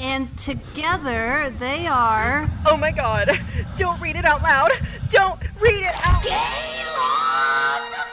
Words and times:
And 0.00 0.36
together 0.38 1.52
they 1.58 1.86
are. 1.86 2.48
Oh 2.66 2.76
my 2.76 2.92
god! 2.92 3.30
Don't 3.76 4.00
read 4.00 4.14
it 4.16 4.24
out 4.24 4.42
loud! 4.42 4.70
Don't 5.10 5.40
read 5.60 5.82
it 5.82 5.94
out 6.06 6.22
Gay 6.22 6.84
Lords 6.96 7.94
of 7.98 8.06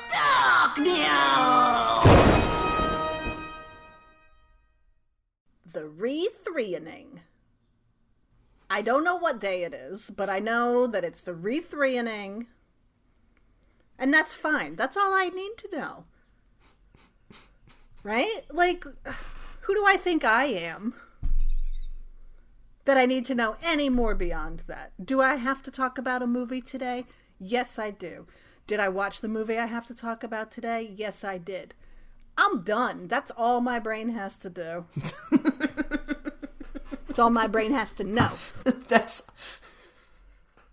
Darkness! 0.75 1.05
The 5.71 5.85
Re 5.87 6.27
Threeing. 6.43 7.19
I 8.67 8.81
don't 8.81 9.03
know 9.03 9.17
what 9.17 9.39
day 9.39 9.63
it 9.63 9.73
is, 9.75 10.09
but 10.09 10.27
I 10.29 10.39
know 10.39 10.87
that 10.87 11.03
it's 11.03 11.21
the 11.21 11.35
Re 11.35 11.61
Threeing. 11.61 12.47
And 13.99 14.13
that's 14.13 14.33
fine. 14.33 14.75
That's 14.75 14.97
all 14.97 15.13
I 15.13 15.29
need 15.29 15.51
to 15.57 15.69
know. 15.71 16.05
Right? 18.03 18.41
Like, 18.49 18.85
who 19.61 19.75
do 19.75 19.85
I 19.85 19.97
think 19.97 20.23
I 20.25 20.45
am? 20.45 20.95
That 22.85 22.97
I 22.97 23.05
need 23.05 23.25
to 23.25 23.35
know 23.35 23.57
any 23.61 23.89
more 23.89 24.15
beyond 24.15 24.61
that. 24.67 24.93
Do 25.03 25.21
I 25.21 25.35
have 25.35 25.61
to 25.63 25.71
talk 25.71 25.97
about 25.97 26.21
a 26.21 26.27
movie 26.27 26.61
today? 26.61 27.05
Yes, 27.39 27.77
I 27.77 27.91
do. 27.91 28.27
Did 28.67 28.79
I 28.79 28.89
watch 28.89 29.21
the 29.21 29.27
movie 29.27 29.57
I 29.57 29.65
have 29.65 29.85
to 29.87 29.95
talk 29.95 30.23
about 30.23 30.51
today? 30.51 30.93
Yes, 30.95 31.23
I 31.23 31.37
did. 31.37 31.73
I'm 32.37 32.61
done. 32.61 33.07
That's 33.07 33.31
all 33.31 33.61
my 33.61 33.79
brain 33.79 34.09
has 34.09 34.35
to 34.37 34.49
do. 34.49 34.85
That's 37.07 37.19
all 37.19 37.29
my 37.29 37.47
brain 37.47 37.71
has 37.71 37.93
to 37.93 38.03
know. 38.03 38.31
that's 38.89 39.23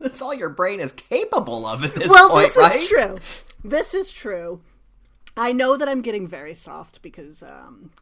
that's 0.00 0.20
all 0.20 0.34
your 0.34 0.48
brain 0.48 0.81
is 0.81 0.91
capable 0.91 1.65
of 1.65 1.84
at 1.84 1.94
this 1.94 2.09
well, 2.09 2.31
point, 2.31 2.48
this 2.48 2.56
right? 2.56 2.81
is 2.81 2.89
true. 2.89 3.19
This 3.62 3.94
is 3.94 4.11
true. 4.11 4.61
I 5.37 5.53
know 5.53 5.77
that 5.77 5.89
I'm 5.89 6.00
getting 6.00 6.27
very 6.27 6.55
soft 6.55 7.00
because 7.00 7.44
um, 7.44 7.92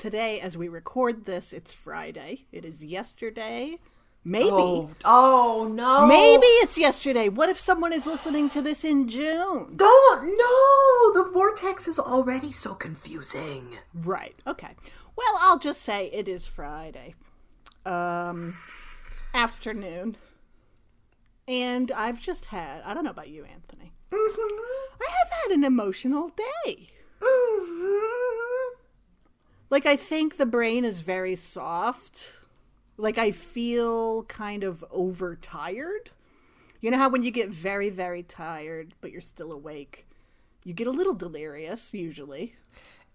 today, 0.00 0.40
as 0.40 0.56
we 0.56 0.66
record 0.66 1.26
this, 1.26 1.52
it's 1.52 1.72
Friday. 1.72 2.46
It 2.50 2.64
is 2.64 2.82
yesterday. 2.82 3.78
Maybe. 4.24 4.48
Oh, 4.50 4.90
oh 5.04 5.70
no. 5.70 6.06
Maybe 6.06 6.46
it's 6.62 6.76
yesterday. 6.76 7.28
What 7.28 7.48
if 7.48 7.60
someone 7.60 7.92
is 7.92 8.06
listening 8.06 8.48
to 8.50 8.62
this 8.62 8.84
in 8.84 9.08
June? 9.08 9.76
Don't 9.76 10.24
no. 10.24 11.22
The 11.22 11.30
vortex 11.32 11.86
is 11.86 11.98
already 11.98 12.50
so 12.50 12.74
confusing. 12.74 13.78
Right. 13.94 14.34
Okay. 14.46 14.74
Well, 15.16 15.38
I'll 15.40 15.58
just 15.58 15.82
say 15.82 16.10
it 16.12 16.28
is 16.28 16.46
Friday. 16.46 17.14
Um 17.86 18.54
afternoon. 19.32 20.16
And 21.46 21.90
I've 21.92 22.20
just 22.20 22.46
had, 22.46 22.82
I 22.82 22.94
don't 22.94 23.04
know 23.04 23.10
about 23.10 23.28
you, 23.28 23.44
Anthony. 23.44 23.92
I 24.12 25.08
have 25.20 25.30
had 25.42 25.50
an 25.52 25.64
emotional 25.64 26.30
day. 26.30 26.88
Like, 29.70 29.86
I 29.86 29.96
think 29.96 30.36
the 30.36 30.46
brain 30.46 30.84
is 30.84 31.00
very 31.00 31.36
soft. 31.36 32.40
Like, 32.96 33.16
I 33.16 33.30
feel 33.30 34.24
kind 34.24 34.64
of 34.64 34.84
overtired. 34.90 36.10
You 36.80 36.90
know 36.90 36.98
how 36.98 37.08
when 37.08 37.22
you 37.22 37.30
get 37.30 37.50
very, 37.50 37.88
very 37.88 38.22
tired, 38.22 38.94
but 39.00 39.12
you're 39.12 39.20
still 39.20 39.52
awake, 39.52 40.06
you 40.64 40.72
get 40.72 40.86
a 40.86 40.90
little 40.90 41.14
delirious, 41.14 41.94
usually. 41.94 42.56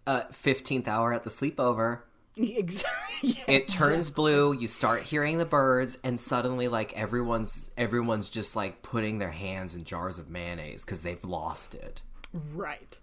Uh, 0.07 0.21
fifteenth 0.31 0.87
hour 0.87 1.13
at 1.13 1.23
the 1.23 1.29
sleepover. 1.29 2.01
Exactly. 2.37 3.41
It 3.47 3.69
turns 3.69 4.09
blue. 4.09 4.53
You 4.53 4.67
start 4.67 5.03
hearing 5.03 5.37
the 5.37 5.45
birds, 5.45 5.97
and 6.03 6.19
suddenly, 6.19 6.67
like 6.67 6.91
everyone's 6.91 7.71
everyone's 7.77 8.29
just 8.29 8.57
like 8.57 8.81
putting 8.81 9.19
their 9.19 9.31
hands 9.31 9.73
in 9.73 9.85
jars 9.85 10.19
of 10.19 10.29
mayonnaise 10.29 10.83
because 10.83 11.01
they've 11.01 11.23
lost 11.23 11.73
it. 11.73 12.01
Right. 12.53 12.99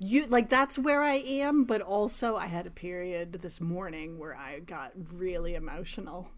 You 0.00 0.26
like 0.26 0.48
that's 0.48 0.78
where 0.78 1.02
I 1.02 1.14
am, 1.14 1.64
but 1.64 1.80
also 1.80 2.36
I 2.36 2.46
had 2.46 2.66
a 2.66 2.70
period 2.70 3.32
this 3.32 3.60
morning 3.60 4.18
where 4.18 4.36
I 4.36 4.60
got 4.60 4.92
really 5.12 5.54
emotional. 5.54 6.30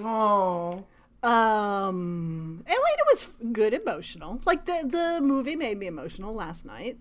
Oh. 0.00 0.84
Um, 1.22 2.64
and 2.66 2.76
wait, 2.84 2.98
it 2.98 3.06
was 3.12 3.28
good 3.52 3.74
emotional. 3.74 4.40
Like 4.46 4.64
the 4.64 4.84
the 4.86 5.20
movie 5.20 5.56
made 5.56 5.78
me 5.78 5.86
emotional 5.86 6.34
last 6.34 6.64
night. 6.64 6.98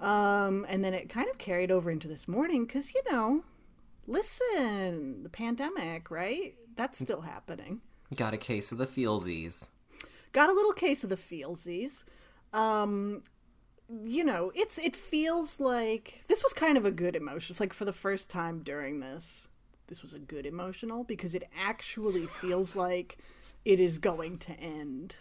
Um, 0.00 0.64
and 0.68 0.82
then 0.82 0.94
it 0.94 1.10
kind 1.10 1.28
of 1.28 1.36
carried 1.36 1.70
over 1.70 1.90
into 1.90 2.08
this 2.08 2.26
morning 2.26 2.64
because 2.64 2.94
you 2.94 3.02
know, 3.10 3.44
listen, 4.06 5.22
the 5.22 5.28
pandemic, 5.28 6.10
right? 6.10 6.54
That's 6.76 6.98
still 6.98 7.20
happening. 7.20 7.82
Got 8.16 8.32
a 8.32 8.38
case 8.38 8.72
of 8.72 8.78
the 8.78 8.86
feelsies. 8.86 9.68
Got 10.32 10.48
a 10.48 10.52
little 10.52 10.72
case 10.72 11.04
of 11.04 11.10
the 11.10 11.16
feelsies. 11.16 12.04
Um, 12.52 13.22
you 14.04 14.24
know, 14.24 14.52
it's 14.54 14.78
it 14.78 14.94
feels 14.94 15.60
like 15.60 16.22
this 16.28 16.42
was 16.42 16.52
kind 16.52 16.76
of 16.76 16.84
a 16.84 16.90
good 16.90 17.16
emotion. 17.16 17.52
It's 17.52 17.60
like 17.60 17.72
for 17.72 17.84
the 17.84 17.92
first 17.92 18.30
time 18.30 18.60
during 18.60 19.00
this, 19.00 19.48
this 19.88 20.02
was 20.02 20.14
a 20.14 20.18
good 20.18 20.46
emotional 20.46 21.04
because 21.04 21.34
it 21.34 21.48
actually 21.58 22.26
feels 22.26 22.76
like 22.76 23.18
it 23.64 23.80
is 23.80 23.98
going 23.98 24.38
to 24.38 24.52
end. 24.52 25.16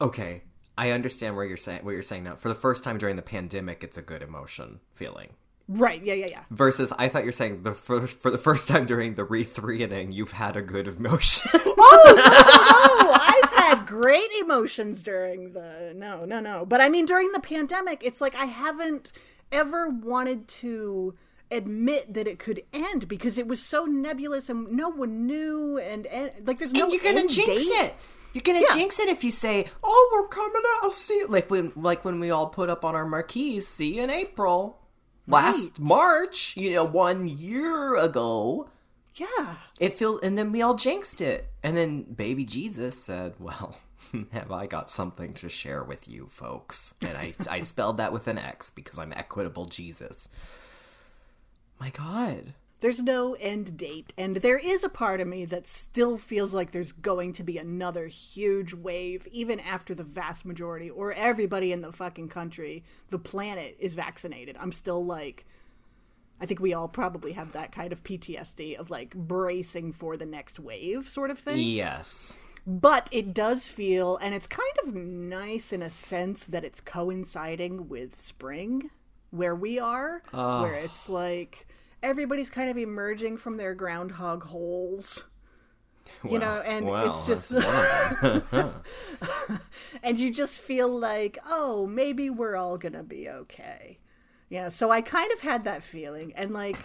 Okay, 0.00 0.42
I 0.76 0.90
understand 0.90 1.36
where 1.36 1.44
you're 1.44 1.56
saying 1.56 1.84
what 1.84 1.92
you're 1.92 2.02
saying 2.02 2.24
now. 2.24 2.36
For 2.36 2.48
the 2.48 2.54
first 2.54 2.84
time 2.84 2.98
during 2.98 3.16
the 3.16 3.22
pandemic, 3.22 3.84
it's 3.84 3.98
a 3.98 4.02
good 4.02 4.22
emotion 4.22 4.80
feeling. 4.92 5.30
Right? 5.68 6.02
Yeah, 6.02 6.14
yeah, 6.14 6.26
yeah. 6.30 6.40
Versus, 6.50 6.92
I 6.98 7.08
thought 7.08 7.24
you're 7.24 7.32
saying 7.32 7.62
the 7.62 7.74
for, 7.74 8.06
for 8.06 8.30
the 8.30 8.38
first 8.38 8.68
time 8.68 8.86
during 8.86 9.14
the 9.16 9.24
re 9.24 9.44
three 9.44 9.82
inning, 9.82 10.12
you've 10.12 10.32
had 10.32 10.56
a 10.56 10.62
good 10.62 10.88
emotion. 10.88 11.50
Oh 11.90 12.02
no, 12.06 13.04
no, 13.04 13.04
no! 13.04 13.12
I've 13.12 13.52
had 13.78 13.86
great 13.86 14.30
emotions 14.42 15.02
during 15.02 15.52
the 15.52 15.92
no, 15.96 16.24
no, 16.24 16.40
no. 16.40 16.66
But 16.66 16.80
I 16.80 16.88
mean, 16.88 17.06
during 17.06 17.32
the 17.32 17.40
pandemic, 17.40 18.02
it's 18.04 18.20
like 18.20 18.34
I 18.34 18.46
haven't 18.46 19.12
ever 19.52 19.88
wanted 19.88 20.48
to 20.48 21.14
admit 21.50 22.12
that 22.14 22.26
it 22.28 22.38
could 22.38 22.62
end 22.72 23.08
because 23.08 23.38
it 23.38 23.46
was 23.46 23.62
so 23.62 23.84
nebulous 23.86 24.48
and 24.50 24.70
no 24.72 24.88
one 24.90 25.26
knew 25.26 25.78
and, 25.78 26.06
and 26.06 26.30
like 26.46 26.58
there's 26.58 26.72
no 26.72 26.84
and 26.84 26.92
you're 26.92 27.02
gonna 27.02 27.20
end 27.20 27.30
jinx 27.30 27.66
date. 27.66 27.72
it. 27.86 27.94
You're 28.34 28.42
gonna 28.42 28.60
Yeah. 28.60 28.74
jinx 28.74 28.98
it 29.00 29.08
if 29.08 29.24
you 29.24 29.30
say, 29.30 29.66
"Oh, 29.82 30.10
we're 30.12 30.28
coming 30.28 30.62
out." 30.76 30.84
I'll 30.84 30.90
see. 30.90 31.24
Like 31.28 31.50
when, 31.50 31.72
like 31.76 32.04
when 32.04 32.20
we 32.20 32.30
all 32.30 32.48
put 32.48 32.68
up 32.68 32.84
on 32.84 32.94
our 32.94 33.06
marquees, 33.06 33.66
"See 33.66 33.96
you 33.96 34.02
in 34.02 34.10
April." 34.10 34.78
Last 35.28 35.72
Right. 35.72 35.78
March, 35.78 36.56
you 36.56 36.70
know, 36.72 36.84
one 36.84 37.28
year 37.28 37.94
ago, 37.96 38.68
Yeah. 39.14 39.56
it 39.78 39.94
feels, 39.94 40.20
and 40.22 40.36
then 40.38 40.50
we 40.52 40.62
all 40.62 40.74
jinxed 40.74 41.20
it, 41.20 41.48
and 41.62 41.76
then 41.76 42.02
baby 42.02 42.44
Jesus 42.44 43.00
said, 43.02 43.34
"Well, 43.38 43.76
have 44.32 44.50
I 44.50 44.66
got 44.66 44.90
something 44.90 45.34
to 45.34 45.48
share 45.48 45.84
with 45.84 46.08
you, 46.08 46.26
folks?" 46.28 46.94
And 47.02 47.16
I, 47.16 47.32
I 47.50 47.60
spelled 47.60 47.98
that 47.98 48.12
with 48.12 48.26
an 48.26 48.38
X 48.38 48.70
because 48.70 48.98
I'm 48.98 49.12
equitable 49.12 49.66
Jesus. 49.66 50.28
My 51.78 51.90
God. 51.90 52.54
There's 52.80 53.00
no 53.00 53.34
end 53.34 53.76
date, 53.76 54.12
and 54.16 54.36
there 54.36 54.58
is 54.58 54.84
a 54.84 54.88
part 54.88 55.20
of 55.20 55.26
me 55.26 55.44
that 55.46 55.66
still 55.66 56.16
feels 56.16 56.54
like 56.54 56.70
there's 56.70 56.92
going 56.92 57.32
to 57.32 57.42
be 57.42 57.58
another 57.58 58.06
huge 58.06 58.72
wave, 58.72 59.26
even 59.32 59.58
after 59.58 59.96
the 59.96 60.04
vast 60.04 60.44
majority 60.44 60.88
or 60.88 61.12
everybody 61.12 61.72
in 61.72 61.80
the 61.80 61.90
fucking 61.90 62.28
country, 62.28 62.84
the 63.10 63.18
planet, 63.18 63.76
is 63.80 63.94
vaccinated. 63.94 64.56
I'm 64.60 64.70
still 64.70 65.04
like, 65.04 65.44
I 66.40 66.46
think 66.46 66.60
we 66.60 66.72
all 66.72 66.86
probably 66.86 67.32
have 67.32 67.50
that 67.52 67.72
kind 67.72 67.92
of 67.92 68.04
PTSD 68.04 68.76
of 68.76 68.90
like 68.90 69.12
bracing 69.12 69.92
for 69.92 70.16
the 70.16 70.26
next 70.26 70.60
wave 70.60 71.08
sort 71.08 71.30
of 71.30 71.38
thing. 71.40 71.58
Yes. 71.58 72.34
But 72.64 73.08
it 73.10 73.34
does 73.34 73.66
feel, 73.66 74.18
and 74.18 74.36
it's 74.36 74.46
kind 74.46 74.78
of 74.84 74.94
nice 74.94 75.72
in 75.72 75.82
a 75.82 75.90
sense 75.90 76.44
that 76.44 76.62
it's 76.62 76.80
coinciding 76.80 77.88
with 77.88 78.20
spring, 78.20 78.90
where 79.30 79.54
we 79.54 79.80
are, 79.80 80.22
where 80.30 80.74
it's 80.74 81.08
like 81.08 81.66
everybody's 82.02 82.50
kind 82.50 82.70
of 82.70 82.78
emerging 82.78 83.36
from 83.38 83.56
their 83.56 83.74
groundhog 83.74 84.44
holes. 84.44 85.24
You 86.28 86.38
know, 86.38 86.62
and 86.64 86.86
well, 86.86 87.10
it's 87.10 87.26
just, 87.26 87.50
that's 87.50 88.22
one 88.22 88.36
of 88.36 88.50
them. 88.50 89.60
and 90.02 90.18
you 90.18 90.32
just 90.32 90.58
feel 90.58 90.88
like, 90.88 91.38
oh, 91.46 91.86
maybe 91.86 92.30
we're 92.30 92.56
all 92.56 92.78
gonna 92.78 93.02
be 93.02 93.28
okay. 93.28 93.98
Yeah, 94.48 94.70
so 94.70 94.90
I 94.90 95.02
kind 95.02 95.30
of 95.32 95.40
had 95.40 95.64
that 95.64 95.82
feeling, 95.82 96.32
and 96.34 96.52
like, 96.52 96.78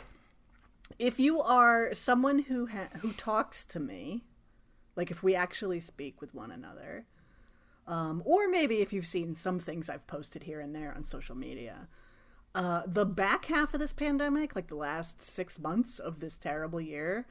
if 1.00 1.20
you 1.20 1.42
are 1.42 1.94
someone 1.94 2.40
who 2.40 2.68
ha- 2.68 2.90
who 3.00 3.14
talks 3.14 3.66
to 3.68 3.80
me, 3.80 4.26
like 4.96 5.10
if 5.10 5.24
we 5.24 5.34
actually 5.36 5.80
speak 5.80 6.20
with 6.20 6.36
one 6.36 6.52
another, 6.52 7.06
um, 7.88 8.22
or 8.26 8.50
maybe 8.50 8.82
if 8.82 8.92
you've 8.94 9.08
seen 9.08 9.34
some 9.36 9.60
things 9.60 9.90
I've 9.90 10.06
posted 10.06 10.44
here 10.44 10.60
and 10.60 10.76
there 10.76 10.94
on 10.94 11.04
social 11.06 11.36
media, 11.36 11.88
uh, 12.56 12.84
the 12.86 13.06
back 13.06 13.46
half 13.46 13.74
of 13.74 13.80
this 13.80 13.94
pandemic, 13.94 14.56
like 14.56 14.68
the 14.68 14.76
last 14.76 15.22
six 15.22 15.60
months 15.60 16.00
of 16.00 16.20
this 16.20 16.38
terrible 16.38 16.80
year, 16.80 17.26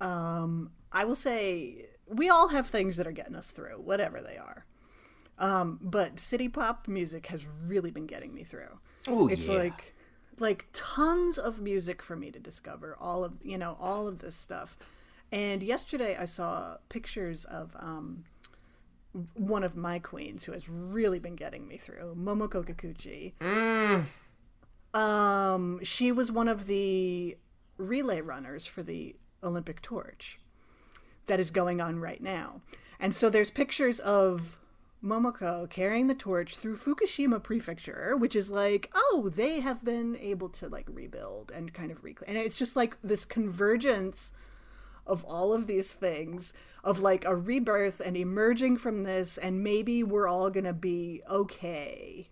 um, 0.00 0.70
I 0.92 1.04
will 1.04 1.16
say 1.16 1.86
we 2.08 2.28
all 2.28 2.48
have 2.48 2.68
things 2.68 2.96
that 2.96 3.06
are 3.06 3.12
getting 3.12 3.34
us 3.34 3.50
through, 3.50 3.80
whatever 3.80 4.20
they 4.20 4.36
are. 4.36 4.64
Um, 5.38 5.78
but 5.82 6.18
city 6.18 6.48
pop 6.48 6.88
music 6.88 7.26
has 7.26 7.44
really 7.46 7.90
been 7.90 8.06
getting 8.06 8.34
me 8.34 8.42
through. 8.42 8.78
Oh, 9.06 9.28
it's 9.28 9.48
yeah. 9.48 9.58
like 9.58 9.94
like 10.38 10.66
tons 10.72 11.38
of 11.38 11.60
music 11.60 12.02
for 12.02 12.16
me 12.16 12.30
to 12.30 12.38
discover 12.38 12.96
all 13.00 13.24
of 13.24 13.34
you 13.42 13.56
know 13.56 13.76
all 13.80 14.06
of 14.06 14.18
this 14.18 14.34
stuff 14.34 14.76
and 15.32 15.62
yesterday 15.62 16.16
i 16.18 16.24
saw 16.24 16.76
pictures 16.88 17.44
of 17.46 17.74
um, 17.78 18.24
one 19.34 19.64
of 19.64 19.76
my 19.76 19.98
queens 19.98 20.44
who 20.44 20.52
has 20.52 20.68
really 20.68 21.18
been 21.18 21.36
getting 21.36 21.66
me 21.66 21.76
through 21.76 22.14
momoko 22.18 22.64
kikuchi 22.64 23.32
um, 24.96 25.82
she 25.82 26.10
was 26.10 26.32
one 26.32 26.48
of 26.48 26.66
the 26.66 27.36
relay 27.76 28.20
runners 28.20 28.66
for 28.66 28.82
the 28.82 29.14
olympic 29.42 29.82
torch 29.82 30.38
that 31.26 31.38
is 31.38 31.50
going 31.50 31.80
on 31.80 31.98
right 31.98 32.22
now 32.22 32.60
and 32.98 33.14
so 33.14 33.28
there's 33.28 33.50
pictures 33.50 34.00
of 34.00 34.58
Momoko 35.04 35.68
carrying 35.68 36.06
the 36.06 36.14
torch 36.14 36.56
through 36.56 36.76
Fukushima 36.76 37.42
Prefecture, 37.42 38.16
which 38.16 38.34
is 38.34 38.50
like, 38.50 38.90
oh, 38.94 39.30
they 39.34 39.60
have 39.60 39.84
been 39.84 40.16
able 40.16 40.48
to 40.50 40.68
like 40.68 40.86
rebuild 40.88 41.52
and 41.54 41.72
kind 41.72 41.90
of 41.90 42.02
reclaim. 42.02 42.28
And 42.28 42.38
it's 42.38 42.58
just 42.58 42.76
like 42.76 42.96
this 43.02 43.24
convergence 43.24 44.32
of 45.06 45.24
all 45.24 45.52
of 45.52 45.66
these 45.66 45.88
things 45.88 46.52
of 46.82 47.00
like 47.00 47.24
a 47.24 47.36
rebirth 47.36 48.00
and 48.00 48.16
emerging 48.16 48.78
from 48.78 49.04
this, 49.04 49.38
and 49.38 49.62
maybe 49.62 50.02
we're 50.02 50.28
all 50.28 50.50
gonna 50.50 50.72
be 50.72 51.22
okay. 51.28 52.28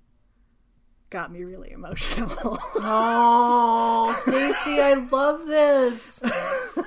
Got 1.14 1.31
me 1.31 1.44
really 1.44 1.70
emotional. 1.70 2.58
Oh, 2.75 4.12
Stacie, 4.26 4.82
I 4.82 4.94
love 5.12 5.46
this. 5.46 6.20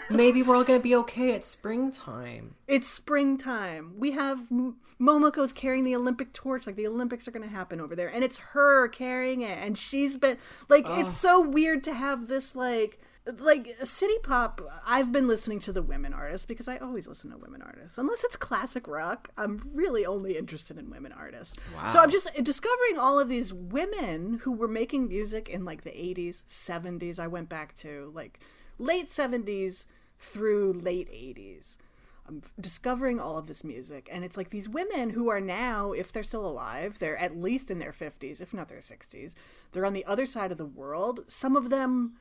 Maybe 0.09 0.43
we're 0.43 0.57
all 0.57 0.65
gonna 0.65 0.81
be 0.81 0.93
okay 0.97 1.33
at 1.33 1.45
springtime. 1.45 2.55
it's 2.67 2.89
springtime. 2.89 3.93
We 3.97 4.11
have 4.11 4.49
Momoko's 4.99 5.53
carrying 5.53 5.85
the 5.85 5.95
Olympic 5.95 6.33
torch, 6.33 6.67
like 6.67 6.75
the 6.75 6.87
Olympics 6.87 7.25
are 7.25 7.31
going 7.31 7.47
to 7.47 7.55
happen 7.55 7.79
over 7.79 7.95
there, 7.95 8.09
and 8.09 8.21
it's 8.21 8.35
her 8.51 8.89
carrying 8.89 9.43
it, 9.43 9.59
and 9.59 9.77
she's 9.77 10.17
been 10.17 10.35
like, 10.67 10.83
it's 10.89 11.15
so 11.15 11.39
weird 11.39 11.81
to 11.85 11.93
have 11.93 12.27
this 12.27 12.53
like. 12.53 12.99
Like 13.39 13.75
city 13.83 14.17
pop, 14.23 14.61
I've 14.85 15.11
been 15.11 15.27
listening 15.27 15.59
to 15.61 15.73
the 15.73 15.81
women 15.81 16.13
artists 16.13 16.45
because 16.45 16.67
I 16.67 16.77
always 16.77 17.07
listen 17.07 17.31
to 17.31 17.37
women 17.37 17.61
artists. 17.61 17.97
Unless 17.97 18.23
it's 18.23 18.37
classic 18.37 18.87
rock, 18.87 19.29
I'm 19.37 19.69
really 19.73 20.05
only 20.05 20.37
interested 20.37 20.77
in 20.77 20.89
women 20.89 21.11
artists. 21.11 21.55
So 21.91 21.99
I'm 21.99 22.11
just 22.11 22.29
discovering 22.41 22.97
all 22.97 23.19
of 23.19 23.27
these 23.27 23.53
women 23.53 24.39
who 24.43 24.51
were 24.51 24.67
making 24.67 25.07
music 25.07 25.49
in 25.49 25.65
like 25.65 25.83
the 25.83 25.89
80s, 25.89 26.43
70s. 26.45 27.19
I 27.19 27.27
went 27.27 27.49
back 27.49 27.75
to 27.77 28.11
like 28.15 28.39
late 28.77 29.09
70s 29.09 29.85
through 30.19 30.73
late 30.73 31.09
80s. 31.11 31.77
I'm 32.27 32.41
discovering 32.59 33.19
all 33.19 33.37
of 33.37 33.47
this 33.47 33.63
music, 33.63 34.09
and 34.11 34.25
it's 34.25 34.35
like 34.35 34.49
these 34.49 34.67
women 34.67 35.11
who 35.11 35.29
are 35.29 35.39
now, 35.39 35.93
if 35.93 36.11
they're 36.11 36.23
still 36.23 36.45
alive, 36.45 36.99
they're 36.99 37.17
at 37.17 37.37
least 37.37 37.71
in 37.71 37.79
their 37.79 37.93
50s, 37.93 38.41
if 38.41 38.53
not 38.53 38.67
their 38.67 38.79
60s. 38.79 39.33
They're 39.71 39.85
on 39.85 39.93
the 39.93 40.03
other 40.05 40.25
side 40.25 40.51
of 40.51 40.57
the 40.57 40.65
world. 40.65 41.21
Some 41.27 41.55
of 41.55 41.69
them, 41.69 42.17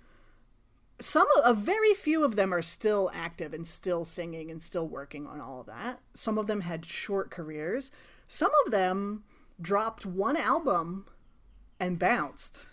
some, 1.01 1.27
a 1.45 1.53
very 1.53 1.95
few 1.95 2.25
of 2.25 2.37
them 2.37 2.55
are 2.55 2.63
still 2.63 3.11
active 3.15 3.53
and 3.53 3.67
still 3.67 4.05
singing 4.05 4.51
and 4.51 4.63
still 4.63 4.89
working 4.89 5.27
on 5.27 5.41
all 5.41 5.61
of 5.61 5.67
that. 5.67 6.01
Some 6.15 6.39
of 6.39 6.47
them 6.47 6.63
had 6.63 6.87
short 6.87 7.31
careers. 7.31 7.91
Some 8.27 8.51
of 8.65 8.73
them 8.73 9.25
dropped 9.61 10.07
one 10.07 10.37
album 10.37 11.07
and 11.79 11.99
bounced. 11.99 12.67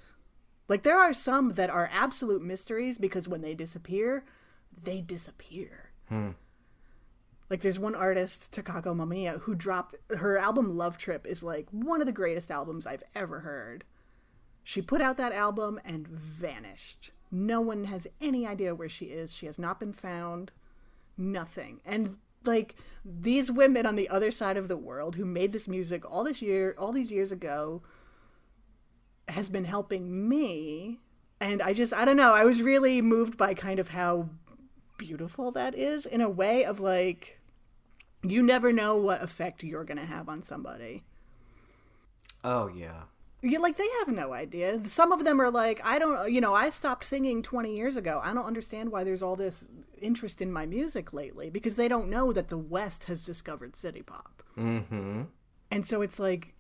Like 0.69 0.83
there 0.83 0.97
are 0.97 1.13
some 1.13 1.51
that 1.51 1.69
are 1.69 1.89
absolute 1.91 2.41
mysteries 2.41 2.97
because 2.97 3.27
when 3.27 3.41
they 3.41 3.53
disappear, 3.53 4.23
they 4.81 5.01
disappear. 5.01 5.91
Hmm. 6.07 6.31
Like 7.49 7.61
there's 7.61 7.79
one 7.79 7.95
artist, 7.95 8.51
Takako 8.51 8.95
Mamiya, 8.95 9.41
who 9.41 9.53
dropped 9.53 9.95
her 10.17 10.37
album 10.37 10.77
Love 10.77 10.97
Trip 10.97 11.27
is 11.27 11.43
like 11.43 11.67
one 11.71 11.99
of 11.99 12.07
the 12.07 12.13
greatest 12.13 12.49
albums 12.49 12.87
I've 12.87 13.03
ever 13.13 13.41
heard. 13.41 13.83
She 14.63 14.81
put 14.81 15.01
out 15.01 15.17
that 15.17 15.33
album 15.33 15.79
and 15.83 16.07
vanished. 16.07 17.11
No 17.33 17.62
one 17.62 17.85
has 17.85 18.07
any 18.21 18.45
idea 18.45 18.75
where 18.75 18.88
she 18.88 19.06
is. 19.06 19.33
She 19.33 19.47
has 19.47 19.57
not 19.57 19.80
been 19.80 19.91
found. 19.91 20.51
Nothing. 21.18 21.81
And 21.83 22.18
like 22.45 22.75
these 23.03 23.51
women 23.51 23.88
on 23.88 23.95
the 23.95 24.07
other 24.07 24.30
side 24.30 24.56
of 24.56 24.68
the 24.68 24.77
world 24.77 25.15
who 25.15 25.25
made 25.25 25.51
this 25.51 25.68
music 25.68 26.03
all 26.09 26.24
this 26.24 26.41
year 26.41 26.75
all 26.77 26.91
these 26.91 27.12
years 27.12 27.31
ago 27.31 27.81
has 29.30 29.50
been 29.50 29.65
helping 29.65 30.27
me 30.27 31.00
and 31.39 31.62
I 31.62 31.74
just 31.74 31.94
I 31.94 32.06
don't 32.06 32.18
know, 32.18 32.33
I 32.33 32.44
was 32.44 32.62
really 32.62 33.01
moved 33.01 33.38
by 33.38 33.53
kind 33.53 33.80
of 33.80 33.89
how 33.89 34.30
beautiful 34.97 35.51
that 35.51 35.74
is 35.74 36.06
in 36.06 36.21
a 36.21 36.30
way 36.30 36.65
of 36.65 36.80
like 36.80 37.39
you 38.21 38.44
never 38.44 38.71
know 38.71 38.95
what 38.95 39.24
effect 39.24 39.63
you're 39.63 39.83
going 39.83 39.97
to 39.97 40.06
have 40.06 40.30
on 40.30 40.44
somebody. 40.44 41.03
Oh 42.44 42.68
yeah. 42.68 43.03
Yeah, 43.45 43.60
like 43.60 43.75
they 43.75 43.88
have 44.00 44.07
no 44.07 44.31
idea. 44.31 44.80
Some 44.86 45.12
of 45.12 45.25
them 45.25 45.42
are 45.42 45.51
like, 45.51 45.81
I 45.84 46.00
don't, 46.00 46.31
you 46.31 46.40
know, 46.40 46.54
I 46.54 46.69
stopped 46.69 47.04
singing 47.04 47.44
20 47.44 47.75
years 47.75 47.98
ago. 47.98 48.22
I 48.24 48.34
don't 48.34 48.45
understand 48.45 48.90
why 48.90 49.04
there's 49.04 49.22
all 49.22 49.36
this 49.36 49.66
interest 50.01 50.42
in 50.42 50.50
my 50.50 50.66
music 50.66 51.12
lately 51.12 51.50
because 51.50 51.75
they 51.75 51.90
don't 51.90 52.10
know 52.10 52.31
that 52.31 52.48
the 52.48 52.57
West 52.57 53.04
has 53.06 53.22
discovered 53.22 53.75
city 53.75 54.01
pop. 54.01 54.44
Mm-hmm. 54.57 55.24
And 55.72 55.86
so 55.86 56.01
it's 56.01 56.19
like 56.19 56.54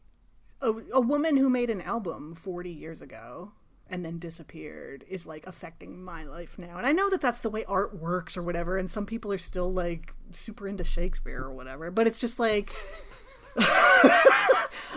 a, 0.61 0.73
a 0.91 0.99
woman 0.99 1.37
who 1.37 1.49
made 1.49 1.69
an 1.69 1.81
album 1.81 2.35
40 2.35 2.69
years 2.69 3.01
ago 3.01 3.53
and 3.89 4.03
then 4.03 4.19
disappeared 4.19 5.05
is 5.07 5.25
like 5.25 5.47
affecting 5.47 6.03
my 6.03 6.25
life 6.25 6.59
now. 6.59 6.77
And 6.77 6.85
I 6.85 6.91
know 6.91 7.09
that 7.09 7.21
that's 7.21 7.39
the 7.39 7.49
way 7.49 7.63
art 7.63 7.97
works 7.97 8.35
or 8.35 8.43
whatever. 8.43 8.77
And 8.77 8.91
some 8.91 9.05
people 9.05 9.31
are 9.31 9.37
still 9.37 9.71
like 9.71 10.13
super 10.31 10.67
into 10.67 10.83
Shakespeare 10.83 11.43
or 11.43 11.53
whatever. 11.53 11.91
But 11.91 12.07
it's 12.07 12.19
just 12.19 12.39
like. 12.39 12.73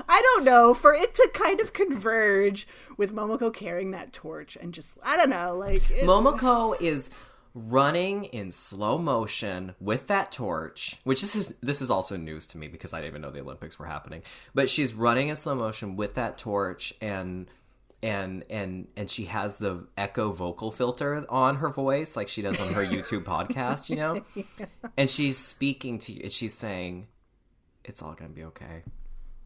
I 0.08 0.22
don't 0.22 0.44
know, 0.44 0.72
for 0.74 0.94
it 0.94 1.14
to 1.14 1.30
kind 1.34 1.60
of 1.60 1.72
converge 1.72 2.66
with 2.96 3.14
Momoko 3.14 3.52
carrying 3.52 3.90
that 3.90 4.12
torch 4.12 4.56
and 4.60 4.72
just, 4.72 4.98
I 5.02 5.16
don't 5.16 5.30
know, 5.30 5.56
like. 5.56 5.90
It, 5.90 6.04
Momoko 6.04 6.80
is 6.80 7.10
running 7.56 8.24
in 8.24 8.52
slow 8.52 8.98
motion 8.98 9.74
with 9.80 10.08
that 10.08 10.30
torch, 10.30 11.00
which 11.04 11.22
this 11.22 11.34
is 11.34 11.56
this 11.62 11.80
is 11.80 11.90
also 11.90 12.16
news 12.16 12.46
to 12.46 12.58
me 12.58 12.68
because 12.68 12.92
I 12.92 12.98
didn't 12.98 13.12
even 13.12 13.22
know 13.22 13.30
the 13.30 13.40
Olympics 13.40 13.78
were 13.78 13.86
happening. 13.86 14.22
But 14.54 14.68
she's 14.68 14.92
running 14.92 15.28
in 15.28 15.36
slow 15.36 15.54
motion 15.54 15.96
with 15.96 16.14
that 16.14 16.38
torch 16.38 16.92
and 17.00 17.46
and 18.02 18.44
and 18.50 18.88
and 18.96 19.10
she 19.10 19.24
has 19.24 19.56
the 19.56 19.86
echo 19.96 20.32
vocal 20.32 20.70
filter 20.70 21.24
on 21.30 21.56
her 21.56 21.70
voice 21.70 22.14
like 22.14 22.28
she 22.28 22.42
does 22.42 22.60
on 22.60 22.74
her 22.74 22.84
YouTube 22.86 23.24
podcast, 23.24 23.88
you 23.88 23.96
know? 23.96 24.22
And 24.96 25.08
she's 25.08 25.38
speaking 25.38 25.98
to 26.00 26.12
you 26.12 26.20
and 26.24 26.32
she's 26.32 26.54
saying 26.54 27.08
it's 27.86 28.02
all 28.02 28.12
going 28.14 28.30
to 28.30 28.34
be 28.34 28.44
okay. 28.44 28.82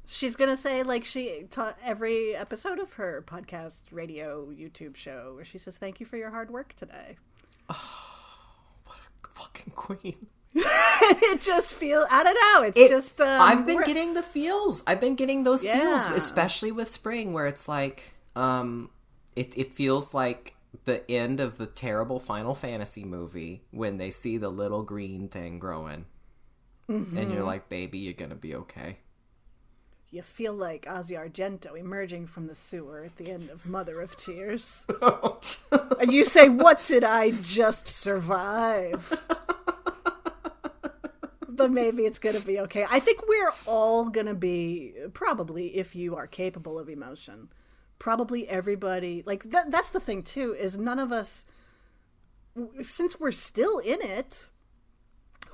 She's 0.06 0.34
gonna 0.34 0.56
say 0.56 0.82
like 0.82 1.04
she 1.04 1.44
taught 1.50 1.78
every 1.84 2.34
episode 2.34 2.80
of 2.80 2.94
her 2.94 3.22
podcast, 3.26 3.76
radio, 3.92 4.46
YouTube 4.46 4.96
show, 4.96 5.34
where 5.36 5.44
she 5.44 5.56
says, 5.58 5.78
"Thank 5.78 6.00
you 6.00 6.06
for 6.06 6.16
your 6.16 6.30
hard 6.30 6.50
work 6.50 6.74
today." 6.74 7.16
Oh, 7.68 7.76
what 8.86 8.96
a 9.24 9.28
fucking 9.28 9.72
queen. 9.76 10.26
it 10.54 11.40
just 11.42 11.72
feels. 11.74 12.06
I 12.10 12.24
don't 12.24 12.34
know. 12.34 12.66
It's 12.68 12.78
It- 12.78 12.88
just 12.88 13.20
um, 13.20 13.40
I've 13.40 13.66
been 13.66 13.82
getting 13.84 14.14
the 14.14 14.22
feels. 14.22 14.82
I've 14.84 15.00
been 15.00 15.14
getting 15.14 15.44
those 15.44 15.62
feels, 15.62 16.04
especially 16.06 16.72
with 16.72 16.88
spring, 16.88 17.32
where 17.32 17.46
it's 17.46 17.68
like, 17.68 18.12
um, 18.34 18.90
it 19.36 19.52
it 19.56 19.72
feels 19.72 20.12
like 20.12 20.56
the 20.86 21.08
end 21.08 21.38
of 21.38 21.56
the 21.58 21.66
terrible 21.66 22.18
Final 22.18 22.54
Fantasy 22.56 23.04
movie 23.04 23.62
when 23.70 23.98
they 23.98 24.10
see 24.10 24.38
the 24.38 24.48
little 24.50 24.82
green 24.82 25.28
thing 25.28 25.60
growing, 25.60 26.06
and 26.90 27.06
Mm-hmm. 27.06 27.30
you're 27.32 27.44
like, 27.44 27.68
baby, 27.68 27.98
you're 27.98 28.12
gonna 28.14 28.34
be 28.34 28.54
okay. 28.54 28.98
you 30.10 30.22
feel 30.22 30.52
like 30.52 30.86
Asia 30.90 31.14
Argento 31.14 31.78
emerging 31.78 32.26
from 32.26 32.48
the 32.48 32.54
sewer 32.54 33.04
at 33.04 33.16
the 33.16 33.30
end 33.30 33.48
of 33.50 33.64
Mother 33.68 34.00
of 34.00 34.16
Tears, 34.16 34.84
and 36.00 36.12
you 36.12 36.24
say, 36.24 36.48
"What 36.48 36.84
did 36.88 37.04
I 37.04 37.30
just 37.30 37.86
survive?" 37.86 39.16
but 41.48 41.70
maybe 41.70 42.06
it's 42.06 42.18
gonna 42.18 42.40
be 42.40 42.58
okay. 42.60 42.86
I 42.90 43.00
think 43.00 43.26
we're 43.28 43.52
all 43.66 44.08
gonna 44.08 44.34
be 44.34 44.94
probably 45.12 45.76
if 45.76 45.94
you 45.94 46.16
are 46.16 46.26
capable 46.26 46.78
of 46.78 46.88
emotion. 46.88 47.48
Probably 47.98 48.48
everybody 48.48 49.22
like 49.26 49.44
that. 49.50 49.70
That's 49.70 49.90
the 49.90 50.00
thing 50.00 50.22
too 50.22 50.54
is 50.58 50.76
none 50.78 50.98
of 50.98 51.12
us, 51.12 51.44
since 52.82 53.20
we're 53.20 53.30
still 53.32 53.78
in 53.78 54.00
it. 54.00 54.48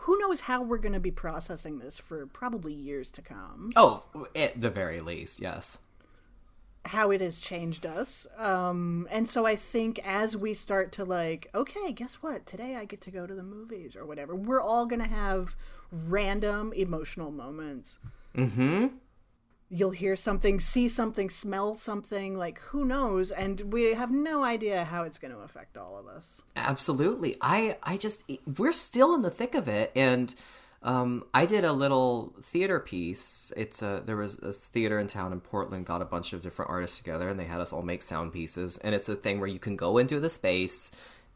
Who 0.06 0.16
knows 0.20 0.42
how 0.42 0.62
we're 0.62 0.78
going 0.78 0.92
to 0.94 1.00
be 1.00 1.10
processing 1.10 1.80
this 1.80 1.98
for 1.98 2.26
probably 2.26 2.72
years 2.72 3.10
to 3.10 3.22
come? 3.22 3.72
Oh, 3.74 4.04
at 4.36 4.60
the 4.60 4.70
very 4.70 5.00
least, 5.00 5.40
yes. 5.40 5.78
how 6.86 7.10
it 7.10 7.20
has 7.20 7.38
changed 7.38 7.84
us. 7.84 8.26
Um, 8.38 9.08
and 9.10 9.28
so 9.28 9.46
I 9.46 9.56
think 9.56 9.98
as 10.06 10.36
we 10.36 10.54
start 10.54 10.92
to 10.92 11.04
like, 11.04 11.48
okay, 11.54 11.92
guess 11.92 12.16
what? 12.16 12.46
Today 12.46 12.76
I 12.76 12.84
get 12.84 13.00
to 13.02 13.10
go 13.10 13.26
to 13.26 13.34
the 13.34 13.42
movies 13.42 13.96
or 13.96 14.06
whatever. 14.06 14.34
We're 14.34 14.60
all 14.60 14.86
gonna 14.86 15.08
have 15.08 15.56
random 15.90 16.72
emotional 16.72 17.30
moments. 17.30 17.98
Mm-hmm. 18.36 18.86
You'll 19.68 19.90
hear 19.90 20.16
something, 20.16 20.60
see 20.60 20.88
something, 20.88 21.30
smell 21.30 21.74
something, 21.74 22.36
like 22.38 22.60
who 22.70 22.84
knows? 22.84 23.30
And 23.30 23.72
we 23.72 23.94
have 23.94 24.10
no 24.10 24.44
idea 24.44 24.84
how 24.84 25.02
it's 25.02 25.18
going 25.18 25.34
to 25.34 25.40
affect 25.40 25.76
all 25.76 25.98
of 25.98 26.06
us. 26.06 26.40
Absolutely. 26.54 27.36
I 27.40 27.76
I 27.82 27.96
just 27.96 28.22
we're 28.58 28.72
still 28.72 29.14
in 29.14 29.22
the 29.22 29.30
thick 29.30 29.54
of 29.54 29.68
it 29.68 29.92
and 29.96 30.34
Um, 30.82 31.24
I 31.34 31.46
did 31.46 31.64
a 31.64 31.72
little 31.72 32.34
theater 32.42 32.78
piece. 32.78 33.52
It's 33.56 33.82
a 33.82 34.02
there 34.06 34.16
was 34.16 34.38
a 34.38 34.52
theater 34.52 35.00
in 35.00 35.08
town 35.08 35.32
in 35.32 35.40
Portland. 35.40 35.86
Got 35.86 36.02
a 36.02 36.04
bunch 36.04 36.32
of 36.32 36.42
different 36.42 36.70
artists 36.70 36.98
together, 36.98 37.28
and 37.28 37.40
they 37.40 37.46
had 37.46 37.60
us 37.60 37.72
all 37.72 37.82
make 37.82 38.02
sound 38.02 38.32
pieces. 38.32 38.78
And 38.78 38.94
it's 38.94 39.08
a 39.08 39.16
thing 39.16 39.40
where 39.40 39.48
you 39.48 39.58
can 39.58 39.74
go 39.74 39.98
into 39.98 40.20
the 40.20 40.30
space, 40.30 40.92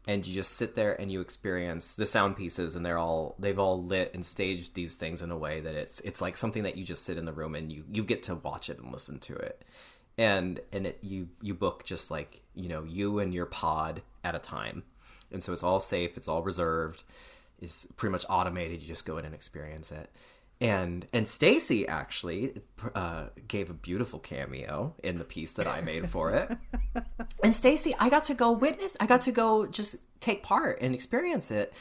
and 0.07 0.25
you 0.25 0.33
just 0.33 0.53
sit 0.53 0.75
there 0.75 0.99
and 0.99 1.11
you 1.11 1.21
experience 1.21 1.95
the 1.95 2.05
sound 2.05 2.37
pieces, 2.37 2.75
and 2.75 2.85
they're 2.85 2.97
all 2.97 3.35
they've 3.39 3.59
all 3.59 3.81
lit 3.81 4.11
and 4.13 4.25
staged 4.25 4.73
these 4.73 4.95
things 4.95 5.21
in 5.21 5.31
a 5.31 5.37
way 5.37 5.61
that 5.61 5.75
it's 5.75 5.99
it's 6.01 6.21
like 6.21 6.37
something 6.37 6.63
that 6.63 6.77
you 6.77 6.83
just 6.83 7.03
sit 7.03 7.17
in 7.17 7.25
the 7.25 7.33
room 7.33 7.55
and 7.55 7.71
you 7.71 7.83
you 7.91 8.03
get 8.03 8.23
to 8.23 8.35
watch 8.35 8.69
it 8.69 8.79
and 8.79 8.91
listen 8.91 9.19
to 9.19 9.35
it. 9.35 9.63
And 10.17 10.59
and 10.73 10.87
it, 10.87 10.99
you 11.01 11.29
you 11.41 11.53
book 11.53 11.83
just 11.85 12.11
like 12.11 12.41
you 12.55 12.69
know 12.69 12.83
you 12.83 13.19
and 13.19 13.33
your 13.33 13.45
pod 13.45 14.01
at 14.23 14.35
a 14.35 14.39
time, 14.39 14.83
and 15.31 15.43
so 15.43 15.53
it's 15.53 15.63
all 15.63 15.79
safe. 15.79 16.17
It's 16.17 16.27
all 16.27 16.43
reserved 16.43 17.03
it's 17.61 17.85
pretty 17.95 18.11
much 18.11 18.25
automated. 18.27 18.81
You 18.81 18.87
just 18.87 19.05
go 19.05 19.17
in 19.17 19.25
and 19.25 19.35
experience 19.35 19.91
it. 19.91 20.09
And 20.61 21.07
and 21.11 21.27
Stacy 21.27 21.87
actually 21.87 22.53
uh, 22.93 23.25
gave 23.47 23.71
a 23.71 23.73
beautiful 23.73 24.19
cameo 24.19 24.93
in 25.03 25.17
the 25.17 25.23
piece 25.23 25.53
that 25.53 25.65
I 25.65 25.81
made 25.81 26.07
for 26.07 26.31
it. 26.31 26.55
and 27.43 27.55
Stacy, 27.55 27.95
I 27.99 28.09
got 28.09 28.25
to 28.25 28.35
go 28.35 28.51
witness. 28.51 28.95
I 28.99 29.07
got 29.07 29.21
to 29.21 29.31
go 29.31 29.65
just 29.65 29.95
take 30.19 30.43
part 30.43 30.77
and 30.79 30.93
experience 30.93 31.49
it. 31.49 31.73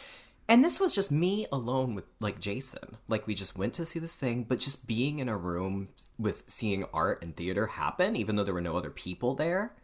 And 0.49 0.65
this 0.65 0.81
was 0.81 0.95
just 0.95 1.13
me 1.13 1.47
alone 1.53 1.95
with 1.95 2.07
like 2.21 2.41
Jason. 2.41 2.97
Like 3.07 3.27
we 3.27 3.35
just 3.35 3.57
went 3.57 3.75
to 3.75 3.85
see 3.85 3.99
this 3.99 4.17
thing, 4.17 4.45
but 4.45 4.59
just 4.59 4.87
being 4.87 5.19
in 5.19 5.29
a 5.29 5.37
room 5.37 5.91
with 6.19 6.45
seeing 6.47 6.87
art 6.95 7.23
and 7.23 7.37
theater 7.37 7.67
happen, 7.67 8.17
even 8.17 8.37
though 8.37 8.45
there 8.45 8.55
were 8.55 8.63
no 8.63 8.79
other 8.79 8.91
people 8.91 9.35
there 9.35 9.75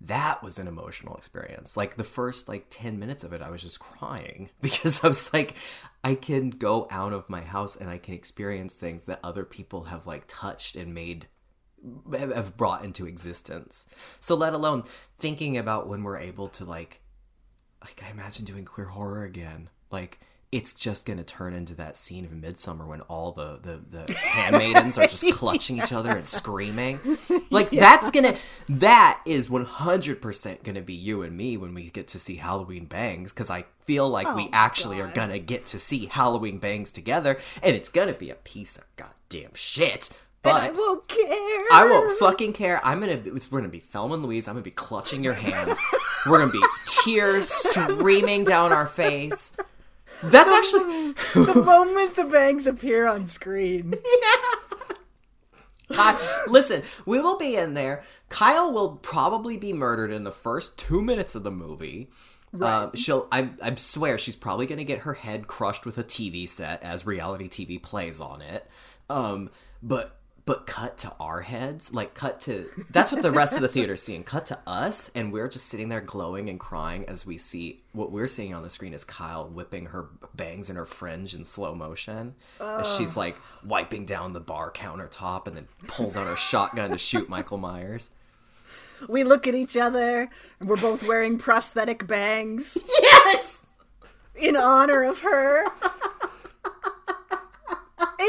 that 0.00 0.42
was 0.42 0.58
an 0.58 0.68
emotional 0.68 1.16
experience. 1.16 1.76
Like 1.76 1.96
the 1.96 2.04
first 2.04 2.48
like 2.48 2.66
10 2.70 2.98
minutes 2.98 3.24
of 3.24 3.32
it, 3.32 3.42
I 3.42 3.50
was 3.50 3.62
just 3.62 3.80
crying 3.80 4.50
because 4.60 5.02
I 5.02 5.08
was 5.08 5.32
like, 5.32 5.54
I 6.02 6.14
can 6.14 6.50
go 6.50 6.86
out 6.90 7.12
of 7.12 7.30
my 7.30 7.40
house 7.40 7.76
and 7.76 7.88
I 7.88 7.98
can 7.98 8.14
experience 8.14 8.74
things 8.74 9.06
that 9.06 9.20
other 9.24 9.44
people 9.44 9.84
have 9.84 10.06
like 10.06 10.24
touched 10.26 10.76
and 10.76 10.94
made 10.94 11.28
have 12.12 12.56
brought 12.56 12.84
into 12.84 13.06
existence. 13.06 13.86
So 14.20 14.34
let 14.34 14.54
alone 14.54 14.84
thinking 15.18 15.56
about 15.58 15.88
when 15.88 16.02
we're 16.02 16.18
able 16.18 16.48
to 16.48 16.64
like 16.64 17.00
like 17.82 18.02
I 18.06 18.10
imagine 18.10 18.44
doing 18.46 18.64
queer 18.64 18.86
horror 18.86 19.24
again. 19.24 19.68
Like 19.90 20.18
it's 20.54 20.72
just 20.72 21.04
going 21.04 21.16
to 21.16 21.24
turn 21.24 21.52
into 21.52 21.74
that 21.74 21.96
scene 21.96 22.24
of 22.24 22.32
Midsummer 22.32 22.86
when 22.86 23.00
all 23.02 23.32
the 23.32 23.58
the, 23.60 23.80
the 23.90 24.14
handmaidens 24.14 24.96
are 24.96 25.08
just 25.08 25.28
clutching 25.32 25.76
yeah. 25.76 25.82
each 25.82 25.92
other 25.92 26.16
and 26.16 26.28
screaming. 26.28 27.00
Like 27.50 27.72
yeah. 27.72 27.80
that's 27.80 28.10
gonna 28.10 28.36
that 28.68 29.20
is 29.26 29.48
one 29.48 29.64
hundred 29.64 30.20
percent 30.20 30.64
gonna 30.64 30.82
be 30.82 30.94
you 30.94 31.22
and 31.22 31.36
me 31.36 31.56
when 31.56 31.72
we 31.72 31.90
get 31.90 32.08
to 32.08 32.18
see 32.18 32.36
Halloween 32.36 32.86
Bangs 32.86 33.32
because 33.32 33.50
I 33.50 33.64
feel 33.80 34.08
like 34.08 34.26
oh, 34.26 34.34
we 34.34 34.48
actually 34.52 34.96
God. 34.96 35.10
are 35.10 35.12
gonna 35.12 35.38
get 35.38 35.66
to 35.66 35.78
see 35.78 36.06
Halloween 36.06 36.58
Bangs 36.58 36.90
together, 36.90 37.38
and 37.62 37.76
it's 37.76 37.88
gonna 37.88 38.12
be 38.12 38.30
a 38.30 38.34
piece 38.34 38.76
of 38.76 38.84
goddamn 38.96 39.54
shit. 39.54 40.16
But 40.42 40.64
and 40.64 40.76
I 40.76 40.78
won't 40.78 41.06
care. 41.06 41.62
I 41.72 41.86
won't 41.88 42.18
fucking 42.18 42.54
care. 42.54 42.84
I'm 42.84 43.00
gonna. 43.00 43.20
We're 43.50 43.60
gonna 43.60 43.68
be 43.68 43.80
Thelma 43.80 44.14
and 44.14 44.22
Louise. 44.24 44.48
I'm 44.48 44.54
gonna 44.54 44.62
be 44.62 44.70
clutching 44.70 45.22
your 45.22 45.34
hand. 45.34 45.76
we're 46.26 46.38
gonna 46.38 46.52
be 46.52 46.64
tears 46.86 47.48
streaming 47.48 48.44
down 48.44 48.72
our 48.72 48.86
face. 48.86 49.52
That's 50.22 50.50
actually 50.50 51.12
the 51.34 51.62
moment 51.64 52.16
the 52.16 52.24
bangs 52.24 52.66
appear 52.66 53.06
on 53.06 53.26
screen. 53.26 53.94
Yeah. 55.90 56.18
listen, 56.48 56.82
we 57.04 57.20
will 57.20 57.36
be 57.36 57.56
in 57.56 57.74
there. 57.74 58.02
Kyle 58.30 58.72
will 58.72 58.96
probably 58.96 59.58
be 59.58 59.74
murdered 59.74 60.10
in 60.10 60.24
the 60.24 60.32
first 60.32 60.78
two 60.78 61.02
minutes 61.02 61.34
of 61.34 61.42
the 61.44 61.50
movie. 61.50 62.08
Right. 62.52 62.84
Um, 62.84 62.94
she'll. 62.94 63.28
I, 63.30 63.50
I 63.62 63.74
swear, 63.74 64.16
she's 64.16 64.34
probably 64.34 64.66
going 64.66 64.78
to 64.78 64.84
get 64.84 65.00
her 65.00 65.12
head 65.12 65.46
crushed 65.46 65.84
with 65.84 65.98
a 65.98 66.02
TV 66.04 66.48
set 66.48 66.82
as 66.82 67.04
reality 67.04 67.48
TV 67.48 67.80
plays 67.80 68.18
on 68.18 68.40
it. 68.40 68.66
Um, 69.10 69.50
but 69.82 70.18
but 70.46 70.66
cut 70.66 70.98
to 70.98 71.12
our 71.18 71.40
heads 71.40 71.92
like 71.94 72.12
cut 72.12 72.38
to 72.38 72.68
that's 72.90 73.10
what 73.10 73.22
the 73.22 73.32
rest 73.32 73.54
of 73.56 73.62
the 73.62 73.68
theater's 73.68 74.02
seeing. 74.02 74.24
Cut 74.24 74.44
to 74.46 74.58
us 74.66 75.10
and 75.14 75.32
we're 75.32 75.48
just 75.48 75.66
sitting 75.66 75.88
there 75.88 76.00
glowing 76.00 76.48
and 76.50 76.60
crying 76.60 77.04
as 77.08 77.24
we 77.24 77.38
see 77.38 77.82
what 77.92 78.12
we're 78.12 78.26
seeing 78.26 78.52
on 78.54 78.62
the 78.62 78.68
screen 78.68 78.92
is 78.92 79.04
kyle 79.04 79.48
whipping 79.48 79.86
her 79.86 80.08
bangs 80.34 80.68
and 80.68 80.76
her 80.76 80.84
fringe 80.84 81.34
in 81.34 81.44
slow 81.44 81.74
motion. 81.74 82.34
As 82.60 82.94
she's 82.96 83.16
like 83.16 83.36
wiping 83.64 84.04
down 84.04 84.32
the 84.34 84.40
bar 84.40 84.70
countertop 84.70 85.46
and 85.46 85.56
then 85.56 85.68
pulls 85.86 86.16
out 86.16 86.26
her 86.26 86.36
shotgun 86.36 86.90
to 86.90 86.98
shoot 86.98 87.28
michael 87.28 87.58
myers. 87.58 88.10
We 89.08 89.24
look 89.24 89.46
at 89.46 89.54
each 89.54 89.76
other. 89.76 90.28
And 90.60 90.68
we're 90.68 90.76
both 90.76 91.06
wearing 91.06 91.38
prosthetic 91.38 92.06
bangs. 92.06 92.76
Yes! 93.02 93.66
In 94.36 94.56
honor 94.56 95.02
of 95.02 95.20
her 95.20 95.64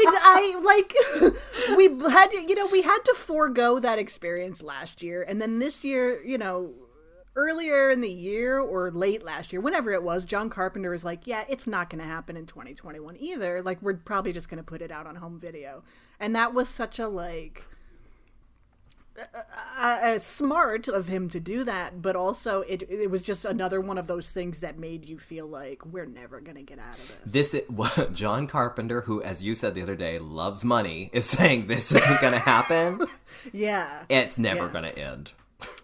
I 0.06 0.60
like 0.62 1.76
we 1.76 2.10
had 2.10 2.30
to, 2.30 2.42
you 2.42 2.54
know, 2.54 2.66
we 2.66 2.82
had 2.82 2.98
to 3.04 3.14
forego 3.14 3.78
that 3.78 3.98
experience 3.98 4.62
last 4.62 5.02
year, 5.02 5.22
and 5.22 5.40
then 5.40 5.58
this 5.58 5.84
year, 5.84 6.22
you 6.24 6.38
know, 6.38 6.72
earlier 7.34 7.90
in 7.90 8.00
the 8.00 8.10
year 8.10 8.58
or 8.58 8.90
late 8.90 9.22
last 9.22 9.52
year, 9.52 9.60
whenever 9.60 9.92
it 9.92 10.02
was, 10.02 10.24
John 10.24 10.48
Carpenter 10.50 10.90
was 10.90 11.04
like, 11.04 11.26
"Yeah, 11.26 11.44
it's 11.48 11.66
not 11.66 11.90
going 11.90 12.00
to 12.00 12.08
happen 12.08 12.36
in 12.36 12.46
2021 12.46 13.16
either. 13.18 13.62
Like, 13.62 13.80
we're 13.82 13.94
probably 13.94 14.32
just 14.32 14.48
going 14.48 14.58
to 14.58 14.64
put 14.64 14.82
it 14.82 14.90
out 14.90 15.06
on 15.06 15.16
home 15.16 15.38
video," 15.38 15.82
and 16.18 16.34
that 16.34 16.54
was 16.54 16.68
such 16.68 16.98
a 16.98 17.08
like 17.08 17.66
uh, 19.78 20.18
smart 20.18 20.88
of 20.88 21.06
him 21.06 21.28
to 21.30 21.40
do 21.40 21.64
that, 21.64 22.02
but 22.02 22.16
also 22.16 22.60
it 22.62 22.82
it 22.88 23.10
was 23.10 23.22
just 23.22 23.44
another 23.44 23.80
one 23.80 23.98
of 23.98 24.06
those 24.06 24.30
things 24.30 24.60
that 24.60 24.78
made 24.78 25.04
you 25.04 25.18
feel 25.18 25.46
like 25.46 25.84
we're 25.84 26.06
never 26.06 26.40
gonna 26.40 26.62
get 26.62 26.78
out 26.78 26.98
of 26.98 27.24
this. 27.24 27.32
This 27.32 27.54
is, 27.54 28.08
John 28.12 28.46
Carpenter, 28.46 29.02
who, 29.02 29.22
as 29.22 29.44
you 29.44 29.54
said 29.54 29.74
the 29.74 29.82
other 29.82 29.96
day, 29.96 30.18
loves 30.18 30.64
money, 30.64 31.10
is 31.12 31.26
saying 31.26 31.66
this 31.66 31.92
isn't 31.92 32.20
gonna 32.20 32.38
happen. 32.38 33.06
yeah, 33.52 34.04
it's 34.08 34.38
never 34.38 34.66
yeah. 34.66 34.72
gonna 34.72 34.88
end. 34.88 35.32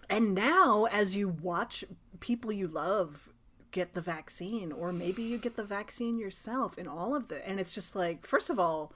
And 0.09 0.35
now, 0.35 0.85
as 0.85 1.15
you 1.15 1.29
watch 1.29 1.83
people 2.19 2.51
you 2.51 2.67
love 2.67 3.29
get 3.71 3.95
the 3.95 4.01
vaccine, 4.01 4.71
or 4.71 4.93
maybe 4.93 5.23
you 5.23 5.37
get 5.37 5.55
the 5.55 5.63
vaccine 5.63 6.19
yourself, 6.19 6.77
and 6.77 6.87
all 6.87 7.15
of 7.15 7.27
the, 7.27 7.47
and 7.47 7.59
it's 7.59 7.73
just 7.73 7.95
like, 7.95 8.25
first 8.25 8.49
of 8.49 8.59
all 8.59 8.93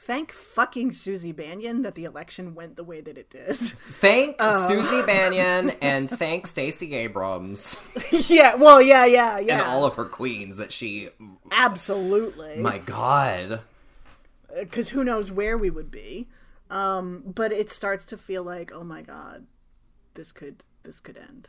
thank 0.00 0.32
fucking 0.32 0.92
Susie 0.92 1.32
Bannion 1.32 1.82
that 1.82 1.94
the 1.94 2.04
election 2.04 2.54
went 2.54 2.76
the 2.76 2.84
way 2.84 3.00
that 3.00 3.18
it 3.18 3.30
did. 3.30 3.56
Thank 3.56 4.36
uh, 4.38 4.66
Susie 4.66 5.02
Bannion 5.06 5.70
and 5.82 6.08
thank 6.08 6.46
Stacey 6.46 6.94
Abrams. 6.94 7.80
yeah, 8.10 8.54
well, 8.54 8.80
yeah, 8.80 9.04
yeah, 9.04 9.38
yeah. 9.38 9.52
And 9.52 9.62
all 9.62 9.84
of 9.84 9.94
her 9.94 10.04
queens 10.04 10.56
that 10.56 10.72
she 10.72 11.10
Absolutely. 11.52 12.58
My 12.58 12.78
god. 12.78 13.60
Cuz 14.70 14.90
who 14.90 15.04
knows 15.04 15.30
where 15.30 15.56
we 15.56 15.70
would 15.70 15.90
be. 15.90 16.28
Um, 16.70 17.22
but 17.26 17.52
it 17.52 17.68
starts 17.68 18.04
to 18.06 18.16
feel 18.16 18.42
like, 18.42 18.72
oh 18.72 18.84
my 18.84 19.02
god, 19.02 19.46
this 20.14 20.32
could 20.32 20.62
this 20.82 20.98
could 20.98 21.16
end. 21.16 21.48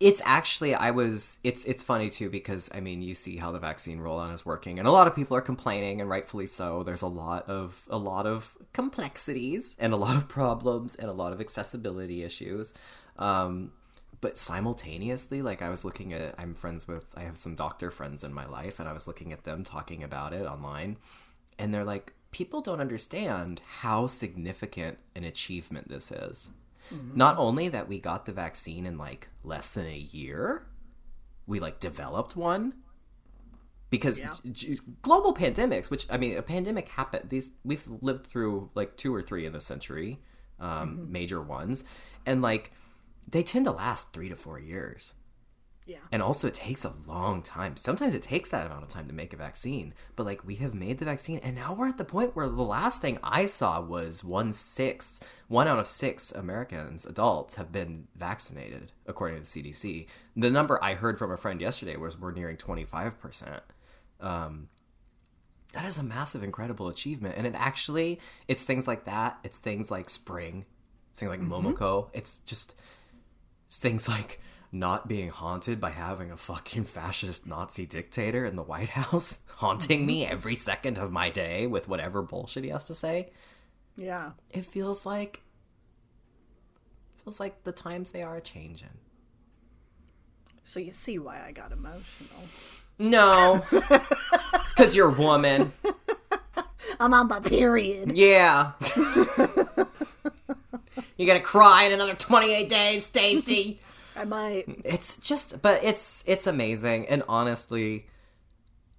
It's 0.00 0.20
actually 0.24 0.74
I 0.74 0.90
was 0.90 1.38
it's 1.44 1.64
it's 1.64 1.82
funny 1.82 2.10
too 2.10 2.28
because 2.28 2.70
I 2.74 2.80
mean 2.80 3.02
you 3.02 3.14
see 3.14 3.36
how 3.36 3.52
the 3.52 3.58
vaccine 3.58 3.98
rollout 3.98 4.34
is 4.34 4.44
working 4.44 4.78
and 4.78 4.86
a 4.86 4.90
lot 4.90 5.06
of 5.06 5.14
people 5.14 5.36
are 5.36 5.42
complaining 5.42 6.00
and 6.00 6.10
rightfully 6.10 6.46
so. 6.46 6.82
There's 6.82 7.02
a 7.02 7.06
lot 7.06 7.48
of 7.48 7.82
a 7.88 7.98
lot 7.98 8.26
of 8.26 8.56
complexities 8.72 9.76
and 9.78 9.92
a 9.92 9.96
lot 9.96 10.16
of 10.16 10.28
problems 10.28 10.96
and 10.96 11.08
a 11.08 11.12
lot 11.12 11.32
of 11.32 11.40
accessibility 11.40 12.22
issues. 12.22 12.74
Um, 13.18 13.72
but 14.20 14.38
simultaneously 14.38 15.42
like 15.42 15.62
I 15.62 15.68
was 15.68 15.84
looking 15.84 16.12
at 16.12 16.34
I'm 16.38 16.54
friends 16.54 16.88
with 16.88 17.04
I 17.16 17.22
have 17.22 17.38
some 17.38 17.54
doctor 17.54 17.90
friends 17.90 18.24
in 18.24 18.32
my 18.32 18.46
life 18.46 18.80
and 18.80 18.88
I 18.88 18.92
was 18.92 19.06
looking 19.06 19.32
at 19.32 19.44
them 19.44 19.64
talking 19.64 20.02
about 20.02 20.32
it 20.32 20.46
online 20.46 20.96
and 21.58 21.72
they're 21.72 21.84
like 21.84 22.12
people 22.30 22.60
don't 22.60 22.80
understand 22.80 23.60
how 23.80 24.06
significant 24.06 24.98
an 25.14 25.24
achievement 25.24 25.88
this 25.88 26.10
is 26.10 26.50
Mm-hmm. 26.94 27.16
Not 27.16 27.38
only 27.38 27.68
that 27.68 27.88
we 27.88 27.98
got 27.98 28.24
the 28.24 28.32
vaccine 28.32 28.86
in 28.86 28.98
like 28.98 29.28
less 29.42 29.72
than 29.72 29.86
a 29.86 29.96
year, 29.96 30.66
we 31.46 31.60
like 31.60 31.80
developed 31.80 32.36
one 32.36 32.74
because 33.90 34.18
yeah. 34.18 34.34
g- 34.50 34.80
global 35.02 35.34
pandemics, 35.34 35.90
which 35.90 36.06
I 36.10 36.16
mean, 36.16 36.36
a 36.36 36.42
pandemic 36.42 36.88
happened. 36.88 37.30
These 37.30 37.52
we've 37.64 37.86
lived 38.00 38.26
through 38.26 38.70
like 38.74 38.96
two 38.96 39.14
or 39.14 39.22
three 39.22 39.46
in 39.46 39.52
the 39.52 39.60
century, 39.60 40.20
um, 40.58 40.70
mm-hmm. 40.70 41.12
major 41.12 41.42
ones, 41.42 41.84
and 42.24 42.42
like 42.42 42.72
they 43.28 43.42
tend 43.42 43.64
to 43.66 43.72
last 43.72 44.12
three 44.12 44.28
to 44.28 44.36
four 44.36 44.58
years. 44.58 45.12
Yeah. 45.86 45.98
And 46.10 46.20
also, 46.20 46.48
it 46.48 46.54
takes 46.54 46.84
a 46.84 46.92
long 47.06 47.42
time. 47.42 47.76
Sometimes 47.76 48.16
it 48.16 48.22
takes 48.22 48.50
that 48.50 48.66
amount 48.66 48.82
of 48.82 48.88
time 48.88 49.06
to 49.06 49.14
make 49.14 49.32
a 49.32 49.36
vaccine. 49.36 49.94
But 50.16 50.26
like, 50.26 50.44
we 50.44 50.56
have 50.56 50.74
made 50.74 50.98
the 50.98 51.04
vaccine, 51.04 51.38
and 51.38 51.54
now 51.54 51.74
we're 51.74 51.88
at 51.88 51.96
the 51.96 52.04
point 52.04 52.34
where 52.34 52.48
the 52.48 52.62
last 52.62 53.00
thing 53.00 53.20
I 53.22 53.46
saw 53.46 53.80
was 53.80 54.24
one 54.24 54.52
six, 54.52 55.20
one 55.46 55.68
out 55.68 55.78
of 55.78 55.86
six 55.86 56.32
Americans, 56.32 57.06
adults, 57.06 57.54
have 57.54 57.70
been 57.70 58.08
vaccinated, 58.16 58.90
according 59.06 59.40
to 59.40 59.54
the 59.54 59.72
CDC. 59.72 60.06
The 60.34 60.50
number 60.50 60.82
I 60.82 60.94
heard 60.94 61.18
from 61.18 61.30
a 61.30 61.36
friend 61.36 61.60
yesterday 61.60 61.96
was 61.96 62.18
we're 62.18 62.32
nearing 62.32 62.56
twenty 62.56 62.84
five 62.84 63.20
percent. 63.20 63.62
Um, 64.20 64.68
that 65.72 65.84
is 65.84 65.98
a 65.98 66.02
massive, 66.02 66.42
incredible 66.42 66.88
achievement, 66.88 67.36
and 67.36 67.46
it 67.46 67.54
actually, 67.54 68.18
it's 68.48 68.64
things 68.64 68.88
like 68.88 69.04
that. 69.04 69.38
It's 69.44 69.60
things 69.60 69.88
like 69.88 70.10
spring, 70.10 70.64
it's 71.12 71.20
things 71.20 71.30
like 71.30 71.40
mm-hmm. 71.40 71.68
Momoko. 71.68 72.08
It's 72.12 72.40
just, 72.44 72.74
it's 73.66 73.78
things 73.78 74.08
like 74.08 74.40
not 74.72 75.08
being 75.08 75.30
haunted 75.30 75.80
by 75.80 75.90
having 75.90 76.30
a 76.30 76.36
fucking 76.36 76.84
fascist 76.84 77.46
Nazi 77.46 77.86
dictator 77.86 78.44
in 78.44 78.56
the 78.56 78.62
White 78.62 78.90
House 78.90 79.40
haunting 79.46 80.06
me 80.06 80.24
mm-hmm. 80.24 80.32
every 80.32 80.54
second 80.54 80.98
of 80.98 81.12
my 81.12 81.30
day 81.30 81.66
with 81.66 81.88
whatever 81.88 82.22
bullshit 82.22 82.64
he 82.64 82.70
has 82.70 82.84
to 82.84 82.94
say. 82.94 83.30
Yeah. 83.96 84.32
It 84.50 84.64
feels 84.64 85.06
like 85.06 85.42
feels 87.24 87.40
like 87.40 87.64
the 87.64 87.72
times 87.72 88.10
they 88.10 88.22
are 88.22 88.40
changing. 88.40 88.88
So 90.64 90.80
you 90.80 90.92
see 90.92 91.18
why 91.18 91.40
I 91.46 91.52
got 91.52 91.72
emotional. 91.72 92.42
No. 92.98 93.64
it's 93.72 94.72
cuz 94.72 94.94
you're 94.94 95.14
a 95.14 95.18
woman. 95.18 95.72
I'm 96.98 97.12
on 97.12 97.28
my 97.28 97.40
period. 97.40 98.16
Yeah. 98.16 98.72
You're 101.16 101.26
going 101.26 101.38
to 101.38 101.44
cry 101.44 101.84
in 101.84 101.92
another 101.92 102.14
28 102.14 102.68
days, 102.68 103.10
Stacie. 103.10 103.78
I 104.16 104.24
might. 104.24 104.64
it's 104.84 105.16
just 105.16 105.60
but 105.62 105.82
it's 105.84 106.24
it's 106.26 106.46
amazing 106.46 107.06
and 107.08 107.22
honestly 107.28 108.06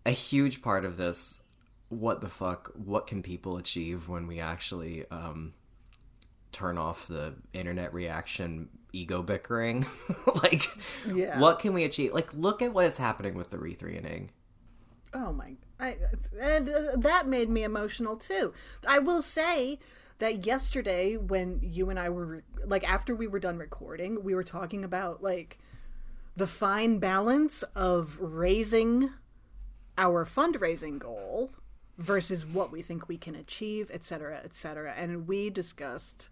a 0.05 0.11
huge 0.11 0.61
part 0.61 0.85
of 0.85 0.97
this 0.97 1.41
what 1.89 2.21
the 2.21 2.27
fuck 2.29 2.71
what 2.75 3.07
can 3.07 3.23
people 3.23 3.57
achieve 3.57 4.07
when 4.07 4.27
we 4.27 4.39
actually 4.39 5.05
um 5.09 5.53
turn 6.51 6.77
off 6.77 7.07
the 7.07 7.33
internet 7.53 7.93
reaction 7.93 8.69
ego 8.93 9.21
bickering 9.21 9.85
like 10.43 10.65
Yeah. 11.13 11.39
what 11.39 11.59
can 11.59 11.73
we 11.73 11.83
achieve 11.83 12.13
like 12.13 12.33
look 12.33 12.61
at 12.61 12.73
what 12.73 12.85
is 12.85 12.97
happening 12.97 13.35
with 13.35 13.49
the 13.49 13.57
re-threeing 13.57 14.29
Oh 15.13 15.31
my! 15.31 15.55
I, 15.79 15.95
and 16.39 16.67
uh, 16.69 16.97
that 16.97 17.27
made 17.27 17.49
me 17.49 17.63
emotional 17.63 18.17
too. 18.17 18.53
I 18.85 18.99
will 18.99 19.21
say 19.21 19.79
that 20.19 20.45
yesterday, 20.45 21.15
when 21.17 21.59
you 21.61 21.89
and 21.89 21.99
I 21.99 22.09
were 22.09 22.43
like 22.65 22.87
after 22.89 23.15
we 23.15 23.27
were 23.27 23.39
done 23.39 23.57
recording, 23.57 24.23
we 24.23 24.33
were 24.35 24.43
talking 24.43 24.83
about 24.83 25.21
like 25.23 25.57
the 26.35 26.47
fine 26.47 26.99
balance 26.99 27.63
of 27.75 28.17
raising 28.19 29.09
our 29.97 30.25
fundraising 30.25 30.99
goal 30.99 31.51
versus 31.97 32.45
what 32.45 32.71
we 32.71 32.81
think 32.83 33.07
we 33.07 33.17
can 33.17 33.33
achieve, 33.35 33.89
et 33.93 34.03
cetera, 34.03 34.39
et 34.43 34.53
cetera. 34.53 34.93
And 34.95 35.27
we 35.27 35.49
discussed 35.49 36.29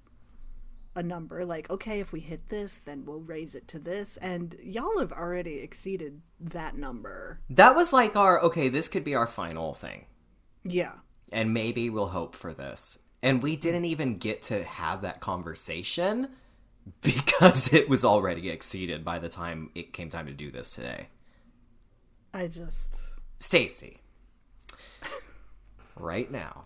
a 0.96 1.02
number 1.04 1.44
like, 1.44 1.70
okay, 1.70 2.00
if 2.00 2.12
we 2.12 2.20
hit 2.22 2.50
this, 2.50 2.78
then 2.80 3.04
we'll 3.06 3.20
raise 3.20 3.54
it 3.56 3.68
to 3.70 3.80
this. 3.80 4.16
And 4.18 4.56
y'all 4.64 5.00
have 5.00 5.12
already 5.12 5.56
exceeded 5.60 6.22
that 6.40 6.78
number. 6.78 7.40
that 7.50 7.76
was 7.76 7.92
like 7.92 8.16
our 8.16 8.40
okay 8.42 8.70
this 8.70 8.88
could 8.88 9.04
be 9.04 9.16
our 9.16 9.28
final 9.28 9.74
thing 9.74 10.06
Yeah. 10.64 10.94
and 11.32 11.54
maybe 11.54 11.90
we'll 11.90 12.08
hope 12.10 12.36
for 12.36 12.54
this. 12.54 13.00
And 13.22 13.42
we 13.42 13.56
didn't 13.56 13.86
even 13.86 14.18
get 14.18 14.42
to 14.44 14.64
have 14.64 15.02
that 15.02 15.20
conversation 15.20 16.30
because 17.02 17.74
it 17.74 17.90
was 17.90 18.06
already 18.06 18.50
exceeded 18.50 19.04
by 19.04 19.20
the 19.20 19.30
time 19.30 19.72
it 19.76 19.94
came 19.94 20.10
time 20.10 20.28
to 20.28 20.34
do 20.34 20.52
this 20.52 20.72
today. 20.72 21.08
I 22.34 22.48
just. 22.48 22.96
Stacie, 23.40 23.98
right 25.96 26.30
now, 26.32 26.66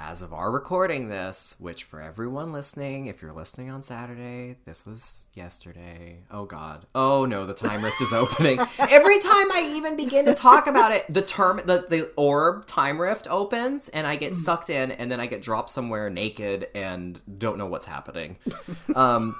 as 0.00 0.22
of 0.22 0.32
our 0.32 0.50
recording 0.50 1.08
this, 1.08 1.54
which 1.58 1.84
for 1.84 2.00
everyone 2.00 2.52
listening, 2.52 3.06
if 3.06 3.20
you're 3.20 3.32
listening 3.32 3.70
on 3.70 3.82
Saturday, 3.82 4.56
this 4.64 4.86
was 4.86 5.28
yesterday. 5.34 6.20
Oh 6.30 6.46
God. 6.46 6.86
Oh 6.94 7.26
no, 7.26 7.44
the 7.44 7.54
time 7.54 7.84
rift 7.84 8.00
is 8.00 8.12
opening. 8.12 8.58
Every 8.78 9.18
time 9.18 9.52
I 9.52 9.72
even 9.76 9.96
begin 9.96 10.24
to 10.26 10.34
talk 10.34 10.66
about 10.66 10.92
it, 10.92 11.04
the 11.12 11.22
term 11.22 11.60
the, 11.64 11.84
the 11.88 12.10
orb 12.16 12.66
time 12.66 13.00
rift 13.00 13.26
opens 13.28 13.88
and 13.90 14.06
I 14.06 14.16
get 14.16 14.34
sucked 14.34 14.70
in 14.70 14.90
and 14.92 15.12
then 15.12 15.20
I 15.20 15.26
get 15.26 15.42
dropped 15.42 15.70
somewhere 15.70 16.08
naked 16.08 16.68
and 16.74 17.20
don't 17.38 17.58
know 17.58 17.66
what's 17.66 17.86
happening. 17.86 18.36
Um 18.94 19.36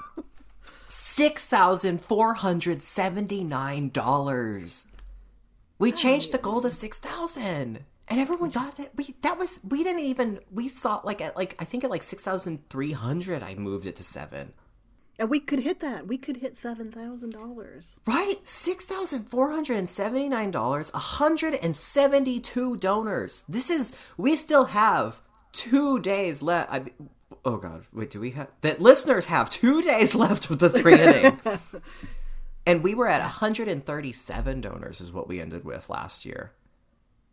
Six 0.87 1.45
thousand 1.45 2.01
four 2.01 2.33
hundred 2.35 2.81
seventy 2.81 3.43
nine 3.43 3.89
dollars. 3.89 4.85
We 5.79 5.91
changed 5.91 6.31
the 6.31 6.37
goal 6.37 6.61
to 6.61 6.69
six 6.69 6.99
thousand, 6.99 7.85
and 8.11 8.19
everyone 8.19 8.51
thought 8.51 8.75
that 8.75 8.91
we 8.97 9.15
that 9.21 9.39
was 9.39 9.61
we 9.63 9.85
didn't 9.85 10.01
even 10.01 10.41
we 10.51 10.67
saw 10.67 10.99
like 11.05 11.21
at 11.21 11.37
like 11.37 11.55
I 11.59 11.63
think 11.63 11.85
at 11.85 11.89
like 11.89 12.03
six 12.03 12.23
thousand 12.23 12.69
three 12.69 12.91
hundred. 12.91 13.41
I 13.41 13.55
moved 13.55 13.87
it 13.87 13.95
to 13.95 14.03
seven. 14.03 14.53
And 15.17 15.29
we 15.29 15.39
could 15.39 15.59
hit 15.59 15.79
that. 15.81 16.07
We 16.07 16.17
could 16.17 16.37
hit 16.37 16.55
$7,000. 16.55 17.97
Right, 18.07 18.37
six 18.43 18.85
thousand 18.85 19.25
four 19.25 19.51
hundred 19.51 19.77
and 19.77 19.87
seventy 19.87 20.27
nine 20.27 20.51
dollars. 20.51 20.89
hundred 20.93 21.55
and 21.55 21.75
seventy 21.75 22.39
two 22.39 22.75
donors. 22.75 23.43
This 23.47 23.69
is 23.69 23.95
we 24.17 24.35
still 24.35 24.65
have 24.65 25.21
two 25.53 25.99
days 25.99 26.41
left. 26.41 26.71
I, 26.71 26.85
oh 27.45 27.57
God, 27.57 27.85
wait, 27.93 28.09
do 28.09 28.19
we 28.19 28.31
have 28.31 28.49
that? 28.61 28.81
Listeners 28.81 29.25
have 29.25 29.49
two 29.49 29.81
days 29.81 30.15
left 30.23 30.49
of 30.49 30.59
the 30.59 30.69
three 30.69 30.99
inning. 30.99 31.39
And 32.65 32.83
we 32.83 32.93
were 32.93 33.07
at 33.07 33.21
137 33.21 34.61
donors, 34.61 35.01
is 35.01 35.11
what 35.11 35.27
we 35.27 35.41
ended 35.41 35.65
with 35.65 35.89
last 35.89 36.25
year. 36.25 36.51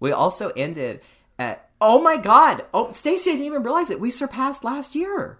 We 0.01 0.13
also 0.13 0.51
ended 0.51 1.01
at, 1.39 1.69
oh 1.81 2.01
my 2.03 2.17
God. 2.17 2.65
Oh, 2.73 2.87
Stacie, 2.89 3.29
I 3.29 3.33
didn't 3.33 3.47
even 3.47 3.63
realize 3.63 3.91
it. 3.91 4.01
We 4.01 4.11
surpassed 4.11 4.65
last 4.65 4.95
year. 4.95 5.39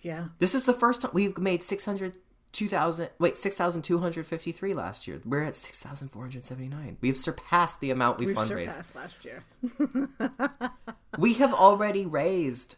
Yeah. 0.00 0.26
This 0.38 0.54
is 0.54 0.64
the 0.64 0.72
first 0.72 1.02
time 1.02 1.10
we 1.14 1.32
made 1.38 1.62
600, 1.62 2.16
2,000, 2.52 3.08
wait, 3.18 3.36
6,253 3.36 4.74
last 4.74 5.06
year. 5.08 5.20
We're 5.24 5.44
at 5.44 5.56
6,479. 5.56 6.98
We've 7.00 7.16
surpassed 7.16 7.80
the 7.80 7.90
amount 7.90 8.18
we 8.18 8.26
We've 8.26 8.36
fundraised. 8.36 8.72
surpassed 8.72 8.94
last 8.96 9.24
year. 9.24 9.44
We 11.18 11.34
have 11.34 11.52
already 11.52 12.06
raised, 12.06 12.76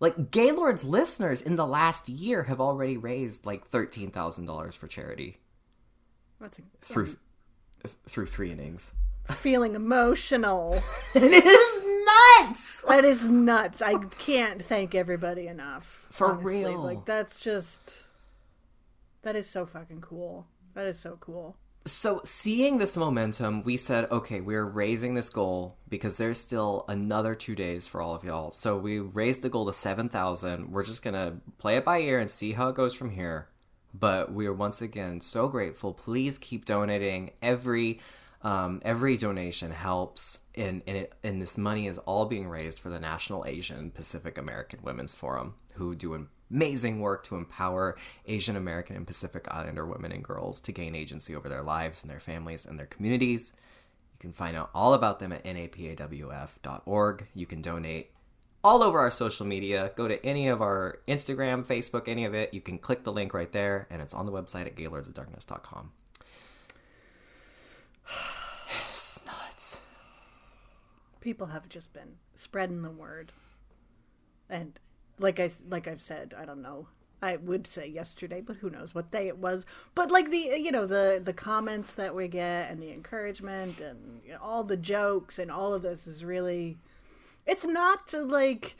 like, 0.00 0.32
Gaylord's 0.32 0.84
listeners 0.84 1.40
in 1.40 1.54
the 1.54 1.66
last 1.66 2.08
year 2.08 2.42
have 2.44 2.60
already 2.60 2.96
raised 2.96 3.46
like 3.46 3.70
$13,000 3.70 4.76
for 4.76 4.88
charity 4.88 5.38
That's 6.40 6.58
a, 6.58 6.62
through, 6.80 7.14
through 8.08 8.26
three 8.26 8.50
innings. 8.50 8.92
Feeling 9.30 9.74
emotional. 9.74 10.80
It 11.14 11.44
is 11.44 12.48
nuts. 12.48 12.80
that 12.88 13.04
is 13.04 13.26
nuts. 13.26 13.82
I 13.82 13.98
can't 14.18 14.62
thank 14.62 14.94
everybody 14.94 15.46
enough. 15.46 16.08
For 16.10 16.32
honestly. 16.32 16.64
real. 16.64 16.80
Like, 16.80 17.04
that's 17.04 17.38
just. 17.38 18.04
That 19.22 19.36
is 19.36 19.48
so 19.48 19.66
fucking 19.66 20.00
cool. 20.00 20.46
That 20.74 20.86
is 20.86 20.98
so 20.98 21.18
cool. 21.20 21.56
So, 21.84 22.20
seeing 22.24 22.78
this 22.78 22.96
momentum, 22.96 23.62
we 23.62 23.76
said, 23.76 24.10
okay, 24.10 24.40
we're 24.40 24.64
raising 24.64 25.14
this 25.14 25.28
goal 25.28 25.76
because 25.88 26.16
there's 26.16 26.38
still 26.38 26.84
another 26.88 27.34
two 27.34 27.54
days 27.54 27.86
for 27.86 28.00
all 28.00 28.14
of 28.14 28.24
y'all. 28.24 28.52
So, 28.52 28.78
we 28.78 29.00
raised 29.00 29.42
the 29.42 29.48
goal 29.50 29.66
to 29.66 29.72
7,000. 29.72 30.70
We're 30.70 30.84
just 30.84 31.02
going 31.02 31.14
to 31.14 31.38
play 31.58 31.76
it 31.76 31.84
by 31.84 31.98
ear 31.98 32.18
and 32.18 32.30
see 32.30 32.52
how 32.52 32.68
it 32.68 32.76
goes 32.76 32.94
from 32.94 33.10
here. 33.10 33.48
But 33.92 34.32
we 34.32 34.46
are 34.46 34.52
once 34.52 34.80
again 34.80 35.20
so 35.20 35.48
grateful. 35.48 35.92
Please 35.92 36.38
keep 36.38 36.64
donating. 36.64 37.32
Every 37.42 38.00
um, 38.42 38.80
every 38.84 39.16
donation 39.16 39.70
helps, 39.70 40.40
and 40.54 40.82
and, 40.86 41.42
this 41.42 41.56
money 41.56 41.86
is 41.86 41.98
all 41.98 42.26
being 42.26 42.48
raised 42.48 42.80
for 42.80 42.90
the 42.90 42.98
National 42.98 43.44
Asian 43.46 43.90
Pacific 43.90 44.36
American 44.36 44.80
Women's 44.82 45.14
Forum, 45.14 45.54
who 45.74 45.94
do 45.94 46.26
amazing 46.50 47.00
work 47.00 47.22
to 47.24 47.36
empower 47.36 47.96
Asian 48.26 48.56
American 48.56 48.96
and 48.96 49.06
Pacific 49.06 49.46
Islander 49.48 49.86
women 49.86 50.12
and 50.12 50.24
girls 50.24 50.60
to 50.62 50.72
gain 50.72 50.94
agency 50.94 51.36
over 51.36 51.48
their 51.48 51.62
lives 51.62 52.02
and 52.02 52.10
their 52.10 52.20
families 52.20 52.66
and 52.66 52.78
their 52.78 52.86
communities. 52.86 53.52
You 54.14 54.18
can 54.18 54.32
find 54.32 54.56
out 54.56 54.70
all 54.74 54.94
about 54.94 55.20
them 55.20 55.32
at 55.32 55.44
napawf.org. 55.44 57.26
You 57.34 57.46
can 57.46 57.62
donate 57.62 58.10
all 58.64 58.82
over 58.82 58.98
our 58.98 59.10
social 59.10 59.46
media. 59.46 59.92
Go 59.96 60.08
to 60.08 60.24
any 60.24 60.48
of 60.48 60.60
our 60.60 60.98
Instagram, 61.06 61.64
Facebook, 61.64 62.08
any 62.08 62.24
of 62.24 62.34
it. 62.34 62.52
You 62.52 62.60
can 62.60 62.78
click 62.78 63.04
the 63.04 63.12
link 63.12 63.34
right 63.34 63.52
there, 63.52 63.86
and 63.90 64.02
it's 64.02 64.14
on 64.14 64.26
the 64.26 64.32
website 64.32 64.66
at 64.66 64.76
gaylordsofdarkness.com. 64.76 65.92
It's 68.92 69.24
nuts. 69.24 69.80
People 71.20 71.48
have 71.48 71.68
just 71.68 71.92
been 71.92 72.16
spreading 72.34 72.82
the 72.82 72.90
word. 72.90 73.32
And 74.48 74.78
like 75.18 75.40
I 75.40 75.50
like 75.68 75.86
I've 75.88 76.02
said, 76.02 76.34
I 76.38 76.44
don't 76.44 76.62
know. 76.62 76.88
I 77.22 77.36
would 77.36 77.68
say 77.68 77.86
yesterday, 77.86 78.40
but 78.40 78.56
who 78.56 78.68
knows 78.68 78.94
what 78.94 79.12
day 79.12 79.28
it 79.28 79.38
was. 79.38 79.64
But 79.94 80.10
like 80.10 80.30
the 80.30 80.38
you 80.38 80.72
know 80.72 80.86
the 80.86 81.20
the 81.22 81.32
comments 81.32 81.94
that 81.94 82.14
we 82.14 82.28
get 82.28 82.70
and 82.70 82.82
the 82.82 82.92
encouragement 82.92 83.80
and 83.80 84.20
all 84.40 84.64
the 84.64 84.76
jokes 84.76 85.38
and 85.38 85.50
all 85.50 85.72
of 85.72 85.82
this 85.82 86.06
is 86.06 86.24
really 86.24 86.78
it's 87.46 87.66
not 87.66 88.12
like 88.12 88.76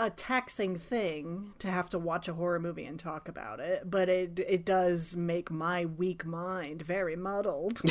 a 0.00 0.10
taxing 0.10 0.76
thing 0.76 1.52
to 1.58 1.68
have 1.68 1.88
to 1.90 1.98
watch 1.98 2.28
a 2.28 2.34
horror 2.34 2.60
movie 2.60 2.84
and 2.84 3.00
talk 3.00 3.28
about 3.28 3.58
it, 3.58 3.90
but 3.90 4.08
it 4.08 4.38
it 4.46 4.64
does 4.64 5.16
make 5.16 5.50
my 5.50 5.84
weak 5.84 6.24
mind 6.24 6.82
very 6.82 7.16
muddled 7.16 7.80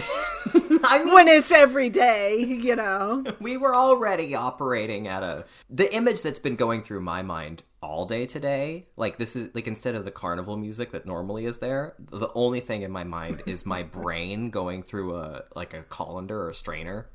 I 0.83 1.03
mean, 1.03 1.13
when 1.13 1.27
it's 1.27 1.51
every 1.51 1.89
day, 1.89 2.37
you 2.39 2.75
know. 2.75 3.23
we 3.41 3.57
were 3.57 3.75
already 3.75 4.35
operating 4.35 5.07
at 5.07 5.21
a 5.23 5.45
the 5.69 5.93
image 5.93 6.21
that's 6.21 6.39
been 6.39 6.55
going 6.55 6.81
through 6.81 7.01
my 7.01 7.21
mind 7.21 7.63
all 7.81 8.05
day 8.05 8.25
today 8.25 8.87
like 8.95 9.17
this 9.17 9.35
is 9.35 9.53
like 9.53 9.67
instead 9.67 9.93
of 9.93 10.03
the 10.03 10.09
carnival 10.09 10.57
music 10.57 10.91
that 10.91 11.05
normally 11.05 11.45
is 11.45 11.59
there 11.59 11.93
the 11.99 12.29
only 12.33 12.59
thing 12.59 12.81
in 12.81 12.91
my 12.91 13.03
mind 13.03 13.43
is 13.45 13.67
my 13.67 13.83
brain 13.83 14.49
going 14.49 14.81
through 14.81 15.15
a 15.15 15.43
like 15.55 15.75
a 15.75 15.83
colander 15.83 16.41
or 16.41 16.49
a 16.49 16.53
strainer 16.55 17.07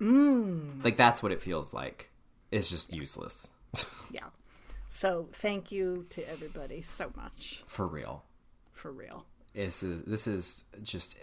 mm. 0.00 0.82
like 0.82 0.96
that's 0.96 1.22
what 1.22 1.32
it 1.32 1.40
feels 1.40 1.74
like 1.74 2.10
it's 2.50 2.70
just 2.70 2.94
useless 2.94 3.48
Yeah. 4.10 4.26
So 4.88 5.28
thank 5.32 5.70
you 5.72 6.06
to 6.10 6.22
everybody 6.30 6.82
so 6.82 7.10
much 7.16 7.62
for 7.66 7.86
real 7.86 8.24
for 8.72 8.90
real. 8.92 9.26
this 9.54 9.82
is 9.82 10.02
this 10.02 10.26
is 10.26 10.64
just 10.82 11.16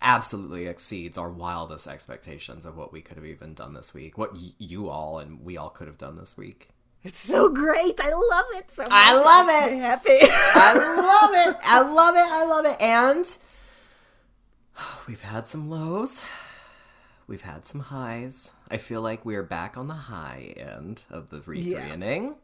absolutely 0.00 0.66
exceeds 0.66 1.18
our 1.18 1.28
wildest 1.30 1.86
expectations 1.86 2.64
of 2.64 2.76
what 2.76 2.92
we 2.92 3.02
could 3.02 3.16
have 3.16 3.26
even 3.26 3.52
done 3.54 3.74
this 3.74 3.92
week. 3.92 4.16
What 4.16 4.32
y- 4.34 4.52
you 4.58 4.88
all 4.88 5.18
and 5.18 5.44
we 5.44 5.56
all 5.58 5.68
could 5.70 5.86
have 5.86 5.98
done 5.98 6.16
this 6.16 6.36
week. 6.36 6.68
It's 7.02 7.18
so 7.20 7.48
great. 7.48 7.98
I 8.00 8.10
love 8.12 8.44
it 8.54 8.70
so 8.70 8.82
much. 8.82 8.90
I 8.92 9.14
love 9.16 9.46
I'm 9.48 9.72
it. 9.72 9.78
Happy. 9.78 10.18
I 10.20 10.74
love 10.74 11.48
it. 11.54 11.56
I 11.64 11.80
love 11.80 12.14
it. 12.14 12.20
I 12.20 12.44
love 12.46 12.66
it. 12.66 12.80
And 12.82 13.38
we've 15.06 15.22
had 15.22 15.46
some 15.46 15.68
lows. 15.70 16.22
We've 17.30 17.42
had 17.42 17.64
some 17.64 17.78
highs. 17.80 18.52
I 18.72 18.76
feel 18.76 19.02
like 19.02 19.24
we're 19.24 19.44
back 19.44 19.76
on 19.78 19.86
the 19.86 19.94
high 19.94 20.52
end 20.56 21.04
of 21.08 21.30
the 21.30 21.40
re 21.42 21.60
Yeah. 21.60 21.92
inning. 21.92 22.34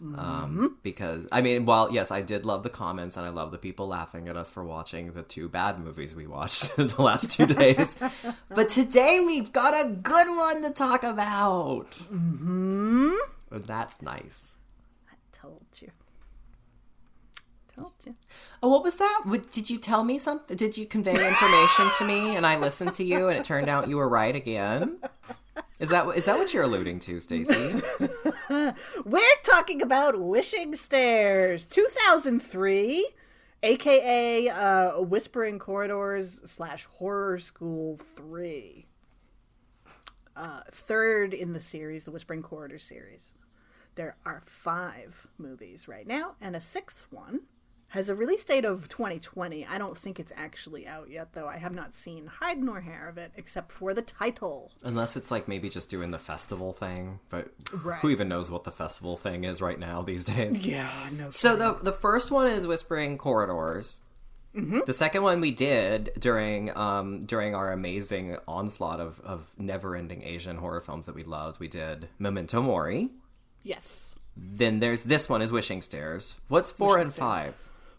Um, 0.00 0.76
because 0.82 1.24
I 1.30 1.40
mean, 1.40 1.66
while 1.66 1.92
yes, 1.92 2.10
I 2.10 2.20
did 2.20 2.44
love 2.44 2.64
the 2.64 2.68
comments 2.68 3.16
and 3.16 3.24
I 3.24 3.28
love 3.28 3.52
the 3.52 3.58
people 3.58 3.86
laughing 3.86 4.28
at 4.28 4.36
us 4.36 4.50
for 4.50 4.64
watching 4.64 5.12
the 5.12 5.22
two 5.22 5.48
bad 5.48 5.78
movies 5.78 6.16
we 6.16 6.26
watched 6.26 6.68
in 6.78 6.88
the 6.88 7.00
last 7.00 7.30
two 7.30 7.46
days. 7.46 7.96
but 8.48 8.68
today 8.70 9.20
we've 9.24 9.52
got 9.52 9.72
a 9.72 9.88
good 9.90 10.28
one 10.36 10.64
to 10.64 10.70
talk 10.74 11.04
about. 11.04 11.92
Mm-hmm. 11.92 13.12
That's 13.52 14.02
nice. 14.02 14.58
I 15.08 15.14
told 15.32 15.64
you. 15.76 15.92
Told 17.78 17.92
you. 18.06 18.14
Oh, 18.62 18.68
what 18.68 18.84
was 18.84 18.96
that? 18.98 19.22
What, 19.24 19.50
did 19.50 19.68
you 19.68 19.78
tell 19.78 20.04
me 20.04 20.18
something? 20.18 20.56
Did 20.56 20.78
you 20.78 20.86
convey 20.86 21.26
information 21.26 21.90
to 21.98 22.04
me 22.04 22.36
and 22.36 22.46
I 22.46 22.56
listened 22.56 22.92
to 22.94 23.04
you 23.04 23.28
and 23.28 23.38
it 23.38 23.44
turned 23.44 23.68
out 23.68 23.88
you 23.88 23.96
were 23.96 24.08
right 24.08 24.34
again? 24.34 25.00
Is 25.80 25.88
that 25.88 26.06
is 26.16 26.26
that 26.26 26.38
what 26.38 26.54
you're 26.54 26.62
alluding 26.62 27.00
to, 27.00 27.16
Stacie? 27.16 27.82
We're 29.04 29.42
talking 29.42 29.82
about 29.82 30.20
Wishing 30.20 30.76
Stairs, 30.76 31.66
2003, 31.66 33.08
aka 33.64 34.48
uh, 34.48 35.00
Whispering 35.00 35.58
Corridors 35.58 36.40
slash 36.44 36.84
Horror 36.84 37.40
School 37.40 37.98
3. 38.16 38.86
Uh, 40.36 40.60
third 40.70 41.34
in 41.34 41.52
the 41.52 41.60
series, 41.60 42.04
the 42.04 42.12
Whispering 42.12 42.42
Corridors 42.42 42.84
series. 42.84 43.32
There 43.96 44.16
are 44.24 44.42
five 44.44 45.26
movies 45.38 45.88
right 45.88 46.06
now, 46.06 46.36
and 46.40 46.54
a 46.54 46.60
sixth 46.60 47.06
one 47.10 47.42
has 47.94 48.08
a 48.08 48.14
release 48.14 48.44
date 48.44 48.64
of 48.64 48.88
2020. 48.88 49.64
I 49.66 49.78
don't 49.78 49.96
think 49.96 50.20
it's 50.20 50.32
actually 50.36 50.86
out 50.86 51.10
yet, 51.10 51.32
though. 51.32 51.46
I 51.48 51.56
have 51.58 51.72
not 51.72 51.94
seen 51.94 52.26
hide 52.26 52.62
nor 52.62 52.80
hair 52.80 53.08
of 53.08 53.16
it, 53.18 53.32
except 53.36 53.72
for 53.72 53.94
the 53.94 54.02
title. 54.02 54.72
Unless 54.82 55.16
it's 55.16 55.30
like 55.30 55.48
maybe 55.48 55.68
just 55.68 55.88
doing 55.90 56.10
the 56.10 56.18
festival 56.18 56.72
thing, 56.72 57.20
but 57.28 57.52
Right. 57.72 58.00
who 58.00 58.10
even 58.10 58.28
knows 58.28 58.50
what 58.50 58.64
the 58.64 58.72
festival 58.72 59.16
thing 59.16 59.44
is 59.44 59.62
right 59.62 59.78
now 59.78 60.02
these 60.02 60.24
days? 60.34 60.58
Yeah, 60.60 60.90
no. 61.12 61.30
So 61.30 61.56
the 61.56 61.74
the 61.82 61.92
first 61.92 62.30
one 62.30 62.48
is 62.50 62.66
Whispering 62.66 63.16
Corridors. 63.18 64.00
The 64.56 64.92
second 64.92 65.24
one 65.24 65.40
we 65.40 65.50
did 65.50 66.12
during 66.18 66.76
um, 66.76 67.22
during 67.22 67.56
our 67.56 67.72
amazing 67.72 68.36
onslaught 68.46 69.00
of, 69.00 69.20
of 69.22 69.50
never 69.58 69.96
ending 69.96 70.22
Asian 70.22 70.58
horror 70.58 70.80
films 70.80 71.06
that 71.06 71.14
we 71.16 71.24
loved. 71.24 71.58
We 71.58 71.66
did 71.66 72.08
Memento 72.20 72.62
Mori. 72.62 73.10
yes. 73.64 74.14
Then 74.36 74.78
there's 74.80 75.04
this 75.04 75.28
one 75.28 75.42
is 75.42 75.50
Wishing 75.52 75.80
Stairs. 75.82 76.36
What's 76.48 76.70
four 76.70 76.98
and 76.98 77.12
five? 77.12 77.54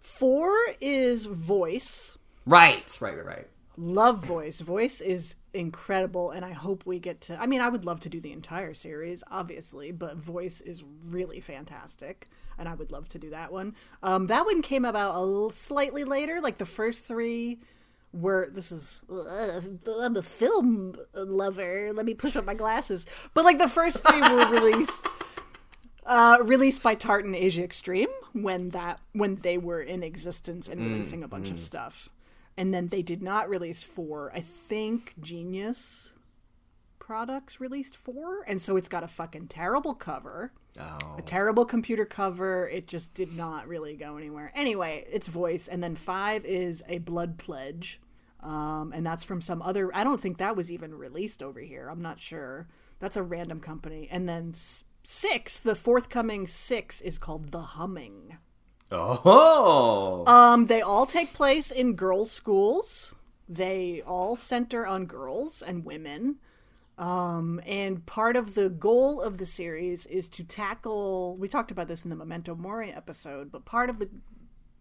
Four 0.05 0.53
is 0.79 1.25
voice. 1.25 2.19
Right, 2.45 2.95
right, 3.01 3.17
right, 3.17 3.25
right. 3.25 3.47
Love 3.75 4.23
voice. 4.23 4.61
Voice 4.61 5.01
is 5.01 5.35
incredible, 5.51 6.29
and 6.29 6.45
I 6.45 6.51
hope 6.51 6.85
we 6.85 6.99
get 6.99 7.19
to. 7.21 7.41
I 7.41 7.47
mean, 7.47 7.59
I 7.59 7.69
would 7.69 7.85
love 7.85 7.99
to 8.01 8.09
do 8.09 8.21
the 8.21 8.31
entire 8.31 8.75
series, 8.75 9.23
obviously, 9.31 9.91
but 9.91 10.15
voice 10.15 10.61
is 10.61 10.83
really 11.03 11.39
fantastic, 11.39 12.27
and 12.57 12.69
I 12.69 12.75
would 12.75 12.91
love 12.91 13.09
to 13.09 13.19
do 13.19 13.31
that 13.31 13.51
one. 13.51 13.75
Um, 14.03 14.27
that 14.27 14.45
one 14.45 14.61
came 14.61 14.85
about 14.85 15.15
a 15.15 15.21
little 15.21 15.49
slightly 15.49 16.03
later. 16.03 16.39
Like 16.39 16.59
the 16.59 16.67
first 16.67 17.05
three 17.05 17.57
were. 18.13 18.47
This 18.51 18.71
is. 18.71 19.01
Uh, 19.09 19.59
I'm 20.01 20.15
a 20.15 20.21
film 20.21 20.97
lover. 21.15 21.91
Let 21.93 22.05
me 22.05 22.13
push 22.13 22.35
up 22.35 22.45
my 22.45 22.53
glasses. 22.53 23.07
But 23.33 23.43
like 23.43 23.57
the 23.57 23.67
first 23.67 24.07
three 24.07 24.21
were 24.21 24.49
released. 24.51 25.07
Uh, 26.05 26.37
released 26.43 26.83
by 26.83 26.93
Tartan 26.93 27.33
Asia 27.33 27.63
Extreme 27.63 28.09
when 28.33 28.69
that 28.69 28.99
when 29.13 29.37
they 29.37 29.57
were 29.57 29.81
in 29.81 30.03
existence 30.03 30.67
and 30.67 30.79
releasing 30.79 31.23
a 31.23 31.27
bunch 31.27 31.49
of 31.49 31.59
stuff, 31.59 32.09
and 32.55 32.71
then 32.73 32.89
they 32.89 33.01
did 33.01 33.23
not 33.23 33.49
release 33.49 33.81
four. 33.81 34.31
I 34.33 34.41
think 34.41 35.15
Genius 35.19 36.11
Products 36.99 37.59
released 37.59 37.95
four, 37.95 38.43
and 38.47 38.61
so 38.61 38.77
it's 38.77 38.87
got 38.87 39.03
a 39.03 39.07
fucking 39.07 39.47
terrible 39.47 39.95
cover, 39.95 40.51
Oh, 40.79 41.15
a 41.17 41.21
terrible 41.21 41.65
computer 41.65 42.05
cover. 42.05 42.67
It 42.67 42.87
just 42.87 43.13
did 43.13 43.35
not 43.35 43.67
really 43.67 43.95
go 43.95 44.17
anywhere. 44.17 44.51
Anyway, 44.53 45.05
it's 45.11 45.27
voice, 45.27 45.67
and 45.67 45.83
then 45.83 45.95
five 45.95 46.45
is 46.45 46.83
a 46.87 46.97
Blood 46.99 47.37
Pledge, 47.37 47.99
um, 48.41 48.91
and 48.93 49.05
that's 49.05 49.23
from 49.23 49.41
some 49.41 49.61
other. 49.61 49.89
I 49.95 50.03
don't 50.03 50.21
think 50.21 50.37
that 50.37 50.55
was 50.55 50.71
even 50.71 50.93
released 50.93 51.41
over 51.41 51.61
here. 51.61 51.89
I'm 51.89 52.01
not 52.01 52.19
sure. 52.19 52.67
That's 52.99 53.17
a 53.17 53.23
random 53.23 53.59
company, 53.59 54.07
and 54.11 54.27
then 54.27 54.53
six, 55.05 55.57
the 55.59 55.75
forthcoming 55.75 56.47
six, 56.47 56.99
is 57.01 57.17
called 57.17 57.51
The 57.51 57.61
Humming. 57.61 58.37
oh, 58.91 60.23
Um, 60.27 60.67
they 60.67 60.81
all 60.81 61.05
take 61.05 61.33
place 61.33 61.71
in 61.71 61.93
girls' 61.95 62.31
schools. 62.31 63.13
They 63.47 64.01
all 64.05 64.35
center 64.35 64.85
on 64.85 65.05
girls 65.05 65.61
and 65.61 65.85
women. 65.85 66.37
Um, 66.97 67.59
and 67.65 68.05
part 68.05 68.35
of 68.37 68.55
the 68.55 68.69
goal 68.69 69.21
of 69.21 69.37
the 69.37 69.45
series 69.45 70.05
is 70.05 70.29
to 70.29 70.43
tackle. 70.43 71.35
We 71.37 71.47
talked 71.49 71.71
about 71.71 71.87
this 71.87 72.03
in 72.03 72.09
the 72.09 72.15
Memento 72.15 72.55
Mori 72.55 72.91
episode, 72.91 73.51
but 73.51 73.65
part 73.65 73.89
of 73.89 73.99
the 73.99 74.09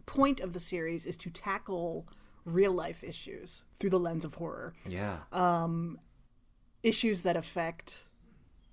point 0.06 0.40
of 0.40 0.52
the 0.52 0.60
series 0.60 1.06
is 1.06 1.16
to 1.18 1.30
tackle 1.30 2.06
real 2.44 2.72
life 2.72 3.02
issues 3.02 3.64
through 3.80 3.90
the 3.90 3.98
lens 3.98 4.24
of 4.24 4.34
horror. 4.34 4.74
yeah. 4.88 5.18
Um, 5.32 5.98
Issues 6.82 7.22
that 7.22 7.34
affect 7.34 8.04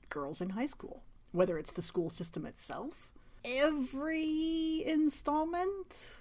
girls 0.10 0.42
in 0.42 0.50
high 0.50 0.66
school, 0.66 1.02
whether 1.32 1.58
it's 1.58 1.72
the 1.72 1.82
school 1.82 2.10
system 2.10 2.46
itself. 2.46 3.12
Every 3.44 4.84
installment 4.86 6.18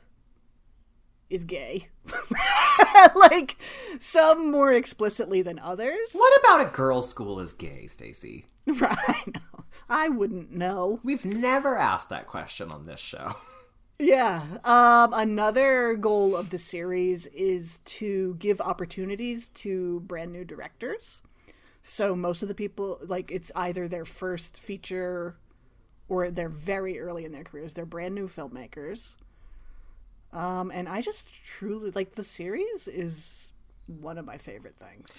is 1.29 1.45
gay. 1.45 1.89
like 3.15 3.57
some 4.01 4.51
more 4.51 4.73
explicitly 4.73 5.43
than 5.43 5.59
others. 5.59 6.11
what 6.13 6.41
about 6.41 6.67
a 6.67 6.71
girls' 6.71 7.09
school 7.09 7.41
is 7.41 7.53
gay, 7.53 7.85
Stacie? 7.87 8.45
Right. 8.81 9.37
I 9.89 10.09
wouldn't 10.09 10.53
know. 10.53 11.01
We've 11.03 11.25
never 11.25 11.77
asked 11.77 12.09
that 12.11 12.29
question 12.29 12.71
on 12.71 12.87
this 12.87 13.01
show. 13.01 13.35
Yeah. 13.99 14.59
Um, 14.65 15.13
another 15.13 15.95
goal 15.95 16.35
of 16.35 16.51
the 16.51 16.59
series 16.59 17.27
is 17.29 17.79
to 17.85 18.37
give 18.39 18.61
opportunities 18.61 19.51
to 19.51 20.01
brand 20.01 20.33
new 20.33 20.45
directors. 20.45 21.21
So 21.83 22.15
most 22.15 22.43
of 22.43 22.49
the 22.49 22.55
people, 22.55 22.99
like, 23.03 23.31
it's 23.31 23.51
either 23.57 23.89
their 23.89 24.05
first 24.05 24.59
feature 24.59 25.37
or 26.09 26.31
they're 26.31 26.49
very 26.49 26.99
early 27.01 27.25
in 27.25 27.33
their 27.33 27.45
careers. 27.45 27.75
They're 27.75 27.87
brand 27.87 28.15
new 28.15 28.29
filmmakers. 28.29 29.17
Um, 30.33 30.71
and 30.73 30.89
I 30.89 31.01
just 31.01 31.29
truly 31.45 31.91
like 31.91 32.15
the 32.15 32.23
series 32.25 32.87
is 32.87 33.53
one 33.87 34.19
of 34.19 34.25
my 34.25 34.39
favorite 34.39 34.77
things. 34.77 35.19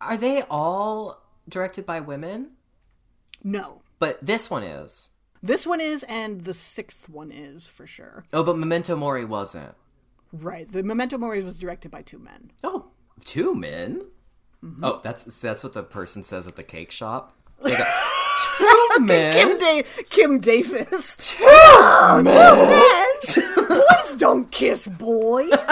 Are 0.00 0.16
they 0.16 0.42
all 0.48 1.22
directed 1.48 1.84
by 1.86 2.00
women? 2.00 2.52
No, 3.44 3.82
But 3.98 4.24
this 4.24 4.50
one 4.50 4.62
is. 4.62 5.10
this 5.42 5.66
one 5.66 5.80
is, 5.80 6.02
and 6.04 6.44
the 6.44 6.54
sixth 6.54 7.08
one 7.08 7.30
is 7.30 7.66
for 7.66 7.86
sure. 7.86 8.24
Oh, 8.32 8.42
but 8.42 8.56
Memento 8.58 8.96
Mori 8.96 9.24
wasn't. 9.24 9.74
Right. 10.32 10.70
The 10.70 10.82
Memento 10.82 11.16
Mori 11.18 11.42
was 11.42 11.58
directed 11.58 11.90
by 11.90 12.02
two 12.02 12.18
men. 12.18 12.50
Oh, 12.64 12.86
two 13.24 13.54
men. 13.54 14.02
Mm-hmm. 14.66 14.84
Oh, 14.84 15.00
that's 15.02 15.24
that's 15.40 15.62
what 15.62 15.72
the 15.72 15.82
person 15.82 16.22
says 16.22 16.46
at 16.48 16.56
the 16.56 16.62
cake 16.62 16.90
shop. 16.90 17.36
Two 17.64 17.72
men. 19.00 19.32
Kim, 19.32 19.58
da- 19.58 19.82
Kim 20.10 20.40
Davis. 20.40 21.16
Two 21.16 21.44
men. 22.22 22.24
boys 23.24 24.14
don't 24.16 24.50
kiss 24.50 24.86
boys. 24.86 25.52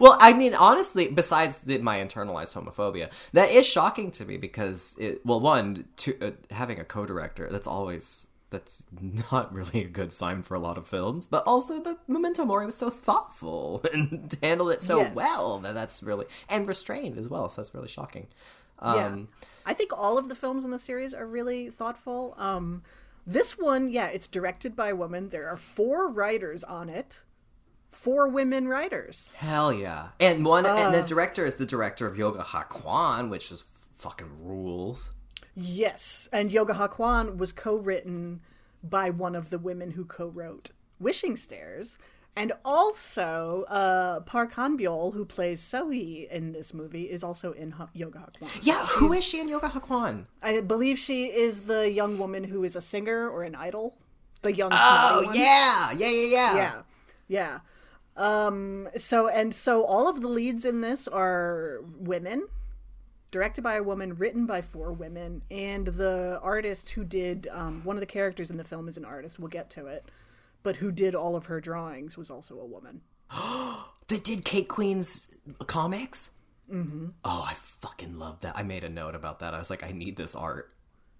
Well, 0.00 0.16
I 0.20 0.32
mean, 0.32 0.54
honestly, 0.54 1.06
besides 1.08 1.58
the, 1.58 1.78
my 1.78 1.98
internalized 2.00 2.54
homophobia, 2.54 3.10
that 3.32 3.50
is 3.50 3.64
shocking 3.64 4.10
to 4.12 4.24
me 4.24 4.36
because 4.36 4.96
it. 4.98 5.24
Well, 5.24 5.38
one, 5.40 5.84
to, 5.98 6.18
uh, 6.20 6.30
having 6.50 6.80
a 6.80 6.84
co-director 6.84 7.48
that's 7.50 7.66
always 7.68 8.26
that's 8.54 8.84
not 9.30 9.52
really 9.52 9.82
a 9.84 9.88
good 9.88 10.12
sign 10.12 10.42
for 10.42 10.54
a 10.54 10.58
lot 10.58 10.78
of 10.78 10.86
films. 10.86 11.26
But 11.26 11.44
also, 11.46 11.80
the 11.80 11.98
Memento 12.08 12.44
Mori 12.44 12.64
was 12.66 12.76
so 12.76 12.88
thoughtful 12.90 13.82
and 13.92 14.36
handled 14.42 14.70
it 14.72 14.80
so 14.80 14.98
Yes. 15.00 15.14
well 15.14 15.58
that 15.58 15.74
that's 15.74 16.02
really 16.02 16.26
and 16.48 16.66
restrained 16.66 17.18
as 17.18 17.28
well. 17.28 17.48
So 17.48 17.60
that's 17.60 17.74
really 17.74 17.88
shocking. 17.88 18.28
yeah. 18.82 19.06
Um, 19.06 19.28
I 19.66 19.74
think 19.74 19.92
all 19.96 20.18
of 20.18 20.28
the 20.28 20.34
films 20.34 20.64
in 20.64 20.70
the 20.70 20.78
series 20.78 21.12
are 21.14 21.26
really 21.26 21.70
thoughtful. 21.70 22.34
Um, 22.38 22.82
this 23.26 23.56
one, 23.58 23.88
yeah, 23.90 24.08
it's 24.08 24.26
directed 24.26 24.76
by 24.76 24.88
a 24.88 24.96
woman. 24.96 25.30
There 25.30 25.48
are 25.48 25.56
four 25.56 26.08
writers 26.08 26.62
on 26.64 26.88
it. 26.90 27.20
Four 27.90 28.28
women 28.28 28.66
writers. 28.68 29.30
Hell 29.34 29.72
yeah! 29.72 30.08
And 30.18 30.44
one, 30.44 30.66
and 30.66 30.94
Uh. 30.94 31.00
the 31.00 31.06
director 31.06 31.46
is 31.46 31.54
the 31.56 31.64
director 31.66 32.06
of 32.06 32.18
Yoga 32.18 32.42
Hakwon, 32.42 33.30
which 33.30 33.52
is 33.52 33.62
fucking 33.96 34.30
rules. 34.44 35.12
Yes, 35.56 36.28
and 36.32 36.52
Yoga 36.52 36.74
Hakwon 36.74 37.36
was 37.38 37.52
co-written 37.52 38.40
by 38.82 39.10
one 39.10 39.34
of 39.34 39.50
the 39.50 39.58
women 39.58 39.92
who 39.92 40.04
co-wrote 40.04 40.70
Wishing 41.00 41.36
Stairs, 41.36 41.98
And 42.36 42.52
also, 42.64 43.64
uh, 43.68 44.18
Park 44.20 44.54
Han-byul, 44.54 45.14
who 45.14 45.24
plays 45.24 45.60
Sohee 45.60 46.28
in 46.28 46.50
this 46.50 46.74
movie, 46.74 47.04
is 47.04 47.22
also 47.22 47.52
in 47.52 47.70
Ha- 47.72 47.90
Yoga 47.94 48.18
Hakwon. 48.18 48.50
Yeah, 48.60 48.84
who 48.86 49.12
is 49.12 49.24
she 49.24 49.38
in 49.40 49.48
Yoga 49.48 49.68
Hakwon? 49.68 50.26
I 50.42 50.60
believe 50.60 50.98
she 50.98 51.26
is 51.26 51.62
the 51.62 51.88
young 51.88 52.18
woman 52.18 52.44
who 52.44 52.64
is 52.64 52.74
a 52.74 52.80
singer 52.80 53.30
or 53.30 53.44
an 53.44 53.54
idol. 53.54 53.96
The 54.42 54.52
young 54.52 54.72
Oh 54.74 55.30
yeah, 55.32 55.92
yeah, 55.92 56.10
yeah, 56.10 56.26
yeah. 56.26 56.56
yeah, 56.56 56.82
yeah. 57.28 57.58
Um. 58.16 58.88
So 58.96 59.28
and 59.28 59.54
so, 59.54 59.84
all 59.84 60.08
of 60.08 60.20
the 60.20 60.28
leads 60.28 60.64
in 60.64 60.80
this 60.80 61.06
are 61.08 61.80
women, 61.98 62.48
directed 63.34 63.62
by 63.62 63.74
a 63.74 63.82
woman, 63.82 64.14
written 64.14 64.46
by 64.46 64.62
four 64.62 64.92
women, 64.92 65.42
and 65.50 65.86
the 65.88 66.38
artist 66.40 66.90
who 66.90 67.02
did 67.04 67.48
um, 67.50 67.80
one 67.82 67.96
of 67.96 68.00
the 68.00 68.06
characters 68.06 68.48
in 68.48 68.56
the 68.56 68.62
film 68.64 68.86
is 68.88 68.96
an 68.96 69.04
artist. 69.04 69.40
We'll 69.40 69.48
get 69.48 69.70
to 69.70 69.86
it, 69.88 70.08
but 70.62 70.76
who 70.76 70.92
did 70.92 71.16
all 71.16 71.34
of 71.34 71.46
her 71.46 71.60
drawings 71.60 72.16
was 72.16 72.30
also 72.30 72.58
a 72.60 72.64
woman. 72.64 73.00
They 74.08 74.18
did 74.18 74.44
Kate 74.44 74.68
Queen's 74.68 75.28
comics. 75.66 76.30
Mm-hmm. 76.70 77.06
Oh, 77.24 77.46
I 77.48 77.54
fucking 77.54 78.18
love 78.18 78.40
that. 78.40 78.54
I 78.54 78.62
made 78.62 78.84
a 78.84 78.90
note 78.90 79.14
about 79.14 79.38
that. 79.38 79.54
I 79.54 79.58
was 79.58 79.70
like, 79.70 79.82
I 79.82 79.92
need 79.92 80.16
this 80.16 80.36
art. 80.36 80.70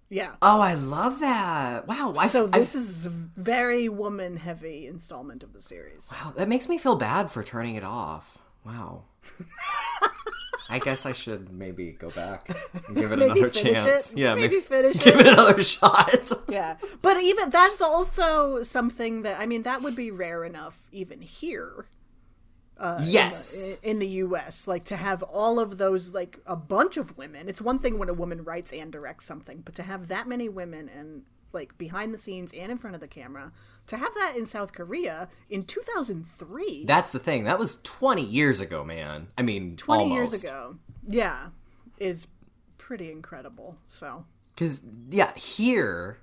Yeah. 0.07 0.33
Oh, 0.39 0.61
I 0.61 0.75
love 0.75 1.19
that. 1.21 1.87
Wow. 1.87 2.13
I, 2.15 2.27
So 2.27 2.45
I- 2.53 2.59
this 2.59 2.75
is 2.75 3.07
a 3.07 3.09
very 3.09 3.89
woman 3.89 4.37
heavy 4.37 4.85
installment 4.85 5.41
of 5.41 5.51
the 5.53 5.61
series. 5.61 6.07
Wow, 6.11 6.33
that 6.37 6.47
makes 6.47 6.69
me 6.69 6.77
feel 6.77 6.95
bad 6.95 7.31
for 7.31 7.41
turning 7.43 7.73
it 7.73 7.83
off. 7.83 8.37
Wow. 8.65 9.03
I 10.69 10.79
guess 10.79 11.05
I 11.05 11.11
should 11.13 11.51
maybe 11.51 11.91
go 11.91 12.09
back 12.09 12.49
and 12.87 12.95
give 12.95 13.11
it 13.11 13.19
Maybe 13.19 13.31
another 13.39 13.49
chance. 13.51 14.11
it. 14.11 14.17
Yeah, 14.17 14.33
Maybe 14.33 14.55
maybe, 14.55 14.61
finish 14.61 14.95
give 15.03 15.19
it. 15.19 15.27
it 15.27 15.33
another 15.33 15.61
shot. 15.61 16.31
Yeah. 16.49 16.77
But 17.03 17.21
even 17.21 17.49
that's 17.51 17.81
also 17.81 18.63
something 18.63 19.21
that 19.23 19.39
I 19.39 19.45
mean 19.45 19.61
that 19.63 19.83
would 19.83 19.95
be 19.95 20.09
rare 20.09 20.43
enough 20.43 20.87
even 20.91 21.21
here. 21.21 21.85
yes. 23.03 23.77
in 23.83 23.99
the 23.99 24.07
US 24.07 24.67
like 24.67 24.83
to 24.85 24.95
have 24.97 25.21
all 25.23 25.59
of 25.59 25.77
those 25.77 26.09
like 26.13 26.39
a 26.47 26.55
bunch 26.55 26.97
of 26.97 27.15
women 27.17 27.47
it's 27.47 27.61
one 27.61 27.79
thing 27.79 27.99
when 27.99 28.09
a 28.09 28.13
woman 28.13 28.43
writes 28.43 28.73
and 28.73 28.91
directs 28.91 29.25
something 29.25 29.61
but 29.63 29.75
to 29.75 29.83
have 29.83 30.07
that 30.09 30.27
many 30.27 30.49
women 30.49 30.89
and 30.89 31.23
like 31.53 31.77
behind 31.77 32.13
the 32.13 32.17
scenes 32.17 32.51
and 32.53 32.71
in 32.71 32.77
front 32.77 32.95
of 32.95 32.99
the 33.01 33.07
camera 33.07 33.51
to 33.87 33.97
have 33.97 34.13
that 34.15 34.35
in 34.37 34.45
South 34.45 34.73
Korea 34.73 35.29
in 35.49 35.63
2003 35.63 36.85
That's 36.85 37.11
the 37.11 37.19
thing. 37.19 37.43
That 37.43 37.59
was 37.59 37.79
20 37.83 38.23
years 38.23 38.59
ago, 38.59 38.83
man. 38.83 39.27
I 39.37 39.41
mean, 39.41 39.75
20 39.77 40.03
almost. 40.03 40.31
years 40.31 40.43
ago 40.43 40.77
yeah 41.07 41.47
is 41.99 42.27
pretty 42.77 43.11
incredible 43.11 43.77
so 43.87 44.25
Because, 44.55 44.81
yeah, 45.09 45.33
here, 45.35 46.19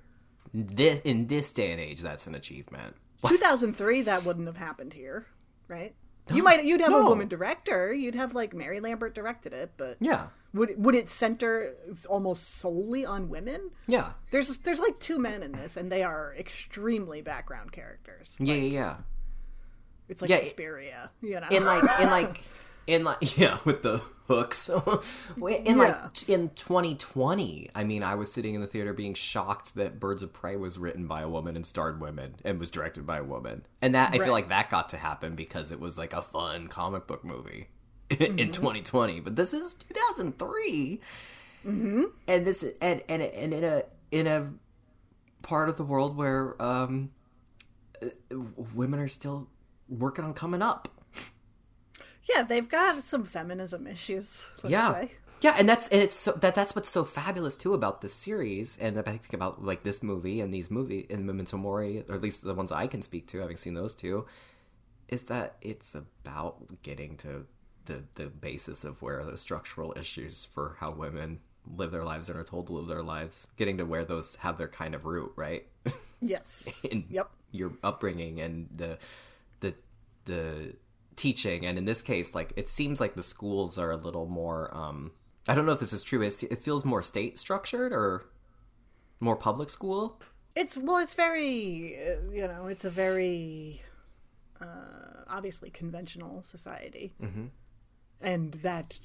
this, 0.53 1.01
in 1.01 1.27
this 1.27 1.51
day 1.51 1.71
and 1.71 1.79
age, 1.81 2.01
that's 2.01 2.27
an 2.27 2.35
achievement. 2.35 2.95
2003 3.27 4.01
that 4.03 4.25
wouldn't 4.25 4.47
have 4.47 4.57
happened 4.57 4.93
here 4.93 5.25
right 5.69 5.95
you 6.31 6.41
might 6.43 6.63
you'd 6.63 6.79
have 6.81 6.93
a 6.93 7.03
woman 7.03 7.27
director 7.27 7.93
you'd 7.93 8.15
have 8.15 8.33
like 8.33 8.53
Mary 8.53 8.79
Lambert 8.79 9.13
directed 9.13 9.51
it 9.53 9.71
but 9.77 9.97
Yeah. 9.99 10.27
would 10.53 10.73
would 10.77 10.95
it 10.95 11.09
center 11.09 11.73
almost 12.07 12.55
solely 12.59 13.05
on 13.05 13.27
women 13.29 13.71
Yeah. 13.87 14.13
There's 14.31 14.57
there's 14.59 14.79
like 14.79 14.99
two 14.99 15.19
men 15.19 15.43
in 15.43 15.51
this, 15.51 15.75
and 15.77 15.91
they 15.91 16.01
are 16.03 16.33
extremely 16.37 17.21
background 17.21 17.71
characters. 17.73 18.35
Yeah, 18.39 18.55
yeah, 18.55 18.61
yeah. 18.79 18.95
It's 20.09 20.21
like 20.21 20.29
Yeah, 20.29 20.39
Suspiria, 20.39 21.11
you 21.21 21.39
know. 21.39 21.47
in 21.49 21.65
like 21.65 21.83
in 21.99 22.09
like 22.09 22.41
in 22.87 23.03
like 23.03 23.37
yeah 23.37 23.57
with 23.65 23.81
the 23.83 24.01
hooks 24.27 24.69
in 25.37 25.65
Yeah. 25.65 25.73
like 25.75 26.29
in 26.29 26.49
2020 26.49 27.69
i 27.75 27.83
mean 27.83 28.03
i 28.03 28.15
was 28.15 28.31
sitting 28.31 28.55
in 28.55 28.61
the 28.61 28.67
theater 28.67 28.93
being 28.93 29.13
shocked 29.13 29.75
that 29.75 29.99
birds 29.99 30.23
of 30.23 30.31
prey 30.33 30.55
was 30.55 30.77
written 30.77 31.07
by 31.07 31.21
a 31.21 31.29
woman 31.29 31.55
and 31.55 31.65
starred 31.65 31.99
women 32.01 32.35
and 32.45 32.59
was 32.59 32.69
directed 32.69 33.05
by 33.05 33.17
a 33.17 33.23
woman 33.23 33.65
and 33.81 33.95
that 33.95 34.13
i 34.13 34.17
feel 34.17 34.31
like 34.31 34.49
that 34.49 34.69
got 34.69 34.89
to 34.89 34.97
happen 34.97 35.35
because 35.35 35.71
it 35.71 35.79
was 35.79 35.97
like 35.97 36.13
a 36.13 36.21
fun 36.21 36.67
comic 36.67 37.07
book 37.07 37.23
movie 37.23 37.67
Mm-hmm. 38.09 38.37
in 38.37 38.51
2020 38.51 39.21
but 39.21 39.35
this 39.35 39.53
is 39.53 39.73
2003 39.75 40.99
mm-hmm. 41.65 42.03
and 42.27 42.45
this 42.45 42.63
and 42.81 43.01
and 43.09 43.23
and 43.23 43.53
in 43.53 43.63
a 43.63 43.83
in 44.11 44.27
a 44.27 44.51
part 45.41 45.67
of 45.69 45.77
the 45.77 45.83
world 45.83 46.15
where 46.15 46.61
um 46.61 47.09
uh, 48.03 48.07
women 48.75 48.99
are 48.99 49.07
still 49.07 49.47
working 49.89 50.25
on 50.25 50.33
coming 50.35 50.61
up 50.61 50.89
yeah, 52.23 52.43
they've 52.43 52.69
got 52.69 53.03
some 53.03 53.23
feminism 53.25 53.87
issues. 53.87 54.47
Yeah 54.65 55.05
yeah 55.41 55.53
and 55.59 55.67
that's 55.67 55.89
and 55.89 56.01
it's 56.01 56.15
so 56.15 56.31
that 56.31 56.55
that's 56.55 56.73
what's 56.73 56.87
so 56.89 57.03
fabulous 57.03 57.57
too 57.57 57.73
about 57.73 57.99
this 57.99 58.13
series 58.13 58.77
and 58.79 58.97
i 58.97 59.01
think 59.01 59.33
about 59.33 59.61
like 59.61 59.83
this 59.83 60.01
movie 60.01 60.39
and 60.39 60.53
these 60.53 60.71
movie 60.71 61.05
and 61.09 61.25
memento 61.25 61.57
mori 61.57 62.01
or 62.09 62.15
at 62.15 62.21
least 62.21 62.43
the 62.43 62.53
ones 62.53 62.71
i 62.71 62.87
can 62.87 63.01
speak 63.01 63.27
to 63.27 63.39
having 63.39 63.57
seen 63.57 63.73
those 63.73 63.93
two 63.93 64.25
is 65.09 65.23
that 65.25 65.57
it's 65.61 65.93
about 65.95 66.81
getting 66.81 67.17
to 67.17 67.45
the 67.85 68.03
the 68.15 68.27
basis 68.27 68.85
of 68.85 69.01
where 69.01 69.21
the 69.25 69.37
structural 69.37 69.93
issues 69.97 70.45
for 70.45 70.77
how 70.79 70.89
women 70.91 71.39
live 71.75 71.91
their 71.91 72.03
lives 72.05 72.29
and 72.29 72.39
are 72.39 72.43
told 72.43 72.67
to 72.67 72.73
live 72.73 72.87
their 72.87 73.03
lives 73.03 73.45
getting 73.57 73.77
to 73.77 73.83
where 73.85 74.05
those 74.05 74.37
have 74.37 74.57
their 74.57 74.69
kind 74.69 74.95
of 74.95 75.05
root 75.05 75.31
right 75.35 75.67
Yes. 76.21 76.85
in 76.89 77.03
yep. 77.09 77.29
your 77.51 77.73
upbringing 77.83 78.39
and 78.39 78.69
the 78.73 78.97
the 79.59 79.75
the 80.23 80.73
teaching 81.15 81.65
and 81.65 81.77
in 81.77 81.85
this 81.85 82.01
case 82.01 82.33
like 82.35 82.53
it 82.55 82.69
seems 82.69 82.99
like 82.99 83.15
the 83.15 83.23
schools 83.23 83.77
are 83.77 83.91
a 83.91 83.97
little 83.97 84.25
more 84.25 84.75
um 84.75 85.11
i 85.47 85.55
don't 85.55 85.65
know 85.65 85.71
if 85.71 85.79
this 85.79 85.93
is 85.93 86.01
true 86.03 86.21
it's, 86.21 86.43
it 86.43 86.59
feels 86.61 86.83
more 86.83 87.01
state 87.01 87.37
structured 87.37 87.91
or 87.93 88.25
more 89.19 89.35
public 89.35 89.69
school 89.69 90.19
It's 90.55 90.77
well, 90.77 90.97
it's 90.97 91.15
very 91.15 91.97
uh, 91.97 92.31
you 92.31 92.47
know, 92.47 92.67
it's 92.67 92.85
a 92.85 92.89
very 92.89 93.81
uh, 94.61 95.25
obviously 95.27 95.71
conventional 95.71 96.43
society, 96.43 97.15
mm-hmm. 97.19 97.45
and 98.21 98.53
that 98.61 98.99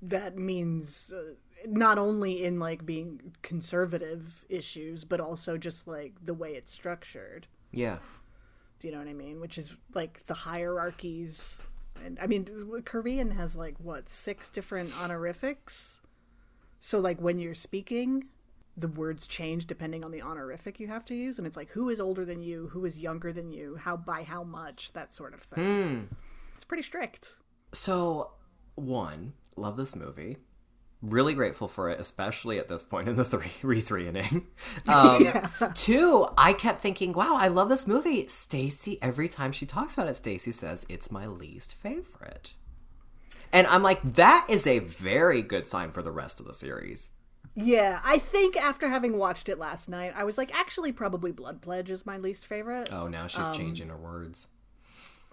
that 0.00 0.38
means 0.38 1.12
uh, 1.12 1.34
not 1.66 1.98
only 1.98 2.44
in 2.44 2.60
like 2.60 2.86
being 2.86 3.32
conservative 3.42 4.44
issues, 4.48 5.04
but 5.04 5.20
also 5.20 5.58
just 5.58 5.88
like 5.88 6.12
the 6.24 6.34
way 6.34 6.54
it's 6.54 6.70
structured. 6.70 7.48
yeah 7.72 7.98
you 8.84 8.92
know 8.92 8.98
what 8.98 9.08
I 9.08 9.14
mean? 9.14 9.40
Which 9.40 9.58
is 9.58 9.76
like 9.94 10.26
the 10.26 10.34
hierarchies. 10.34 11.60
And 12.04 12.18
I 12.20 12.26
mean, 12.26 12.46
Korean 12.84 13.32
has 13.32 13.56
like 13.56 13.76
what, 13.78 14.08
six 14.08 14.50
different 14.50 14.92
honorifics? 15.00 16.00
So, 16.78 16.98
like, 16.98 17.18
when 17.18 17.38
you're 17.38 17.54
speaking, 17.54 18.26
the 18.76 18.88
words 18.88 19.26
change 19.26 19.66
depending 19.66 20.04
on 20.04 20.10
the 20.10 20.20
honorific 20.20 20.78
you 20.78 20.88
have 20.88 21.04
to 21.06 21.14
use. 21.14 21.38
And 21.38 21.46
it's 21.46 21.56
like, 21.56 21.70
who 21.70 21.88
is 21.88 21.98
older 21.98 22.26
than 22.26 22.42
you? 22.42 22.68
Who 22.72 22.84
is 22.84 22.98
younger 22.98 23.32
than 23.32 23.50
you? 23.50 23.76
How, 23.76 23.96
by 23.96 24.22
how 24.22 24.44
much? 24.44 24.92
That 24.92 25.12
sort 25.12 25.32
of 25.32 25.40
thing. 25.40 25.64
Hmm. 25.64 26.14
It's 26.54 26.64
pretty 26.64 26.82
strict. 26.82 27.36
so 27.72 28.32
one 28.74 29.32
love 29.56 29.76
this 29.76 29.94
movie 29.96 30.36
really 31.04 31.34
grateful 31.34 31.68
for 31.68 31.90
it 31.90 32.00
especially 32.00 32.58
at 32.58 32.68
this 32.68 32.84
point 32.84 33.08
in 33.08 33.16
the 33.16 33.24
three 33.24 33.52
re 33.62 33.80
three 33.80 34.08
inning 34.08 34.46
um 34.88 35.26
two 35.74 36.26
i 36.38 36.52
kept 36.52 36.80
thinking 36.80 37.12
wow 37.12 37.36
i 37.38 37.48
love 37.48 37.68
this 37.68 37.86
movie. 37.86 38.24
Stacie 38.24 38.98
every 39.02 39.28
time 39.28 39.52
she 39.52 39.66
talks 39.66 39.94
about 39.94 40.08
it 40.08 40.16
stacie 40.16 40.52
says 40.52 40.86
it's 40.88 41.10
my 41.10 41.26
least 41.26 41.74
favorite. 41.74 42.54
And 43.52 43.66
i'm 43.66 43.82
like 43.82 44.02
that 44.02 44.46
is 44.48 44.66
a 44.66 44.78
very 44.78 45.42
good 45.42 45.66
sign 45.66 45.90
for 45.90 46.02
the 46.02 46.12
rest 46.12 46.40
of 46.40 46.46
the 46.46 46.54
series. 46.54 47.10
Yeah, 47.56 48.00
I 48.02 48.18
think 48.18 48.56
after 48.56 48.88
having 48.88 49.16
watched 49.16 49.48
it 49.48 49.60
last 49.60 49.88
night, 49.88 50.12
I 50.16 50.24
was 50.24 50.36
like, 50.36 50.52
actually, 50.52 50.90
probably 50.90 51.30
Blood 51.30 51.62
Pledge 51.62 51.88
is 51.88 52.04
my 52.04 52.18
least 52.18 52.44
favorite. 52.46 52.92
oh 52.92 53.06
now 53.06 53.26
she's 53.28 53.48
changing 53.48 53.90
her 53.90 53.96
words 53.96 54.48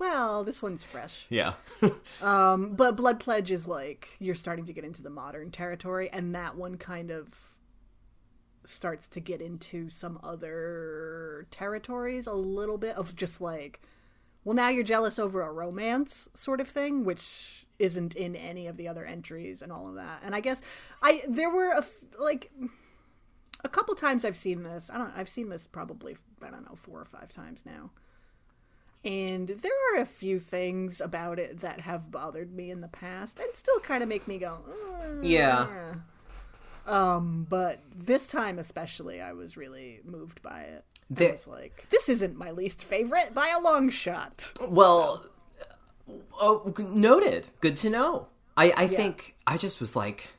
Well, 0.01 0.43
this 0.43 0.63
one's 0.63 0.81
fresh. 0.81 1.27
yeah 1.29 1.53
um, 2.23 2.73
But 2.73 2.95
Blood 2.95 3.19
Pledge 3.19 3.51
is 3.51 3.67
like 3.67 4.09
you're 4.17 4.33
starting 4.33 4.65
to 4.65 4.73
get 4.73 4.83
into 4.83 5.03
the 5.03 5.11
modern 5.11 5.51
territory, 5.51 6.09
and 6.11 6.33
that 6.33 6.55
one 6.55 6.77
kind 6.77 7.11
of 7.11 7.27
starts 8.63 9.07
to 9.09 9.19
get 9.19 9.41
into 9.41 9.89
some 9.91 10.19
other 10.23 11.45
territories 11.51 12.25
a 12.25 12.33
little 12.33 12.79
bit 12.79 12.95
of 12.95 13.15
just 13.15 13.39
like, 13.41 13.79
well, 14.43 14.55
now 14.55 14.69
you're 14.69 14.83
jealous 14.83 15.19
over 15.19 15.43
a 15.43 15.51
romance 15.51 16.29
sort 16.33 16.59
of 16.59 16.67
thing, 16.67 17.05
which 17.05 17.67
isn't 17.77 18.15
in 18.15 18.35
any 18.35 18.65
of 18.65 18.77
the 18.77 18.87
other 18.87 19.05
entries 19.05 19.61
and 19.61 19.71
all 19.71 19.87
of 19.87 19.93
that. 19.93 20.21
And 20.25 20.33
I 20.33 20.39
guess 20.39 20.63
I 21.03 21.21
there 21.29 21.51
were 21.51 21.69
a 21.69 21.77
f- 21.79 22.03
like 22.19 22.51
a 23.63 23.69
couple 23.69 23.93
times 23.93 24.25
I've 24.25 24.35
seen 24.35 24.63
this. 24.63 24.89
I 24.91 24.97
don't. 24.97 25.13
I've 25.15 25.29
seen 25.29 25.49
this 25.49 25.67
probably 25.67 26.17
I 26.41 26.49
don't 26.49 26.65
know 26.65 26.75
four 26.75 26.99
or 26.99 27.05
five 27.05 27.29
times 27.29 27.61
now. 27.67 27.91
And 29.03 29.47
there 29.47 29.71
are 29.95 30.01
a 30.01 30.05
few 30.05 30.37
things 30.39 31.01
about 31.01 31.39
it 31.39 31.59
that 31.61 31.81
have 31.81 32.11
bothered 32.11 32.53
me 32.53 32.69
in 32.69 32.81
the 32.81 32.87
past 32.87 33.39
and 33.39 33.49
still 33.55 33.79
kind 33.79 34.03
of 34.03 34.09
make 34.09 34.27
me 34.27 34.37
go, 34.37 34.59
"Uh, 34.69 35.21
Yeah. 35.23 35.93
Um, 36.85 37.45
but 37.49 37.79
this 37.95 38.27
time 38.27 38.59
especially, 38.59 39.21
I 39.21 39.33
was 39.33 39.55
really 39.57 40.01
moved 40.03 40.41
by 40.41 40.61
it. 40.61 40.83
I 41.17 41.31
was 41.33 41.47
like, 41.47 41.89
this 41.89 42.09
isn't 42.09 42.37
my 42.37 42.51
least 42.51 42.83
favorite 42.83 43.33
by 43.33 43.49
a 43.49 43.59
long 43.59 43.89
shot. 43.89 44.53
Well, 44.67 45.25
oh, 46.39 46.73
noted. 46.77 47.47
Good 47.59 47.77
to 47.77 47.89
know. 47.89 48.27
I, 48.57 48.73
I 48.77 48.87
think 48.87 49.35
I 49.47 49.57
just 49.57 49.79
was 49.79 49.95
like, 49.95 50.29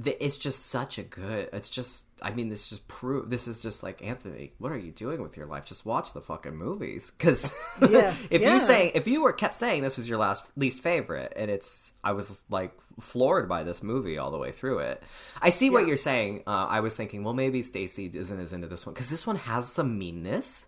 th- 0.00 0.16
it's 0.20 0.38
just 0.38 0.66
such 0.66 0.98
a 0.98 1.02
good. 1.02 1.48
It's 1.52 1.68
just. 1.68 2.06
I 2.22 2.30
mean, 2.32 2.48
this 2.48 2.68
just 2.68 2.86
prove. 2.88 3.28
This 3.30 3.48
is 3.48 3.60
just 3.60 3.82
like 3.82 4.00
Anthony. 4.04 4.52
What 4.58 4.70
are 4.72 4.78
you 4.78 4.92
doing 4.92 5.20
with 5.22 5.36
your 5.36 5.46
life? 5.46 5.64
Just 5.64 5.84
watch 5.84 6.12
the 6.12 6.20
fucking 6.20 6.54
movies. 6.56 7.10
Because 7.18 7.52
Yeah, 7.90 8.14
if 8.30 8.42
yeah. 8.42 8.54
you 8.54 8.60
say 8.60 8.92
if 8.94 9.06
you 9.06 9.22
were 9.22 9.32
kept 9.32 9.54
saying 9.54 9.82
this 9.82 9.96
was 9.96 10.08
your 10.08 10.18
last 10.18 10.44
least 10.56 10.80
favorite, 10.80 11.32
and 11.36 11.50
it's 11.50 11.92
I 12.04 12.12
was 12.12 12.40
like 12.48 12.72
floored 13.00 13.48
by 13.48 13.62
this 13.62 13.82
movie 13.82 14.18
all 14.18 14.30
the 14.30 14.38
way 14.38 14.52
through 14.52 14.80
it. 14.80 15.02
I 15.40 15.50
see 15.50 15.70
what 15.70 15.86
you're 15.86 15.96
saying. 15.96 16.44
Uh, 16.46 16.66
I 16.68 16.80
was 16.80 16.94
thinking, 16.96 17.24
well, 17.24 17.34
maybe 17.34 17.62
Stacie 17.62 18.14
isn't 18.14 18.40
as 18.40 18.52
into 18.52 18.68
this 18.68 18.86
one 18.86 18.94
because 18.94 19.10
this 19.10 19.26
one 19.26 19.36
has 19.36 19.68
some 19.70 19.98
meanness. 19.98 20.66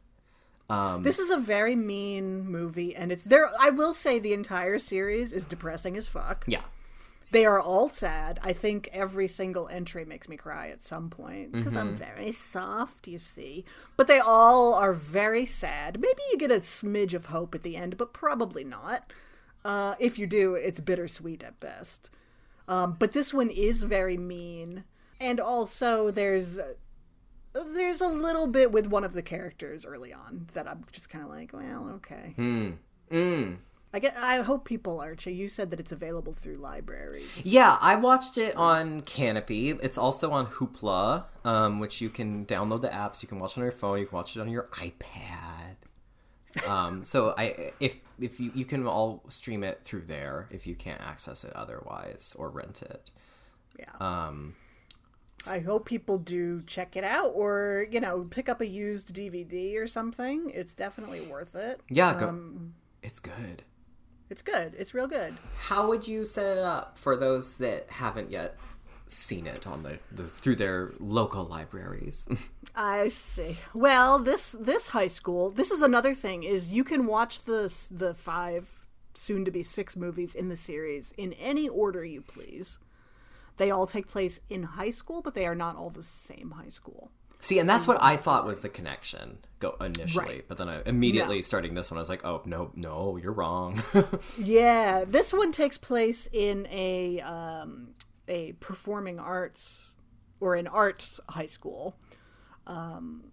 This 1.03 1.19
is 1.19 1.31
a 1.31 1.37
very 1.37 1.77
mean 1.77 2.47
movie, 2.51 2.97
and 2.97 3.13
it's 3.13 3.23
there. 3.23 3.49
I 3.61 3.71
will 3.71 3.95
say 3.95 4.19
the 4.19 4.33
entire 4.33 4.79
series 4.79 5.31
is 5.33 5.45
depressing 5.45 5.97
as 5.97 6.09
fuck. 6.09 6.45
Yeah. 6.49 6.63
They 7.35 7.47
are 7.47 7.61
all 7.61 7.89
sad. 7.89 8.39
I 8.45 8.53
think 8.53 8.89
every 8.93 9.27
single 9.27 9.67
entry 9.67 10.05
makes 10.05 10.29
me 10.29 10.37
cry 10.37 10.69
at 10.69 10.85
some 10.85 11.11
point 11.11 11.51
because 11.51 11.75
I'm 11.75 11.97
very 11.97 12.31
soft, 12.31 13.09
you 13.09 13.19
see. 13.19 13.65
But 13.97 14.07
they 14.07 14.21
all 14.21 14.73
are 14.73 14.93
very 14.93 15.45
sad. 15.45 16.01
Maybe 16.01 16.23
you 16.31 16.39
get 16.39 16.53
a 16.53 16.61
smidge 16.61 17.13
of 17.13 17.27
hope 17.27 17.53
at 17.53 17.65
the 17.65 17.77
end, 17.77 17.97
but 17.97 18.13
probably 18.13 18.63
not. 18.63 19.13
Uh, 19.65 19.97
if 19.99 20.17
you 20.17 20.29
do, 20.29 20.55
it's 20.55 20.79
bittersweet 20.79 21.43
at 21.43 21.59
best. 21.59 22.09
Um, 22.69 22.95
but 23.01 23.11
this 23.11 23.35
one 23.35 23.51
is 23.51 23.83
very 23.83 24.17
mean, 24.17 24.85
and 25.19 25.41
also 25.41 26.13
there's 26.13 26.61
there's 27.53 28.01
a 28.01 28.07
little 28.07 28.47
bit 28.47 28.71
with 28.71 28.87
one 28.87 29.03
of 29.03 29.13
the 29.13 29.23
characters 29.23 29.85
early 29.85 30.13
on 30.13 30.47
that 30.55 30.69
I'm 30.69 30.85
just 30.93 31.11
kind 31.11 31.25
of 31.25 31.31
like, 31.31 31.53
well, 31.53 31.95
okay. 31.97 32.35
Mm. 32.39 32.77
I 33.95 34.01
get. 34.01 34.17
I 34.19 34.43
hope 34.43 34.65
people 34.65 35.01
are. 35.01 35.15
You 35.25 35.47
said 35.47 35.71
that 35.71 35.79
it's 35.79 35.93
available 35.93 36.33
through 36.33 36.57
libraries. 36.57 37.47
Yeah, 37.47 37.79
I 37.81 37.95
watched 37.95 38.37
it 38.39 38.57
on 38.57 39.03
Kanopy. 39.03 39.79
It's 39.81 39.97
also 39.97 40.33
on 40.33 40.49
Hoopla, 40.49 41.27
um, 41.45 41.79
which 41.79 42.01
you 42.01 42.11
can 42.11 42.45
download 42.45 42.81
the 42.81 42.89
apps. 42.89 43.23
You 43.23 43.29
can 43.29 43.39
watch 43.39 43.53
it 43.53 43.59
on 43.59 43.63
your 43.63 43.71
phone. 43.71 44.01
You 44.01 44.07
can 44.07 44.17
watch 44.17 44.35
it 44.35 44.41
on 44.41 44.49
your 44.49 44.69
iPad. 44.73 45.77
Um, 46.69 47.05
so 47.05 47.35
I, 47.39 47.73
if 47.79 47.97
if 48.19 48.41
you 48.41 48.51
you 48.53 48.65
can 48.65 48.85
all 48.85 49.23
stream 49.29 49.63
it 49.63 49.83
through 49.85 50.07
there 50.07 50.49
if 50.51 50.67
you 50.67 50.75
can't 50.75 51.01
access 51.01 51.45
it 51.45 51.53
otherwise 51.55 52.35
or 52.37 52.51
rent 52.51 52.83
it. 52.83 53.13
Yeah. 53.79 53.93
Um, 54.01 54.57
I 55.47 55.61
hope 55.61 55.87
people 55.87 56.19
do 56.19 56.63
check 56.63 56.97
it 56.97 57.05
out, 57.05 57.31
or 57.35 57.87
you 57.93 58.01
know, 58.01 58.27
pick 58.29 58.49
up 58.49 58.61
a 58.61 58.67
used 58.67 59.15
DVD 59.15 59.77
or 59.77 59.87
something. 59.87 60.51
It's 60.53 60.75
definitely 60.75 61.21
worth 61.21 61.55
it. 61.55 61.81
yeah, 61.89 62.19
go, 62.19 62.29
Um, 62.29 62.75
it's 63.05 63.21
good. 63.21 63.63
It's 64.35 64.43
good. 64.43 64.75
It's 64.77 64.95
real 64.95 65.07
good. 65.07 65.37
How 65.57 65.87
would 65.87 66.09
you 66.09 66.25
set 66.25 66.57
it 66.57 66.65
up 66.65 66.99
for 66.99 67.15
those 67.15 67.57
that 67.59 67.89
haven't 67.89 68.33
yet 68.33 68.57
seen 69.07 69.47
it 69.47 69.65
on 69.65 69.85
the, 69.85 70.01
the 70.11 70.25
through 70.25 70.57
their 70.57 70.91
local 70.99 71.45
libraries? 71.45 72.27
I 72.75 73.09
see. 73.11 73.59
Well, 73.73 74.19
this 74.19 74.51
this 74.59 74.89
high 74.89 75.07
school. 75.07 75.51
This 75.51 75.71
is 75.71 75.83
another 75.83 76.17
thing. 76.17 76.43
Is 76.43 76.73
you 76.73 76.83
can 76.83 77.07
watch 77.07 77.45
the 77.45 77.73
the 77.93 78.13
five, 78.13 78.89
soon 79.15 79.45
to 79.45 79.53
be 79.53 79.63
six 79.63 79.95
movies 79.95 80.35
in 80.35 80.49
the 80.49 80.57
series 80.57 81.15
in 81.17 81.35
any 81.35 81.69
order 81.69 82.05
you 82.05 82.21
please. 82.21 82.81
They 83.57 83.71
all 83.71 83.87
take 83.87 84.09
place 84.09 84.41
in 84.51 84.65
high 84.65 84.91
school, 84.91 85.23
but 85.23 85.35
they 85.35 85.47
are 85.47 85.55
not 85.55 85.77
all 85.77 85.91
the 85.91 86.03
same 86.03 86.55
high 86.57 86.71
school. 86.71 87.13
See, 87.45 87.59
and 87.59 87.69
that's 87.69 87.87
what 87.87 87.99
I 88.03 88.17
thought 88.17 88.47
was 88.47 88.61
the 88.61 88.71
connection 88.71 89.37
go 89.59 89.77
initially, 89.79 90.25
Right. 90.27 90.45
but 90.49 90.57
then 90.57 90.67
I 90.71 90.81
immediately 90.87 91.43
starting 91.43 91.75
this 91.75 91.91
one, 91.91 91.99
I 91.99 92.01
was 92.01 92.09
like, 92.09 92.25
oh 92.25 92.41
no, 92.47 92.71
no, 92.75 93.19
you're 93.19 93.35
wrong. 93.35 93.83
Yeah, 94.39 95.05
this 95.07 95.31
one 95.31 95.53
takes 95.53 95.77
place 95.77 96.27
in 96.33 96.67
a 96.71 97.21
um, 97.21 97.89
a 98.29 98.53
performing 98.61 99.19
arts 99.19 99.97
or 100.41 100.55
an 100.55 100.67
arts 100.67 101.21
high 101.29 101.45
school, 101.45 101.95
um, 102.67 103.25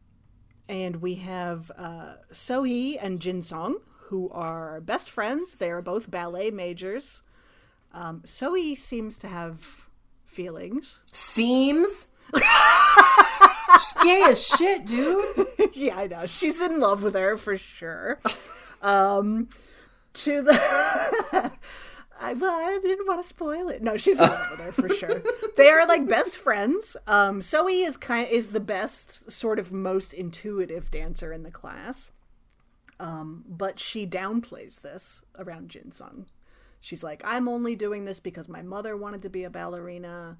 and 0.67 0.97
we 0.97 1.15
have 1.15 1.71
uh, 1.77 2.15
Sohee 2.33 2.97
and 3.01 3.21
Jin 3.21 3.41
Sung, 3.41 3.77
who 4.09 4.29
are 4.31 4.81
best 4.81 5.09
friends. 5.09 5.55
They 5.55 5.71
are 5.71 5.81
both 5.81 6.11
ballet 6.11 6.51
majors. 6.51 7.21
Um, 7.93 8.23
Sohee 8.25 8.77
seems 8.77 9.17
to 9.19 9.29
have 9.29 9.87
feelings. 10.25 10.99
Seems. 11.13 12.07
She's 13.73 13.93
gay 14.03 14.23
as 14.27 14.45
shit, 14.45 14.85
dude. 14.85 15.47
yeah, 15.73 15.97
I 15.97 16.07
know. 16.07 16.25
She's 16.25 16.61
in 16.61 16.79
love 16.79 17.03
with 17.03 17.15
her 17.15 17.37
for 17.37 17.57
sure. 17.57 18.19
um, 18.81 19.49
to 20.13 20.41
the. 20.41 21.51
I, 22.21 22.33
well, 22.33 22.55
I 22.55 22.79
didn't 22.81 23.07
want 23.07 23.21
to 23.21 23.27
spoil 23.27 23.67
it. 23.69 23.81
No, 23.81 23.97
she's 23.97 24.15
in 24.15 24.21
love 24.21 24.47
with 24.51 24.59
her 24.59 24.71
for 24.71 24.89
sure. 24.89 25.23
They 25.57 25.69
are 25.69 25.85
like 25.85 26.07
best 26.07 26.37
friends. 26.37 26.95
Um, 27.05 27.41
Zoe 27.41 27.81
is 27.81 27.97
kind 27.97 28.27
is 28.27 28.49
the 28.49 28.59
best, 28.59 29.29
sort 29.29 29.59
of 29.59 29.71
most 29.71 30.13
intuitive 30.13 30.89
dancer 30.89 31.33
in 31.33 31.43
the 31.43 31.51
class. 31.51 32.09
Um, 32.99 33.43
but 33.47 33.79
she 33.79 34.07
downplays 34.07 34.81
this 34.81 35.23
around 35.37 35.69
Jin 35.69 35.91
Sung. 35.91 36.27
She's 36.79 37.03
like, 37.03 37.21
I'm 37.25 37.47
only 37.47 37.75
doing 37.75 38.05
this 38.05 38.19
because 38.19 38.47
my 38.47 38.61
mother 38.61 38.95
wanted 38.95 39.21
to 39.23 39.29
be 39.29 39.43
a 39.43 39.49
ballerina 39.49 40.37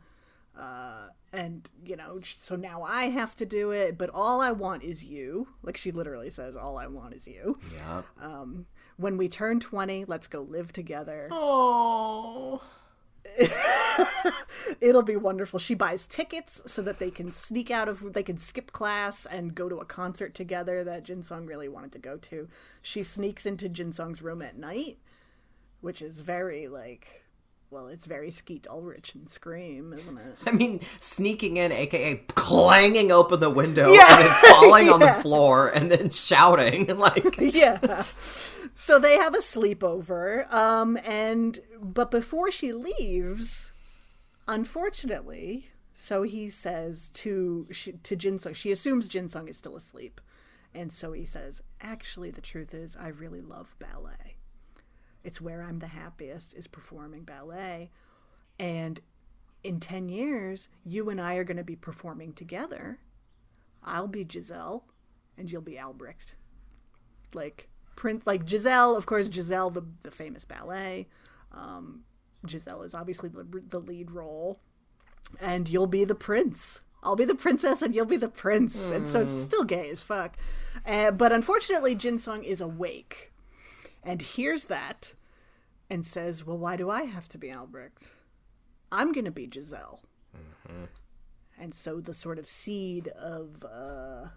uh, 0.60 1.08
and 1.34 1.70
you 1.86 1.96
know 1.96 2.20
so 2.24 2.56
now 2.56 2.84
i 2.84 3.06
have 3.06 3.36
to 3.36 3.46
do 3.46 3.72
it 3.72 3.98
but 3.98 4.10
all 4.14 4.42
i 4.42 4.52
want 4.52 4.84
is 4.84 5.04
you. 5.04 5.48
Like 5.64 5.78
she 5.78 5.92
literally 5.92 6.30
says 6.30 6.56
all 6.56 6.78
i 6.78 6.88
want 6.88 7.14
is 7.14 7.28
you. 7.28 7.60
Yeah. 7.76 8.02
um, 8.22 8.66
when 8.98 9.18
we 9.18 9.28
turn 9.28 9.60
20 9.60 10.06
let's 10.06 10.28
go 10.28 10.42
live 10.42 10.74
together. 10.74 11.28
Oh. 11.32 12.62
it'll 14.82 15.04
be 15.04 15.16
wonderful. 15.16 15.60
She 15.60 15.76
buys 15.76 16.08
tickets 16.08 16.60
so 16.66 16.82
that 16.82 16.98
they 16.98 17.12
can 17.12 17.32
sneak 17.32 17.70
out 17.70 17.88
of 17.88 18.14
they 18.14 18.24
can 18.24 18.38
skip 18.38 18.72
class 18.72 19.26
and 19.26 19.54
go 19.54 19.70
to 19.70 19.78
a 19.78 19.86
concert 19.86 20.34
together 20.34 20.84
that 20.84 21.04
jin 21.04 21.22
sung 21.22 21.46
really 21.46 21.70
wanted 21.70 21.92
to 21.94 22.00
go 22.00 22.18
to. 22.18 22.50
She 22.82 23.04
sneaks 23.04 23.46
into 23.46 23.70
jin 23.70 23.92
sung's 23.92 24.22
room 24.22 24.42
at 24.42 24.58
night 24.58 24.98
which 25.82 26.02
is 26.02 26.22
very 26.22 26.68
like 26.68 27.21
well 27.72 27.88
it's 27.88 28.06
very 28.06 28.30
skeet 28.30 28.68
ulrich 28.70 29.16
and 29.16 29.28
scream 29.30 29.94
isn't 29.94 30.18
it 30.18 30.36
I 30.46 30.52
mean, 30.52 30.80
sneaking 31.00 31.58
in, 31.58 31.72
aka 31.72 32.16
clanging 32.36 33.12
open 33.12 33.40
the 33.40 33.50
window 33.50 33.92
Yeah. 33.94 34.06
and 34.10 34.20
then 34.20 34.34
falling 34.52 34.90
on 34.90 35.00
the 35.00 35.14
floor 35.24 35.70
and 35.70 35.90
then 35.90 36.10
shouting 36.12 36.86
like 36.98 37.36
yeah. 37.40 38.04
So 38.74 39.00
they 39.00 39.18
have 39.18 39.34
a 39.36 39.40
sleepover, 39.40 40.52
um, 40.54 40.98
and 41.06 41.60
but 41.82 42.10
before 42.10 42.52
she 42.52 42.72
leaves, 42.72 43.74
unfortunately, 44.48 45.68
Sohee 45.96 46.50
says 46.52 47.10
to 47.16 47.68
she, 47.72 47.94
to 47.94 48.16
Jinsung, 48.16 48.56
she 48.56 48.72
assumes 48.72 49.10
Jinsung 49.10 49.50
is 49.50 49.58
still 49.58 49.76
asleep, 49.76 50.22
and 50.74 50.90
Sohee 50.90 51.28
says, 51.28 51.62
"Actually, 51.82 52.32
the 52.32 52.42
truth 52.42 52.74
is, 52.74 52.96
I 52.96 53.10
really 53.10 53.42
love 53.42 53.76
ballet. 53.80 54.31
It's 55.24 55.42
where 55.42 55.62
I'm 55.62 55.80
the 55.80 55.88
happiest 55.88 56.54
is 56.56 56.68
performing 56.68 57.24
ballet, 57.24 57.92
and 58.60 59.00
in 59.64 59.80
ten 59.80 60.10
years, 60.10 60.70
you 60.84 61.10
and 61.10 61.22
I 61.22 61.36
are 61.36 61.44
going 61.44 61.58
to 61.58 61.64
be 61.64 61.76
performing 61.76 62.34
together. 62.34 63.00
I'll 63.84 64.08
be 64.08 64.28
Giselle, 64.30 64.86
and 65.38 65.52
you'll 65.52 65.62
be 65.62 65.80
Albrecht." 65.80 66.36
like 67.34 67.70
Prince, 67.96 68.26
like 68.26 68.48
Giselle, 68.48 68.96
of 68.96 69.06
course, 69.06 69.30
Giselle, 69.32 69.70
the 69.70 69.84
the 70.04 70.12
famous 70.12 70.46
ballet. 70.46 71.08
Um, 71.52 72.04
Giselle 72.48 72.84
is 72.84 72.94
obviously 72.94 73.30
the 73.30 73.46
the 73.70 73.80
lead 73.80 74.12
role, 74.12 74.60
and 75.40 75.70
you'll 75.70 75.88
be 75.88 76.04
the 76.06 76.16
prince. 76.16 76.82
I'll 77.04 77.16
be 77.16 77.26
the 77.26 77.36
princess, 77.36 77.82
and 77.82 77.96
you'll 77.96 78.06
be 78.06 78.18
the 78.18 78.28
prince, 78.28 78.84
and 78.84 79.10
so 79.10 79.22
it's 79.22 79.44
still 79.44 79.64
gay 79.64 79.90
as 79.90 80.02
fuck. 80.02 80.38
Uh, 80.86 81.12
but 81.12 81.32
unfortunately, 81.32 81.96
Jin 81.96 82.18
Sung 82.20 82.44
is 82.44 82.62
awake, 82.62 83.31
and 84.04 84.22
hears 84.22 84.66
that, 84.66 85.14
and 85.90 86.06
says, 86.06 86.46
"Well, 86.46 86.58
why 86.58 86.76
do 86.76 86.90
I 86.90 87.04
have 87.04 87.28
to 87.30 87.38
be 87.38 87.52
Albrecht? 87.52 88.12
I'm 88.92 89.12
gonna 89.12 89.32
be 89.32 89.50
Giselle." 89.52 90.02
And 91.60 91.74
so 91.74 92.00
the 92.02 92.14
sort 92.14 92.40
of 92.40 92.48
seed 92.48 93.08
of 93.10 93.64
uh, 93.64 94.28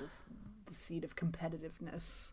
this, 0.00 0.22
the 0.66 0.74
seed 0.74 1.04
of 1.04 1.14
competitiveness 1.14 2.32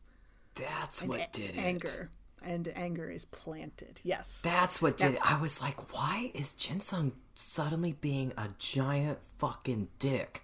that's 0.56 1.04
what 1.04 1.20
a- 1.22 1.28
did 1.32 1.52
it. 1.56 1.60
anger 1.60 2.10
and 2.42 2.68
anger 2.76 3.10
is 3.12 3.26
planted 3.26 4.00
yes 4.04 4.40
That's 4.44 4.82
what 4.82 4.98
did 4.98 5.14
it. 5.16 5.20
I 5.24 5.40
was 5.40 5.62
like, 5.62 5.94
why 5.94 6.32
is 6.34 6.54
Jinsung 6.54 7.12
suddenly 7.36 7.94
being 7.94 8.34
a 8.38 8.50
giant 8.58 9.20
fucking 9.38 9.90
dick? 10.00 10.42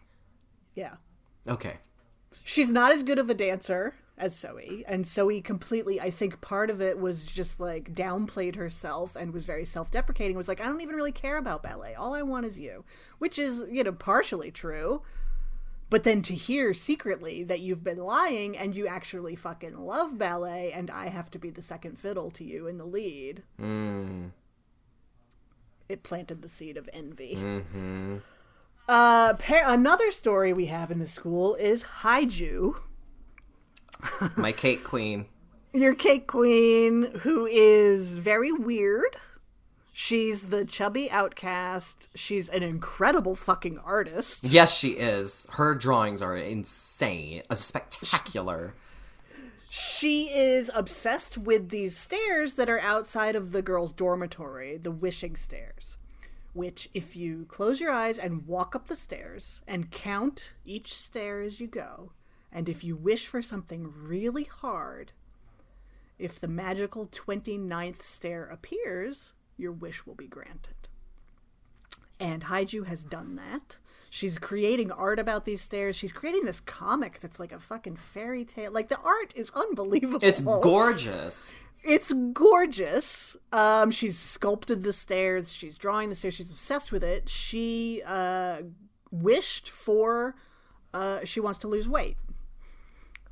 yeah 0.75 0.95
Okay. 1.47 1.77
she's 2.43 2.69
not 2.69 2.91
as 2.91 3.01
good 3.03 3.17
of 3.17 3.29
a 3.29 3.33
dancer 3.33 3.95
as 4.17 4.37
Zoe. 4.37 4.83
And 4.87 5.05
Zoe 5.05 5.41
completely 5.41 5.99
I 5.99 6.09
think 6.09 6.41
part 6.41 6.69
of 6.69 6.81
it 6.81 6.99
was 6.99 7.25
just 7.25 7.59
like 7.59 7.93
downplayed 7.93 8.55
herself 8.55 9.15
and 9.15 9.33
was 9.33 9.43
very 9.43 9.65
self-deprecating 9.65 10.37
was 10.37 10.47
like 10.47 10.61
I 10.61 10.65
don't 10.65 10.81
even 10.81 10.95
really 10.95 11.11
care 11.11 11.37
about 11.37 11.63
ballet. 11.63 11.95
All 11.95 12.13
I 12.13 12.21
want 12.21 12.45
is 12.45 12.59
you. 12.59 12.83
Which 13.17 13.37
is 13.37 13.63
you 13.69 13.83
know 13.83 13.91
partially 13.91 14.51
true. 14.51 15.01
But 15.89 16.03
then 16.03 16.23
to 16.23 16.33
hear 16.33 16.73
secretly 16.73 17.43
that 17.43 17.59
you've 17.59 17.83
been 17.83 17.99
lying 17.99 18.57
and 18.57 18.75
you 18.75 18.87
actually 18.87 19.35
fucking 19.35 19.77
love 19.77 20.17
ballet 20.17 20.71
and 20.71 20.89
I 20.89 21.07
have 21.09 21.29
to 21.31 21.39
be 21.39 21.51
the 21.51 21.61
second 21.61 21.99
fiddle 21.99 22.31
to 22.31 22.43
you 22.43 22.67
in 22.67 22.77
the 22.77 22.85
lead. 22.85 23.43
Mm. 23.61 24.31
it 25.87 26.01
planted 26.01 26.41
the 26.41 26.49
seed 26.49 26.77
of 26.77 26.89
envy. 26.91 27.37
Uh, 28.87 29.33
pa- 29.35 29.63
another 29.65 30.11
story 30.11 30.53
we 30.53 30.65
have 30.67 30.89
in 30.91 30.99
the 30.99 31.07
school 31.07 31.55
is 31.55 31.83
Haiju, 32.01 32.77
My 34.35 34.51
cake 34.51 34.83
queen. 34.83 35.25
your 35.73 35.95
cake 35.95 36.27
queen, 36.27 37.11
who 37.21 37.45
is 37.45 38.17
very 38.17 38.51
weird. 38.51 39.15
She's 39.97 40.49
the 40.49 40.65
chubby 40.65 41.09
outcast. 41.09 42.09
She's 42.15 42.49
an 42.49 42.63
incredible 42.63 43.35
fucking 43.35 43.79
artist. 43.79 44.43
Yes, 44.43 44.77
she 44.77 44.89
is. 44.89 45.47
Her 45.51 45.73
drawings 45.73 46.21
are 46.21 46.35
insane, 46.35 47.43
a 47.49 47.55
spectacular. 47.55 48.73
She 49.69 50.29
is 50.29 50.69
obsessed 50.73 51.37
with 51.37 51.69
these 51.69 51.97
stairs 51.97 52.55
that 52.55 52.69
are 52.69 52.79
outside 52.79 53.35
of 53.35 53.51
the 53.51 53.61
girls' 53.61 53.93
dormitory, 53.93 54.77
the 54.77 54.91
wishing 54.91 55.35
stairs. 55.35 55.97
Which, 56.53 56.89
if 56.93 57.15
you 57.15 57.45
close 57.49 57.79
your 57.79 57.91
eyes 57.91 58.17
and 58.17 58.47
walk 58.47 58.75
up 58.75 58.87
the 58.87 58.95
stairs 58.95 59.61
and 59.67 59.91
count 59.91 60.53
each 60.65 60.93
stair 60.93 61.41
as 61.41 61.59
you 61.59 61.67
go, 61.67 62.11
and 62.55 62.69
if 62.69 62.85
you 62.85 62.95
wish 62.95 63.27
for 63.27 63.41
something 63.41 63.93
really 63.93 64.45
hard, 64.45 65.11
if 66.17 66.39
the 66.39 66.47
magical 66.47 67.05
29th 67.05 68.01
stair 68.01 68.45
appears, 68.45 69.33
your 69.57 69.73
wish 69.73 70.05
will 70.05 70.15
be 70.15 70.27
granted. 70.27 70.87
And 72.17 72.45
Haiju 72.45 72.85
has 72.87 73.03
done 73.03 73.35
that. 73.35 73.77
She's 74.09 74.37
creating 74.37 74.89
art 74.89 75.19
about 75.19 75.43
these 75.43 75.59
stairs. 75.59 75.97
She's 75.97 76.13
creating 76.13 76.45
this 76.45 76.61
comic 76.61 77.19
that's 77.19 77.41
like 77.41 77.51
a 77.51 77.59
fucking 77.59 77.97
fairy 77.97 78.45
tale. 78.45 78.71
Like 78.71 78.87
the 78.87 79.01
art 79.01 79.33
is 79.35 79.49
unbelievable. 79.53 80.19
It's 80.23 80.39
gorgeous. 80.39 81.53
It's 81.83 82.13
gorgeous. 82.13 83.35
Um, 83.51 83.91
she's 83.91 84.17
sculpted 84.17 84.83
the 84.83 84.93
stairs. 84.93 85.51
She's 85.51 85.77
drawing 85.77 86.07
the 86.07 86.15
stairs. 86.15 86.35
She's 86.35 86.49
obsessed 86.49 86.93
with 86.93 87.03
it. 87.03 87.27
She 87.27 88.01
uh, 88.05 88.59
wished 89.11 89.69
for. 89.69 90.35
Uh, 90.93 91.25
she 91.25 91.41
wants 91.41 91.59
to 91.59 91.67
lose 91.67 91.89
weight. 91.89 92.15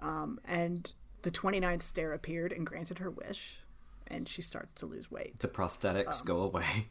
Um, 0.03 0.39
and 0.45 0.91
the 1.23 1.31
29th 1.31 1.81
stair 1.81 2.13
appeared 2.13 2.51
and 2.51 2.65
granted 2.67 2.99
her 2.99 3.09
wish, 3.09 3.61
and 4.07 4.27
she 4.27 4.41
starts 4.41 4.73
to 4.75 4.85
lose 4.85 5.09
weight. 5.09 5.39
The 5.39 5.47
prosthetics 5.47 6.23
go 6.23 6.37
away. 6.43 6.87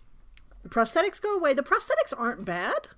The 0.62 0.68
prosthetics 0.68 1.20
go 1.20 1.36
away. 1.36 1.54
The 1.54 1.62
prosthetics 1.62 2.12
aren't 2.16 2.44
bad. 2.44 2.88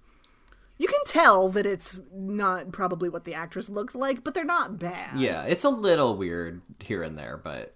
You 0.77 0.87
can 0.89 1.01
tell 1.07 1.49
that 1.51 1.67
it's 1.67 2.01
not 2.13 2.73
probably 2.73 3.09
what 3.09 3.25
the 3.25 3.35
actress 3.35 3.69
looks 3.69 3.95
like, 3.95 4.23
but 4.25 4.35
they're 4.35 4.45
not 4.45 4.79
bad. 4.79 5.19
Yeah, 5.19 5.45
it's 5.45 5.65
a 5.65 5.69
little 5.71 6.17
weird 6.17 6.63
here 6.81 7.03
and 7.03 7.19
there, 7.19 7.37
but 7.43 7.75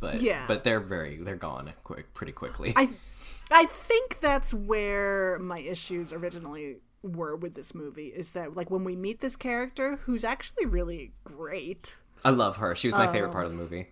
but 0.00 0.20
Yeah. 0.20 0.44
but 0.46 0.62
they're 0.62 0.80
very 0.80 1.16
they're 1.16 1.36
gone 1.36 1.72
quick 1.84 2.12
pretty 2.14 2.32
quickly. 2.32 2.74
I 2.76 2.90
I 3.50 3.66
think 3.66 4.20
that's 4.20 4.52
where 4.54 5.38
my 5.38 5.58
issues 5.58 6.12
originally 6.12 6.76
were 7.04 7.36
with 7.36 7.54
this 7.54 7.74
movie 7.74 8.08
is 8.08 8.30
that 8.30 8.56
like 8.56 8.70
when 8.70 8.82
we 8.82 8.96
meet 8.96 9.20
this 9.20 9.36
character 9.36 10.00
who's 10.04 10.24
actually 10.24 10.66
really 10.66 11.12
great, 11.22 11.98
I 12.24 12.30
love 12.30 12.56
her. 12.56 12.74
She 12.74 12.88
was 12.88 12.94
my 12.94 13.06
Oh. 13.08 13.12
favorite 13.12 13.32
part 13.32 13.44
of 13.44 13.50
the 13.52 13.58
movie. 13.58 13.88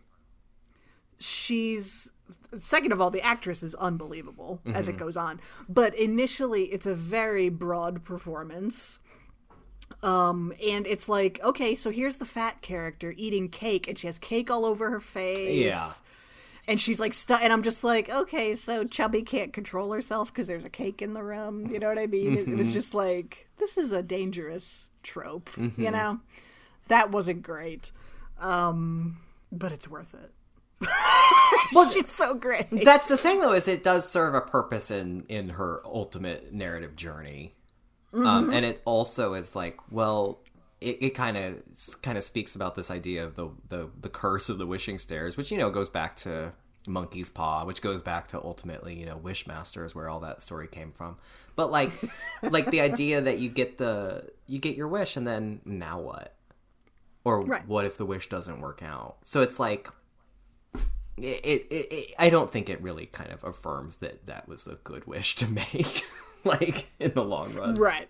she's 1.19 2.11
second 2.59 2.93
of 2.93 3.01
all 3.01 3.11
the 3.11 3.21
actress 3.21 3.63
is 3.63 3.75
unbelievable 3.77 4.61
as 4.67 4.87
Mm-hmm. 4.87 4.97
it 4.97 4.99
goes 4.99 5.17
on 5.17 5.41
but 5.69 5.95
initially 5.95 6.65
it's 6.65 6.87
a 6.87 6.95
very 6.95 7.49
broad 7.51 8.05
performance 8.05 8.99
um 10.03 10.53
and 10.67 10.87
it's 10.87 11.09
like 11.09 11.39
okay 11.45 11.75
so 11.75 11.91
here's 11.91 12.17
the 12.17 12.25
fat 12.25 12.63
character 12.63 13.13
eating 13.17 13.49
cake 13.51 13.87
and 13.87 13.99
she 13.99 14.07
has 14.07 14.19
cake 14.19 14.51
all 14.51 14.65
over 14.65 14.91
her 14.91 15.01
face 15.01 15.65
Yeah. 15.67 15.93
And 16.69 16.81
she's 16.81 17.01
like 17.01 17.13
stu- 17.15 17.35
and 17.35 17.53
i'm 17.53 17.63
just 17.63 17.83
like 17.85 18.09
okay 18.09 18.55
so 18.55 18.85
chubby 18.85 19.23
can't 19.23 19.53
control 19.53 19.93
herself 19.93 20.33
because 20.33 20.47
there's 20.47 20.65
a 20.65 20.71
cake 20.71 21.03
in 21.03 21.13
the 21.13 21.23
room 21.23 21.67
you 21.69 21.79
know 21.79 21.89
what 21.89 21.99
i 21.99 22.07
mean? 22.07 22.37
It, 22.39 22.49
it 22.49 22.57
was 22.57 22.73
just 22.73 22.95
like 22.95 23.49
this 23.59 23.77
is 23.77 23.93
a 23.93 24.03
dangerous 24.03 24.91
trope 25.03 25.51
you 25.57 25.91
know? 25.91 26.21
That 26.89 27.11
wasn't 27.11 27.43
great 27.43 27.91
um 28.41 29.19
but 29.51 29.73
it's 29.73 29.89
worth 29.89 30.15
it. 30.15 30.31
Well 31.75 31.89
she's 31.91 32.11
so 32.11 32.35
great. 32.35 32.67
That's 32.85 33.07
the 33.07 33.17
thing, 33.17 33.41
though, 33.41 33.55
is 33.55 33.67
it 33.67 33.83
does 33.83 34.07
serve 34.09 34.35
a 34.35 34.41
purpose 34.43 34.91
in 34.91 35.25
in 35.29 35.51
her 35.51 35.81
ultimate 35.87 36.53
narrative 36.53 36.97
journey, 36.97 37.55
Mm-hmm. 38.13 38.27
um, 38.27 38.53
and 38.53 38.67
it 38.67 38.83
also 38.85 39.33
is 39.33 39.57
like, 39.57 39.79
well, 39.91 40.42
it, 40.83 40.99
it 41.07 41.11
kind 41.11 41.37
of 41.37 41.63
kind 42.03 42.19
of 42.19 42.25
speaks 42.25 42.55
about 42.57 42.75
this 42.75 42.91
idea 42.91 43.25
of 43.25 43.37
the, 43.37 43.49
the 43.69 43.89
the 44.01 44.09
curse 44.09 44.49
of 44.49 44.59
the 44.59 44.67
wishing 44.67 44.99
stairs, 44.99 45.37
which 45.37 45.51
you 45.51 45.59
know 45.59 45.71
goes 45.71 45.89
back 45.89 46.17
to 46.17 46.53
Monkey's 46.87 47.29
Paw, 47.31 47.65
which 47.65 47.81
goes 47.81 48.03
back 48.03 48.27
to 48.29 48.43
ultimately, 48.43 48.99
you 48.99 49.07
know, 49.07 49.17
Wishmaster 49.17 49.87
is 49.87 49.95
where 49.95 50.09
all 50.09 50.19
that 50.21 50.43
story 50.43 50.67
came 50.67 50.91
from. 50.93 51.17
But 51.55 51.71
like, 51.71 51.93
like 52.43 52.71
the 52.71 52.81
idea 52.81 53.21
that 53.21 53.39
you 53.39 53.49
get 53.49 53.79
the 53.79 54.31
you 54.47 54.59
get 54.59 54.77
your 54.77 54.89
wish, 54.89 55.17
and 55.17 55.27
then 55.27 55.61
now 55.65 56.01
what? 56.01 56.35
Or 57.25 57.41
Right. 57.43 57.67
what 57.69 57.85
if 57.85 57.97
the 57.97 58.05
wish 58.05 58.29
doesn't 58.29 58.61
work 58.61 58.83
out? 58.83 59.19
So 59.23 59.43
it's 59.43 59.61
like 59.61 59.89
it, 61.19 61.41
it, 61.45 61.67
it- 61.71 62.15
I 62.19 62.31
don't 62.31 62.51
think 62.51 62.69
it 62.69 62.83
really 62.83 63.07
kind 63.07 63.31
of 63.31 63.45
affirms 63.45 63.99
that 63.99 64.27
that 64.27 64.49
was 64.49 64.67
a 64.67 64.75
good 64.83 65.07
wish 65.07 65.37
to 65.37 65.47
make, 65.47 66.03
like 66.45 66.87
in 66.99 67.13
the 67.15 67.25
long 67.25 67.53
run. 67.55 67.75
Right. 67.77 68.09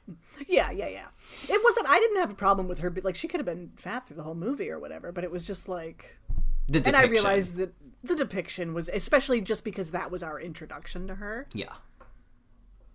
Yeah, 0.48 0.70
yeah, 0.70 0.88
yeah. 0.88 1.06
It 1.48 1.60
wasn't. 1.62 1.86
I 1.88 1.98
didn't 1.98 2.16
have 2.20 2.30
a 2.30 2.34
problem 2.34 2.68
with 2.68 2.78
her. 2.78 2.90
But 2.90 3.04
like, 3.04 3.16
she 3.16 3.28
could 3.28 3.38
have 3.40 3.46
been 3.46 3.72
fat 3.76 4.06
through 4.06 4.16
the 4.16 4.22
whole 4.22 4.34
movie 4.34 4.70
or 4.70 4.78
whatever. 4.78 5.12
But 5.12 5.24
it 5.24 5.30
was 5.30 5.44
just 5.44 5.68
like, 5.68 6.18
The 6.68 6.78
and 6.78 6.88
I 6.96 7.02
depiction. 7.02 7.10
realized 7.10 7.56
that 7.58 7.74
the 8.02 8.16
depiction 8.16 8.74
was, 8.74 8.88
especially 8.92 9.40
just 9.40 9.62
because 9.64 9.90
that 9.92 10.10
was 10.10 10.22
our 10.22 10.40
introduction 10.40 11.06
to 11.08 11.16
her. 11.16 11.46
yeah, 11.52 11.74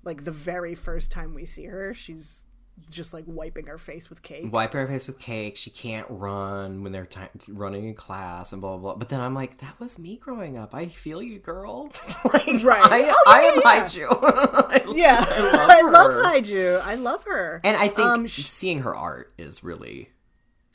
Like 0.04 0.24
the 0.26 0.32
very 0.32 0.76
first 0.76 1.12
time 1.12 1.34
we 1.34 1.46
see 1.46 1.66
her, 1.66 1.94
she's 1.94 2.44
just 2.90 3.12
like 3.14 3.24
wiping 3.28 3.66
her 3.68 3.78
face 3.78 4.10
with 4.10 4.22
cake. 4.22 4.52
wiping 4.52 4.82
her 4.82 4.88
face 4.88 5.08
with 5.08 5.20
cake. 5.20 5.58
She 5.58 5.70
can't 5.70 6.06
run 6.10 6.84
when 6.84 6.92
they're 6.92 7.06
ti 7.06 7.22
running 7.50 7.86
in 7.86 7.94
class 7.96 8.52
and 8.54 8.62
blah 8.62 8.72
blah 8.78 8.80
blah. 8.80 8.96
But 8.96 9.10
then 9.10 9.20
I'm 9.20 9.34
like, 9.34 9.58
that 9.60 9.80
was 9.80 9.98
me 10.00 10.18
growing 10.18 10.58
up. 10.58 10.74
I 10.74 10.88
feel 10.88 11.22
you, 11.22 11.40
girl. 11.40 11.92
like, 12.34 12.64
Right. 12.64 12.82
I, 12.82 13.12
Oh, 13.14 13.24
I 13.28 13.42
yeah, 13.42 13.48
am 13.50 13.62
yeah. 13.64 13.84
Haiju. 13.84 14.08
I- 14.70 14.94
Yeah, 14.96 15.26
I 15.28 15.42
love 15.52 15.70
I 15.72 15.82
love. 16.22 16.26
Haiju. 16.44 16.82
I 16.82 16.96
love 16.96 17.24
her. 17.26 17.62
And 17.64 17.76
I 17.78 17.88
think 17.88 18.08
Um, 18.08 18.28
seeing 18.28 18.80
her 18.80 18.96
art 18.96 19.34
is 19.38 19.64
really 19.64 20.10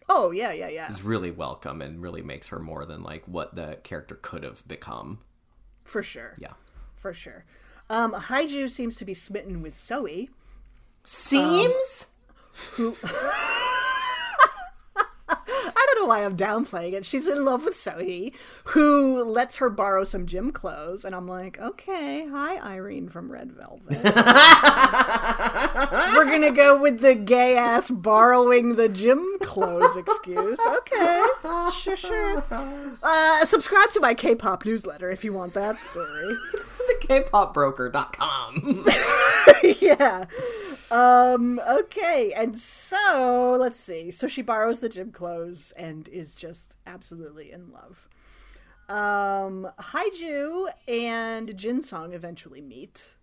oh 0.09 0.30
yeah, 0.30 0.53
yeah, 0.53 0.68
yeah, 0.68 0.90
is 0.90 1.03
really 1.03 1.30
welcome 1.30 1.80
and 1.80 2.03
really 2.03 2.20
makes 2.22 2.48
her 2.48 2.59
more 2.59 2.84
than 2.84 3.03
like 3.03 3.26
what 3.26 3.55
the 3.55 3.78
character 3.82 4.16
could 4.20 4.42
have 4.42 4.66
become. 4.68 5.20
for 5.84 6.03
sure. 6.03 6.34
Yeah. 6.38 6.53
for 6.94 7.14
sure. 7.14 7.44
Um, 7.88 8.12
Haiju 8.12 8.68
seems 8.70 8.96
to 8.96 9.05
be 9.05 9.14
smitten 9.14 9.62
with 9.62 9.76
Zoe, 9.78 10.30
Seems. 11.05 12.07
who 12.74 12.96
I 15.28 15.86
don't 15.94 16.03
know 16.03 16.09
why 16.09 16.24
I'm 16.24 16.36
downplaying 16.36 16.92
it. 16.92 17.07
She's 17.07 17.26
in 17.26 17.44
love 17.44 17.64
with 17.64 17.76
Zoe, 17.76 18.34
who 18.64 19.22
lets 19.24 19.57
her 19.57 19.70
borrow 19.70 20.05
some 20.05 20.26
gym 20.26 20.53
clothes, 20.53 21.05
and 21.05 21.14
I'm 21.14 21.26
like, 21.26 21.59
okay, 21.61 22.26
hi 22.28 22.59
Irene 22.59 23.09
from 23.09 23.32
Red 23.32 23.53
Velvet. 23.53 23.80
We're 26.14 26.24
gonna 26.26 26.53
go 26.53 26.80
with 26.80 27.00
the 27.00 27.14
gay 27.14 27.57
ass 27.57 27.90
borrowing 27.90 28.76
the 28.76 28.88
gym 28.88 29.24
clothes 29.40 29.96
excuse. 29.96 30.59
Okay, 30.61 31.22
sure, 31.78 31.96
sure. 31.96 32.44
Uh, 33.03 33.44
subscribe 33.44 33.90
to 33.92 34.00
my 34.00 34.14
K-pop 34.14 34.64
newsletter 34.64 35.11
if 35.11 35.24
you 35.24 35.32
want 35.32 35.55
that 35.55 35.76
story. 35.76 36.07
the 36.78 36.94
kpopbroker.com. 37.07 38.84
yeah. 39.80 40.26
Um, 40.93 41.59
okay, 41.66 42.34
and 42.34 42.59
so 42.59 43.57
let's 43.59 43.80
see. 43.80 44.11
So 44.11 44.28
she 44.28 44.43
borrows 44.43 44.80
the 44.80 44.90
gym 44.90 45.11
clothes 45.11 45.72
and 45.74 46.07
is 46.09 46.34
just 46.34 46.76
absolutely 46.86 47.51
in 47.51 47.72
love. 47.72 48.11
Um, 48.90 49.68
Haiju 49.80 50.66
and 50.86 51.57
Jin 51.57 51.78
Jinsung 51.78 52.12
eventually 52.12 52.61
meet, 52.61 53.16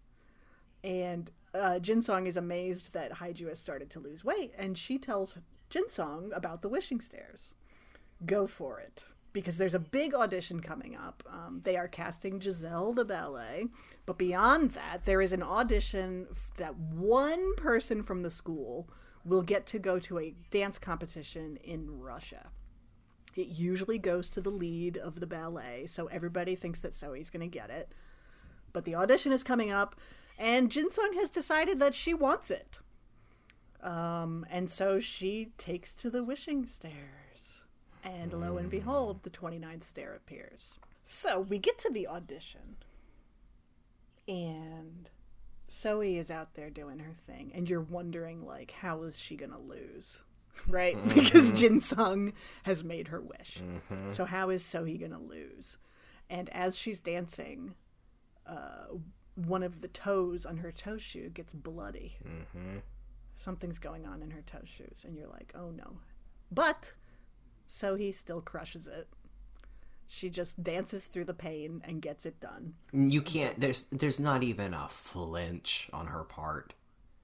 and 0.84 1.30
uh, 1.54 1.78
Jinsung 1.80 2.26
is 2.26 2.38
amazed 2.38 2.94
that 2.94 3.14
Haiju 3.20 3.50
has 3.50 3.60
started 3.60 3.92
to 3.92 4.00
lose 4.00 4.26
weight, 4.26 4.52
and 4.58 4.76
she 4.76 4.98
tells 4.98 5.36
Jin 5.70 5.84
Jinsung 5.84 6.36
about 6.36 6.64
the 6.64 6.70
wishing 6.70 7.00
stairs. 7.00 7.54
Go 8.26 8.48
for 8.48 8.80
it. 8.80 9.04
Because 9.32 9.58
there's 9.58 9.76
a 9.76 9.80
big 9.80 10.16
audition 10.16 10.60
coming 10.60 10.96
up. 10.96 11.24
Um, 11.32 11.62
they 11.64 11.78
are 11.78 11.88
casting 11.88 12.42
Giselle 12.42 12.94
the 12.94 13.06
ballet. 13.06 13.68
But 14.06 14.18
beyond 14.18 14.72
that, 14.72 15.06
there 15.06 15.22
is 15.22 15.34
an 15.34 15.44
audition 15.44 16.28
that 16.58 16.76
one 16.76 17.56
person 17.56 18.02
from 18.02 18.24
the 18.24 18.32
school 18.32 18.90
will 19.24 19.44
get 19.44 19.66
to 19.68 19.80
go 19.80 20.00
to 20.00 20.20
a 20.20 20.34
dance 20.50 20.78
competition 20.78 21.58
in 21.64 22.00
Russia. 22.00 22.48
It 23.36 23.48
usually 23.48 24.00
goes 24.00 24.30
to 24.32 24.42
the 24.42 24.50
lead 24.50 24.98
of 24.98 25.20
the 25.20 25.28
ballet, 25.28 25.86
so 25.86 26.08
everybody 26.08 26.56
thinks 26.56 26.82
that 26.82 26.96
Zoe's 26.96 27.30
going 27.30 27.42
to 27.42 27.48
get 27.60 27.70
it. 27.70 27.92
But 28.74 28.86
the 28.86 28.96
audition 28.96 29.32
is 29.32 29.44
coming 29.44 29.72
up, 29.72 29.96
and 30.38 30.70
Jinsung 30.70 31.16
has 31.16 31.30
decided 31.30 31.80
that 31.80 31.96
she 31.96 32.14
wants 32.14 32.50
it. 32.50 32.80
Um, 33.82 34.46
and 34.50 34.70
so 34.70 35.00
she 35.00 35.52
takes 35.58 35.96
to 35.98 36.10
the 36.10 36.24
wishing 36.24 36.66
stairs. 36.66 37.29
And 38.04 38.34
lo 38.34 38.58
and 38.58 38.70
behold, 38.70 39.24
the 39.24 39.30
29th 39.30 39.84
stair 39.84 40.14
appears. 40.14 40.78
So 41.04 41.40
we 41.40 41.58
get 41.58 41.78
to 41.80 41.90
the 41.92 42.08
audition. 42.08 42.78
And 44.28 45.10
Zoe 45.72 46.18
is 46.18 46.32
out 46.32 46.54
there 46.54 46.70
doing 46.70 47.00
her 47.00 47.14
thing, 47.14 47.52
and 47.54 47.70
you're 47.70 47.82
wondering, 47.82 48.46
like, 48.46 48.72
how 48.72 49.04
is 49.04 49.20
she 49.20 49.36
gonna 49.36 49.60
lose? 49.60 50.22
Right? 50.68 50.98
Mm-hmm. 50.98 51.20
Because 51.20 51.52
Jin 51.54 51.80
Sung 51.80 52.34
has 52.64 52.84
made 52.84 53.10
her 53.10 53.22
wish. 53.22 53.62
Mm-hmm. 53.62 54.12
So, 54.12 54.26
how 54.26 54.50
is 54.50 54.66
Zoe 54.66 54.98
gonna 54.98 55.20
lose? 55.20 55.78
And 56.30 56.50
as 56.50 56.78
she's 56.78 57.00
dancing, 57.00 57.76
uh, 58.46 58.88
one 59.36 59.64
of 59.64 59.80
the 59.80 59.88
toes 59.88 60.46
on 60.46 60.58
her 60.58 60.72
toe 60.72 60.98
shoe 60.98 61.30
gets 61.30 61.54
bloody. 61.54 62.18
Mm-hmm. 62.28 62.80
Something's 63.36 63.80
going 63.80 64.06
on 64.06 64.22
in 64.22 64.32
her 64.32 64.42
toe 64.42 64.64
shoes, 64.66 65.06
and 65.08 65.16
you're 65.16 65.30
like, 65.30 65.54
oh 65.56 65.70
no. 65.72 66.00
But 66.52 66.94
Sohee 67.70 68.14
still 68.14 68.42
crushes 68.42 68.88
it. 68.88 69.08
She 70.08 70.30
just 70.32 70.64
dances 70.64 71.06
through 71.06 71.26
the 71.26 71.36
pain 71.36 71.84
and 71.86 72.02
gets 72.02 72.26
it 72.26 72.40
done. 72.40 72.74
You 72.92 73.22
can't. 73.22 73.60
There's 73.60 73.84
there's 73.92 74.20
not 74.20 74.42
even 74.42 74.74
a 74.74 74.88
flinch 74.90 75.88
on 75.94 76.08
her 76.08 76.24
part. 76.24 76.74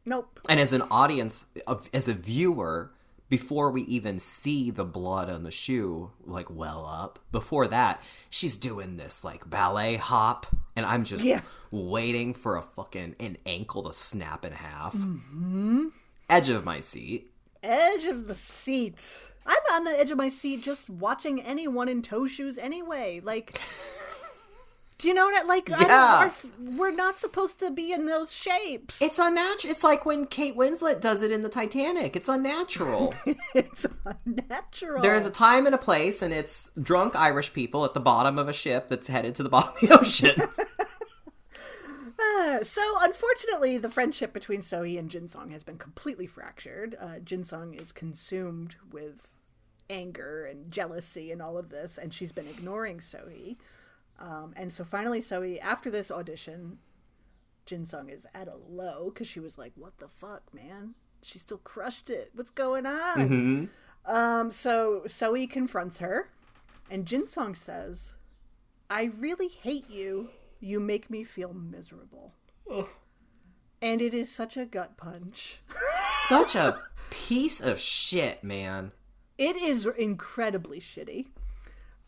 Nope. 0.05 0.39
And 0.47 0.59
as 0.59 0.71
an 0.71 0.83
audience, 0.91 1.47
of- 1.65 1.89
as 1.91 2.07
a 2.07 2.13
viewer, 2.13 2.91
before 3.27 3.71
we 3.71 3.81
even 3.83 4.19
see 4.19 4.69
the 4.69 4.85
blood 4.85 5.31
on 5.31 5.41
the 5.41 5.49
shoe 5.49 6.11
like 6.23 6.47
well 6.51 6.85
up, 6.85 7.17
before 7.31 7.67
that, 7.69 8.03
she's 8.29 8.55
doing 8.55 8.97
this 8.97 9.23
like 9.23 9.49
ballet 9.49 9.95
hop, 9.95 10.45
and 10.75 10.85
I'm 10.85 11.05
just 11.05 11.23
Yeah. 11.23 11.41
waiting 11.71 12.35
for 12.35 12.55
a 12.55 12.61
fucking 12.61 13.15
an 13.19 13.37
ankle 13.47 13.81
to 13.89 13.93
snap 13.95 14.45
in 14.45 14.53
half. 14.53 14.93
Mm-hmm. 14.93 15.87
Edge 16.29 16.49
of 16.49 16.63
my 16.63 16.81
seat. 16.81 17.31
Edge 17.63 18.05
of 18.05 18.27
the 18.27 18.35
seat. 18.35 19.31
I'm 19.45 19.57
on 19.73 19.83
the 19.83 19.97
edge 19.99 20.11
of 20.11 20.17
my 20.17 20.29
seat 20.29 20.63
just 20.63 20.89
watching 20.89 21.41
anyone 21.41 21.87
in 21.87 22.01
toe 22.01 22.27
shoes 22.27 22.57
anyway. 22.57 23.21
Like, 23.23 23.59
do 24.97 25.07
you 25.07 25.13
know 25.13 25.25
what? 25.25 25.43
I- 25.43 25.47
Like, 25.47 25.71
I 25.71 25.79
don't, 25.79 25.87
Yeah. 25.89 26.31
our, 26.65 26.77
we're 26.77 26.95
not 26.95 27.19
supposed 27.19 27.59
to 27.59 27.69
be 27.71 27.91
in 27.93 28.05
those 28.07 28.33
shapes. 28.33 29.01
It's 29.01 29.19
unnatural. 29.19 29.71
It's 29.71 29.83
like 29.83 30.05
when 30.05 30.25
Kate 30.25 30.55
Winslet 30.57 30.99
does 31.01 31.21
it 31.21 31.31
in 31.31 31.43
the 31.43 31.49
Titanic. 31.49 32.15
It's 32.15 32.27
unnatural. 32.29 33.13
it's 33.53 33.85
unnatural. 34.25 35.01
There 35.01 35.15
is 35.15 35.25
a 35.27 35.31
time 35.31 35.65
and 35.65 35.75
a 35.75 35.79
place, 35.79 36.21
and 36.23 36.33
it's 36.33 36.71
drunk 36.81 37.15
Irish 37.15 37.53
people 37.53 37.85
at 37.85 37.93
the 37.93 37.99
bottom 37.99 38.37
of 38.39 38.47
a 38.49 38.53
ship 38.53 38.87
that's 38.89 39.07
headed 39.07 39.35
to 39.35 39.43
the 39.43 39.49
bottom 39.49 39.73
of 39.73 39.79
the 39.81 39.99
ocean. 39.99 40.41
Uh, 42.37 42.63
so, 42.63 42.81
unfortunately, 43.01 43.77
the 43.77 43.89
friendship 43.89 44.31
between 44.33 44.61
Sohee 44.61 44.97
and 44.97 45.09
Jinsung 45.11 45.51
has 45.51 45.63
been 45.63 45.77
completely 45.77 46.25
fractured. 46.25 46.95
Uh, 46.99 47.19
Jinsung 47.23 47.79
is 47.79 47.91
consumed 47.91 48.77
with 48.91 49.33
anger 49.89 50.45
and 50.45 50.71
jealousy 50.71 51.31
and 51.31 51.41
all 51.41 51.57
of 51.57 51.69
this, 51.69 51.97
and 51.97 52.13
she's 52.13 52.31
been 52.31 52.47
ignoring 52.47 52.99
Sohee. 52.99 53.57
Um, 54.19 54.53
and 54.55 54.71
so 54.71 54.83
finally, 54.83 55.19
Sohee, 55.19 55.59
after 55.61 55.89
this 55.91 56.11
audition, 56.11 56.79
Jin 57.65 57.85
Sung 57.85 58.09
is 58.09 58.25
at 58.33 58.47
a 58.47 58.55
low 58.69 59.11
because 59.13 59.27
she 59.27 59.39
was 59.39 59.57
like, 59.57 59.73
What 59.75 59.97
the 59.97 60.07
fuck, 60.07 60.53
man? 60.53 60.95
She 61.21 61.39
still 61.39 61.57
crushed 61.57 62.09
it. 62.09 62.31
What's 62.35 62.51
going 62.51 62.85
on? 62.85 63.21
Um, 64.05 64.51
so 64.51 65.01
Sohee 65.07 65.49
confronts 65.49 65.97
her, 65.97 66.29
and 66.89 67.05
Jin 67.05 67.25
Sung 67.27 67.55
says, 67.55 68.15
I 68.89 69.05
really 69.17 69.47
hate 69.47 69.89
you. 69.89 70.29
You 70.59 70.79
make 70.79 71.09
me 71.09 71.23
feel 71.23 71.53
miserable. 71.53 72.33
And 73.81 74.01
it 74.01 74.13
is 74.13 74.31
such 74.31 74.57
a 74.57 74.65
gut 74.65 74.95
punch. 74.97 75.61
Such 76.27 76.55
a 76.55 76.79
piece 77.09 77.61
of 77.61 77.79
shit, 77.79 78.43
man. 78.43 78.91
It 79.37 79.55
is 79.55 79.85
incredibly 79.85 80.79
shitty. 80.79 81.27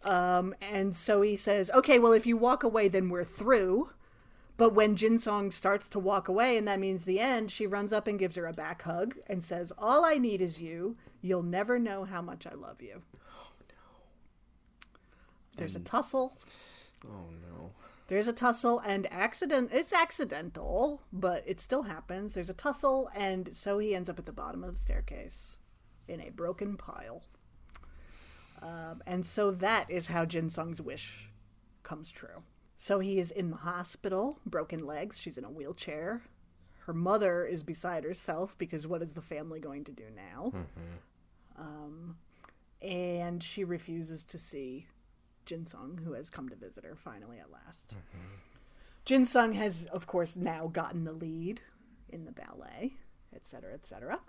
Um, 0.04 0.56
and 0.62 0.94
Sohee 0.94 1.38
says, 1.38 1.72
okay, 1.72 2.00
well, 2.00 2.14
if 2.14 2.26
you 2.26 2.38
walk 2.38 2.64
away, 2.64 2.88
then 2.88 3.10
we're 3.10 3.26
through. 3.26 3.90
But 4.56 4.74
when 4.74 4.96
Jinsung 4.96 5.54
starts 5.54 5.88
to 5.90 6.00
walk 6.00 6.28
away, 6.28 6.58
and 6.58 6.68
that 6.68 6.80
means 6.80 7.06
the 7.06 7.20
end, 7.20 7.52
she 7.52 7.68
runs 7.68 7.94
up 7.94 8.08
and 8.08 8.18
gives 8.18 8.36
her 8.36 8.48
a 8.48 8.54
back 8.54 8.82
hug 8.84 9.16
and 9.28 9.44
says, 9.44 9.72
All 9.78 10.04
I 10.04 10.18
need 10.18 10.42
is 10.42 10.62
you. 10.62 10.98
You'll 11.22 11.44
never 11.44 11.78
know 11.78 12.06
how 12.06 12.22
much 12.22 12.48
I 12.48 12.56
love 12.56 12.82
you. 12.82 13.04
Oh, 13.16 13.52
no. 13.70 13.76
There's 15.58 15.76
a 15.76 15.80
tussle. 15.80 16.38
Oh 17.06 17.30
no. 17.42 17.72
There's 18.08 18.28
a 18.28 18.34
tussle 18.34 18.80
and 18.80 19.06
accident. 19.12 19.70
It's 19.72 19.94
accidental, 19.94 21.02
but 21.14 21.44
it 21.46 21.60
still 21.60 21.84
happens. 21.84 22.34
There's 22.34 22.50
a 22.50 22.54
tussle, 22.54 23.12
and 23.14 23.48
Sohee 23.48 23.94
ends 23.94 24.10
up 24.10 24.18
at 24.18 24.26
the 24.26 24.32
bottom 24.32 24.64
of 24.64 24.74
the 24.74 24.80
staircase 24.80 25.60
in 26.08 26.22
a 26.22 26.30
broken 26.30 26.78
pile. 26.78 27.24
Um, 28.62 29.04
and 29.06 29.26
so 29.26 29.52
that 29.52 29.90
is 29.90 30.08
how 30.08 30.26
Jin 30.26 30.50
Sung's 30.50 30.82
wish 30.82 31.30
comes 31.84 32.10
true. 32.10 32.44
Sohee 32.78 33.18
is 33.18 33.32
in 33.32 33.50
the 33.52 33.58
hospital, 33.58 34.40
broken 34.46 34.86
legs. 34.86 35.20
She's 35.20 35.38
in 35.38 35.44
a 35.46 35.50
wheelchair. 35.50 36.22
Her 36.86 36.94
mother 36.94 37.46
is 37.46 37.64
beside 37.64 38.04
herself 38.04 38.58
because 38.58 38.88
what 38.88 39.02
is 39.02 39.14
the 39.14 39.22
family 39.22 39.60
going 39.60 39.84
to 39.86 39.92
do 39.92 40.06
now? 40.16 40.52
Um, 41.58 42.18
and 42.82 43.44
she 43.44 43.64
refuses 43.64 44.24
to 44.26 44.38
see 44.38 44.88
Jinsung, 45.46 46.04
who 46.04 46.14
has 46.14 46.30
come 46.30 46.50
to 46.50 46.56
visit 46.56 46.84
her 46.84 46.96
finally 46.96 47.40
at 47.40 47.52
last. 47.52 47.96
Jinsung 49.06 49.56
has, 49.56 49.86
of 49.88 50.06
course, 50.08 50.36
now 50.36 50.68
gotten 50.68 51.04
the 51.04 51.14
lead 51.14 51.62
in 52.10 52.26
the 52.26 52.32
ballet, 52.32 52.94
etc., 53.36 53.74
etc. 53.74 54.20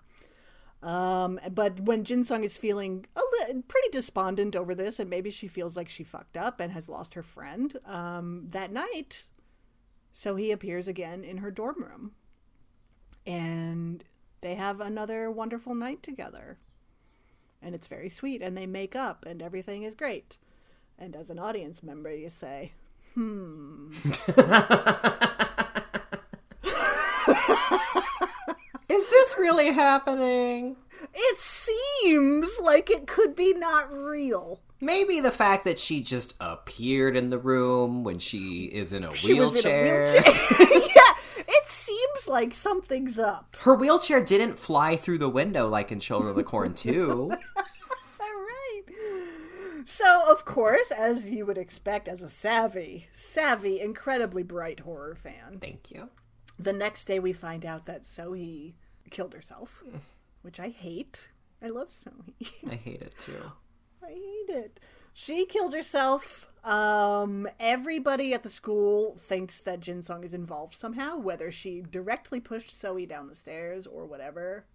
Um, 0.81 1.39
but 1.51 1.81
when 1.81 2.05
Jinsung 2.05 2.43
is 2.43 2.57
feeling 2.57 3.05
a 3.15 3.19
li- 3.19 3.63
pretty 3.67 3.89
despondent 3.91 4.55
over 4.55 4.73
this, 4.73 4.99
and 4.99 5.09
maybe 5.09 5.29
she 5.29 5.47
feels 5.47 5.75
like 5.75 5.89
she 5.89 6.03
fucked 6.03 6.37
up 6.37 6.59
and 6.59 6.71
has 6.71 6.87
lost 6.87 7.15
her 7.15 7.23
friend, 7.23 7.77
um, 7.85 8.47
that 8.51 8.71
night, 8.71 9.25
Sohee 10.13 10.53
appears 10.53 10.87
again 10.87 11.23
in 11.23 11.37
her 11.37 11.51
dorm 11.51 11.83
room, 11.83 12.11
and 13.27 14.05
they 14.41 14.55
have 14.55 14.79
another 14.79 15.29
wonderful 15.29 15.75
night 15.75 16.01
together, 16.01 16.57
and 17.61 17.75
it's 17.75 17.87
very 17.87 18.09
sweet, 18.09 18.41
and 18.41 18.55
they 18.55 18.65
make 18.65 18.95
up, 18.95 19.25
and 19.25 19.41
everything 19.41 19.83
is 19.83 19.95
great. 19.95 20.37
And 20.97 21.15
as 21.15 21.29
an 21.29 21.39
audience 21.39 21.83
member, 21.83 22.13
you 22.13 22.29
say, 22.29 22.71
this 23.15 24.37
really 29.39 29.71
happening? 29.71 30.75
It 31.13 31.39
seems 31.39 32.59
like 32.59 32.89
it 32.89 33.07
could 33.07 33.35
be 33.35 33.53
not 33.53 33.91
real. 33.91 34.61
Maybe 34.81 35.19
the 35.19 35.31
fact 35.31 35.63
that 35.65 35.79
she 35.79 36.01
just 36.01 36.35
appeared 36.39 37.15
in 37.17 37.29
the 37.29 37.37
room 37.39 38.03
when 38.03 38.19
she 38.19 38.65
is 38.65 38.93
in 38.93 39.03
a 39.03 39.13
She 39.15 39.33
wheelchair. 39.33 40.01
was 40.01 40.13
in 40.13 40.19
a 40.21 40.23
wheelchair. 40.23 40.67
yeah, 40.95 41.43
it 41.47 41.67
seems 41.69 42.27
like 42.27 42.53
something's 42.53 43.19
up. 43.19 43.57
Her 43.61 43.75
wheelchair 43.75 44.23
didn't 44.23 44.57
fly 44.59 44.95
through 44.95 45.17
the 45.17 45.29
window 45.29 45.67
like 45.67 45.91
in 45.91 45.99
Children 45.99 46.29
of 46.31 46.35
the 46.37 46.43
Corn 46.45 46.73
2. 46.73 47.11
All 47.21 47.27
right. 48.27 48.81
So, 49.85 50.29
of 50.29 50.45
course, 50.45 50.91
as 50.91 51.29
you 51.29 51.45
would 51.45 51.57
expect 51.57 52.07
as 52.07 52.21
a 52.21 52.29
savvy, 52.29 53.07
savvy, 53.11 53.79
incredibly 53.81 54.43
bright 54.43 54.81
horror 54.81 55.15
fan, 55.15 55.59
Thank 55.59 55.91
you. 55.91 56.09
the 56.57 56.73
next 56.73 57.05
day 57.05 57.19
we 57.19 57.33
find 57.33 57.65
out 57.65 57.85
that 57.87 58.05
Zoe 58.05 58.75
killed 59.09 59.33
herself, 59.33 59.83
which 60.41 60.59
I 60.59 60.69
hate. 60.69 61.27
I 61.61 61.67
love 61.67 61.91
Zoe. 61.91 62.47
I 62.69 62.75
hate 62.75 63.01
it 63.01 63.15
too. 63.19 63.51
I 64.03 64.09
hate 64.11 64.55
it. 64.55 64.79
She 65.13 65.45
killed 65.45 65.73
herself. 65.73 66.47
Um, 66.63 67.47
everybody 67.59 68.33
at 68.33 68.43
the 68.43 68.49
school 68.49 69.15
thinks 69.17 69.59
that 69.61 69.79
Jinsung 69.79 70.23
is 70.23 70.33
involved 70.33 70.75
somehow, 70.75 71.17
whether 71.17 71.51
she 71.51 71.81
directly 71.81 72.39
pushed 72.39 72.77
Zoe 72.79 73.05
down 73.05 73.27
the 73.27 73.35
stairs 73.35 73.87
or 73.87 74.05
whatever. 74.05 74.65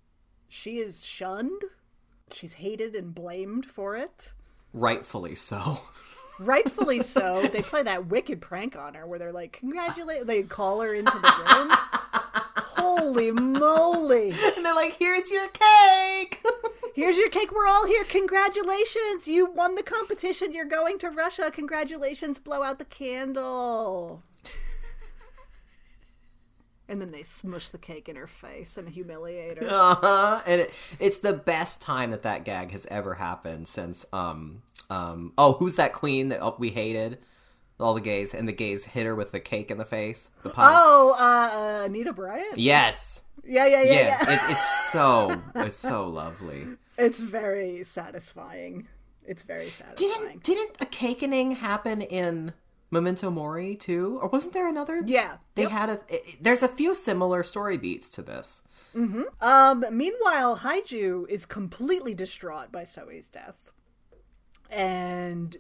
She 0.49 0.79
is 0.79 1.05
shunned. 1.05 1.63
She's 2.33 2.55
hated 2.55 2.95
and 2.95 3.15
blamed 3.15 3.67
for 3.67 3.97
it. 3.97 4.33
Rightfully 4.73 5.35
so. 5.35 5.81
Rightfully 6.39 7.03
so. 7.03 7.47
they 7.53 7.63
play 7.63 7.83
that 7.83 8.07
wicked 8.07 8.41
prank 8.41 8.77
on 8.77 8.95
her 8.95 9.07
where 9.07 9.19
they're 9.19 9.33
like, 9.33 9.53
congratulate. 9.53 10.27
They 10.27 10.43
call 10.43 10.81
her 10.81 10.93
into 10.95 11.13
the 11.13 11.55
room. 11.55 11.71
Holy 12.97 13.33
moly. 13.33 14.31
And 14.31 14.65
they're 14.65 14.75
like, 14.75 14.97
here's 14.99 15.31
your 15.31 15.49
cake! 15.49 16.43
Here's 16.95 17.17
your 17.17 17.29
cake. 17.29 17.53
We're 17.53 17.67
all 17.67 17.89
here. 17.89 18.05
Congratulations. 18.05 19.27
You 19.27 19.47
won 19.47 19.75
the 19.75 19.83
competition. 19.83 20.55
You're 20.55 20.65
going 20.65 20.97
to 21.01 21.11
Russia. 21.11 21.51
Congratulations. 21.53 22.39
Blow 22.39 22.63
out 22.63 22.79
the 22.79 22.85
candle. 22.85 24.23
and 26.89 27.01
then 27.01 27.11
they 27.11 27.25
smush 27.25 27.71
the 27.71 27.79
cake 27.79 28.09
in 28.09 28.15
her 28.15 28.29
face 28.29 28.77
and 28.77 28.89
humiliate 28.89 29.59
her. 29.59 29.67
uh-huh. 29.69 30.43
And 30.47 30.61
it, 30.61 30.75
it's 31.01 31.19
the 31.19 31.33
best 31.33 31.83
time 31.83 32.13
that 32.13 32.23
that 32.23 32.45
gag 32.45 32.71
has 32.71 32.87
ever 32.87 33.15
happened 33.15 33.67
since, 33.67 34.07
um, 34.13 34.63
um, 34.89 35.33
oh, 35.37 35.55
who's 35.55 35.75
that 35.75 35.95
queen 35.95 36.29
that 36.29 36.41
oh, 36.41 36.55
we 36.61 36.71
hated? 36.71 37.19
All 37.81 37.95
the 37.95 38.01
gays, 38.01 38.33
and 38.35 38.47
the 38.47 38.53
gays 38.53 38.85
hit 38.85 39.05
her 39.05 39.15
with 39.17 39.33
the 39.33 39.41
cake 39.41 39.71
in 39.71 39.79
the 39.79 39.85
face. 39.85 40.31
The 40.45 40.51
pie. 40.51 40.71
Oh, 40.73 41.17
uh, 41.19 41.83
uh, 41.83 41.85
Anita 41.87 42.13
Bryant? 42.13 42.57
Yes. 42.57 43.23
Yeah, 43.45 43.67
yeah, 43.67 43.83
yeah, 43.83 43.93
Yeah, 43.93 44.19
yeah. 44.29 44.33
It, 44.35 44.51
it's 44.53 44.91
so 44.93 45.43
it's 45.57 45.77
so 45.77 46.09
lovely. 46.09 46.67
It's 46.97 47.19
very 47.21 47.83
satisfying. 47.83 48.87
It's 49.27 49.43
very 49.43 49.69
satisfying. 49.71 49.97
Didn't 50.39 50.43
didn't 50.45 50.77
a 50.81 50.87
cakening 50.87 51.53
happen 51.57 52.01
in 52.01 52.53
Memento 52.91 53.29
Mori 53.31 53.75
too, 53.75 54.19
or 54.23 54.29
wasn't 54.29 54.55
there 54.55 54.69
another? 54.69 55.03
Yeah. 55.05 55.39
They 55.57 55.63
Yep. 55.63 55.71
had 55.73 55.89
a. 55.91 56.01
it- 56.09 56.37
there's 56.41 56.63
a 56.63 56.69
few 56.69 56.95
similar 56.95 57.43
story 57.43 57.77
beats 57.77 58.09
to 58.11 58.23
this. 58.23 58.63
Hmm. 58.93 59.23
Um, 59.41 59.85
meanwhile, 59.91 60.59
Haiju 60.59 61.29
is 61.29 61.45
completely 61.45 62.15
distraught 62.15 62.71
by 62.71 62.85
Sohee's 62.85 63.29
death 63.29 63.73
and 64.71 65.57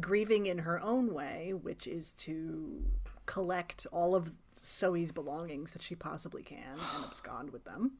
grieving 0.00 0.46
in 0.46 0.58
her 0.58 0.80
own 0.82 1.12
way, 1.12 1.52
which 1.52 1.86
is 1.86 2.12
to 2.12 2.84
collect 3.26 3.86
all 3.92 4.14
of 4.14 4.32
Zoe's 4.64 5.12
belongings 5.12 5.72
that 5.72 5.82
she 5.82 5.94
possibly 5.94 6.42
can 6.42 6.72
and 6.72 7.04
abscond 7.04 7.50
with 7.50 7.64
them. 7.64 7.92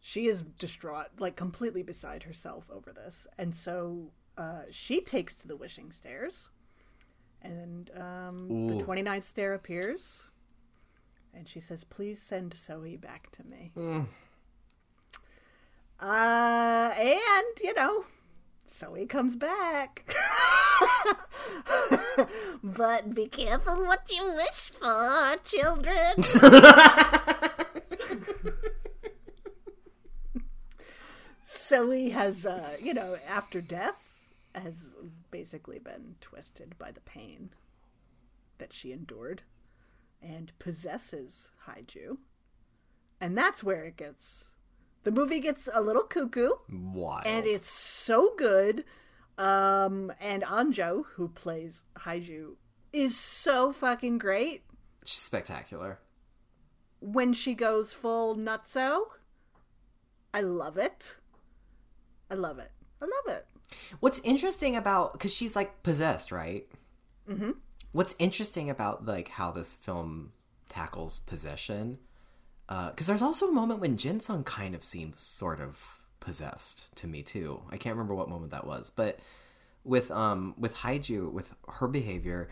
She 0.00 0.26
is 0.26 0.42
distraught, 0.42 1.08
like 1.18 1.36
completely 1.36 1.82
beside 1.82 2.22
herself 2.22 2.70
over 2.70 2.92
this. 2.92 3.26
And 3.38 3.54
so 3.54 4.10
uh, 4.38 4.62
she 4.70 5.00
takes 5.00 5.34
to 5.36 5.48
the 5.48 5.56
wishing 5.56 5.90
stairs. 5.90 6.50
And 7.42 7.90
um, 7.96 8.66
the 8.66 8.74
Ooh. 8.74 8.84
29th 8.84 9.22
stair 9.22 9.54
appears. 9.54 10.24
And 11.34 11.48
she 11.48 11.60
says, 11.60 11.84
Please 11.84 12.20
send 12.20 12.54
Zoe 12.54 12.96
back 12.96 13.30
to 13.32 13.44
me. 13.44 13.70
Uh, 16.00 16.94
and, 16.96 17.46
you 17.62 17.74
know, 17.74 18.04
Zoe 18.68 19.06
comes 19.06 19.36
back. 19.36 20.14
but 22.62 23.14
be 23.14 23.26
careful 23.28 23.84
what 23.84 24.10
you 24.10 24.32
wish 24.34 24.70
for, 24.80 25.36
children. 25.44 26.22
Zoe 31.44 32.10
has, 32.10 32.46
uh, 32.46 32.76
you 32.80 32.94
know, 32.94 33.16
after 33.28 33.60
death, 33.60 34.12
has 34.54 34.94
basically 35.30 35.78
been 35.78 36.16
twisted 36.20 36.78
by 36.78 36.90
the 36.92 37.00
pain 37.00 37.50
that 38.58 38.72
she 38.72 38.92
endured 38.92 39.42
and 40.22 40.52
possesses 40.58 41.50
Haiju. 41.66 42.18
And 43.20 43.36
that's 43.36 43.62
where 43.62 43.84
it 43.84 43.96
gets. 43.96 44.50
The 45.06 45.12
movie 45.12 45.38
gets 45.38 45.68
a 45.72 45.80
little 45.80 46.02
cuckoo, 46.02 46.50
Wild. 46.68 47.22
and 47.26 47.46
it's 47.46 47.70
so 47.70 48.34
good. 48.36 48.82
Um, 49.38 50.12
and 50.20 50.42
Anjo, 50.42 51.04
who 51.14 51.28
plays 51.28 51.84
Haiju, 52.00 52.54
is 52.92 53.16
so 53.16 53.72
fucking 53.72 54.18
great 54.18 54.64
She's 55.04 55.22
spectacular. 55.22 56.00
when 56.98 57.32
she 57.32 57.54
goes 57.54 57.94
full 57.94 58.34
nutso. 58.34 59.02
I 60.34 60.40
love 60.40 60.76
it. 60.76 61.18
I 62.28 62.34
love 62.34 62.58
it. 62.58 62.72
I 63.00 63.04
love 63.04 63.36
it. 63.36 63.46
What's 64.00 64.18
interesting 64.24 64.74
about 64.74 65.12
because 65.12 65.32
she's 65.32 65.54
like 65.54 65.84
possessed, 65.84 66.32
right? 66.32 66.66
Mm-hmm. 67.30 67.52
What's 67.92 68.16
interesting 68.18 68.68
about 68.70 69.06
like 69.06 69.28
how 69.28 69.52
this 69.52 69.76
film 69.76 70.32
tackles 70.68 71.20
possession? 71.20 71.98
Because 72.68 73.06
there's 73.06 73.22
also 73.22 73.48
a 73.48 73.52
moment 73.52 73.80
when 73.80 73.96
Jinsung 73.96 74.44
kind 74.44 74.74
of 74.74 74.82
seems 74.82 75.20
sort 75.20 75.60
of 75.60 76.00
possessed 76.20 76.94
to 76.96 77.06
me 77.06 77.22
too. 77.22 77.62
I 77.70 77.76
can't 77.76 77.94
remember 77.94 78.14
what 78.14 78.28
moment 78.28 78.50
that 78.52 78.66
was, 78.66 78.90
but 78.90 79.18
with 79.84 80.10
um 80.10 80.54
with 80.58 80.74
Haiju 80.76 81.30
with 81.30 81.54
her 81.68 81.86
behavior, 81.86 82.48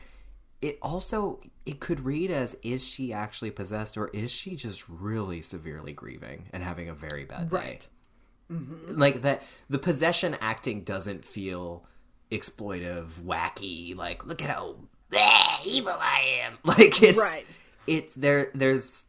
it 0.62 0.78
also 0.80 1.40
it 1.66 1.80
could 1.80 2.00
read 2.00 2.30
as 2.30 2.56
is 2.62 2.86
she 2.86 3.12
actually 3.12 3.50
possessed 3.50 3.96
or 3.96 4.08
is 4.08 4.30
she 4.30 4.54
just 4.54 4.88
really 4.88 5.42
severely 5.42 5.92
grieving 5.92 6.46
and 6.52 6.62
having 6.62 6.88
a 6.88 6.94
very 6.94 7.24
bad 7.24 7.50
day? 7.50 7.56
Right. 7.56 7.88
like 8.86 9.22
that 9.22 9.42
the 9.68 9.78
possession 9.78 10.36
acting 10.40 10.84
doesn't 10.84 11.24
feel 11.24 11.86
exploitive 12.30 13.08
wacky 13.22 13.96
like 13.96 14.24
look 14.26 14.42
at 14.42 14.50
how 14.50 14.76
bleh, 15.10 15.66
evil 15.66 15.96
i 15.98 16.40
am 16.42 16.58
like 16.64 17.02
it's 17.02 17.18
Right. 17.18 17.46
it 17.86 18.12
there 18.14 18.50
there's 18.54 19.04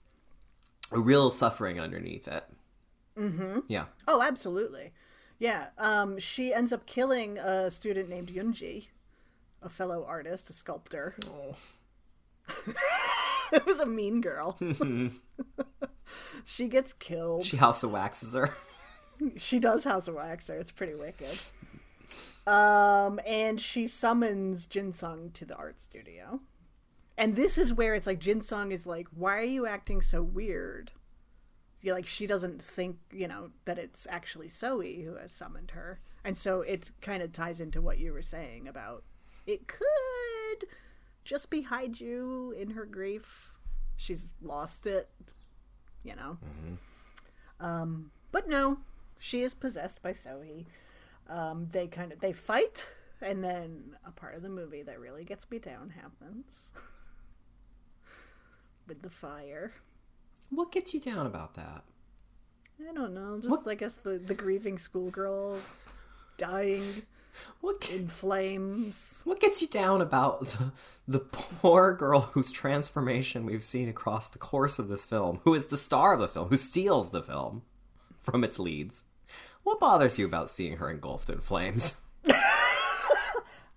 real 0.92 1.32
suffering 1.32 1.80
underneath 1.80 2.28
it 2.28 2.46
mm-hmm 3.18 3.60
yeah 3.68 3.86
Oh, 4.08 4.22
absolutely. 4.22 4.92
Yeah. 5.40 5.68
Um, 5.78 6.20
she 6.20 6.54
ends 6.54 6.72
up 6.72 6.86
killing 6.86 7.38
a 7.38 7.70
student 7.70 8.10
named 8.10 8.30
Yunji, 8.30 8.88
a 9.62 9.70
fellow 9.70 10.06
artist, 10.08 10.50
a 10.50 10.54
sculptor. 10.54 11.16
Oh. 11.28 11.56
it 13.52 13.66
was 13.66 13.80
a 13.80 13.86
mean 13.86 14.22
girl. 14.22 14.58
she 16.46 16.68
gets 16.68 16.94
killed. 16.94 17.46
she 17.46 17.58
house 17.58 17.84
of 17.84 17.92
waxes 17.92 18.34
her 18.34 18.50
She 19.38 19.60
does 19.60 19.84
House 19.86 20.08
of 20.08 20.16
Wax 20.16 20.48
her. 20.48 20.58
It's 20.58 20.72
pretty 20.72 20.94
wicked. 20.96 21.38
Um, 22.46 23.20
and 23.26 23.60
she 23.60 23.88
summons 23.88 24.68
Jinsung 24.68 25.34
to 25.34 25.46
the 25.46 25.56
art 25.56 25.80
studio. 25.80 26.42
And 27.18 27.36
this 27.36 27.58
is 27.58 27.74
where 27.74 27.96
it's 27.96 28.08
like 28.08 28.20
Jin 28.20 28.42
Sung 28.42 28.72
is 28.72 28.86
like, 28.86 29.08
"Why 29.16 29.38
are 29.38 29.44
you 29.44 29.66
acting 29.66 30.02
so 30.02 30.22
weird?" 30.22 30.92
You're 31.82 31.96
like 31.96 32.08
she 32.08 32.28
doesn't 32.28 32.62
think, 32.62 32.98
you 33.12 33.28
know, 33.28 33.52
that 33.66 33.78
it's 33.78 34.08
actually 34.10 34.48
Zoe 34.50 35.04
who 35.04 35.16
has 35.16 35.32
summoned 35.32 35.72
her. 35.72 36.00
And 36.24 36.36
so 36.36 36.62
it 36.62 36.92
kind 37.02 37.22
of 37.22 37.32
ties 37.32 37.62
into 37.62 37.82
what 37.82 38.00
you 38.00 38.12
were 38.12 38.24
saying 38.24 38.68
about 38.68 39.04
it 39.46 39.68
could 39.68 40.68
just 41.24 41.50
be 41.50 41.64
Haiju 41.64 42.54
in 42.60 42.72
her 42.72 42.86
grief. 42.86 43.54
She's 43.98 44.30
lost 44.42 44.86
it, 44.86 45.10
you 46.04 46.16
know. 46.16 46.38
Um, 47.60 48.12
but 48.32 48.50
no, 48.50 48.80
she 49.18 49.42
is 49.42 49.54
possessed 49.54 50.02
by 50.02 50.14
Zoe. 50.14 50.66
Um, 51.30 51.68
they 51.72 51.88
kind 51.88 52.12
of 52.12 52.20
they 52.20 52.34
fight, 52.34 52.88
and 53.22 53.44
then 53.44 53.96
a 54.06 54.12
part 54.12 54.36
of 54.36 54.42
the 54.42 54.50
movie 54.50 54.84
that 54.84 55.00
really 55.00 55.24
gets 55.24 55.50
me 55.50 55.60
down 55.60 55.92
happens 55.92 56.72
with 58.88 59.02
the 59.02 59.10
fire. 59.10 59.74
what 60.50 60.72
gets 60.72 60.94
you 60.94 61.00
down 61.00 61.26
about 61.26 61.56
that 61.56 61.84
I 62.90 62.94
don't 62.94 63.14
know, 63.14 63.40
just 63.42 63.68
I 63.68 63.76
guess 63.76 63.94
the 63.96 64.18
the 64.18 64.34
grieving 64.34 64.78
schoolgirl 64.78 65.60
dying 66.38 67.04
what 67.62 67.90
in 67.90 68.08
flames. 68.08 69.22
what 69.26 69.40
gets 69.40 69.62
you 69.62 69.68
down 69.68 70.02
about 70.02 70.42
the, 70.46 70.72
the 71.08 71.20
poor 71.20 71.94
girl 71.94 72.22
whose 72.22 72.52
transformation 72.52 73.46
we've 73.46 73.64
seen 73.64 73.90
across 73.90 74.30
the 74.30 74.40
course 74.40 74.80
of 74.80 74.88
this 74.88 75.06
film 75.06 75.40
who 75.44 75.54
is 75.54 75.68
the 75.68 75.78
star 75.78 76.14
of 76.14 76.20
the 76.20 76.28
film 76.28 76.50
who 76.50 76.58
steals 76.58 77.12
the 77.12 77.24
film 77.24 77.62
from 78.20 78.44
its 78.44 78.60
leads 78.60 79.04
what 79.64 79.80
bothers 79.80 80.20
you 80.20 80.26
about 80.26 80.50
seeing 80.50 80.78
her 80.78 80.90
engulfed 80.90 81.30
in 81.30 81.40
flames 81.40 81.96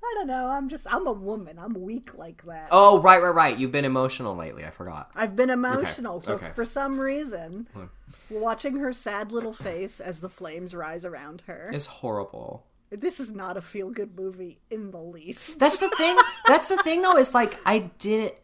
I 0.09 0.15
don't 0.15 0.27
know. 0.27 0.49
I'm 0.49 0.69
just 0.69 0.87
I'm 0.91 1.07
a 1.07 1.13
woman. 1.13 1.59
I'm 1.59 1.75
weak 1.75 2.17
like 2.17 2.45
that. 2.47 2.69
Oh, 2.71 3.01
right, 3.01 3.21
right, 3.21 3.35
right. 3.35 3.59
You've 3.59 3.73
been 3.73 3.85
emotional 3.85 4.35
lately. 4.35 4.65
I 4.65 4.71
forgot. 4.71 5.11
I've 5.15 5.37
been 5.37 5.51
emotional, 5.51 6.21
so 6.21 6.35
okay. 6.35 6.51
for 6.55 6.65
some 6.65 6.99
reason, 6.99 7.69
watching 8.31 8.77
her 8.77 8.93
sad 8.93 9.33
little 9.33 9.53
face 9.53 10.01
as 10.01 10.21
the 10.21 10.29
flames 10.29 10.75
rise 10.75 11.05
around 11.05 11.43
her. 11.47 11.71
is 11.73 11.87
horrible. 11.87 12.65
This 12.91 13.21
is 13.21 13.33
not 13.33 13.59
a 13.59 13.61
feel 13.61 13.91
good 13.91 14.17
movie 14.19 14.61
in 14.71 14.93
the 14.93 14.99
least. 14.99 15.59
That's 15.59 15.79
the 15.79 15.91
thing. 15.91 16.17
That's 16.47 16.69
the 16.69 16.79
thing, 16.79 17.03
though. 17.03 17.19
Is 17.19 17.35
like 17.35 17.55
I 17.67 17.91
didn't. 17.99 18.35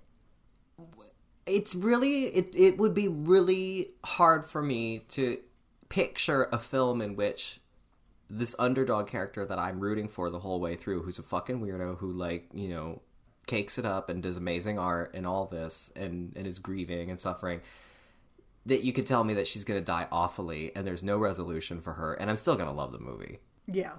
It's 1.47 1.75
really 1.75 2.25
it. 2.25 2.51
It 2.55 2.77
would 2.79 2.93
be 2.93 3.09
really 3.09 3.93
hard 4.05 4.47
for 4.47 4.63
me 4.63 5.01
to 5.11 5.39
picture 5.89 6.49
a 6.53 6.59
film 6.59 7.01
in 7.01 7.17
which 7.17 7.61
this 8.37 8.55
underdog 8.59 9.07
character 9.07 9.45
that 9.47 9.59
I'm 9.59 9.81
rooting 9.81 10.09
for 10.09 10.31
the 10.31 10.41
whole 10.41 10.61
way 10.61 10.75
through, 10.77 11.03
who's 11.03 11.19
a 11.19 11.23
fucking 11.23 11.61
weirdo, 11.61 11.99
who 11.99 12.11
like 12.13 12.49
you 12.53 12.69
know 12.69 13.01
cakes 13.47 13.79
it 13.79 13.85
up 13.85 14.09
and 14.09 14.23
does 14.23 14.37
amazing 14.37 14.79
art 14.79 15.13
and 15.15 15.27
all 15.27 15.47
this, 15.47 15.91
and 15.97 16.33
and 16.37 16.47
is 16.47 16.59
grieving 16.59 17.11
and 17.11 17.21
suffering. 17.21 17.61
That 18.67 18.83
you 18.83 18.93
could 18.95 19.07
tell 19.07 19.25
me 19.25 19.35
that 19.35 19.47
she's 19.47 19.65
gonna 19.65 19.81
die 19.83 20.09
awfully, 20.11 20.73
and 20.75 20.87
there's 20.87 21.03
no 21.03 21.19
resolution 21.19 21.81
for 21.83 21.93
her, 21.95 22.15
and 22.15 22.31
I'm 22.31 22.37
still 22.37 22.57
gonna 22.57 22.73
love 22.73 22.93
the 22.93 22.99
movie. 22.99 23.39
Yeah. 23.67 23.93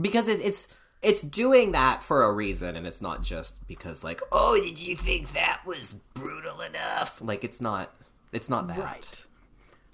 because 0.00 0.28
it, 0.28 0.40
it's 0.40 0.68
it's 1.02 1.22
doing 1.22 1.72
that 1.72 2.02
for 2.02 2.24
a 2.24 2.32
reason 2.32 2.74
and 2.76 2.86
it's 2.86 3.00
not 3.00 3.22
just 3.22 3.66
because 3.66 4.02
like 4.04 4.20
oh 4.32 4.58
did 4.62 4.78
you 4.82 4.96
think 4.96 5.32
that 5.32 5.62
was 5.66 5.94
brutal 6.14 6.60
enough 6.62 7.20
like 7.22 7.44
it's 7.44 7.60
not 7.60 7.94
it's 8.32 8.48
not 8.50 8.66
that 8.68 8.78
Right. 8.78 9.24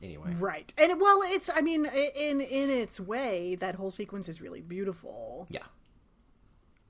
Anyway 0.03 0.35
Right. 0.39 0.73
And 0.77 1.01
well, 1.01 1.23
it's 1.25 1.49
I 1.55 1.61
mean 1.61 1.87
in 1.87 2.41
in 2.41 2.69
its 2.71 2.99
way 3.01 3.55
that 3.57 3.77
whole 3.77 3.91
sequence 3.91 4.29
is 4.29 4.41
really 4.41 4.61
beautiful 4.61 5.47
yeah 5.51 5.63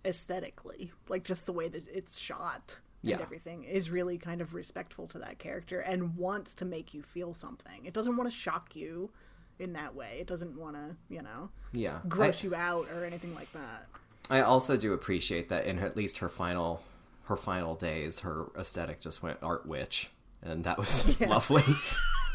aesthetically. 0.05 0.93
Like 1.09 1.25
just 1.25 1.47
the 1.47 1.53
way 1.53 1.69
that 1.69 1.87
it's 1.89 2.19
shot 2.19 2.81
and 3.05 3.11
Yeah. 3.11 3.21
everything 3.21 3.65
is 3.65 3.91
really 3.91 4.19
kind 4.19 4.41
of 4.41 4.55
respectful 4.55 5.07
to 5.09 5.19
that 5.19 5.39
character 5.39 5.81
and 5.81 6.17
wants 6.17 6.55
to 6.55 6.65
make 6.65 6.95
you 6.95 7.03
feel 7.03 7.35
something. 7.35 7.85
It 7.85 7.93
doesn't 7.95 8.17
want 8.17 8.31
to 8.31 8.37
shock 8.37 8.75
you 8.77 9.11
in 9.59 9.75
that 9.75 9.95
way. 9.95 10.17
It 10.21 10.27
doesn't 10.27 10.57
want 10.59 10.77
to, 10.77 10.97
you 11.09 11.23
know, 11.23 11.51
yeah 11.73 12.01
gross 12.09 12.43
I, 12.43 12.47
you 12.49 12.55
out 12.55 12.87
or 12.95 13.05
anything 13.05 13.35
like 13.35 13.53
that. 13.53 13.87
I 14.31 14.41
also 14.41 14.77
do 14.77 14.93
appreciate 14.93 15.49
that 15.51 15.67
in 15.67 15.79
at 15.79 15.97
least 15.97 16.19
her 16.19 16.29
final 16.29 16.83
her 17.27 17.37
final 17.37 17.75
days 17.77 18.21
her 18.21 18.47
aesthetic 18.59 19.01
just 19.01 19.23
went 19.23 19.39
art 19.43 19.65
witch 19.67 20.11
and 20.43 20.65
that 20.65 20.77
was 20.79 21.21
lovely 21.21 21.63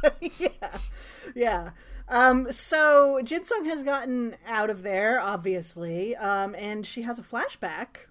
yeah, 0.40 0.78
yeah. 1.36 1.70
Um, 2.08 2.52
so 2.52 3.20
Jinsung 3.24 3.66
has 3.66 3.84
gotten 3.84 4.36
out 4.46 4.70
of 4.70 4.84
there, 4.84 5.20
obviously, 5.20 6.16
um, 6.16 6.56
and 6.56 6.86
she 6.86 7.02
has 7.02 7.20
a 7.20 7.24
flashback 7.24 8.08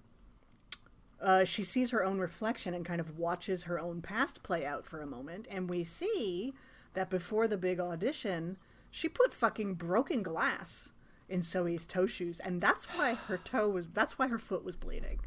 uh, 1.21 1.45
she 1.45 1.63
sees 1.63 1.91
her 1.91 2.03
own 2.03 2.19
reflection 2.19 2.73
and 2.73 2.85
kind 2.85 3.01
of 3.01 3.17
watches 3.17 3.63
her 3.63 3.79
own 3.79 4.01
past 4.01 4.43
play 4.43 4.65
out 4.65 4.85
for 4.85 5.01
a 5.01 5.07
moment. 5.07 5.47
And 5.49 5.69
we 5.69 5.83
see 5.83 6.53
that 6.93 7.09
before 7.09 7.47
the 7.47 7.57
big 7.57 7.79
audition, 7.79 8.57
she 8.91 9.09
put 9.09 9.33
fucking 9.33 9.75
broken 9.75 10.21
glass 10.21 10.91
in 11.27 11.41
Zoe's 11.41 11.85
toe 11.85 12.05
shoes. 12.05 12.39
And 12.39 12.61
that's 12.61 12.85
why 12.85 13.15
her 13.15 13.37
toe 13.37 13.69
was, 13.69 13.87
that's 13.93 14.19
why 14.19 14.27
her 14.27 14.37
foot 14.37 14.63
was 14.63 14.75
bleeding. 14.75 15.19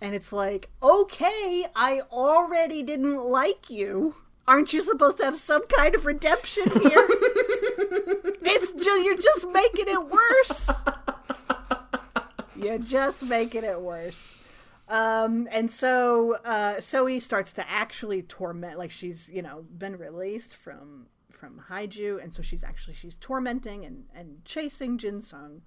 And 0.00 0.14
it's 0.14 0.32
like, 0.32 0.70
okay, 0.82 1.66
I 1.74 2.02
already 2.12 2.82
didn't 2.82 3.24
like 3.24 3.70
you. 3.70 4.16
Aren't 4.48 4.72
you 4.72 4.80
supposed 4.80 5.18
to 5.18 5.26
have 5.26 5.36
some 5.36 5.66
kind 5.66 5.94
of 5.94 6.06
redemption 6.06 6.64
here? 6.64 6.80
it's 8.40 8.72
just, 8.72 9.04
you're 9.04 9.18
just 9.18 9.46
making 9.52 9.88
it 9.88 10.08
worse. 10.08 10.70
You're 12.56 12.78
just 12.78 13.24
making 13.24 13.64
it 13.64 13.78
worse. 13.78 14.38
Um, 14.88 15.48
and 15.52 15.70
so, 15.70 16.38
uh, 16.46 16.80
Zoe 16.80 17.20
starts 17.20 17.52
to 17.52 17.70
actually 17.70 18.22
torment, 18.22 18.78
like 18.78 18.90
she's, 18.90 19.28
you 19.28 19.42
know, 19.42 19.66
been 19.76 19.98
released 19.98 20.56
from, 20.56 21.08
from 21.30 21.64
Haiju. 21.68 22.22
And 22.22 22.32
so 22.32 22.40
she's 22.40 22.64
actually, 22.64 22.94
she's 22.94 23.16
tormenting 23.16 23.84
and, 23.84 24.04
and 24.14 24.42
chasing 24.46 24.96
Jin 24.96 25.20
Sung. 25.20 25.60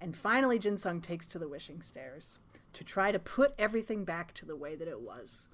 And 0.00 0.16
finally, 0.16 0.58
Jin 0.58 0.76
Sung 0.76 1.00
takes 1.00 1.26
to 1.26 1.38
the 1.38 1.48
wishing 1.48 1.82
stairs 1.82 2.40
to 2.72 2.82
try 2.82 3.12
to 3.12 3.20
put 3.20 3.54
everything 3.60 4.04
back 4.04 4.34
to 4.34 4.44
the 4.44 4.56
way 4.56 4.74
that 4.74 4.88
it 4.88 5.00
was. 5.00 5.50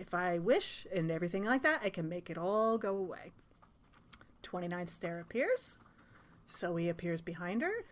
If 0.00 0.14
I 0.14 0.38
wish 0.38 0.86
and 0.94 1.10
everything 1.10 1.44
like 1.44 1.62
that, 1.62 1.82
I 1.84 1.90
can 1.90 2.08
make 2.08 2.30
it 2.30 2.38
all 2.38 2.78
go 2.78 2.96
away. 2.96 3.32
29th 4.42 4.88
stair 4.88 5.20
appears. 5.20 5.78
Zoe 6.50 6.88
appears 6.88 7.20
behind 7.20 7.60
her. 7.60 7.84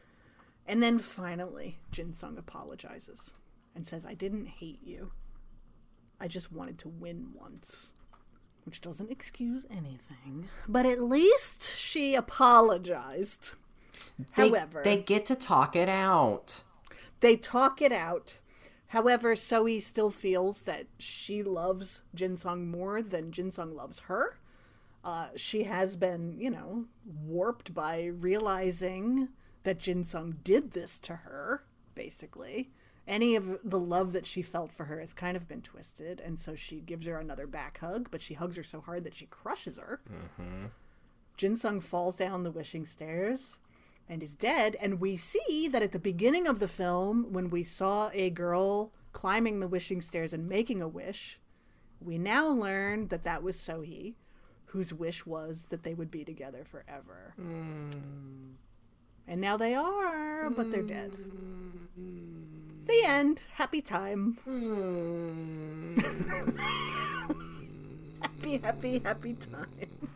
And 0.66 0.82
then 0.82 0.98
finally, 0.98 1.78
Jin 1.92 2.14
Sung 2.14 2.38
apologizes 2.38 3.34
and 3.74 3.86
says, 3.86 4.06
I 4.06 4.14
didn't 4.14 4.46
hate 4.46 4.80
you. 4.82 5.12
I 6.18 6.28
just 6.28 6.50
wanted 6.50 6.78
to 6.78 6.88
win 6.88 7.28
once. 7.34 7.92
Which 8.64 8.80
doesn't 8.80 9.11
excuse 9.11 9.66
anything. 9.70 10.48
But 10.66 10.86
at 10.86 11.02
least 11.02 11.62
she 11.76 12.14
apologized. 12.14 13.52
They, 14.34 14.48
However, 14.48 14.80
they 14.82 14.96
get 14.96 15.26
to 15.26 15.36
talk 15.36 15.76
it 15.76 15.88
out. 15.90 16.62
they 17.20 17.36
talk 17.36 17.80
it 17.82 17.92
out. 17.92 18.38
However, 18.89 19.36
Zoe 19.36 19.80
still 19.80 20.11
feels 20.11 20.62
that 20.62 20.86
she 20.99 21.43
loves 21.43 22.03
Jinsung 22.16 22.66
more 22.66 23.03
than 23.03 23.32
Jinsung 23.32 23.74
loves 23.74 24.01
her. 24.01 24.39
Uh, 25.05 25.28
she 25.36 25.64
has 25.64 25.95
been, 25.97 26.36
you 26.39 26.51
know, 26.51 26.86
warped 27.26 27.74
by 27.74 28.05
realizing 28.05 29.28
that 29.62 29.78
Jinsung 29.78 30.43
did 30.43 30.72
this 30.72 30.99
to 31.01 31.16
her, 31.16 31.64
basically. 31.95 32.70
Any 33.07 33.36
of 33.36 33.59
the 33.62 33.78
love 33.78 34.12
that 34.12 34.26
she 34.26 34.43
felt 34.43 34.72
for 34.72 34.84
her 34.84 35.01
has 35.01 35.12
kind 35.14 35.36
of 35.36 35.49
been 35.49 35.62
twisted, 35.62 36.20
and 36.20 36.39
so 36.39 36.55
she 36.55 36.80
gives 36.80 37.07
her 37.07 37.18
another 37.18 37.47
back 37.47 37.78
hug, 37.78 38.09
but 38.11 38.20
she 38.20 38.34
hugs 38.34 38.57
her 38.57 38.62
so 38.62 38.80
hard 38.80 39.05
that 39.05 39.14
she 39.14 39.26
crushes 39.26 39.78
her. 39.78 40.01
Jinsung 41.39 41.82
falls 41.82 42.16
down 42.16 42.43
the 42.43 42.51
wishing 42.51 42.84
stairs 42.84 43.57
and 44.09 44.22
is 44.22 44.34
dead. 44.34 44.76
And 44.80 45.00
we 45.00 45.16
see 45.16 45.68
that 45.68 45.82
at 45.82 45.92
the 45.92 45.98
beginning 45.98 46.46
of 46.46 46.61
the 46.61 46.68
film, 46.68 47.32
when 47.32 47.50
we 47.50 47.62
saw 47.62 48.11
a 48.12 48.30
girl 48.30 48.92
climbing 49.12 49.61
the 49.61 49.68
wishing 49.68 50.00
stairs 50.00 50.32
and 50.32 50.48
making 50.48 50.80
a 50.80 50.88
wish, 50.88 51.38
we 52.00 52.18
now 52.18 52.48
learn 52.48 53.09
that 53.09 53.24
that 53.24 53.42
was 53.42 53.56
Sohee, 53.56 54.14
whose 54.66 54.92
wish 54.92 55.26
was 55.26 55.66
that 55.70 55.82
they 55.82 55.94
would 55.94 56.11
be 56.11 56.24
together 56.24 56.64
forever. 56.64 57.34
Hmm. 57.36 57.90
And 59.26 59.40
now 59.40 59.56
they 59.56 59.74
are, 59.74 60.48
but 60.50 60.70
they're 60.70 60.82
dead. 60.82 61.14
Hmm. 61.14 62.86
The 62.86 63.02
end. 63.04 63.40
Happy 63.52 63.82
time. 63.82 64.38
Hmm. 64.44 66.00
happy, 68.22 68.59
happy, 68.59 69.00
happy 69.04 69.34
time. 69.34 70.09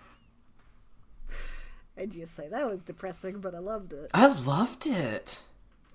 And 1.96 2.14
you 2.14 2.26
say 2.26 2.48
that 2.48 2.68
was 2.70 2.82
depressing, 2.82 3.40
but 3.40 3.54
I 3.54 3.58
loved 3.58 3.92
it. 3.92 4.10
I 4.14 4.26
loved 4.44 4.86
it. 4.86 5.42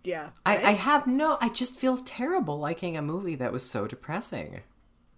Yeah. 0.03 0.29
I. 0.45 0.57
I 0.57 0.71
have 0.71 1.07
no. 1.07 1.37
I 1.41 1.49
just 1.49 1.75
feel 1.77 1.97
terrible 1.97 2.59
liking 2.59 2.95
a 2.95 3.01
movie 3.01 3.35
that 3.35 3.51
was 3.51 3.63
so 3.69 3.87
depressing. 3.87 4.61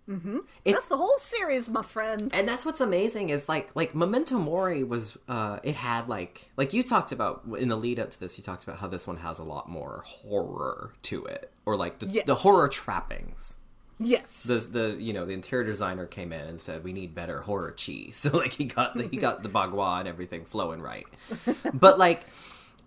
Mm-hmm. 0.10 0.38
It, 0.66 0.72
That's 0.74 0.88
the 0.88 0.98
whole 0.98 1.20
series, 1.20 1.70
my 1.70 1.84
friend. 1.84 2.32
and 2.34 2.48
that's 2.48 2.66
what's 2.66 2.82
amazing 2.82 3.30
is 3.30 3.48
like 3.48 3.70
like 3.76 3.94
Memento 3.94 4.40
Mori 4.40 4.84
was 4.84 5.16
uh 5.28 5.60
it 5.62 5.76
had 5.76 6.10
like 6.10 6.50
like 6.58 6.74
you 6.74 6.82
talked 6.82 7.12
about 7.12 7.44
in 7.60 7.70
the 7.70 7.76
lead 7.76 8.00
up 8.00 8.10
to 8.10 8.20
this 8.20 8.36
you 8.36 8.44
talked 8.44 8.64
about 8.64 8.80
how 8.80 8.88
this 8.88 9.06
one 9.06 9.18
has 9.18 9.38
a 9.38 9.44
lot 9.44 9.70
more 9.70 10.02
horror 10.08 10.94
to 11.04 11.26
it 11.26 11.52
or 11.68 11.76
like 11.76 12.00
the, 12.00 12.08
Yes. 12.08 12.26
the 12.26 12.34
horror 12.34 12.68
trappings. 12.68 13.58
Yes. 14.00 14.44
The 14.44 14.56
the 14.56 14.96
you 15.00 15.14
know 15.14 15.26
the 15.26 15.34
interior 15.34 15.66
designer 15.66 16.06
came 16.06 16.32
in 16.32 16.48
and 16.48 16.60
said 16.60 16.84
we 16.84 16.94
need 16.94 17.14
better 17.14 17.42
horror 17.42 17.72
cheese. 17.72 18.18
So 18.30 18.38
like 18.38 18.54
he 18.54 18.66
got 18.66 18.96
the, 18.96 19.08
he 19.08 19.18
got 19.18 19.44
the 19.44 19.50
bagua 19.50 20.00
and 20.00 20.08
everything 20.08 20.46
flowing 20.46 20.82
right, 20.82 21.06
but 21.74 21.98
like 22.00 22.26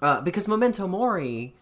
uh, 0.00 0.20
because 0.22 0.48
Memento 0.48 0.86
Mori 0.86 1.54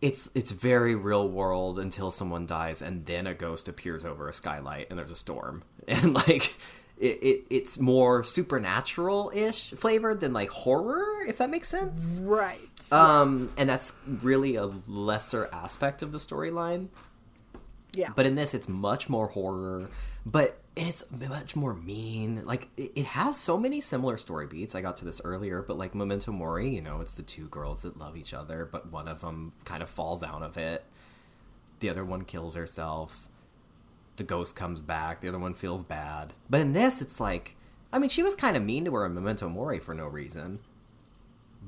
it's 0.00 0.30
it's 0.34 0.50
very 0.50 0.96
real 0.96 1.28
world 1.28 1.78
until 1.78 2.10
someone 2.10 2.44
dies 2.44 2.82
and 2.82 3.06
then 3.06 3.26
a 3.26 3.34
ghost 3.34 3.68
appears 3.68 4.04
over 4.04 4.28
a 4.28 4.32
skylight 4.32 4.88
and 4.90 4.98
there's 4.98 5.10
a 5.10 5.16
storm. 5.16 5.62
And 5.88 6.14
like 6.14 6.56
it, 6.98 7.18
it 7.22 7.44
it's 7.50 7.78
more 7.78 8.22
supernatural 8.24 9.32
ish 9.34 9.70
flavored 9.70 10.20
than 10.20 10.32
like 10.32 10.50
horror 10.50 11.22
if 11.26 11.38
that 11.38 11.50
makes 11.50 11.68
sense. 11.68 12.20
Right. 12.22 12.92
um 12.92 13.52
and 13.56 13.68
that's 13.68 13.94
really 14.06 14.56
a 14.56 14.66
lesser 14.88 15.48
aspect 15.52 16.02
of 16.02 16.12
the 16.12 16.18
storyline 16.18 16.88
yeah. 17.94 18.10
but 18.14 18.26
in 18.26 18.34
this 18.34 18.54
it's 18.54 18.68
much 18.68 19.08
more 19.08 19.28
horror 19.28 19.88
but 20.24 20.58
and 20.76 20.88
it's 20.88 21.04
much 21.10 21.54
more 21.54 21.74
mean. 21.74 22.44
Like 22.46 22.68
it, 22.76 22.92
it 22.94 23.04
has 23.06 23.38
so 23.38 23.58
many 23.58 23.80
similar 23.80 24.16
story 24.16 24.46
beats. 24.46 24.74
I 24.74 24.80
got 24.80 24.96
to 24.98 25.04
this 25.04 25.20
earlier 25.24 25.62
but 25.62 25.76
like 25.76 25.94
memento 25.94 26.32
mori 26.32 26.74
you 26.74 26.80
know 26.80 27.00
it's 27.00 27.14
the 27.14 27.22
two 27.22 27.48
girls 27.48 27.82
that 27.82 27.98
love 27.98 28.16
each 28.16 28.32
other 28.32 28.68
but 28.70 28.90
one 28.90 29.08
of 29.08 29.20
them 29.20 29.52
kind 29.64 29.82
of 29.82 29.88
falls 29.88 30.22
out 30.22 30.42
of 30.42 30.56
it. 30.56 30.84
The 31.80 31.90
other 31.90 32.04
one 32.04 32.24
kills 32.24 32.54
herself. 32.54 33.28
The 34.16 34.24
ghost 34.24 34.56
comes 34.56 34.80
back. 34.80 35.20
The 35.20 35.28
other 35.28 35.38
one 35.38 35.54
feels 35.54 35.84
bad. 35.84 36.32
But 36.48 36.60
in 36.60 36.72
this 36.72 37.02
it's 37.02 37.20
like 37.20 37.56
i 37.92 37.98
mean 37.98 38.08
she 38.08 38.22
was 38.22 38.34
kind 38.34 38.56
of 38.56 38.62
mean 38.62 38.86
to 38.86 38.94
her 38.94 39.04
in 39.04 39.14
memento 39.14 39.48
mori 39.48 39.78
for 39.78 39.94
no 39.94 40.06
reason. 40.06 40.60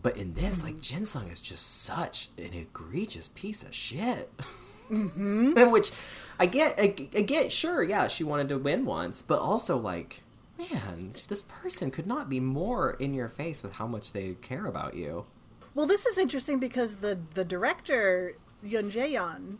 But 0.00 0.16
in 0.16 0.34
this 0.34 0.62
like 0.62 0.76
mm-hmm. 0.76 1.02
jinsung 1.02 1.32
is 1.32 1.40
just 1.40 1.82
such 1.82 2.30
an 2.38 2.54
egregious 2.54 3.28
piece 3.34 3.62
of 3.62 3.74
shit 3.74 4.32
mm-hmm. 4.90 5.70
which 5.70 5.90
i 6.38 6.46
get 6.46 6.74
I, 6.78 6.94
I 7.16 7.22
get 7.22 7.52
sure 7.52 7.82
yeah 7.82 8.08
she 8.08 8.24
wanted 8.24 8.48
to 8.50 8.58
win 8.58 8.84
once 8.84 9.22
but 9.22 9.38
also 9.38 9.76
like 9.76 10.22
man 10.58 11.12
this 11.28 11.42
person 11.42 11.90
could 11.90 12.06
not 12.06 12.28
be 12.28 12.40
more 12.40 12.92
in 12.92 13.14
your 13.14 13.28
face 13.28 13.62
with 13.62 13.72
how 13.72 13.86
much 13.86 14.12
they 14.12 14.34
care 14.40 14.66
about 14.66 14.94
you 14.94 15.26
Well, 15.74 15.86
this 15.86 16.06
is 16.06 16.18
interesting 16.18 16.58
because 16.60 16.96
the 16.96 17.18
the 17.34 17.44
director 17.44 18.34
Yun 18.62 18.90
Jae-yeon, 18.90 19.58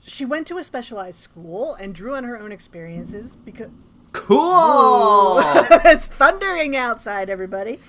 she 0.00 0.24
went 0.24 0.46
to 0.48 0.58
a 0.58 0.64
specialized 0.64 1.18
school 1.18 1.74
and 1.74 1.94
drew 1.94 2.14
on 2.14 2.24
her 2.24 2.38
own 2.38 2.52
experiences 2.52 3.36
because 3.36 3.70
cool 4.12 5.38
it's 5.84 6.06
thundering 6.06 6.76
outside, 6.76 7.28
everybody. 7.30 7.80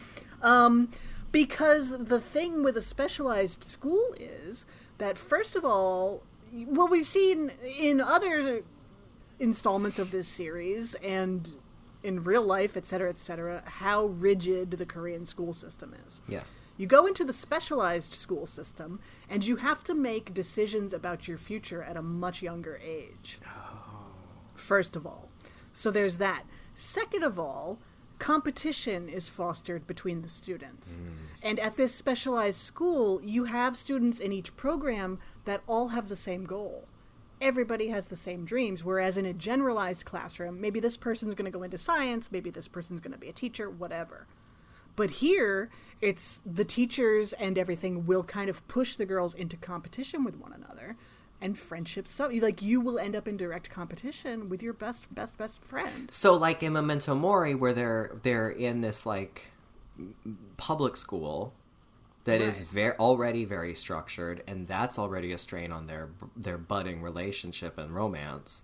Um, 0.42 0.90
because 1.32 2.06
the 2.06 2.20
thing 2.20 2.64
with 2.64 2.78
a 2.78 2.82
specialized 2.82 3.66
school 3.66 4.16
is 4.20 4.66
that 4.98 5.18
first 5.18 5.56
of 5.56 5.64
all, 5.66 6.24
well, 6.54 6.88
we've 6.88 7.08
seen 7.08 7.52
in 7.64 8.02
other 8.02 8.64
installments 9.40 10.00
of 10.00 10.12
this 10.12 10.28
series 10.28 10.96
and 10.96 11.56
in 12.04 12.24
real 12.24 12.44
life, 12.44 12.78
et 12.78 12.86
cetera, 12.86 13.10
et 13.10 13.18
cetera, 13.18 13.64
how 13.66 14.06
rigid 14.06 14.72
the 14.72 14.86
Korean 14.86 15.26
school 15.26 15.54
system 15.54 15.96
is. 16.06 16.22
yeah 16.28 16.44
You 16.78 16.88
go 16.88 17.06
into 17.06 17.26
the 17.26 17.34
specialized 17.34 18.14
school 18.14 18.46
system 18.46 19.00
and 19.30 19.46
you 19.46 19.58
have 19.58 19.84
to 19.86 19.94
make 19.96 20.34
decisions 20.34 20.94
about 20.94 21.28
your 21.28 21.38
future 21.38 21.84
at 21.84 21.98
a 21.98 22.02
much 22.02 22.42
younger 22.42 22.80
age. 22.84 23.40
Oh. 23.46 24.12
First 24.56 24.96
of 24.96 25.06
all. 25.06 25.30
So 25.74 25.92
there's 25.92 26.18
that. 26.18 26.44
Second 26.74 27.24
of 27.24 27.38
all, 27.40 27.80
competition 28.20 29.10
is 29.10 29.30
fostered 29.30 29.86
between 29.88 30.22
the 30.22 30.30
students. 30.30 31.02
And 31.42 31.60
at 31.60 31.76
this 31.76 31.94
specialized 31.94 32.60
school, 32.60 33.22
you 33.24 33.46
have 33.46 33.78
students 33.78 34.20
in 34.20 34.32
each 34.32 34.56
program 34.56 35.20
that 35.46 35.62
all 35.68 35.90
have 35.90 36.10
the 36.10 36.16
same 36.16 36.46
goal. 36.46 36.88
Everybody 37.40 37.90
has 37.90 38.08
the 38.08 38.16
same 38.16 38.46
dreams, 38.46 38.84
whereas 38.84 39.18
in 39.18 39.26
a 39.26 39.34
generalized 39.34 40.06
classroom, 40.06 40.60
maybe 40.60 40.80
this 40.80 40.98
person's 40.98 41.36
going 41.36 41.52
to 41.52 41.56
go 41.56 41.64
into 41.64 41.78
science, 41.78 42.32
maybe 42.32 42.50
this 42.50 42.68
person's 42.68 43.00
going 43.00 43.12
to 43.12 43.20
be 43.20 43.30
a 43.30 43.34
teacher, 43.34 43.70
whatever. 43.70 44.26
But 44.96 45.12
here, 45.12 45.70
it's 46.02 46.42
the 46.44 46.66
teachers 46.66 47.34
and 47.34 47.58
everything 47.58 48.08
will 48.08 48.24
kind 48.24 48.50
of 48.50 48.68
push 48.68 48.96
the 48.96 49.06
girls 49.06 49.36
into 49.36 49.56
competition 49.56 50.24
with 50.24 50.36
one 50.38 50.52
another, 50.52 50.98
and 51.42 51.58
friendships. 51.58 52.12
So, 52.12 52.28
like, 52.28 52.62
you 52.62 52.82
will 52.82 52.98
end 53.00 53.16
up 53.16 53.28
in 53.28 53.38
direct 53.38 53.70
competition 53.70 54.50
with 54.50 54.64
your 54.64 54.74
best, 54.74 55.14
best, 55.14 55.38
best 55.38 55.62
friend. 55.64 56.10
so 56.12 56.34
like 56.36 56.64
in 56.64 56.74
memento 56.74 57.14
mori 57.16 57.54
where 57.56 57.74
they're 57.74 58.12
they're 58.24 58.50
in 58.50 58.82
this 58.82 59.06
like 59.06 59.52
public 60.58 60.96
school 60.96 61.54
that 62.26 62.42
is 62.42 62.60
Right. 62.60 62.70
very 62.70 62.98
already 62.98 63.46
very 63.46 63.74
structured, 63.74 64.44
and 64.48 64.68
that's 64.68 65.00
already 65.00 65.32
a 65.32 65.38
strain 65.38 65.72
on 65.72 65.88
their 65.88 66.10
their 66.36 66.58
budding 66.58 67.02
relationship 67.02 67.78
and 67.78 67.96
romance. 67.96 68.64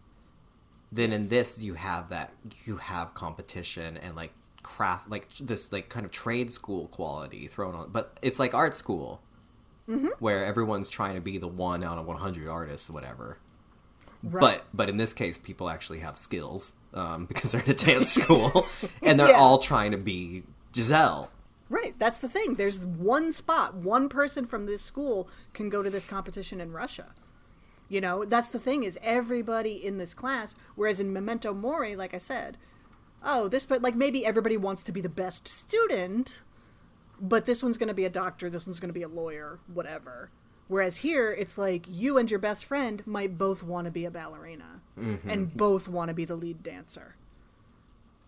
Then 0.92 1.12
in 1.14 1.30
this, 1.30 1.62
you 1.64 1.76
have 1.76 2.10
that 2.10 2.34
you 2.66 2.78
have 2.78 3.14
competition 3.14 3.98
and 3.98 4.16
like 4.16 4.34
craft, 4.64 5.10
like 5.10 5.28
this 5.40 5.72
like 5.72 5.90
kind 5.90 6.06
of 6.06 6.12
trade 6.12 6.52
school 6.52 6.88
quality 6.88 7.48
thrown 7.48 7.74
on, 7.76 7.90
but 7.92 8.18
it's 8.22 8.38
like 8.40 8.54
art 8.54 8.76
school, 8.76 9.22
Mm-hmm. 9.90 10.08
where 10.20 10.46
everyone's 10.46 10.88
trying 10.88 11.16
to 11.16 11.22
be 11.22 11.38
the 11.38 11.48
one 11.48 11.84
out 11.84 11.98
of 11.98 12.06
one 12.06 12.18
hundred 12.18 12.48
artists, 12.48 12.90
whatever. 12.90 13.38
Right. 14.24 14.40
But 14.40 14.66
but 14.74 14.88
in 14.90 14.96
this 14.98 15.12
case, 15.14 15.38
people 15.38 15.70
actually 15.70 16.00
have 16.00 16.18
skills 16.18 16.72
um, 16.94 17.26
because 17.28 17.52
they're 17.52 17.62
at 17.62 17.68
a 17.68 17.74
dance 17.86 18.12
school, 18.22 18.66
and 19.02 19.20
they're 19.20 19.30
Yeah. 19.30 19.36
all 19.40 19.58
trying 19.60 19.92
to 19.92 19.98
be 19.98 20.44
Giselle. 20.74 21.30
Right, 21.70 21.96
that's 22.00 22.20
the 22.20 22.30
thing. 22.30 22.56
There's 22.56 22.80
one 22.86 23.34
spot, 23.34 23.74
one 23.76 24.08
person 24.08 24.46
from 24.46 24.68
this 24.68 24.82
school 24.82 25.28
can 25.54 25.70
go 25.70 25.82
to 25.82 25.90
this 25.90 26.06
competition 26.06 26.62
in 26.62 26.72
Russia. 26.72 27.08
You 27.90 28.00
know, 28.00 28.26
that's 28.26 28.50
the 28.50 28.60
thing 28.60 28.84
is 28.84 28.98
everybody 29.04 29.74
in 29.74 29.98
this 29.98 30.14
class. 30.14 30.56
Whereas 30.76 31.00
in 31.00 31.12
Memento 31.12 31.54
Mori, 31.54 31.96
like 31.96 32.14
I 32.14 32.20
said, 32.20 32.58
oh, 33.24 33.48
this 33.48 33.66
but 33.66 33.82
like 33.82 33.96
maybe 33.96 34.26
everybody 34.26 34.56
wants 34.56 34.84
to 34.84 34.92
be 34.92 35.02
the 35.02 35.10
best 35.10 35.48
student, 35.48 36.42
but 37.24 37.46
this 37.46 37.64
one's 37.64 37.78
going 37.78 37.88
to 37.88 37.94
be 37.94 38.04
a 38.04 38.10
doctor, 38.10 38.50
this 38.50 38.68
one's 38.68 38.82
going 38.82 38.90
to 38.90 38.94
be 38.94 39.02
a 39.02 39.08
lawyer, 39.08 39.60
whatever. 39.74 40.30
Whereas 40.68 40.98
here, 40.98 41.32
it's 41.32 41.58
like 41.58 41.86
you 41.88 42.18
and 42.18 42.30
your 42.30 42.40
best 42.40 42.66
friend 42.66 43.02
might 43.06 43.38
both 43.38 43.64
want 43.64 43.86
to 43.86 43.92
be 43.92 44.06
a 44.06 44.12
ballerina 44.12 44.82
mm-hmm. 45.00 45.30
and 45.30 45.56
both 45.56 45.88
want 45.88 46.10
to 46.10 46.14
be 46.14 46.26
the 46.26 46.36
lead 46.36 46.62
dancer. 46.62 47.16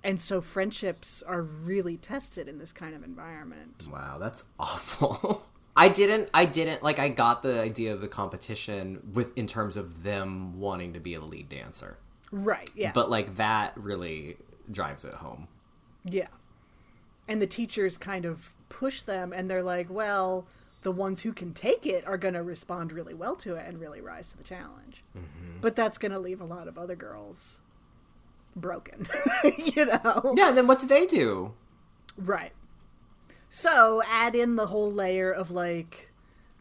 And 0.01 0.19
so 0.19 0.39
friendships 0.39 1.23
are 1.23 1.41
really 1.41 1.97
tested 1.97 2.47
in 2.47 2.57
this 2.57 2.71
kind 2.71 2.95
of 2.95 3.03
environment. 3.03 3.89
Wow, 3.91 4.17
that's 4.17 4.45
awful. 4.59 5.45
I 5.75 5.89
didn't 5.89 6.29
I 6.33 6.45
didn't 6.45 6.83
like 6.83 6.99
I 6.99 7.09
got 7.09 7.41
the 7.41 7.59
idea 7.59 7.91
of 7.91 7.99
the 7.99 8.07
competition 8.07 9.01
with 9.11 9.37
in 9.37 9.45
terms 9.45 9.75
of 9.75 10.03
them 10.03 10.57
wanting 10.57 10.93
to 10.93 11.01
be 11.01 11.15
a 11.15 11.19
lead 11.19 11.49
dancer. 11.49 11.97
Right, 12.31 12.69
yeah. 12.75 12.93
But 12.93 13.09
like 13.09 13.35
that 13.35 13.73
really 13.75 14.37
drives 14.71 15.03
it 15.03 15.15
home. 15.15 15.49
yeah. 16.05 16.27
And 17.27 17.41
the 17.41 17.47
teachers 17.47 17.97
kind 17.97 18.25
of 18.25 18.53
push 18.69 19.01
them 19.01 19.33
and 19.33 19.49
they're 19.49 19.63
like, 19.63 19.87
well, 19.89 20.47
the 20.83 20.91
ones 20.91 21.21
who 21.21 21.33
can 21.33 21.53
take 21.53 21.85
it 21.85 22.05
are 22.05 22.17
going 22.17 22.35
to 22.35 22.43
respond 22.43 22.91
really 22.91 23.13
well 23.13 23.35
to 23.37 23.55
it 23.55 23.65
and 23.67 23.79
really 23.79 24.01
rise 24.01 24.27
to 24.27 24.37
the 24.37 24.43
challenge. 24.43 25.03
Mm-hmm. 25.17 25.59
But 25.61 25.75
that's 25.75 25.97
going 25.97 26.11
to 26.11 26.19
leave 26.19 26.39
a 26.39 26.45
lot 26.45 26.67
of 26.67 26.77
other 26.77 26.95
girls 26.95 27.59
broken, 28.55 29.07
you 29.57 29.85
know? 29.85 30.33
Yeah, 30.37 30.51
then 30.51 30.67
what 30.67 30.79
do 30.79 30.87
they 30.87 31.05
do? 31.07 31.53
Right. 32.17 32.53
So 33.49 34.01
add 34.07 34.35
in 34.35 34.55
the 34.55 34.67
whole 34.67 34.91
layer 34.91 35.31
of 35.31 35.49
like, 35.51 36.11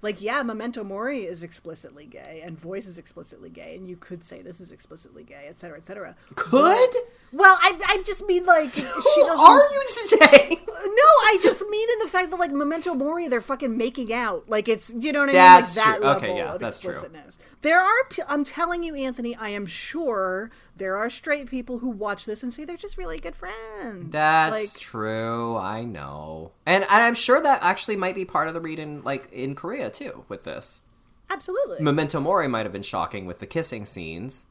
like 0.00 0.22
yeah, 0.22 0.42
Memento 0.42 0.84
Mori 0.84 1.24
is 1.24 1.42
explicitly 1.42 2.06
gay 2.06 2.40
and 2.44 2.58
Voice 2.58 2.86
is 2.86 2.98
explicitly 2.98 3.50
gay, 3.50 3.74
and 3.76 3.88
you 3.88 3.96
could 3.96 4.22
say 4.22 4.42
this 4.42 4.60
is 4.60 4.72
explicitly 4.72 5.24
gay, 5.24 5.46
et 5.48 5.58
cetera, 5.58 5.76
et 5.76 5.84
cetera. 5.84 6.16
Could? 6.34 6.90
Well, 7.34 7.58
I, 7.60 7.78
I 7.86 8.02
just 8.04 8.24
mean 8.26 8.46
like 8.46 8.72
she 8.74 8.82
Who 8.82 9.26
doesn't. 9.26 9.40
are 9.40 9.58
you 9.58 9.82
to 9.86 10.16
say? 10.16 10.58
No, 10.84 11.02
I 11.02 11.38
just 11.42 11.66
mean 11.70 11.88
in 11.94 11.98
the 12.00 12.08
fact 12.08 12.30
that 12.30 12.36
like 12.36 12.52
Memento 12.52 12.94
Mori, 12.94 13.26
they're 13.26 13.40
fucking 13.40 13.76
making 13.76 14.12
out. 14.12 14.48
Like 14.48 14.68
it's 14.68 14.92
you 14.94 15.12
know 15.12 15.20
what 15.20 15.30
I 15.30 15.32
That's 15.32 15.74
mean. 15.74 15.84
Like 15.84 15.94
that 15.94 15.96
true. 15.96 16.10
Okay, 16.10 16.26
level 16.28 16.36
yeah, 16.36 16.54
of 16.54 16.60
that's 16.60 16.78
true. 16.78 16.90
explicitness. 16.90 17.38
There 17.62 17.80
are. 17.80 18.08
I'm 18.28 18.44
telling 18.44 18.82
you, 18.84 18.94
Anthony. 18.94 19.34
I 19.34 19.48
am 19.48 19.64
sure 19.66 20.50
there 20.76 20.96
are 20.96 21.08
straight 21.08 21.48
people 21.48 21.78
who 21.78 21.88
watch 21.88 22.26
this 22.26 22.42
and 22.42 22.52
say 22.52 22.64
they're 22.64 22.76
just 22.76 22.98
really 22.98 23.18
good 23.18 23.34
friends. 23.34 24.12
That's 24.12 24.52
like 24.52 24.78
true. 24.78 25.56
I 25.56 25.84
know. 25.84 26.52
And 26.66 26.84
and 26.84 27.02
I'm 27.02 27.14
sure 27.14 27.40
that 27.40 27.62
actually 27.62 27.96
might 27.96 28.14
be 28.14 28.26
part 28.26 28.46
of 28.46 28.54
the 28.54 28.60
reading 28.60 29.02
like 29.02 29.32
in 29.32 29.54
Korea 29.54 29.88
too 29.90 30.24
with 30.28 30.44
this. 30.44 30.82
absolutely 31.30 31.80
Memento 31.80 32.20
Mori 32.20 32.46
might 32.46 32.66
have 32.66 32.72
been 32.72 32.82
shocking 32.82 33.24
with 33.26 33.40
the 33.40 33.46
kissing 33.46 33.84
scenes, 33.86 34.46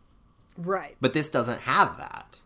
right. 0.57 0.97
but 0.99 1.13
this 1.13 1.29
doesn't 1.29 1.61
have 1.61 1.97
that. 1.97 2.41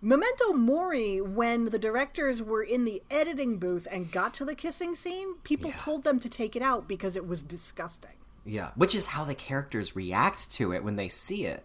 Memento 0.00 0.52
Mori, 0.52 1.20
when 1.20 1.66
the 1.66 1.78
directors 1.78 2.40
were 2.40 2.62
in 2.62 2.84
the 2.84 3.02
editing 3.10 3.58
booth 3.58 3.88
and 3.90 4.12
got 4.12 4.32
to 4.34 4.44
the 4.44 4.54
kissing 4.54 4.94
scene, 4.94 5.34
people 5.42 5.70
Yeah. 5.70 5.76
told 5.78 6.04
them 6.04 6.20
to 6.20 6.28
take 6.28 6.54
it 6.54 6.62
out 6.62 6.86
because 6.86 7.16
it 7.16 7.26
was 7.26 7.42
disgusting. 7.42 8.12
Yeah, 8.44 8.70
which 8.76 8.94
is 8.94 9.06
how 9.06 9.24
the 9.24 9.34
characters 9.34 9.96
react 9.96 10.50
to 10.52 10.72
it 10.72 10.84
when 10.84 10.94
they 10.96 11.08
see 11.08 11.46
it. 11.46 11.64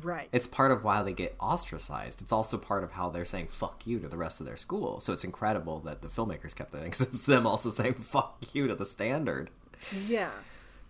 Right. 0.00 0.28
It's 0.32 0.46
part 0.46 0.70
of 0.70 0.84
why 0.84 1.02
they 1.02 1.12
get 1.12 1.36
ostracized. 1.40 2.22
It's 2.22 2.32
also 2.32 2.58
part 2.58 2.84
of 2.84 2.92
how 2.92 3.10
they're 3.10 3.24
saying 3.24 3.48
"fuck 3.48 3.86
you" 3.86 3.98
to 4.00 4.08
the 4.08 4.16
rest 4.16 4.40
of 4.40 4.46
their 4.46 4.56
school. 4.56 5.00
So 5.00 5.12
it's 5.12 5.24
incredible 5.24 5.80
that 5.80 6.00
the 6.02 6.08
filmmakers 6.08 6.54
kept 6.54 6.72
that 6.72 6.78
in 6.78 6.84
because 6.84 7.00
it's 7.02 7.20
them 7.22 7.46
also 7.46 7.70
saying 7.70 7.94
"fuck 7.94 8.36
you" 8.52 8.66
to 8.68 8.74
the 8.74 8.86
standard. 8.86 9.50
Yeah. 10.06 10.30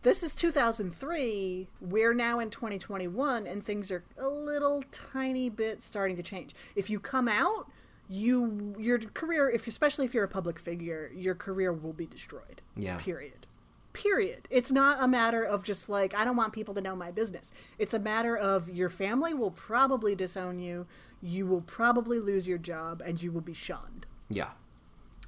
This 0.04 0.22
is 0.22 0.34
2003. 0.34 1.66
We're 1.80 2.12
now 2.12 2.38
in 2.38 2.50
2021, 2.50 3.46
and 3.46 3.64
things 3.64 3.90
are 3.90 4.04
a 4.18 4.28
little 4.28 4.84
tiny 4.92 5.48
bit 5.48 5.82
starting 5.82 6.14
to 6.16 6.22
change. 6.22 6.54
If 6.76 6.90
you 6.90 7.00
come 7.00 7.26
out, 7.26 7.70
you 8.06 8.74
your 8.78 8.98
career, 8.98 9.48
if 9.48 9.66
especially 9.66 10.04
if 10.04 10.12
you're 10.12 10.24
a 10.24 10.28
public 10.28 10.58
figure, 10.58 11.10
your 11.14 11.34
career 11.34 11.72
will 11.72 11.94
be 11.94 12.04
destroyed. 12.04 12.60
Yeah. 12.76 12.98
Period. 12.98 13.46
Period. 13.94 14.46
It's 14.50 14.70
not 14.70 15.02
a 15.02 15.08
matter 15.08 15.42
of 15.42 15.64
just 15.64 15.88
like 15.88 16.12
I 16.14 16.26
don't 16.26 16.36
want 16.36 16.52
people 16.52 16.74
to 16.74 16.82
know 16.82 16.94
my 16.94 17.10
business. 17.10 17.50
It's 17.78 17.94
a 17.94 17.98
matter 17.98 18.36
of 18.36 18.68
your 18.68 18.90
family 18.90 19.32
will 19.32 19.52
probably 19.52 20.14
disown 20.14 20.58
you. 20.58 20.86
You 21.22 21.46
will 21.46 21.62
probably 21.62 22.18
lose 22.18 22.46
your 22.46 22.58
job, 22.58 23.00
and 23.02 23.22
you 23.22 23.32
will 23.32 23.40
be 23.40 23.54
shunned. 23.54 24.04
Yeah, 24.28 24.50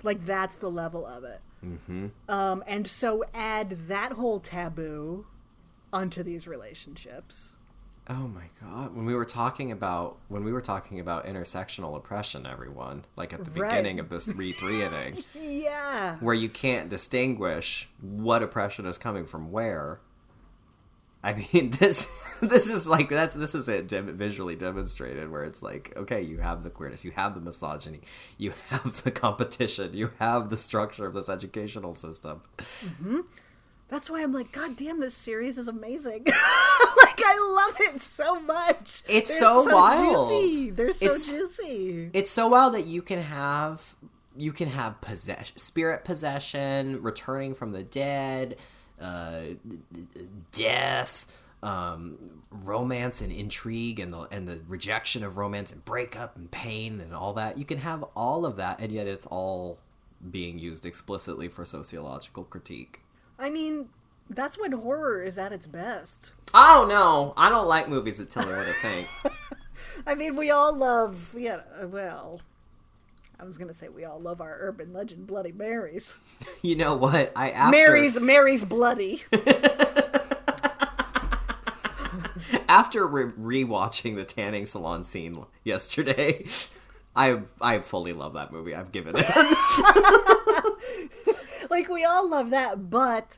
Like 0.02 0.26
that's 0.26 0.56
the 0.56 0.70
level 0.70 1.06
of 1.06 1.24
it. 1.24 1.40
Mm-hmm. 1.66 2.06
Um, 2.28 2.62
and 2.66 2.86
so 2.86 3.24
add 3.34 3.88
that 3.88 4.12
whole 4.12 4.40
taboo 4.40 5.26
onto 5.92 6.22
these 6.22 6.46
relationships. 6.46 7.52
Oh 8.08 8.28
my 8.28 8.44
god! 8.62 8.94
When 8.94 9.04
we 9.04 9.14
were 9.16 9.24
talking 9.24 9.72
about 9.72 10.18
when 10.28 10.44
we 10.44 10.52
were 10.52 10.60
talking 10.60 11.00
about 11.00 11.26
intersectional 11.26 11.96
oppression, 11.96 12.46
everyone 12.46 13.04
like 13.16 13.32
at 13.32 13.44
the 13.44 13.50
Right. 13.50 13.70
beginning 13.70 13.98
of 13.98 14.10
this 14.10 14.26
three 14.30 14.52
three 14.52 14.84
inning, 14.84 15.24
Yeah. 15.34 16.16
where 16.20 16.34
you 16.34 16.48
can't 16.48 16.88
distinguish 16.88 17.88
what 18.00 18.44
oppression 18.44 18.86
is 18.86 18.96
coming 18.96 19.26
from 19.26 19.50
where. 19.50 19.98
I 21.26 21.34
mean, 21.52 21.70
this 21.80 22.06
this 22.40 22.70
is 22.70 22.86
like 22.86 23.08
that's 23.08 23.34
this 23.34 23.54
is 23.54 23.68
it 23.68 23.88
dem- 23.88 24.16
visually 24.16 24.54
demonstrated 24.54 25.28
where 25.30 25.42
it's 25.44 25.60
like 25.62 25.92
okay, 25.96 26.22
you 26.22 26.38
have 26.38 26.62
the 26.62 26.70
queerness, 26.70 27.04
you 27.04 27.10
have 27.12 27.34
the 27.34 27.40
misogyny, 27.40 28.00
you 28.38 28.52
have 28.68 29.02
the 29.02 29.10
competition, 29.10 29.92
you 29.94 30.12
have 30.20 30.50
the 30.50 30.56
structure 30.56 31.04
of 31.04 31.14
this 31.14 31.28
educational 31.28 31.92
system. 31.92 32.42
Mm-hmm. 32.58 33.20
That's 33.88 34.08
why 34.10 34.22
I'm 34.22 34.32
like, 34.32 34.50
God 34.52 34.76
damn, 34.76 35.00
this 35.00 35.14
series 35.14 35.58
is 35.58 35.68
amazing. 35.68 36.24
like 36.26 37.20
I 37.24 37.54
love 37.54 37.76
it 37.94 38.02
so 38.02 38.40
much. 38.40 39.02
It's 39.08 39.28
They're 39.30 39.38
so 39.40 39.64
wild. 39.72 40.28
Juicy. 40.30 40.70
They're 40.70 40.92
so 40.92 41.04
It's- 41.06 41.26
juicy. 41.26 42.10
it's 42.12 42.30
so 42.30 42.46
wild 42.48 42.74
that 42.74 42.86
you 42.86 43.02
can 43.02 43.20
have 43.20 43.96
you 44.36 44.52
can 44.52 44.68
have 44.68 45.00
possession 45.00 45.56
spirit 45.56 46.04
possession 46.04 47.02
returning 47.02 47.54
from 47.54 47.72
the 47.72 47.82
dead 47.82 48.56
uh 49.00 49.40
death 50.52 51.40
um 51.62 52.16
romance 52.50 53.20
and 53.20 53.32
intrigue 53.32 54.00
and 54.00 54.12
the 54.12 54.20
and 54.30 54.46
the 54.46 54.60
rejection 54.68 55.22
of 55.24 55.36
romance 55.36 55.72
and 55.72 55.84
breakup 55.84 56.36
and 56.36 56.50
pain 56.50 57.00
and 57.00 57.14
all 57.14 57.32
that. 57.34 57.58
You 57.58 57.64
can 57.64 57.78
have 57.78 58.04
all 58.14 58.46
of 58.46 58.56
that 58.56 58.80
and 58.80 58.92
yet 58.92 59.06
it's 59.06 59.26
all 59.26 59.78
being 60.30 60.58
used 60.58 60.86
explicitly 60.86 61.48
for 61.48 61.64
sociological 61.64 62.44
critique. 62.44 63.00
I 63.38 63.50
mean, 63.50 63.88
that's 64.30 64.58
when 64.58 64.72
horror 64.72 65.22
is 65.22 65.38
at 65.38 65.52
its 65.52 65.66
best. 65.66 66.32
i 66.54 66.74
don't 66.74 66.88
know. 66.88 67.34
I 67.36 67.48
don't 67.48 67.68
like 67.68 67.88
movies 67.88 68.18
that 68.18 68.30
tell 68.30 68.46
me 68.46 68.52
what 68.52 68.66
to 68.66 68.74
think. 68.82 69.06
I 70.06 70.14
mean, 70.14 70.36
we 70.36 70.50
all 70.50 70.74
love, 70.74 71.34
yeah, 71.36 71.60
well, 71.84 72.40
I 73.38 73.44
was 73.44 73.58
going 73.58 73.68
to 73.68 73.74
say 73.74 73.88
we 73.88 74.04
all 74.04 74.18
love 74.18 74.40
our 74.40 74.56
urban 74.60 74.92
legend 74.92 75.26
Bloody 75.26 75.52
Marys. 75.52 76.16
you 76.62 76.74
know 76.76 76.94
what 76.94 77.32
i 77.36 77.50
after 77.50 77.70
Mary's 77.70 78.18
Mary's 78.18 78.64
bloody. 78.64 79.24
after 82.68 83.06
re- 83.06 83.32
rewatching 83.64 84.16
the 84.16 84.24
tanning 84.24 84.66
salon 84.66 85.04
scene 85.04 85.44
yesterday, 85.64 86.46
I 87.16 87.40
I 87.60 87.80
fully 87.80 88.12
love 88.12 88.32
that 88.34 88.52
movie. 88.52 88.74
I've 88.74 88.92
given 88.92 89.14
it. 89.18 89.26
like 91.70 91.88
we 91.88 92.04
all 92.04 92.28
love 92.28 92.50
that, 92.50 92.90
but 92.90 93.36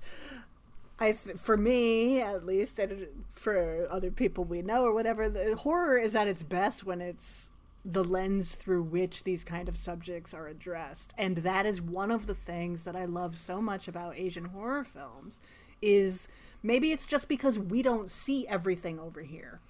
I 1.00 1.12
th- 1.12 1.36
for 1.36 1.56
me 1.56 2.20
at 2.20 2.44
least, 2.46 2.78
and 2.78 3.24
for 3.34 3.86
other 3.90 4.10
people 4.10 4.44
we 4.44 4.62
know 4.62 4.84
or 4.84 4.92
whatever, 4.92 5.28
the 5.28 5.56
horror 5.56 5.98
is 5.98 6.14
at 6.14 6.28
its 6.28 6.42
best 6.42 6.84
when 6.84 7.00
it's 7.00 7.52
the 7.84 8.04
lens 8.04 8.54
through 8.54 8.82
which 8.82 9.24
these 9.24 9.44
kind 9.44 9.68
of 9.68 9.76
subjects 9.76 10.34
are 10.34 10.46
addressed, 10.48 11.14
and 11.16 11.36
that 11.38 11.64
is 11.66 11.80
one 11.80 12.10
of 12.10 12.26
the 12.26 12.34
things 12.34 12.84
that 12.84 12.96
I 12.96 13.04
love 13.04 13.36
so 13.36 13.60
much 13.62 13.88
about 13.88 14.16
Asian 14.18 14.46
horror 14.46 14.84
films. 14.84 15.40
Is 15.80 16.28
maybe 16.62 16.90
it's 16.90 17.06
just 17.06 17.28
because 17.28 17.58
we 17.58 17.82
don't 17.82 18.10
see 18.10 18.46
everything 18.48 18.98
over 18.98 19.22
here, 19.22 19.60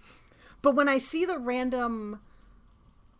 but 0.62 0.74
when 0.74 0.88
I 0.88 0.96
see 0.98 1.24
the 1.26 1.38
random 1.38 2.20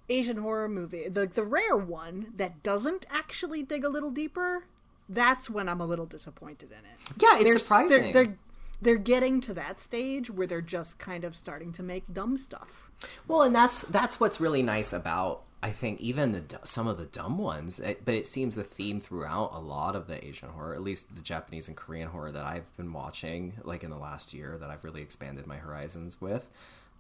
Asian 0.09 0.39
horror 0.39 0.68
movie, 0.70 1.07
the 1.09 1.26
the 1.26 1.45
rare 1.45 1.76
one 1.76 2.32
that 2.36 2.62
doesn't 2.62 3.05
actually 3.11 3.62
dig 3.62 3.84
a 3.84 3.91
little 3.91 4.11
deeper, 4.11 4.64
that's 5.07 5.51
when 5.51 5.68
I'm 5.68 5.82
a 5.82 5.86
little 5.86 6.07
disappointed 6.07 6.70
in 6.72 6.78
it. 6.78 7.20
Yeah, 7.20 7.34
it's 7.36 7.45
They're- 7.45 7.59
surprising. 7.59 8.12
They're, 8.12 8.24
they're 8.24 8.36
they're 8.81 8.97
getting 8.97 9.41
to 9.43 9.55
that 9.55 9.81
stage 9.81 10.31
where 10.31 10.47
they're 10.47 10.61
just 10.61 10.99
kind 10.99 11.24
of 11.24 11.35
starting 11.35 11.72
to 11.72 11.83
make 11.83 12.12
dumb 12.12 12.39
stuff. 12.39 12.91
Well, 13.26 13.43
and 13.43 13.55
that's 13.55 13.83
that's 13.83 14.20
what's 14.20 14.41
really 14.41 14.62
nice 14.62 14.93
about 14.93 15.43
I 15.62 15.70
think 15.70 16.01
even 16.01 16.33
the 16.33 16.61
some 16.64 16.87
of 16.87 16.99
the 16.99 17.07
dumb 17.07 17.39
ones, 17.39 17.81
it, 17.81 18.05
but 18.05 18.14
it 18.14 18.26
seems 18.26 18.57
a 18.57 18.62
theme 18.62 19.01
throughout 19.01 19.51
a 19.53 19.59
lot 19.59 19.97
of 19.97 20.07
the 20.07 20.24
Asian 20.24 20.51
horror, 20.51 20.74
at 20.74 20.83
least 20.83 21.14
the 21.14 21.20
Japanese 21.20 21.66
and 21.66 21.76
Korean 21.76 22.09
horror 22.09 22.31
that 22.31 22.45
I've 22.45 22.74
been 22.76 22.93
watching, 22.93 23.55
like 23.64 23.83
in 23.83 23.91
the 23.91 23.97
last 23.97 24.33
year, 24.33 24.57
that 24.61 24.70
I've 24.70 24.85
really 24.85 25.03
expanded 25.03 25.47
my 25.47 25.57
horizons 25.57 26.20
with. 26.20 26.49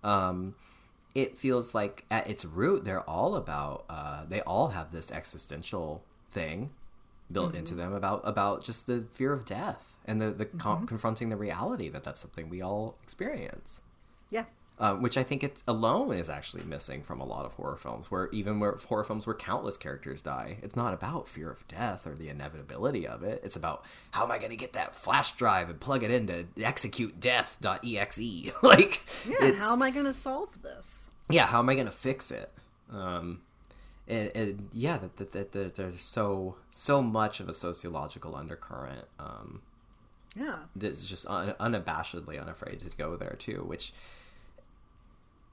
Um, 0.02 0.56
it 1.14 1.38
feels 1.38 1.74
like 1.74 2.04
at 2.10 2.28
its 2.28 2.44
root, 2.44 2.84
they're 2.84 3.08
all 3.08 3.36
about. 3.36 3.84
Uh, 3.88 4.24
they 4.28 4.40
all 4.40 4.68
have 4.68 4.90
this 4.90 5.12
existential 5.12 6.02
thing 6.30 6.70
built 7.30 7.54
into 7.54 7.74
them 7.74 7.92
about 7.92 8.22
about 8.24 8.64
just 8.64 8.86
the 8.86 9.04
fear 9.10 9.32
of 9.32 9.44
death 9.44 9.94
and 10.08 10.20
the 10.20 10.30
the 10.32 10.46
con- 10.46 10.86
confronting 10.88 11.28
the 11.28 11.36
reality 11.36 11.88
that 11.88 12.02
that's 12.02 12.20
something 12.20 12.48
we 12.48 12.60
all 12.60 12.96
experience 13.04 13.80
Yeah. 14.30 14.44
um, 14.80 15.02
which 15.02 15.16
I 15.16 15.22
think 15.24 15.42
it 15.44 15.62
alone 15.66 16.14
is 16.16 16.28
actually 16.30 16.62
missing 16.64 17.02
from 17.02 17.20
a 17.20 17.24
lot 17.24 17.44
of 17.44 17.52
horror 17.54 17.76
films. 17.76 18.10
Where 18.10 18.28
even 18.30 18.58
where 18.60 18.72
horror 18.88 19.04
films 19.04 19.26
where 19.26 19.34
countless 19.36 19.76
characters 19.76 20.22
die, 20.22 20.58
it's 20.62 20.76
not 20.76 20.94
about 20.94 21.26
fear 21.28 21.50
of 21.50 21.66
death 21.68 22.06
or 22.06 22.14
the 22.14 22.28
inevitability 22.28 23.06
of 23.06 23.22
it. 23.24 23.40
It's 23.44 23.56
about 23.56 23.84
how 24.12 24.24
am 24.24 24.30
I 24.30 24.38
going 24.38 24.50
to 24.50 24.56
get 24.56 24.72
that 24.74 24.94
flash 24.94 25.32
drive 25.32 25.68
and 25.70 25.78
plug 25.80 26.02
it 26.04 26.10
into 26.12 26.46
execute 26.62 27.18
death.exe. 27.20 28.52
like, 28.62 29.00
Yeah. 29.28 29.52
How 29.54 29.72
am 29.72 29.82
I 29.82 29.90
going 29.90 30.06
to 30.06 30.14
solve 30.14 30.62
this? 30.62 31.08
yeah, 31.30 31.46
how 31.46 31.58
am 31.58 31.68
I 31.68 31.74
going 31.74 31.86
to 31.86 31.92
fix 31.92 32.30
it? 32.30 32.50
Um, 32.90 33.40
and, 34.06 34.30
and 34.34 34.68
yeah, 34.72 34.96
that, 34.98 35.16
that, 35.18 35.32
that, 35.32 35.52
that 35.52 35.74
there's 35.74 36.00
so 36.00 36.54
so 36.70 37.02
much 37.02 37.40
of 37.40 37.48
a 37.48 37.52
sociological 37.54 38.34
undercurrent. 38.34 39.04
Um, 39.18 39.60
Yeah. 40.36 40.56
that's 40.76 41.04
just 41.04 41.26
un- 41.26 41.54
unabashedly 41.58 42.40
unafraid 42.40 42.80
to 42.80 42.90
go 42.96 43.16
there 43.16 43.36
too, 43.38 43.64
which 43.66 43.92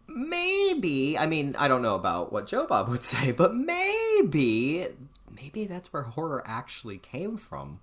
maybe 0.08 1.18
I 1.18 1.26
mean 1.26 1.56
I 1.58 1.68
don't 1.68 1.82
know 1.82 1.96
about 1.96 2.32
what 2.32 2.48
Joe 2.48 2.66
Bob 2.68 2.90
would 2.90 3.04
say, 3.14 3.32
but 3.32 3.56
maybe 3.56 4.88
maybe 5.36 5.66
that's 5.66 5.92
where 5.92 6.04
horror 6.04 6.44
actually 6.46 6.98
came 6.98 7.38
from. 7.38 7.80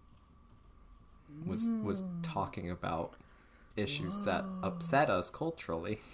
Was 1.46 1.70
was 1.82 2.00
hmm. 2.00 2.20
talking 2.22 2.70
about 2.70 3.14
issues 3.74 4.24
that 4.24 4.44
upset 4.62 5.08
us 5.08 5.30
culturally. 5.30 6.00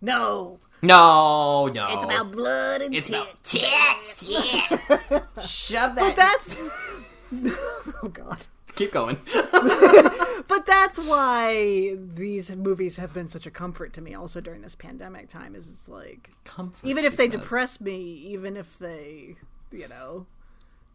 No. 0.00 0.58
No, 0.82 1.68
no, 1.68 1.94
It's 1.94 2.04
about 2.04 2.30
blood 2.32 2.82
and 2.82 2.94
it's 2.94 3.08
about 3.08 3.42
tits. 3.42 4.20
tits. 4.20 4.28
Yeah, 4.28 5.22
shove 5.46 5.94
that. 5.94 5.96
But 5.96 6.16
that's. 6.16 6.62
oh, 8.02 8.08
God. 8.12 8.46
Keep 8.76 8.92
going. 8.92 9.16
But 10.48 10.64
that's 10.64 10.98
why 10.98 11.96
these 11.98 12.54
movies 12.54 12.98
have 12.98 13.12
been 13.12 13.28
such 13.28 13.46
a 13.46 13.50
comfort 13.50 13.92
to 13.94 14.00
me 14.00 14.14
also 14.14 14.40
during 14.40 14.62
this 14.62 14.74
pandemic 14.74 15.28
time 15.28 15.54
is 15.54 15.68
it's 15.68 15.88
like 15.88 16.30
Comfort, 16.44 16.86
even 16.86 17.04
if 17.04 17.16
they 17.16 17.28
says. 17.28 17.40
depress 17.40 17.80
me, 17.80 18.00
even 18.28 18.56
if 18.56 18.78
they, 18.78 19.36
you 19.72 19.88
know, 19.88 20.26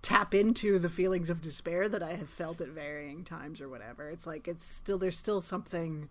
tap 0.01 0.33
into 0.33 0.79
the 0.79 0.89
feelings 0.89 1.29
of 1.29 1.41
despair 1.41 1.89
that 1.89 2.01
I 2.01 2.13
have 2.13 2.29
felt 2.29 2.61
at 2.61 2.69
varying 2.69 3.23
times 3.23 3.59
or 3.59 3.67
whatever, 3.67 4.09
it's 4.09 4.25
like 4.25 4.47
it's 4.47 4.65
still 4.65 4.97
there's 4.97 5.17
still 5.17 5.41
something 5.41 6.07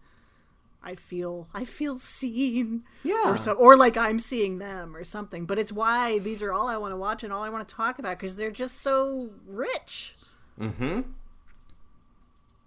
I 0.83 0.95
feel 0.95 1.49
I 1.55 1.65
feel 1.65 1.99
seen. 1.99 2.85
Yeah. 3.03 3.33
Or 3.33 3.39
so 3.39 3.53
or 3.53 3.75
like 3.75 3.97
I'm 3.97 4.21
seeing 4.21 4.59
them 4.59 4.95
or 4.95 5.03
something. 5.03 5.47
But 5.47 5.59
it's 5.59 5.73
why 5.73 6.19
these 6.19 6.43
are 6.43 6.53
all 6.53 6.69
I 6.69 6.77
want 6.77 6.93
to 6.93 6.97
watch 6.97 7.25
and 7.25 7.33
all 7.33 7.43
I 7.43 7.49
want 7.49 7.67
to 7.67 7.75
talk 7.75 7.99
about 7.99 8.19
because 8.19 8.37
they're 8.37 8.51
just 8.51 8.83
so 8.83 9.31
rich. 9.47 10.17
Mm-hmm. 10.61 11.01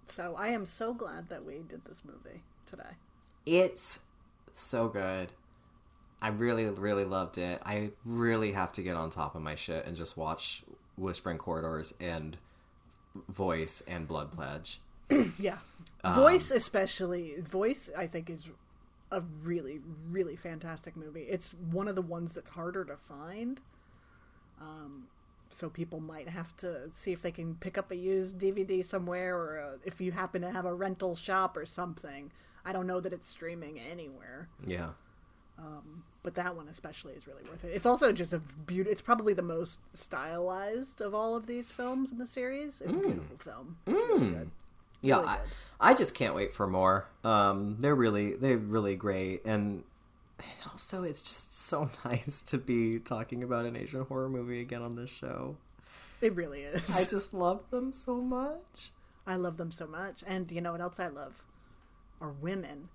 So 0.06 0.34
I 0.38 0.48
am 0.48 0.66
so 0.66 0.94
glad 0.94 1.28
that 1.28 1.44
we 1.44 1.62
did 1.68 1.84
this 1.84 2.02
movie 2.04 2.42
today. 2.66 2.96
It's 3.46 4.00
so 4.52 4.88
good. 4.88 5.32
I 6.20 6.28
really, 6.28 6.64
really 6.66 7.04
loved 7.04 7.36
it. 7.38 7.60
I 7.64 7.90
really 8.04 8.52
have 8.52 8.72
to 8.72 8.82
get 8.82 8.96
on 8.96 9.10
top 9.10 9.34
of 9.34 9.42
my 9.42 9.54
shit 9.54 9.84
and 9.86 9.94
just 9.96 10.16
watch 10.16 10.62
Whispering 10.96 11.38
Corridors 11.38 11.92
and 12.00 12.36
Voice 13.28 13.82
and 13.86 14.08
Blood 14.08 14.32
Pledge. 14.32 14.80
Yeah. 15.38 15.58
Um, 16.02 16.14
Voice 16.14 16.50
especially 16.50 17.36
Voice 17.40 17.90
I 17.96 18.06
think 18.06 18.28
is 18.30 18.48
a 19.10 19.22
really 19.42 19.80
really 20.10 20.36
fantastic 20.36 20.96
movie. 20.96 21.22
It's 21.22 21.50
one 21.70 21.88
of 21.88 21.94
the 21.94 22.02
ones 22.02 22.32
that's 22.32 22.50
harder 22.50 22.84
to 22.84 22.96
find. 22.96 23.60
Um 24.60 25.08
so 25.50 25.68
people 25.68 26.00
might 26.00 26.28
have 26.28 26.56
to 26.58 26.88
see 26.92 27.12
if 27.12 27.22
they 27.22 27.30
can 27.30 27.54
pick 27.56 27.78
up 27.78 27.90
a 27.90 27.96
used 27.96 28.38
DVD 28.38 28.84
somewhere 28.84 29.36
or 29.36 29.60
uh, 29.60 29.76
if 29.84 30.00
you 30.00 30.12
happen 30.12 30.42
to 30.42 30.50
have 30.50 30.64
a 30.64 30.74
rental 30.74 31.14
shop 31.16 31.56
or 31.56 31.64
something. 31.66 32.30
I 32.64 32.72
don't 32.72 32.86
know 32.86 32.98
that 33.00 33.12
it's 33.12 33.28
streaming 33.28 33.78
anywhere, 33.78 34.48
Yeah. 34.66 34.90
but 36.22 36.34
that 36.34 36.56
one 36.56 36.68
especially 36.68 37.12
is 37.12 37.26
really 37.26 37.42
worth 37.48 37.64
it. 37.64 37.68
It's 37.74 37.84
also 37.86 38.10
just 38.12 38.32
a 38.32 38.38
beauty. 38.38 38.90
It's 38.90 39.02
probably 39.02 39.34
the 39.34 39.42
most 39.42 39.78
stylized 39.92 41.00
of 41.02 41.14
all 41.14 41.36
of 41.36 41.46
these 41.46 41.70
films 41.70 42.10
in 42.10 42.18
the 42.18 42.26
series. 42.26 42.80
It's 42.80 42.90
a 42.94 42.98
beautiful 42.98 43.36
film. 43.38 43.76
It's 43.86 43.98
really 43.98 44.30
good. 44.30 44.50
Yeah, 45.02 45.16
Really 45.16 45.28
I. 45.28 45.38
I 45.90 45.94
just 45.94 46.14
can't 46.14 46.34
wait 46.34 46.52
for 46.54 46.66
more. 46.66 47.06
Um, 47.22 47.76
they're 47.78 47.94
really, 47.94 48.34
they're 48.36 48.56
really 48.56 48.96
great, 48.96 49.44
and, 49.44 49.84
and 50.38 50.70
also 50.70 51.02
it's 51.02 51.22
just 51.22 51.56
so 51.56 51.90
nice 52.04 52.42
to 52.42 52.58
be 52.58 52.98
talking 52.98 53.42
about 53.42 53.66
an 53.66 53.76
Asian 53.76 54.02
horror 54.02 54.28
movie 54.28 54.60
again 54.60 54.82
on 54.82 54.96
this 54.96 55.10
show. 55.14 55.56
It 56.20 56.34
really 56.34 56.62
is. 56.62 56.90
I 56.90 57.04
just 57.04 57.34
love 57.34 57.70
them 57.70 57.92
so 57.92 58.16
much. 58.16 58.90
I 59.26 59.36
love 59.36 59.56
them 59.56 59.72
so 59.72 59.86
much. 59.86 60.22
And 60.26 60.50
you 60.50 60.60
know 60.60 60.72
what 60.72 60.80
else 60.80 61.00
I 61.00 61.08
love? 61.08 61.44
Are 62.20 62.32
women. 62.32 62.88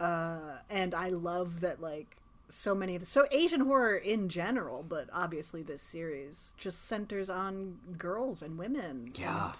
Uh, 0.00 0.58
and 0.70 0.94
I 0.94 1.08
love 1.08 1.60
that, 1.60 1.80
like, 1.80 2.16
so 2.48 2.74
many 2.74 2.94
of 2.94 3.00
the, 3.00 3.06
so 3.06 3.26
Asian 3.30 3.60
horror 3.60 3.96
in 3.96 4.28
general, 4.28 4.82
but 4.82 5.08
obviously 5.12 5.62
this 5.62 5.82
series 5.82 6.52
just 6.56 6.86
centers 6.86 7.28
on 7.28 7.78
girls 7.98 8.42
and 8.42 8.58
women. 8.58 9.12
Yeah. 9.16 9.52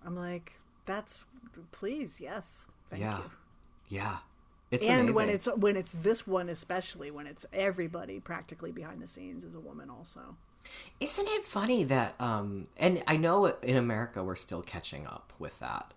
And 0.00 0.06
I'm 0.06 0.16
like, 0.16 0.58
that's 0.86 1.24
please, 1.72 2.20
yes, 2.20 2.66
thank 2.88 3.02
yeah, 3.02 3.18
you. 3.18 3.30
yeah, 3.88 4.18
it's 4.74 4.86
and 4.86 5.08
amazing. 5.08 5.14
when 5.14 5.28
it's 5.28 5.46
when 5.46 5.76
it's 5.76 5.92
this 5.92 6.26
one 6.26 6.48
especially 6.48 7.10
when 7.10 7.26
it's 7.26 7.46
everybody 7.52 8.20
practically 8.20 8.72
behind 8.72 9.00
the 9.00 9.06
scenes 9.06 9.44
is 9.44 9.54
a 9.54 9.60
woman 9.60 9.90
also. 9.90 10.36
Isn't 11.00 11.28
it 11.28 11.44
funny 11.44 11.84
that 11.84 12.20
um 12.20 12.68
and 12.76 13.02
I 13.06 13.16
know 13.16 13.46
in 13.46 13.76
America 13.76 14.22
we're 14.22 14.36
still 14.36 14.62
catching 14.62 15.06
up 15.06 15.32
with 15.38 15.58
that. 15.60 15.94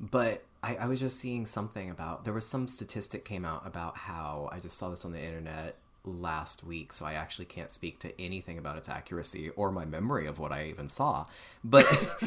But 0.00 0.44
I, 0.62 0.76
I 0.76 0.86
was 0.86 1.00
just 1.00 1.18
seeing 1.18 1.46
something 1.46 1.90
about 1.90 2.24
there 2.24 2.32
was 2.32 2.46
some 2.46 2.68
statistic 2.68 3.24
came 3.24 3.44
out 3.44 3.66
about 3.66 3.96
how 3.96 4.48
I 4.52 4.60
just 4.60 4.78
saw 4.78 4.88
this 4.88 5.04
on 5.04 5.12
the 5.12 5.22
internet 5.22 5.76
last 6.04 6.64
week, 6.64 6.92
so 6.92 7.04
I 7.04 7.14
actually 7.14 7.44
can't 7.44 7.70
speak 7.70 7.98
to 8.00 8.20
anything 8.20 8.58
about 8.58 8.76
its 8.76 8.88
accuracy 8.88 9.50
or 9.50 9.70
my 9.70 9.84
memory 9.84 10.26
of 10.26 10.38
what 10.38 10.52
I 10.52 10.66
even 10.66 10.88
saw. 10.88 11.26
But 11.62 11.86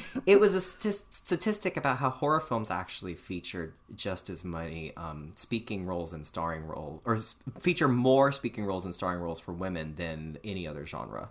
it 0.25 0.39
was 0.39 0.53
a 0.55 0.61
st- 0.61 1.03
statistic 1.09 1.77
about 1.77 1.97
how 1.97 2.09
horror 2.09 2.39
films 2.39 2.69
actually 2.69 3.15
featured 3.15 3.73
just 3.95 4.29
as 4.29 4.43
many 4.43 4.95
um, 4.95 5.31
speaking 5.35 5.85
roles 5.85 6.13
and 6.13 6.25
starring 6.25 6.65
roles, 6.65 7.01
or 7.05 7.17
feature 7.59 7.87
more 7.87 8.31
speaking 8.31 8.65
roles 8.65 8.85
and 8.85 8.93
starring 8.93 9.21
roles 9.21 9.39
for 9.39 9.53
women 9.53 9.95
than 9.95 10.37
any 10.43 10.67
other 10.67 10.85
genre 10.85 11.29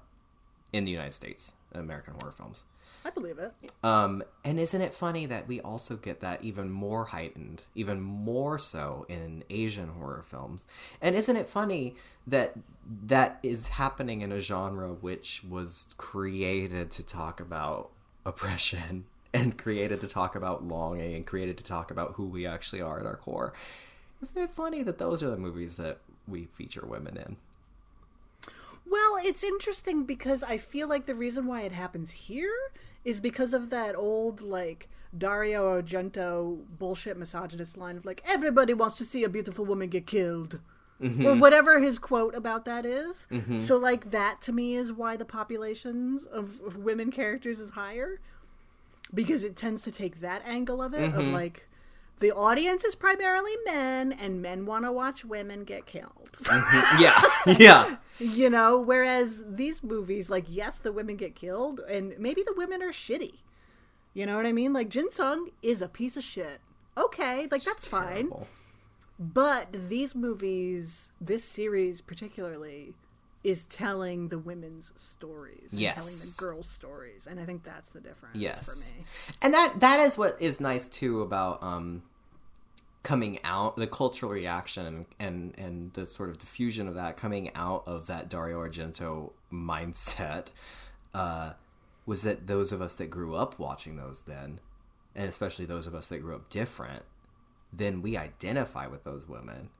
in 0.72 0.84
the 0.84 0.90
United 0.90 1.14
States, 1.14 1.52
American 1.72 2.14
horror 2.20 2.32
films. 2.32 2.64
I 3.04 3.10
believe 3.10 3.38
it. 3.38 3.52
Um, 3.82 4.22
and 4.44 4.60
isn't 4.60 4.80
it 4.80 4.92
funny 4.92 5.26
that 5.26 5.48
we 5.48 5.60
also 5.60 5.96
get 5.96 6.20
that 6.20 6.42
even 6.44 6.70
more 6.70 7.06
heightened, 7.06 7.64
even 7.74 8.00
more 8.00 8.58
so 8.58 9.06
in 9.08 9.42
Asian 9.48 9.88
horror 9.88 10.22
films? 10.22 10.66
And 11.00 11.16
isn't 11.16 11.36
it 11.36 11.46
funny 11.46 11.94
that 12.26 12.54
that 13.06 13.38
is 13.42 13.68
happening 13.68 14.20
in 14.20 14.32
a 14.32 14.40
genre 14.40 14.92
which 14.92 15.42
was 15.48 15.86
created 15.96 16.90
to 16.92 17.02
talk 17.02 17.40
about 17.40 17.90
oppression 18.26 19.06
and 19.34 19.56
created 19.56 20.00
to 20.00 20.06
talk 20.06 20.34
about 20.34 20.64
longing 20.66 21.14
and 21.14 21.26
created 21.26 21.56
to 21.56 21.64
talk 21.64 21.90
about 21.90 22.14
who 22.14 22.26
we 22.26 22.46
actually 22.46 22.82
are 22.82 23.00
at 23.00 23.06
our 23.06 23.16
core? 23.16 23.54
Isn't 24.22 24.42
it 24.42 24.50
funny 24.50 24.82
that 24.82 24.98
those 24.98 25.22
are 25.22 25.30
the 25.30 25.38
movies 25.38 25.76
that 25.76 25.98
we 26.28 26.44
feature 26.52 26.84
women 26.84 27.16
in? 27.16 27.36
Well, 28.86 29.18
it's 29.22 29.44
interesting 29.44 30.04
because 30.04 30.42
I 30.42 30.58
feel 30.58 30.88
like 30.88 31.06
the 31.06 31.14
reason 31.14 31.46
why 31.46 31.62
it 31.62 31.72
happens 31.72 32.10
here 32.12 32.54
is 33.04 33.20
because 33.20 33.54
of 33.54 33.70
that 33.70 33.94
old 33.96 34.40
like 34.40 34.88
Dario 35.16 35.80
Argento 35.80 36.58
bullshit 36.78 37.16
misogynist 37.16 37.76
line 37.76 37.96
of 37.96 38.04
like 38.04 38.22
everybody 38.26 38.74
wants 38.74 38.96
to 38.96 39.04
see 39.04 39.24
a 39.24 39.28
beautiful 39.28 39.64
woman 39.64 39.88
get 39.88 40.06
killed. 40.06 40.60
Mm-hmm. 41.00 41.24
Or 41.24 41.34
whatever 41.34 41.80
his 41.80 41.98
quote 41.98 42.34
about 42.34 42.66
that 42.66 42.84
is. 42.84 43.26
Mm-hmm. 43.30 43.60
So 43.60 43.78
like 43.78 44.10
that 44.10 44.42
to 44.42 44.52
me 44.52 44.74
is 44.74 44.92
why 44.92 45.16
the 45.16 45.24
populations 45.24 46.24
of, 46.24 46.60
of 46.60 46.76
women 46.76 47.10
characters 47.10 47.58
is 47.58 47.70
higher. 47.70 48.20
Because 49.12 49.42
it 49.42 49.56
tends 49.56 49.80
to 49.82 49.90
take 49.90 50.20
that 50.20 50.42
angle 50.44 50.82
of 50.82 50.92
it 50.92 51.04
of 51.04 51.12
mm-hmm. 51.14 51.32
like 51.32 51.69
the 52.20 52.32
audience 52.32 52.84
is 52.84 52.94
primarily 52.94 53.52
men, 53.64 54.12
and 54.12 54.40
men 54.40 54.66
want 54.66 54.84
to 54.84 54.92
watch 54.92 55.24
women 55.24 55.64
get 55.64 55.86
killed. 55.86 56.38
yeah, 57.00 57.20
yeah. 57.58 57.96
you 58.18 58.48
know, 58.50 58.78
whereas 58.78 59.42
these 59.48 59.82
movies, 59.82 60.30
like, 60.30 60.44
yes, 60.48 60.78
the 60.78 60.92
women 60.92 61.16
get 61.16 61.34
killed, 61.34 61.80
and 61.80 62.14
maybe 62.18 62.42
the 62.42 62.54
women 62.56 62.82
are 62.82 62.92
shitty. 62.92 63.40
You 64.14 64.26
know 64.26 64.36
what 64.36 64.46
I 64.46 64.52
mean? 64.52 64.72
Like, 64.72 64.88
Jin 64.88 65.10
Sung 65.10 65.50
is 65.62 65.80
a 65.82 65.88
piece 65.88 66.16
of 66.16 66.24
shit. 66.24 66.58
Okay, 66.96 67.46
like, 67.50 67.62
that's 67.64 67.86
fine. 67.86 68.30
But 69.18 69.68
these 69.88 70.14
movies, 70.14 71.12
this 71.20 71.44
series 71.44 72.00
particularly, 72.00 72.94
is 73.44 73.64
telling 73.66 74.28
the 74.28 74.38
women's 74.38 74.92
stories. 74.96 75.72
and 75.72 75.80
telling 75.94 75.94
the 76.12 76.34
girls' 76.38 76.68
stories. 76.68 77.26
And 77.30 77.38
I 77.40 77.44
think 77.44 77.62
that's 77.64 77.90
the 77.90 78.00
difference 78.00 78.36
Yes. 78.36 78.64
for 78.92 78.98
me. 78.98 79.04
And 79.42 79.54
that 79.54 79.80
that 79.80 80.00
is 80.00 80.18
what 80.18 80.40
is 80.40 80.60
nice 80.60 80.86
too 80.86 81.22
about 81.22 81.62
um 81.62 82.02
coming 83.02 83.38
out 83.44 83.76
the 83.76 83.86
cultural 83.86 84.30
reaction 84.30 84.86
and 84.86 85.06
and 85.18 85.54
and 85.58 85.92
the 85.94 86.04
sort 86.04 86.28
of 86.28 86.38
diffusion 86.38 86.86
of 86.86 86.94
that 86.94 87.16
coming 87.16 87.50
out 87.54 87.82
of 87.86 88.06
that 88.06 88.28
Dario 88.28 88.60
Argento 88.60 89.32
mindset 89.52 90.48
uh 91.14 91.52
was 92.06 92.22
that 92.22 92.46
those 92.46 92.72
of 92.72 92.82
us 92.82 92.94
that 92.96 93.08
grew 93.08 93.34
up 93.34 93.58
watching 93.58 93.96
those 93.96 94.22
then 94.22 94.60
and 95.14 95.28
especially 95.28 95.64
those 95.64 95.86
of 95.86 95.94
us 95.94 96.08
that 96.08 96.18
grew 96.18 96.34
up 96.34 96.48
different 96.50 97.04
then 97.72 98.02
we 98.02 98.16
identify 98.16 98.86
with 98.86 99.04
those 99.04 99.28
women 99.28 99.70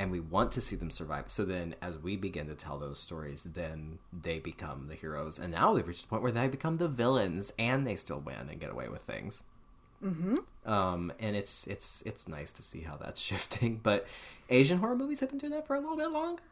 and 0.00 0.10
we 0.10 0.20
want 0.20 0.50
to 0.52 0.60
see 0.60 0.76
them 0.76 0.90
survive. 0.90 1.30
So 1.30 1.44
then, 1.44 1.76
as 1.80 1.96
we 1.98 2.16
begin 2.16 2.46
to 2.48 2.54
tell 2.54 2.78
those 2.78 2.98
stories, 3.00 3.44
then 3.44 3.98
they 4.12 4.38
become 4.38 4.88
the 4.88 4.94
heroes, 4.94 5.38
and 5.38 5.52
now 5.52 5.72
they've 5.72 5.86
reached 5.86 6.02
the 6.02 6.08
point 6.08 6.22
where 6.22 6.32
they 6.32 6.48
become 6.48 6.76
the 6.76 6.88
villains, 6.88 7.52
and 7.58 7.86
they 7.86 7.96
still 7.96 8.20
win 8.20 8.48
and 8.50 8.60
get 8.60 8.70
away 8.70 8.88
with 8.88 9.02
things. 9.02 9.44
Mm-hmm. 10.04 10.36
Um, 10.70 11.12
and 11.18 11.36
it's 11.36 11.66
it's 11.66 12.02
it's 12.02 12.28
nice 12.28 12.52
to 12.52 12.62
see 12.62 12.80
how 12.80 12.96
that's 12.96 13.20
shifting. 13.30 13.80
But 13.82 14.06
Asian 14.50 14.78
horror 14.78 14.96
movies 14.96 15.20
have 15.20 15.30
been 15.30 15.38
doing 15.38 15.52
that 15.52 15.66
for 15.66 15.76
a 15.76 15.80
little 15.80 15.96
bit 15.96 16.10
longer. 16.10 16.42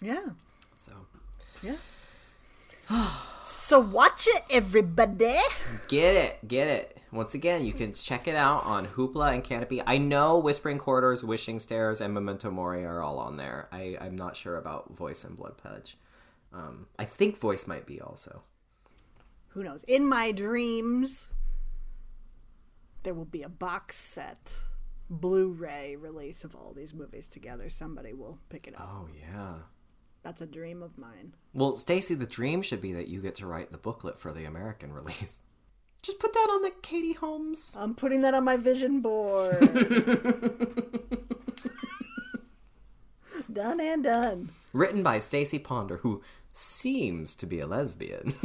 Yeah. 0.00 0.30
So 0.76 0.92
Yeah. 1.62 1.76
so 3.42 3.80
watch 3.80 4.26
it, 4.26 4.42
everybody. 4.50 5.36
get 5.88 6.14
it, 6.14 6.48
get 6.48 6.68
it. 6.68 6.98
Once 7.12 7.34
again, 7.34 7.64
you 7.64 7.72
can 7.72 7.92
check 7.92 8.26
it 8.26 8.34
out 8.34 8.64
on 8.64 8.86
Hoopla 8.86 9.34
and 9.34 9.44
Kanopy. 9.44 9.82
I 9.86 9.98
know 9.98 10.38
Whispering 10.38 10.78
Corridors, 10.78 11.22
Wishing 11.22 11.60
Stairs, 11.60 12.00
and 12.00 12.14
Memento 12.14 12.50
Mori 12.50 12.84
are 12.86 13.02
all 13.02 13.18
on 13.18 13.36
there. 13.36 13.68
I, 13.70 13.98
I'm 14.00 14.16
not 14.16 14.34
sure 14.34 14.56
about 14.56 14.96
Voice 14.96 15.22
and 15.22 15.36
Blood 15.36 15.58
Pledge. 15.58 15.98
Um, 16.54 16.86
I 16.98 17.04
think 17.04 17.38
Voice 17.38 17.66
might 17.66 17.84
be 17.86 18.00
also. 18.00 18.42
Who 19.48 19.62
knows? 19.62 19.84
In 19.84 20.08
my 20.08 20.32
dreams, 20.32 21.28
there 23.02 23.14
will 23.14 23.24
be 23.24 23.42
a 23.42 23.48
box 23.48 23.96
set 23.96 24.60
Blu-ray 25.10 25.96
release 25.96 26.42
of 26.44 26.54
all 26.54 26.72
these 26.74 26.94
movies 26.94 27.26
together. 27.26 27.68
Somebody 27.68 28.14
will 28.14 28.38
pick 28.48 28.66
it 28.66 28.74
up. 28.74 28.88
Oh 28.90 29.08
yeah. 29.14 29.56
That's 30.22 30.40
a 30.40 30.46
dream 30.46 30.82
of 30.82 30.96
mine. 30.96 31.34
Well, 31.52 31.72
Stacie, 31.72 32.18
the 32.18 32.26
dream 32.26 32.62
should 32.62 32.80
be 32.80 32.92
that 32.92 33.08
you 33.08 33.20
get 33.20 33.34
to 33.36 33.46
write 33.46 33.72
the 33.72 33.78
booklet 33.78 34.18
for 34.18 34.32
the 34.32 34.44
American 34.44 34.92
release. 34.94 35.40
Just 36.00 36.18
put 36.18 36.32
that 36.32 36.48
on 36.50 36.62
the 36.62 36.72
Katie 36.82 37.12
Holmes. 37.12 37.76
I'm 37.78 37.94
putting 37.94 38.22
that 38.22 38.34
on 38.34 38.44
my 38.44 38.56
vision 38.56 39.00
board. 39.00 39.60
done 43.52 43.80
and 43.80 44.02
done. 44.02 44.48
Written 44.72 45.02
by 45.02 45.18
Stacie 45.18 45.62
Ponder, 45.62 45.98
who 45.98 46.22
seems 46.52 47.34
to 47.36 47.46
be 47.46 47.60
a 47.60 47.66
lesbian. 47.66 48.34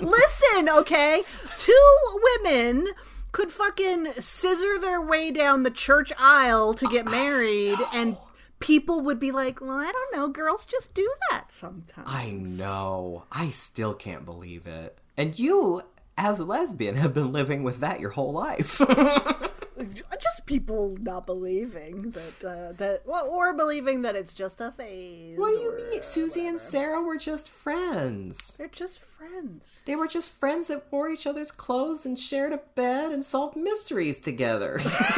Listen, 0.00 0.68
okay? 0.68 1.22
Two 1.58 2.20
women 2.42 2.88
could 3.32 3.50
fucking 3.50 4.12
scissor 4.18 4.78
their 4.78 5.00
way 5.00 5.30
down 5.30 5.62
the 5.62 5.70
church 5.70 6.12
aisle 6.18 6.74
to 6.74 6.86
get 6.88 7.06
married, 7.06 7.78
and 7.92 8.16
people 8.60 9.00
would 9.00 9.18
be 9.18 9.32
like, 9.32 9.60
well, 9.60 9.78
I 9.78 9.90
don't 9.90 10.14
know, 10.14 10.28
girls 10.28 10.66
just 10.66 10.94
do 10.94 11.10
that 11.30 11.46
sometimes. 11.50 12.06
I 12.08 12.30
know. 12.30 13.24
I 13.32 13.50
still 13.50 13.94
can't 13.94 14.24
believe 14.24 14.66
it. 14.66 14.98
And 15.16 15.38
you, 15.38 15.82
as 16.16 16.40
a 16.40 16.44
lesbian, 16.44 16.96
have 16.96 17.12
been 17.14 17.32
living 17.32 17.62
with 17.62 17.80
that 17.80 18.00
your 18.00 18.10
whole 18.10 18.32
life. 18.32 18.80
Just 19.82 20.46
people 20.46 20.96
not 21.00 21.26
believing 21.26 22.12
that, 22.12 22.44
uh, 22.44 22.72
that, 22.72 23.02
well, 23.04 23.28
or 23.28 23.52
believing 23.54 24.02
that 24.02 24.16
it's 24.16 24.34
just 24.34 24.60
a 24.60 24.70
phase. 24.70 25.38
what 25.38 25.52
do 25.52 25.58
you 25.58 25.76
mean? 25.76 26.02
Susie 26.02 26.46
and 26.46 26.60
Sarah 26.60 27.02
were 27.02 27.16
just 27.16 27.50
friends. 27.50 28.56
They're 28.56 28.68
just 28.68 28.98
friends. 29.00 29.68
They 29.84 29.96
were 29.96 30.06
just 30.06 30.32
friends 30.32 30.68
that 30.68 30.86
wore 30.90 31.08
each 31.08 31.26
other's 31.26 31.50
clothes 31.50 32.06
and 32.06 32.18
shared 32.18 32.52
a 32.52 32.60
bed 32.74 33.12
and 33.12 33.24
solved 33.24 33.56
mysteries 33.56 34.18
together. 34.18 34.78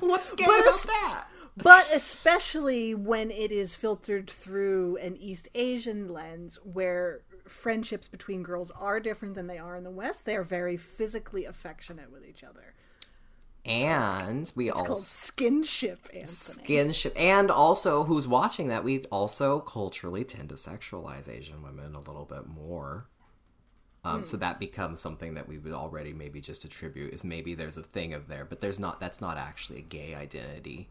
What's 0.00 0.32
gay 0.32 0.44
about 0.44 0.66
es- 0.66 0.84
that? 0.84 1.26
But 1.56 1.88
especially 1.92 2.94
when 2.94 3.30
it 3.30 3.52
is 3.52 3.74
filtered 3.74 4.30
through 4.30 4.96
an 4.98 5.16
East 5.16 5.48
Asian 5.54 6.08
lens 6.08 6.58
where 6.62 7.20
friendships 7.46 8.08
between 8.08 8.42
girls 8.42 8.70
are 8.72 9.00
different 9.00 9.34
than 9.34 9.46
they 9.46 9.58
are 9.58 9.76
in 9.76 9.84
the 9.84 9.90
West, 9.90 10.24
they 10.24 10.36
are 10.36 10.44
very 10.44 10.76
physically 10.76 11.44
affectionate 11.44 12.10
with 12.10 12.24
each 12.24 12.44
other. 12.44 12.74
And 13.64 14.50
we 14.56 14.70
also 14.70 14.94
skinship, 14.94 15.98
Anthony. 16.14 16.24
skinship, 16.24 17.12
and 17.14 17.50
also 17.50 18.04
who's 18.04 18.26
watching 18.26 18.68
that? 18.68 18.84
We 18.84 19.02
also 19.04 19.60
culturally 19.60 20.24
tend 20.24 20.48
to 20.48 20.54
sexualize 20.54 21.28
Asian 21.28 21.62
women 21.62 21.94
a 21.94 21.98
little 21.98 22.24
bit 22.24 22.46
more. 22.46 23.06
Um, 24.02 24.24
So 24.24 24.38
that 24.38 24.58
becomes 24.58 25.00
something 25.00 25.34
that 25.34 25.46
we 25.46 25.58
would 25.58 25.74
already 25.74 26.14
maybe 26.14 26.40
just 26.40 26.64
attribute 26.64 27.12
is 27.12 27.22
maybe 27.22 27.54
there's 27.54 27.76
a 27.76 27.82
thing 27.82 28.14
of 28.14 28.28
there, 28.28 28.46
but 28.46 28.60
there's 28.60 28.78
not. 28.78 28.98
That's 28.98 29.20
not 29.20 29.36
actually 29.36 29.80
a 29.80 29.82
gay 29.82 30.14
identity. 30.14 30.88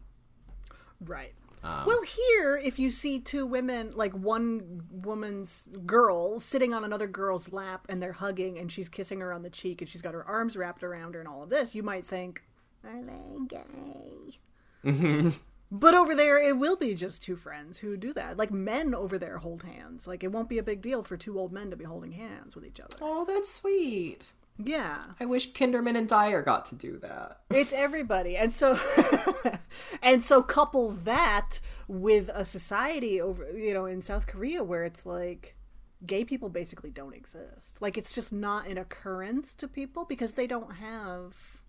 Right. 1.00 1.32
Um, 1.62 1.84
well, 1.86 2.02
here, 2.02 2.56
if 2.56 2.78
you 2.78 2.90
see 2.90 3.18
two 3.20 3.44
women, 3.44 3.90
like 3.94 4.12
one 4.12 4.82
woman's 4.90 5.68
girl 5.84 6.40
sitting 6.40 6.72
on 6.72 6.84
another 6.84 7.06
girl's 7.06 7.52
lap 7.52 7.84
and 7.88 8.02
they're 8.02 8.12
hugging 8.12 8.58
and 8.58 8.72
she's 8.72 8.88
kissing 8.88 9.20
her 9.20 9.32
on 9.32 9.42
the 9.42 9.50
cheek 9.50 9.82
and 9.82 9.88
she's 9.88 10.00
got 10.00 10.14
her 10.14 10.24
arms 10.24 10.56
wrapped 10.56 10.82
around 10.82 11.14
her 11.14 11.20
and 11.20 11.28
all 11.28 11.42
of 11.42 11.50
this, 11.50 11.74
you 11.74 11.82
might 11.82 12.06
think, 12.06 12.42
are 12.84 13.02
they 13.02 13.46
gay? 13.46 14.38
Mm-hmm. 14.84 15.30
But 15.72 15.94
over 15.94 16.16
there, 16.16 16.38
it 16.42 16.58
will 16.58 16.76
be 16.76 16.94
just 16.94 17.22
two 17.22 17.36
friends 17.36 17.78
who 17.78 17.96
do 17.96 18.12
that. 18.14 18.36
Like 18.36 18.50
men 18.50 18.94
over 18.94 19.18
there 19.18 19.38
hold 19.38 19.62
hands. 19.62 20.06
Like 20.06 20.24
it 20.24 20.32
won't 20.32 20.48
be 20.48 20.58
a 20.58 20.64
big 20.64 20.82
deal 20.82 21.04
for 21.04 21.16
two 21.16 21.38
old 21.38 21.52
men 21.52 21.70
to 21.70 21.76
be 21.76 21.84
holding 21.84 22.12
hands 22.12 22.56
with 22.56 22.64
each 22.64 22.80
other. 22.80 22.96
Oh, 23.00 23.24
that's 23.24 23.52
sweet. 23.52 24.32
Yeah. 24.58 25.02
I 25.20 25.26
wish 25.26 25.52
Kinderman 25.52 25.96
and 25.96 26.08
Dyer 26.08 26.42
got 26.42 26.64
to 26.66 26.74
do 26.74 26.98
that. 26.98 27.40
It's 27.50 27.72
everybody. 27.72 28.36
And 28.36 28.52
so 28.52 28.78
and 30.02 30.24
so 30.24 30.42
couple 30.42 30.90
that 30.90 31.60
with 31.86 32.30
a 32.34 32.44
society 32.44 33.20
over 33.20 33.50
you 33.56 33.72
know 33.72 33.86
in 33.86 34.02
South 34.02 34.26
Korea 34.26 34.64
where 34.64 34.84
it's 34.84 35.06
like 35.06 35.56
gay 36.04 36.24
people 36.24 36.48
basically 36.48 36.90
don't 36.90 37.14
exist. 37.14 37.80
Like 37.80 37.96
it's 37.96 38.12
just 38.12 38.32
not 38.32 38.66
an 38.66 38.76
occurrence 38.76 39.54
to 39.54 39.68
people 39.68 40.04
because 40.04 40.34
they 40.34 40.46
don't 40.46 40.76
have 40.76 41.59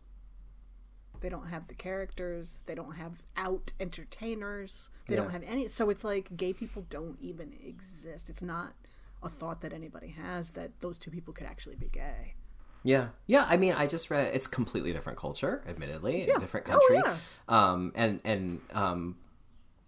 they 1.22 1.30
don't 1.30 1.48
have 1.48 1.68
the 1.68 1.74
characters, 1.76 2.62
they 2.66 2.76
don't 2.76 2.96
have 2.96 3.14
out 3.38 3.72
entertainers, 3.80 4.90
they 5.08 5.16
don't 5.16 5.32
have 5.32 5.44
any 5.44 5.68
so 5.68 5.90
it's 5.90 6.04
like 6.04 6.36
gay 6.36 6.54
people 6.54 6.86
don't 6.90 7.18
even 7.22 7.54
exist. 7.66 8.30
It's 8.30 8.42
not 8.42 8.74
a 9.24 9.30
thought 9.30 9.62
that 9.62 9.72
anybody 9.74 10.08
has 10.10 10.52
that 10.52 10.72
those 10.82 10.98
two 10.98 11.12
people 11.12 11.34
could 11.34 11.48
actually 11.48 11.76
be 11.76 11.88
gay. 11.88 12.34
Yeah, 12.84 13.10
yeah. 13.28 13.46
I 13.48 13.58
mean, 13.58 13.74
I 13.76 13.86
just 13.86 14.10
read 14.10 14.34
it's 14.34 14.48
completely 14.48 14.92
different 14.92 15.20
culture, 15.20 15.64
admittedly, 15.68 16.28
Yeah. 16.28 16.38
a 16.38 16.40
different 16.40 16.68
Oh, 16.68 16.72
country. 16.72 17.02
yeah. 17.06 17.16
Um, 17.48 17.92
and 17.94 18.20
and 18.24 18.60
um, 18.74 19.18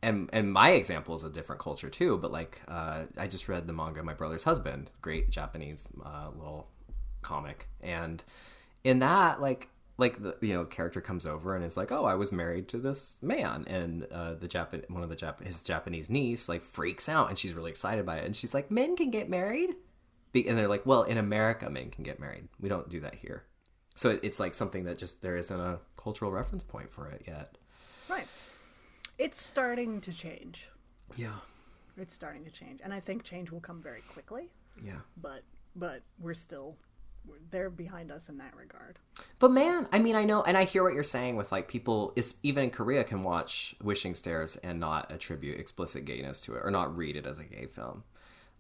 and 0.04 0.30
and 0.32 0.54
my 0.54 0.72
example 0.72 1.16
is 1.16 1.24
a 1.24 1.30
different 1.32 1.60
culture 1.60 1.90
too. 1.90 2.20
But 2.20 2.32
like, 2.32 2.62
uh, 2.68 3.06
I 3.18 3.26
just 3.26 3.48
read 3.50 3.66
the 3.66 3.74
manga 3.74 4.04
"My 4.04 4.14
Brother's 4.14 4.44
Husband," 4.44 4.92
great 5.02 5.32
Japanese 5.32 5.88
uh, 6.06 6.30
little 6.36 6.68
comic, 7.24 7.68
and 7.82 8.24
in 8.84 9.00
that, 9.00 9.42
like. 9.42 9.70
Like 9.98 10.22
the 10.24 10.36
you 10.42 10.54
know 10.56 10.66
character 10.66 11.02
comes 11.02 11.26
over 11.26 11.56
and 11.56 11.64
is 11.64 11.78
like, 11.78 11.92
oh, 11.92 12.06
I 12.06 12.16
was 12.16 12.32
married 12.32 12.68
to 12.70 12.78
this 12.78 13.20
man, 13.22 13.64
and 13.68 14.06
uh, 14.12 14.34
the 14.34 14.48
Japan 14.48 14.84
one 14.90 15.04
of 15.04 15.10
the 15.10 15.16
Jap- 15.16 15.46
his 15.46 15.62
Japanese 15.62 16.10
niece 16.10 16.50
like 16.50 16.62
freaks 16.64 17.08
out 17.08 17.30
and 17.30 17.38
she's 17.38 17.54
really 17.54 17.70
excited 17.70 18.06
by 18.06 18.18
it, 18.18 18.26
and 18.26 18.36
she's 18.36 18.54
like, 18.56 18.72
men 18.72 18.96
can 18.96 19.12
get 19.12 19.30
married, 19.30 19.76
be- 20.32 20.48
and 20.48 20.58
they're 20.58 20.68
like, 20.68 20.86
well, 20.86 21.04
in 21.04 21.18
America, 21.20 21.70
men 21.70 21.92
can 21.92 22.04
get 22.04 22.20
married. 22.20 22.48
We 22.60 22.70
don't 22.70 22.90
do 22.90 23.00
that 23.02 23.16
here. 23.16 23.44
So 23.96 24.10
it- 24.10 24.22
it's 24.24 24.40
like 24.40 24.56
something 24.56 24.86
that 24.86 24.98
just 24.98 25.22
there 25.22 25.38
isn't 25.38 25.60
a 25.60 25.80
cultural 25.96 26.32
reference 26.32 26.64
point 26.64 26.90
for 26.90 27.08
it 27.10 27.24
yet. 27.28 27.58
Right. 28.10 28.28
It's 29.20 29.40
starting 29.40 30.02
to 30.02 30.12
change. 30.12 30.70
Yeah, 31.16 31.36
It's 31.98 32.16
starting 32.16 32.44
to 32.46 32.52
change, 32.52 32.82
and 32.84 32.92
I 32.92 33.00
think 33.00 33.24
change 33.24 33.52
will 33.52 33.62
come 33.62 33.80
very 33.84 34.02
quickly. 34.12 34.50
yeah. 34.84 35.02
But 35.22 35.44
but 35.76 36.02
we're 36.20 36.34
still 36.34 36.76
they're 37.52 37.70
behind 37.70 38.12
us 38.12 38.30
in 38.30 38.38
that 38.38 38.56
regard. 38.56 39.00
But 39.40 39.52
man, 39.52 39.88
I 39.92 40.00
mean, 40.00 40.16
I 40.16 40.24
know, 40.24 40.42
and 40.42 40.58
I 40.58 40.64
hear 40.64 40.84
what 40.84 40.94
you're 40.94 41.04
saying 41.04 41.36
with 41.36 41.52
like 41.52 41.68
people, 41.68 42.14
is 42.16 42.36
even 42.44 42.66
in 42.66 42.70
Korea, 42.72 43.04
can 43.04 43.24
watch 43.24 43.76
Wishing 43.82 44.16
Stairs 44.16 44.56
and 44.58 44.80
not 44.80 45.12
attribute 45.12 45.60
explicit 45.60 46.06
gayness 46.06 46.42
to 46.42 46.56
it 46.56 46.62
or 46.64 46.72
not 46.72 46.96
read 46.98 47.16
it 47.16 47.28
as 47.28 47.40
a 47.40 47.44
gay 47.44 47.68
film. 47.68 48.04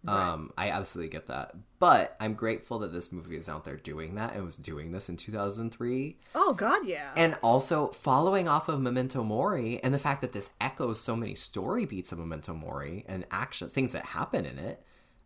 Um, 0.05 0.51
I 0.57 0.69
absolutely 0.69 1.11
get 1.11 1.27
that, 1.27 1.55
but 1.79 2.17
I'm 2.19 2.33
grateful 2.33 2.79
that 2.79 2.91
this 2.91 3.13
movie 3.13 3.37
is 3.37 3.47
out 3.47 3.63
there 3.63 3.77
doing 3.77 4.15
that 4.15 4.33
and 4.35 4.43
was 4.43 4.57
doing 4.57 4.91
this 4.91 5.07
in 5.07 5.15
2003, 5.15 6.17
Oh 6.35 6.53
God, 6.53 6.85
yeah. 6.85 7.13
and 7.15 7.37
also 7.41 7.87
following 7.87 8.49
off 8.49 8.67
of 8.67 8.81
Memento 8.81 9.23
Mori 9.23 9.81
and 9.81 9.93
the 9.93 9.99
fact 9.99 10.19
that 10.19 10.33
this 10.33 10.49
echoes 10.59 10.99
so 10.99 11.15
many 11.15 11.35
story 11.35 11.85
beats 11.85 12.11
of 12.11 12.19
Memento 12.19 12.53
Mori 12.53 13.05
and 13.07 13.25
action 13.31 13.69
things 13.69 13.93
that 13.93 14.07
happen 14.07 14.45
in 14.45 14.59
it. 14.59 14.83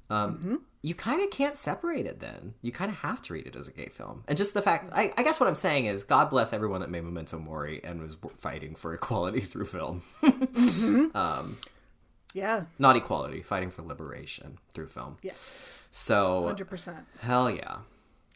Um, 0.10 0.34
mm-hmm. 0.34 0.56
You 0.82 0.96
kind 0.96 1.22
of 1.22 1.30
can't 1.32 1.58
separate 1.58 2.06
it. 2.06 2.20
Then 2.20 2.54
you 2.62 2.72
kind 2.72 2.90
of 2.90 3.00
have 3.00 3.22
to 3.24 3.34
read 3.34 3.48
it 3.48 3.56
as 3.56 3.68
a 3.68 3.72
gay 3.72 3.90
film, 3.90 4.24
and 4.28 4.38
just 4.38 4.54
the 4.54 4.62
fact. 4.62 4.90
I, 4.94 5.12
I 5.18 5.24
guess 5.24 5.40
what 5.40 5.48
I'm 5.48 5.56
saying 5.56 5.86
is, 5.86 6.04
God 6.04 6.30
bless 6.30 6.54
everyone 6.54 6.82
that 6.82 6.90
made 6.90 7.04
Memento 7.04 7.38
Mori 7.40 7.82
and 7.84 8.02
was 8.02 8.16
fighting 8.38 8.76
for 8.76 8.94
equality 8.94 9.40
through 9.52 9.66
film. 9.66 10.04
Mm-hmm. 10.22 11.08
Um, 11.18 11.58
yeah. 12.34 12.66
Not 12.78 12.96
equality, 12.96 13.42
fighting 13.42 13.72
for 13.72 13.82
liberation 13.82 14.60
through 14.74 14.88
film. 14.88 15.18
Yes. 15.24 15.86
So 15.92 16.44
Hundred 16.46 16.70
percent. 16.70 17.06
hell 17.22 17.50
yeah! 17.50 17.78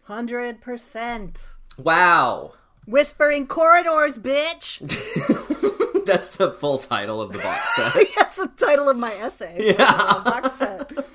Hundred 0.03 0.61
percent. 0.61 1.39
Wow, 1.77 2.53
Whispering 2.87 3.45
corridors, 3.45 4.17
bitch. 4.17 4.79
that's 6.05 6.35
the 6.37 6.51
full 6.51 6.79
title 6.79 7.21
of 7.21 7.31
the 7.31 7.37
box 7.37 7.75
set. 7.75 7.93
That's 8.17 8.35
the 8.37 8.47
title 8.57 8.89
of 8.89 8.97
my 8.97 9.13
essay. 9.13 9.75
Yeah. 9.77 10.21
Box 10.25 10.57
set. 10.57 10.70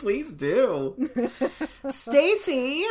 Please 0.07 0.33
do, 0.33 0.95
Stacie. 1.87 2.85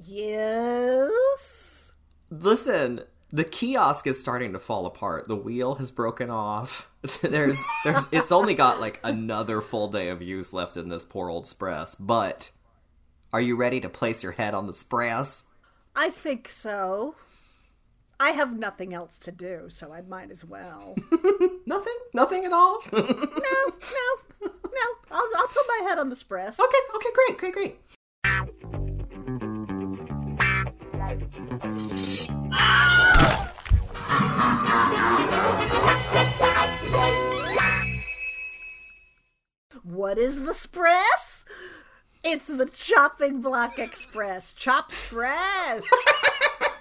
Yes. 0.00 1.94
Listen, 2.30 3.00
the 3.30 3.42
kiosk 3.42 4.06
is 4.06 4.20
starting 4.20 4.52
to 4.52 4.60
fall 4.60 4.86
apart. 4.86 5.26
The 5.26 5.34
wheel 5.34 5.74
has 5.74 5.90
broken 5.90 6.30
off. 6.30 6.92
there's 7.22 7.60
there's 7.82 8.06
it's 8.12 8.30
only 8.30 8.54
got 8.54 8.80
like 8.80 9.00
another 9.02 9.60
full 9.60 9.88
day 9.88 10.10
of 10.10 10.22
use 10.22 10.52
left 10.52 10.76
in 10.76 10.90
this 10.90 11.04
poor 11.04 11.28
old 11.28 11.48
spress. 11.48 11.96
But 11.96 12.52
are 13.32 13.40
you 13.40 13.56
ready 13.56 13.80
to 13.80 13.88
place 13.88 14.22
your 14.22 14.30
head 14.30 14.54
on 14.54 14.68
the 14.68 14.74
spress? 14.74 15.46
I 15.96 16.08
think 16.08 16.48
so. 16.48 17.16
I 18.20 18.30
have 18.30 18.56
nothing 18.56 18.94
else 18.94 19.18
to 19.18 19.32
do, 19.32 19.64
so 19.70 19.92
I 19.92 20.02
might 20.02 20.30
as 20.30 20.44
well. 20.44 20.94
Nothing? 21.66 21.96
Nothing 22.14 22.44
at 22.44 22.52
all? 22.52 22.78
no, 22.92 23.02
no, 23.02 24.52
no. 24.74 25.16
I'll, 25.16 25.30
I'll 25.36 25.48
put 25.48 25.64
my 25.68 25.88
head 25.88 25.98
on 25.98 26.10
the 26.10 26.16
spress. 26.16 26.58
okay, 26.60 26.78
okay, 26.96 27.08
great, 27.14 27.38
great, 27.38 27.54
great. 27.54 27.78
What 39.82 40.18
is 40.18 40.44
the 40.44 40.54
spress? 40.54 41.44
It's 42.22 42.46
the 42.46 42.66
Chopping 42.66 43.42
Block 43.42 43.78
Express. 43.78 44.52
Chop 44.54 44.90
Spress. 44.90 45.84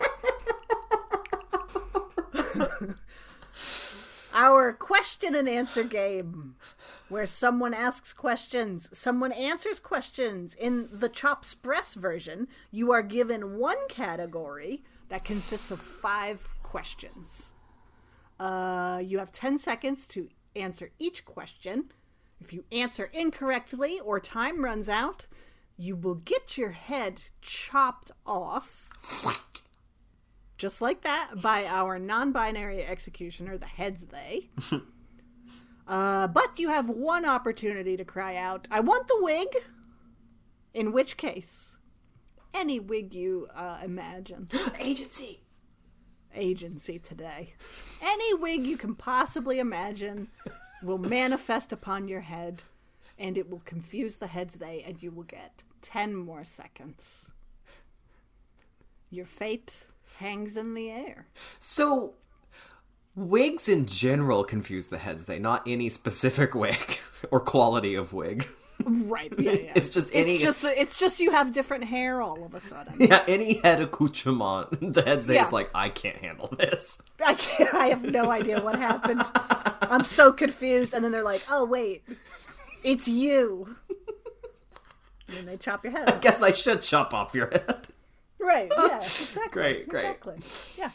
Our 4.36 4.74
question 4.74 5.36
and 5.36 5.48
answer 5.48 5.84
game, 5.84 6.56
where 7.08 7.28
someone 7.28 7.76
asks 7.76 8.14
questions, 8.14 8.90
someone 8.98 9.32
answers 9.32 9.80
questions. 9.80 10.56
In 10.56 10.90
the 10.92 11.08
Chop 11.08 11.46
Spress 11.46 11.94
version, 11.94 12.48
you 12.72 12.92
are 12.92 13.04
given 13.04 13.60
one 13.60 13.78
category 13.90 14.84
that 15.10 15.24
consists 15.24 15.70
of 15.70 15.80
five 15.80 16.48
questions. 16.64 17.54
Uh, 18.40 19.00
you 19.06 19.20
have 19.20 19.32
10 19.32 19.60
seconds 19.60 20.08
to 20.08 20.30
answer 20.56 20.90
each 20.98 21.26
question. 21.26 21.92
If 22.42 22.54
you 22.54 22.66
answer 22.72 23.12
incorrectly 23.14 24.00
or 24.00 24.20
time 24.20 24.66
runs 24.66 24.90
out, 24.90 25.28
you 25.78 25.96
will 25.96 26.16
get 26.16 26.58
your 26.58 26.72
head 26.72 27.26
chopped 27.42 28.10
off, 28.26 28.90
just 30.64 30.82
like 30.82 31.02
that, 31.02 31.42
by 31.42 31.66
our 31.66 32.00
non 32.00 32.32
binary 32.32 32.86
executioner, 32.86 33.58
the 33.58 33.66
heads 33.66 34.06
they. 34.06 34.48
uh, 35.90 36.28
but 36.28 36.58
you 36.58 36.70
have 36.70 36.88
one 36.88 37.26
opportunity 37.26 37.98
to 37.98 38.06
cry 38.06 38.38
out, 38.38 38.66
I 38.72 38.80
want 38.80 39.10
the 39.10 39.18
wig! 39.20 39.50
In 40.74 40.94
which 40.94 41.18
case, 41.18 41.76
any 42.54 42.80
wig 42.80 43.14
you 43.14 43.50
uh, 43.54 43.80
imagine 43.84 44.48
Agency. 44.80 45.42
agency 46.34 46.98
today. 46.98 47.56
Any 48.02 48.34
wig 48.34 48.62
you 48.62 48.78
can 48.78 48.96
possibly 48.96 49.60
imagine 49.60 50.30
will 50.82 50.98
manifest 50.98 51.74
upon 51.74 52.08
your 52.08 52.22
head, 52.22 52.64
and 53.20 53.38
it 53.38 53.50
will 53.50 53.64
confuse 53.66 54.16
the 54.16 54.28
heads 54.28 54.56
they, 54.56 54.82
and 54.82 55.04
you 55.04 55.12
will 55.12 55.24
get 55.24 55.64
10 55.82 56.16
more 56.16 56.46
seconds. 56.46 57.30
Your 59.12 59.26
fate 59.26 59.88
hangs 60.18 60.58
in 60.58 60.74
the 60.74 60.90
air. 60.90 61.28
So, 61.60 62.14
wigs 63.16 63.68
in 63.70 63.86
general 63.86 64.44
confuse 64.44 64.88
the 64.88 64.98
heads. 64.98 65.26
They 65.26 65.40
not 65.40 65.64
any 65.68 65.90
specific 65.90 66.56
wig 66.64 67.00
or 67.32 67.40
quality 67.40 67.96
of 67.96 68.14
wig. 68.14 68.48
Right, 68.86 69.32
yeah, 69.38 69.52
yeah. 69.52 69.72
It's 69.76 69.90
just 69.90 70.10
any- 70.14 70.34
It's 70.34 70.44
just, 70.44 70.64
it's 70.64 70.98
just 70.98 71.20
you 71.20 71.32
have 71.32 71.52
different 71.54 71.84
hair 71.86 72.22
all 72.22 72.44
of 72.44 72.54
a 72.56 72.60
sudden. 72.60 72.96
Yeah, 73.00 73.24
any 73.28 73.60
head 73.62 73.80
accoutrement. 73.82 74.70
The 74.94 75.04
heads 75.04 75.28
they 75.28 75.36
Yeah. 75.36 75.46
is 75.46 75.54
like, 75.54 75.70
I 75.76 75.90
can't 75.90 76.18
handle 76.18 76.48
this. 76.58 77.00
I, 77.26 77.36
can't, 77.36 77.74
I 77.74 77.88
have 77.88 78.04
no 78.04 78.30
idea 78.32 78.62
what 78.62 78.76
happened. 78.78 79.22
I'm 79.82 80.04
so 80.04 80.34
confused. 80.34 80.94
And 80.94 81.04
then 81.06 81.12
they're 81.12 81.24
like, 81.24 81.44
oh, 81.50 81.66
wait, 81.66 82.04
it's 82.84 83.08
you. 83.08 83.76
And 85.28 85.38
then 85.38 85.46
they 85.46 85.58
chop 85.58 85.84
your 85.84 85.94
head 85.94 86.10
off. 86.10 86.16
I 86.16 86.20
guess 86.20 86.42
I 86.42 86.52
should 86.52 86.82
chop 86.82 87.14
off 87.14 87.34
your 87.36 87.48
head. 87.52 87.88
Right. 88.44 88.72
Yeah. 88.78 88.98
Exactly. 88.98 89.50
Great, 89.52 89.88
great. 89.88 90.00
Exactly. 90.02 90.36
Yeah. 90.78 90.92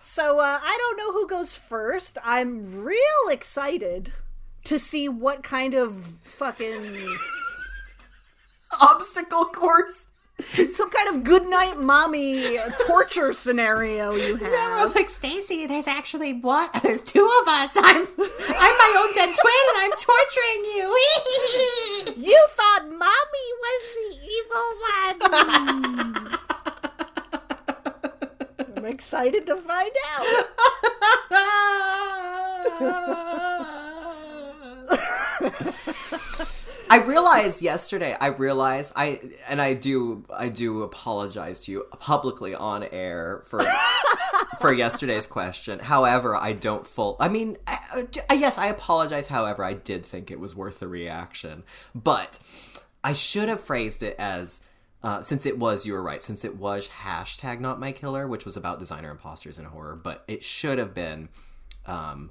So 0.00 0.38
uh, 0.38 0.60
I 0.62 0.76
don't 0.78 0.96
know 0.96 1.12
who 1.12 1.26
goes 1.26 1.54
first. 1.54 2.18
I'm 2.22 2.82
real 2.84 3.28
excited 3.30 4.12
to 4.64 4.78
see 4.78 5.08
what 5.08 5.42
kind 5.42 5.72
of 5.74 6.18
fucking 6.24 6.96
Obstacle 8.82 9.46
course. 9.46 10.06
some 10.72 10.90
kind 10.90 11.14
of 11.14 11.24
goodnight 11.24 11.78
mommy 11.78 12.58
torture 12.86 13.32
scenario 13.32 14.12
you 14.14 14.36
have. 14.36 14.94
like 14.94 15.08
Stacie, 15.08 15.66
there's 15.68 15.86
actually 15.86 16.32
what? 16.34 16.72
There's 16.82 17.00
two 17.00 17.20
of 17.42 17.48
us. 17.48 17.70
I'm 17.76 18.06
I'm 18.18 18.78
my 18.78 18.96
own 19.04 19.12
dead 19.14 19.34
twin 19.34 19.64
and 19.68 19.78
I'm 19.78 19.92
torturing 19.92 20.64
you. 20.74 20.96
You 22.16 22.46
thought 22.50 22.88
mommy 22.88 23.52
was 23.60 23.82
the 23.96 24.16
evil 24.36 24.66
one. 28.68 28.76
I'm 28.76 28.84
excited 28.86 29.46
to 29.46 29.56
find 29.56 29.92
out. 30.16 30.26
I 36.90 37.04
realized 37.04 37.62
yesterday. 37.62 38.16
I 38.20 38.26
realized 38.26 38.92
I 38.96 39.20
and 39.48 39.62
I 39.62 39.74
do 39.74 40.24
I 40.28 40.48
do 40.48 40.82
apologize 40.82 41.60
to 41.62 41.72
you 41.72 41.86
publicly 42.00 42.52
on 42.52 42.82
air 42.82 43.44
for 43.46 43.64
for 44.60 44.72
yesterday's 44.72 45.28
question. 45.28 45.78
However, 45.78 46.34
I 46.34 46.52
don't 46.52 46.84
full. 46.84 47.16
I 47.20 47.28
mean, 47.28 47.58
I, 47.66 48.06
I, 48.28 48.34
yes, 48.34 48.58
I 48.58 48.66
apologize. 48.66 49.28
However, 49.28 49.62
I 49.62 49.74
did 49.74 50.04
think 50.04 50.32
it 50.32 50.40
was 50.40 50.56
worth 50.56 50.80
the 50.80 50.88
reaction, 50.88 51.62
but 51.94 52.40
I 53.04 53.12
should 53.12 53.48
have 53.48 53.60
phrased 53.60 54.02
it 54.02 54.16
as. 54.18 54.60
Uh, 55.02 55.22
since 55.22 55.46
it 55.46 55.58
was, 55.58 55.86
you 55.86 55.94
were 55.94 56.02
right. 56.02 56.22
Since 56.22 56.44
it 56.44 56.56
was 56.56 56.86
hashtag 57.02 57.58
not 57.58 57.80
my 57.80 57.90
killer, 57.90 58.28
which 58.28 58.44
was 58.44 58.54
about 58.54 58.78
designer 58.78 59.10
imposters 59.10 59.58
in 59.58 59.64
horror, 59.64 59.96
but 59.96 60.24
it 60.28 60.44
should 60.44 60.76
have 60.76 60.92
been 60.92 61.30
um, 61.86 62.30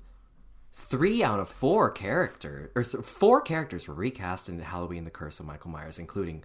three 0.79 1.23
out 1.23 1.39
of 1.39 1.49
four 1.49 1.91
character 1.91 2.71
or 2.75 2.83
th- 2.83 3.03
four 3.03 3.41
characters 3.41 3.87
were 3.87 3.93
recast 3.93 4.49
in 4.49 4.59
Halloween: 4.59 5.03
The 5.03 5.11
Curse 5.11 5.39
of 5.39 5.45
Michael 5.45 5.71
Myers, 5.71 5.99
including 5.99 6.43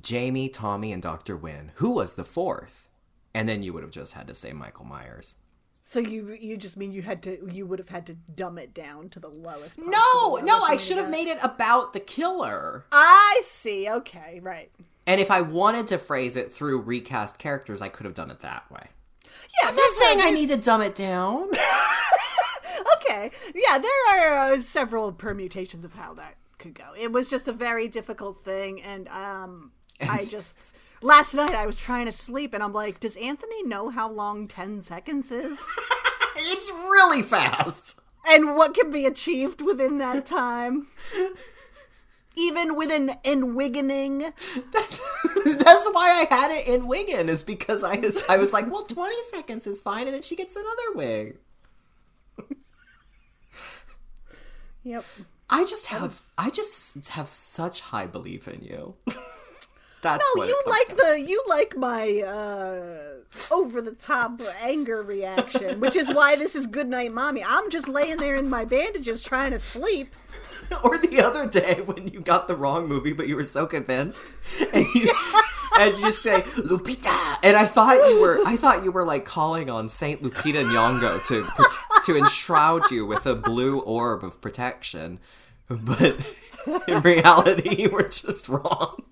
Jamie, 0.00 0.48
Tommy, 0.48 0.92
and 0.92 1.02
Doctor 1.02 1.36
Wynn. 1.36 1.72
Who 1.76 1.92
was 1.92 2.14
the 2.14 2.24
fourth? 2.24 2.88
And 3.32 3.48
then 3.48 3.62
you 3.62 3.72
would 3.72 3.82
have 3.82 3.92
just 3.92 4.14
had 4.14 4.26
to 4.28 4.34
say 4.34 4.52
Michael 4.52 4.84
Myers. 4.84 5.36
So 5.80 6.00
you 6.00 6.36
you 6.40 6.56
just 6.56 6.76
mean 6.76 6.90
you 6.90 7.02
had 7.02 7.22
to 7.22 7.48
you 7.50 7.64
would 7.64 7.78
have 7.78 7.90
had 7.90 8.06
to 8.06 8.14
dumb 8.14 8.58
it 8.58 8.74
down 8.74 9.08
to 9.10 9.20
the 9.20 9.28
lowest. 9.28 9.78
No, 9.78 10.36
no, 10.42 10.62
I 10.64 10.78
should 10.78 10.96
have 10.96 11.10
made 11.10 11.28
it 11.28 11.38
about 11.42 11.92
the 11.92 12.00
killer. 12.00 12.84
I 12.90 13.40
see. 13.44 13.88
Okay, 13.88 14.40
right. 14.42 14.70
And 15.06 15.20
if 15.20 15.30
I 15.30 15.42
wanted 15.42 15.86
to 15.88 15.98
phrase 15.98 16.36
it 16.36 16.52
through 16.52 16.80
recast 16.80 17.38
characters, 17.38 17.80
I 17.80 17.88
could 17.88 18.04
have 18.04 18.16
done 18.16 18.32
it 18.32 18.40
that 18.40 18.68
way. 18.68 18.88
Yeah, 19.62 19.68
I'm 19.68 19.76
not 19.76 19.92
saying 19.94 20.18
I 20.22 20.30
need 20.30 20.48
to 20.48 20.56
dumb 20.56 20.82
it 20.82 20.96
down. 20.96 21.50
Okay, 23.16 23.30
yeah, 23.54 23.78
there 23.78 23.90
are 24.10 24.52
uh, 24.52 24.60
several 24.60 25.12
permutations 25.12 25.84
of 25.84 25.94
how 25.94 26.14
that 26.14 26.36
could 26.58 26.74
go. 26.74 26.84
It 26.98 27.12
was 27.12 27.28
just 27.28 27.48
a 27.48 27.52
very 27.52 27.88
difficult 27.88 28.44
thing, 28.44 28.82
and 28.82 29.08
um, 29.08 29.72
I 30.00 30.24
just 30.24 30.58
last 31.00 31.32
night 31.32 31.54
I 31.54 31.66
was 31.66 31.76
trying 31.76 32.06
to 32.06 32.12
sleep, 32.12 32.52
and 32.52 32.62
I'm 32.62 32.72
like, 32.72 33.00
does 33.00 33.16
Anthony 33.16 33.62
know 33.62 33.88
how 33.88 34.10
long 34.10 34.48
ten 34.48 34.82
seconds 34.82 35.32
is, 35.32 35.64
it's 36.36 36.70
really 36.70 37.22
fast. 37.22 38.00
and 38.28 38.54
what 38.54 38.74
can 38.74 38.90
be 38.90 39.06
achieved 39.06 39.62
within 39.62 39.98
that 39.98 40.26
time? 40.26 40.88
even 42.38 42.76
with 42.76 42.92
an 42.92 43.14
enwiggening. 43.24 44.20
That's 44.72 45.86
why 45.90 46.10
I 46.10 46.26
had 46.28 46.50
it 46.50 46.68
in 46.68 46.86
Wigan, 46.86 47.30
is 47.30 47.42
because 47.42 47.82
I 47.82 47.96
was 47.96 48.18
I 48.28 48.36
was 48.36 48.52
like, 48.52 48.70
well, 48.70 48.82
twenty 48.82 49.16
seconds 49.30 49.66
is 49.66 49.80
fine, 49.80 50.06
and 50.06 50.14
then 50.14 50.22
she 50.22 50.36
gets 50.36 50.54
another 50.54 50.92
wig. 50.94 51.38
Yep. 54.86 55.04
I 55.50 55.64
just 55.64 55.86
have 55.86 56.20
I 56.38 56.48
just 56.50 57.08
have 57.08 57.28
such 57.28 57.80
high 57.80 58.06
belief 58.06 58.46
in 58.46 58.62
you. 58.62 58.94
That's 60.02 60.24
No, 60.36 60.44
you 60.44 60.62
like 60.64 60.96
the 60.96 61.20
you 61.20 61.42
like 61.48 61.76
my 61.76 62.20
uh 62.20 63.52
over 63.52 63.82
the 63.82 63.92
top 63.92 64.40
anger 64.60 65.02
reaction, 65.02 65.80
which 65.80 65.96
is 65.96 66.14
why 66.14 66.36
this 66.36 66.54
is 66.54 66.68
good 66.68 66.86
night 66.86 67.12
mommy. 67.12 67.42
I'm 67.42 67.68
just 67.68 67.88
laying 67.88 68.18
there 68.18 68.36
in 68.36 68.48
my 68.48 68.64
bandages 68.64 69.22
trying 69.22 69.50
to 69.50 69.58
sleep. 69.58 70.08
Or 70.82 70.98
the 70.98 71.20
other 71.20 71.48
day 71.48 71.80
when 71.84 72.08
you 72.08 72.20
got 72.20 72.48
the 72.48 72.56
wrong 72.56 72.88
movie, 72.88 73.12
but 73.12 73.28
you 73.28 73.36
were 73.36 73.44
so 73.44 73.68
convinced, 73.68 74.32
and 74.72 74.84
you 74.96 75.12
and 75.78 75.96
you 75.96 76.06
just 76.06 76.22
say 76.22 76.40
Lupita, 76.40 77.36
and 77.44 77.56
I 77.56 77.66
thought 77.66 77.94
you 78.08 78.20
were 78.20 78.40
I 78.44 78.56
thought 78.56 78.84
you 78.84 78.90
were 78.90 79.04
like 79.04 79.24
calling 79.24 79.70
on 79.70 79.88
Saint 79.88 80.24
Lupita 80.24 80.64
Nyong'o 80.64 81.22
to 81.26 81.44
prote- 81.44 81.85
to 82.06 82.16
enshroud 82.16 82.90
you 82.90 83.04
with 83.04 83.26
a 83.26 83.34
blue 83.34 83.80
orb 83.80 84.24
of 84.24 84.40
protection, 84.40 85.18
but 85.68 86.36
in 86.88 87.00
reality, 87.00 87.82
you 87.82 87.90
were 87.90 88.04
just 88.04 88.48
wrong. 88.48 89.02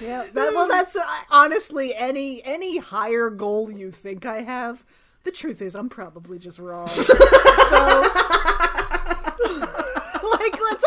Yeah. 0.00 0.26
That, 0.32 0.54
well, 0.54 0.68
that's 0.68 0.96
uh, 0.96 1.04
honestly 1.30 1.94
any 1.94 2.42
any 2.44 2.78
higher 2.78 3.28
goal 3.30 3.70
you 3.70 3.90
think 3.90 4.24
I 4.24 4.42
have. 4.42 4.84
The 5.24 5.30
truth 5.30 5.60
is, 5.60 5.74
I'm 5.74 5.90
probably 5.90 6.38
just 6.38 6.58
wrong. 6.58 6.88
so, 6.88 7.04
like, 7.10 8.16
let's 8.74 8.79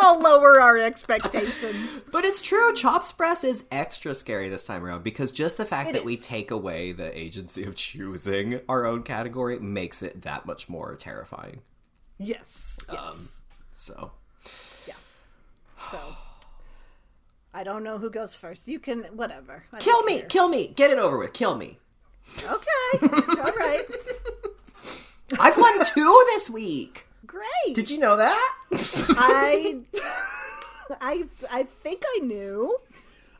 all 0.04 0.22
lower 0.22 0.60
our 0.62 0.78
expectations. 0.78 2.04
But 2.12 2.26
it's 2.26 2.42
true. 2.42 2.74
Chop 2.76 3.04
Spress 3.04 3.44
is 3.44 3.64
extra 3.72 4.14
scary 4.14 4.48
this 4.50 4.66
time 4.66 4.86
around 4.86 5.04
because 5.04 5.32
just 5.32 5.58
the 5.58 5.66
fact 5.66 5.90
It 5.90 5.94
that 5.94 6.06
we 6.06 6.16
take 6.18 6.52
away 6.52 6.92
the 6.92 7.18
agency 7.18 7.64
of 7.64 7.76
choosing 7.76 8.62
our 8.70 8.86
own 8.86 9.02
category 9.04 9.58
makes 9.60 10.04
it 10.04 10.22
that 10.22 10.46
much 10.46 10.70
more 10.70 10.96
terrifying. 10.96 11.62
Yes. 12.20 12.80
Yes. 12.92 13.00
Um, 13.00 13.28
So, 13.76 14.12
yeah. 14.88 14.94
So. 15.92 16.16
I 17.54 17.64
don't 17.64 17.84
know 17.84 17.98
who 17.98 18.10
goes 18.10 18.36
first. 18.36 18.68
You 18.68 18.80
can, 18.80 19.04
whatever. 19.16 19.64
I 19.74 19.80
kill 19.80 20.04
me, 20.04 20.20
care. 20.20 20.28
kill 20.28 20.50
me, 20.50 20.68
get 20.76 20.92
it 20.92 20.98
over 21.00 21.18
with, 21.18 21.34
kill 21.34 21.56
me. 21.56 21.80
Okay. 22.44 23.08
All 23.44 23.52
right. 23.52 23.82
I've 25.40 25.58
won 25.58 25.86
two 25.86 26.24
this 26.28 26.50
week. 26.50 27.08
Great. 27.26 27.76
Did 27.76 27.90
you 27.90 28.00
know 28.00 28.18
that? 28.18 28.56
I, 28.72 29.80
I, 31.02 31.26
I 31.52 31.64
think 31.84 32.04
I 32.16 32.20
knew. 32.20 32.78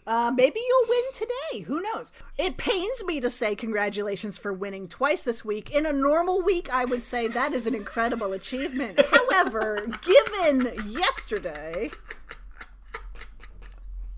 Uh, 0.06 0.32
maybe 0.36 0.60
you'll 0.60 0.90
win 0.90 1.04
today. 1.14 1.60
Who 1.62 1.82
knows? 1.82 2.12
It 2.38 2.58
pains 2.58 3.04
me 3.06 3.22
to 3.22 3.30
say 3.30 3.56
congratulations 3.56 4.38
for 4.38 4.52
winning 4.52 4.90
twice 4.90 5.24
this 5.24 5.46
week. 5.46 5.72
In 5.72 5.86
a 5.86 5.94
normal 5.94 6.42
week, 6.42 6.74
I 6.74 6.84
would 6.84 7.04
say 7.04 7.28
that 7.28 7.54
is 7.54 7.68
an 7.68 7.76
incredible 7.76 8.34
achievement. 8.34 9.00
However, 9.10 9.88
given 10.02 10.74
yesterday, 10.92 11.90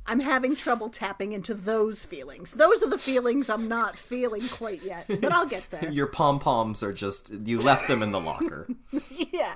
I'm 0.07 0.19
having 0.19 0.56
trouble 0.56 0.90
tapping 0.90 1.32
into 1.34 1.53
those 1.53 2.06
feelings. 2.06 2.52
Those 2.53 2.84
are 2.84 2.90
the 2.90 2.98
feelings 2.98 3.49
I'm 3.49 3.68
not 3.68 3.95
feeling 3.95 4.48
quite 4.48 4.84
yet, 4.84 5.06
but 5.07 5.32
I'll 5.32 5.48
get 5.48 5.69
there. 5.72 5.91
Your 5.91 6.07
pom 6.07 6.40
poms 6.40 6.84
are 6.84 6.94
just, 6.94 7.32
you 7.32 7.60
left 7.60 7.88
them 7.88 8.03
in 8.03 8.11
the 8.11 8.19
locker. 8.19 8.68
yeah. 9.10 9.56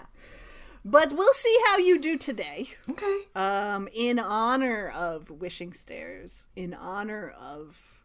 But 0.84 1.11
we'll 1.11 1.34
see 1.34 1.55
how 1.67 1.77
you 1.77 1.99
do 1.99 2.17
today. 2.17 2.69
okay. 2.89 3.19
Um, 3.35 3.89
in 3.93 4.17
honor 4.17 4.89
of 4.89 5.30
Wishing 5.30 5.73
Stairs, 5.73 6.47
in 6.55 6.73
honor 6.73 7.34
of 7.39 7.99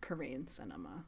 Korean 0.00 0.48
cinema, 0.48 1.04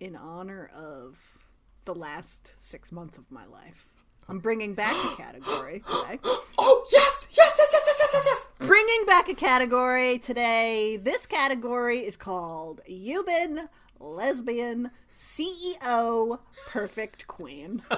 in 0.00 0.16
honor 0.16 0.70
of 0.74 1.38
the 1.84 1.94
last 1.94 2.54
six 2.58 2.90
months 2.90 3.18
of 3.18 3.30
my 3.30 3.46
life, 3.46 3.86
I'm 4.28 4.40
bringing 4.40 4.74
back 4.74 4.94
a 4.94 5.16
category 5.22 5.80
today. 5.86 6.18
Oh, 6.60 6.84
yes, 6.90 7.28
yes, 7.30 7.54
yes, 7.56 7.68
yes, 7.72 7.77
yes, 7.98 8.10
yes, 8.12 8.24
yes. 8.26 8.48
Bringing 8.58 9.04
back 9.06 9.28
a 9.28 9.34
category 9.34 10.18
today. 10.18 10.96
This 10.96 11.26
category 11.26 12.00
is 12.00 12.16
called 12.16 12.80
Yubin 12.88 13.68
Lesbian 13.98 14.90
CEO 15.12 16.38
Perfect 16.68 17.26
Queen. 17.26 17.82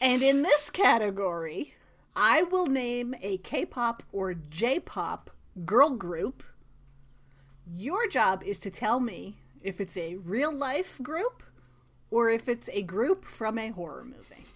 and 0.00 0.22
in 0.22 0.42
this 0.42 0.70
category, 0.70 1.74
I 2.16 2.44
will 2.44 2.66
name 2.66 3.14
a 3.20 3.38
K 3.38 3.66
pop 3.66 4.02
or 4.12 4.34
J 4.34 4.80
pop 4.80 5.30
girl 5.64 5.90
group. 5.90 6.42
Your 7.72 8.08
job 8.08 8.42
is 8.44 8.58
to 8.60 8.70
tell 8.70 9.00
me 9.00 9.36
if 9.62 9.80
it's 9.80 9.96
a 9.96 10.16
real 10.16 10.52
life 10.52 10.98
group 11.02 11.42
or 12.10 12.30
if 12.30 12.48
it's 12.48 12.68
a 12.72 12.82
group 12.82 13.24
from 13.24 13.58
a 13.58 13.68
horror 13.68 14.04
movie. 14.04 14.49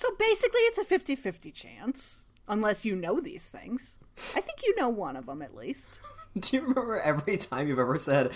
So 0.00 0.08
basically, 0.18 0.60
it's 0.62 0.78
a 0.78 0.84
50 0.84 1.14
50 1.14 1.50
chance, 1.50 2.24
unless 2.48 2.86
you 2.86 2.96
know 2.96 3.20
these 3.20 3.50
things. 3.50 3.98
I 4.34 4.40
think 4.40 4.62
you 4.64 4.74
know 4.76 4.88
one 4.88 5.14
of 5.14 5.26
them 5.26 5.42
at 5.42 5.54
least. 5.54 6.00
Do 6.38 6.56
you 6.56 6.62
remember 6.62 6.98
every 6.98 7.36
time 7.36 7.68
you've 7.68 7.78
ever 7.78 7.98
said, 7.98 8.30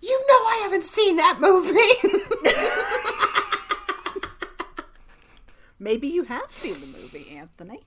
you 0.00 0.16
know 0.28 0.34
I 0.34 0.60
haven't 0.62 0.84
seen 0.84 1.16
that 1.16 1.38
movie? 1.40 1.74
Maybe 5.80 6.06
you 6.06 6.22
have 6.22 6.52
seen 6.52 6.74
the 6.74 6.86
movie, 6.86 7.36
Anthony. 7.36 7.80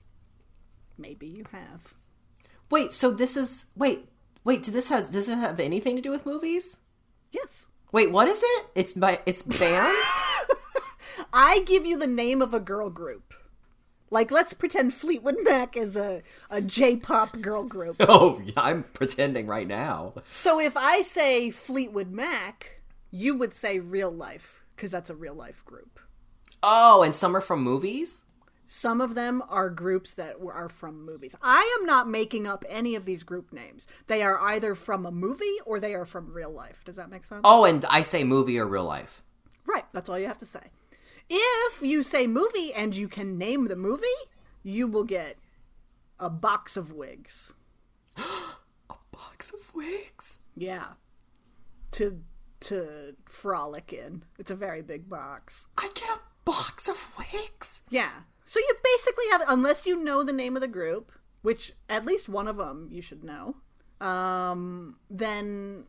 Maybe 0.98 1.26
you 1.26 1.46
have. 1.52 1.94
wait, 2.70 2.92
so 2.92 3.10
this 3.10 3.34
is, 3.34 3.64
wait, 3.74 4.10
wait, 4.44 4.62
does 4.62 4.74
this 4.74 4.90
has, 4.90 5.08
does 5.08 5.30
it 5.30 5.38
have 5.38 5.58
anything 5.58 5.96
to 5.96 6.02
do 6.02 6.10
with 6.10 6.26
movies? 6.26 6.76
Yes. 7.30 7.66
Wait, 7.92 8.12
what 8.12 8.28
is 8.28 8.42
it? 8.42 8.66
It's 8.74 8.92
by 8.92 9.20
it's 9.24 9.42
bands. 9.42 10.06
I 11.32 11.60
give 11.60 11.86
you 11.86 11.98
the 11.98 12.06
name 12.06 12.42
of 12.42 12.52
a 12.52 12.60
girl 12.60 12.90
group. 12.90 13.34
Like, 14.10 14.30
let's 14.30 14.52
pretend 14.52 14.92
Fleetwood 14.92 15.38
Mac 15.42 15.74
is 15.74 15.96
a, 15.96 16.22
a 16.50 16.60
J 16.60 16.96
pop 16.96 17.40
girl 17.40 17.64
group. 17.64 17.96
oh, 18.00 18.42
yeah, 18.44 18.52
I'm 18.56 18.82
pretending 18.82 19.46
right 19.46 19.66
now. 19.66 20.12
So 20.26 20.60
if 20.60 20.76
I 20.76 21.00
say 21.00 21.50
Fleetwood 21.50 22.10
Mac, 22.10 22.82
you 23.10 23.34
would 23.34 23.54
say 23.54 23.78
real 23.78 24.10
life, 24.10 24.62
because 24.76 24.90
that's 24.90 25.08
a 25.08 25.14
real 25.14 25.34
life 25.34 25.64
group. 25.64 25.98
Oh, 26.62 27.02
and 27.02 27.16
some 27.16 27.34
are 27.34 27.40
from 27.40 27.62
movies. 27.62 28.24
Some 28.66 29.00
of 29.00 29.14
them 29.14 29.42
are 29.48 29.70
groups 29.70 30.12
that 30.14 30.36
are 30.46 30.68
from 30.68 31.04
movies. 31.04 31.34
I 31.42 31.76
am 31.80 31.86
not 31.86 32.08
making 32.08 32.46
up 32.46 32.66
any 32.68 32.94
of 32.94 33.06
these 33.06 33.22
group 33.22 33.50
names. 33.50 33.86
They 34.06 34.22
are 34.22 34.38
either 34.38 34.74
from 34.74 35.06
a 35.06 35.10
movie 35.10 35.56
or 35.64 35.80
they 35.80 35.94
are 35.94 36.04
from 36.04 36.32
real 36.32 36.52
life. 36.52 36.84
Does 36.84 36.96
that 36.96 37.10
make 37.10 37.24
sense? 37.24 37.40
Oh, 37.44 37.64
and 37.64 37.84
I 37.86 38.02
say 38.02 38.24
movie 38.24 38.58
or 38.58 38.66
real 38.66 38.84
life. 38.84 39.22
Right, 39.66 39.84
that's 39.92 40.08
all 40.08 40.18
you 40.18 40.26
have 40.26 40.38
to 40.38 40.46
say. 40.46 40.70
If 41.28 41.82
you 41.82 42.02
say 42.02 42.26
movie 42.26 42.72
and 42.74 42.94
you 42.94 43.08
can 43.08 43.38
name 43.38 43.66
the 43.66 43.76
movie, 43.76 44.06
you 44.62 44.86
will 44.86 45.04
get 45.04 45.36
a 46.18 46.30
box 46.30 46.76
of 46.76 46.92
wigs. 46.92 47.52
A 48.16 48.94
box 49.10 49.52
of 49.52 49.74
wigs. 49.74 50.38
Yeah. 50.56 50.94
To 51.92 52.22
to 52.60 53.16
frolic 53.28 53.92
in. 53.92 54.24
It's 54.38 54.50
a 54.50 54.54
very 54.54 54.82
big 54.82 55.08
box. 55.08 55.66
I 55.76 55.90
get 55.94 56.10
a 56.10 56.20
box 56.44 56.88
of 56.88 57.14
wigs. 57.18 57.80
Yeah. 57.90 58.10
So 58.44 58.60
you 58.60 58.74
basically 58.84 59.24
have 59.30 59.42
unless 59.48 59.86
you 59.86 60.02
know 60.02 60.22
the 60.22 60.32
name 60.32 60.56
of 60.56 60.62
the 60.62 60.68
group, 60.68 61.10
which 61.42 61.72
at 61.88 62.04
least 62.04 62.28
one 62.28 62.46
of 62.46 62.56
them 62.56 62.88
you 62.90 63.02
should 63.02 63.24
know. 63.24 63.56
Um 64.00 64.96
then 65.10 65.84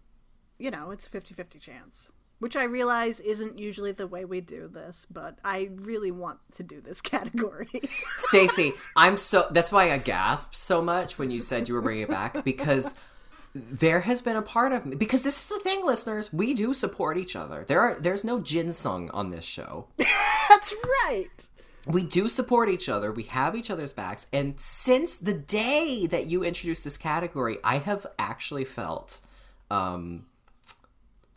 you 0.57 0.71
know, 0.71 0.91
it's 0.91 1.07
a 1.07 1.09
50-50 1.09 1.59
chance. 1.59 2.11
Which 2.43 2.57
I 2.57 2.65
realize 2.65 3.21
isn't 3.21 3.57
usually 3.57 3.93
the 3.93 4.05
way 4.05 4.25
we 4.25 4.41
do 4.41 4.67
this, 4.67 5.07
but 5.09 5.39
I 5.45 5.69
really 5.75 6.11
want 6.11 6.39
to 6.55 6.63
do 6.63 6.81
this 6.81 6.99
category. 7.13 7.69
Stacie, 8.29 8.73
I'm 8.97 9.15
so 9.15 9.47
that's 9.51 9.71
why 9.71 9.91
I 9.93 9.97
gasped 9.97 10.53
so 10.53 10.81
much 10.81 11.17
when 11.17 11.31
you 11.31 11.39
said 11.39 11.69
you 11.69 11.73
were 11.73 11.81
bringing 11.81 12.03
it 12.03 12.09
back 12.09 12.43
because 12.43 12.93
there 13.55 14.01
has 14.01 14.21
been 14.21 14.35
a 14.35 14.41
part 14.41 14.73
of 14.73 14.85
me 14.85 14.97
because 14.97 15.23
this 15.23 15.37
is 15.39 15.47
the 15.47 15.63
thing 15.63 15.85
listeners, 15.85 16.33
we 16.33 16.53
do 16.53 16.73
support 16.73 17.17
each 17.17 17.35
other. 17.37 17.63
There 17.65 17.79
are 17.79 17.95
there's 17.95 18.25
no 18.25 18.39
Jinsung 18.39 19.09
on 19.13 19.29
this 19.29 19.45
show. 19.45 19.87
That's 20.49 20.73
right. 21.05 21.47
we 21.87 22.03
do 22.03 22.27
support 22.27 22.67
each 22.67 22.89
other. 22.89 23.11
We 23.13 23.23
have 23.23 23.55
each 23.55 23.69
other's 23.71 23.93
backs. 23.93 24.27
And 24.33 24.59
since 24.59 25.17
the 25.17 25.33
day 25.33 26.07
that 26.07 26.25
you 26.25 26.43
introduced 26.43 26.83
this 26.83 26.97
category, 26.97 27.57
I 27.63 27.77
have 27.77 28.05
actually 28.19 28.65
felt, 28.65 29.19
um, 29.71 30.25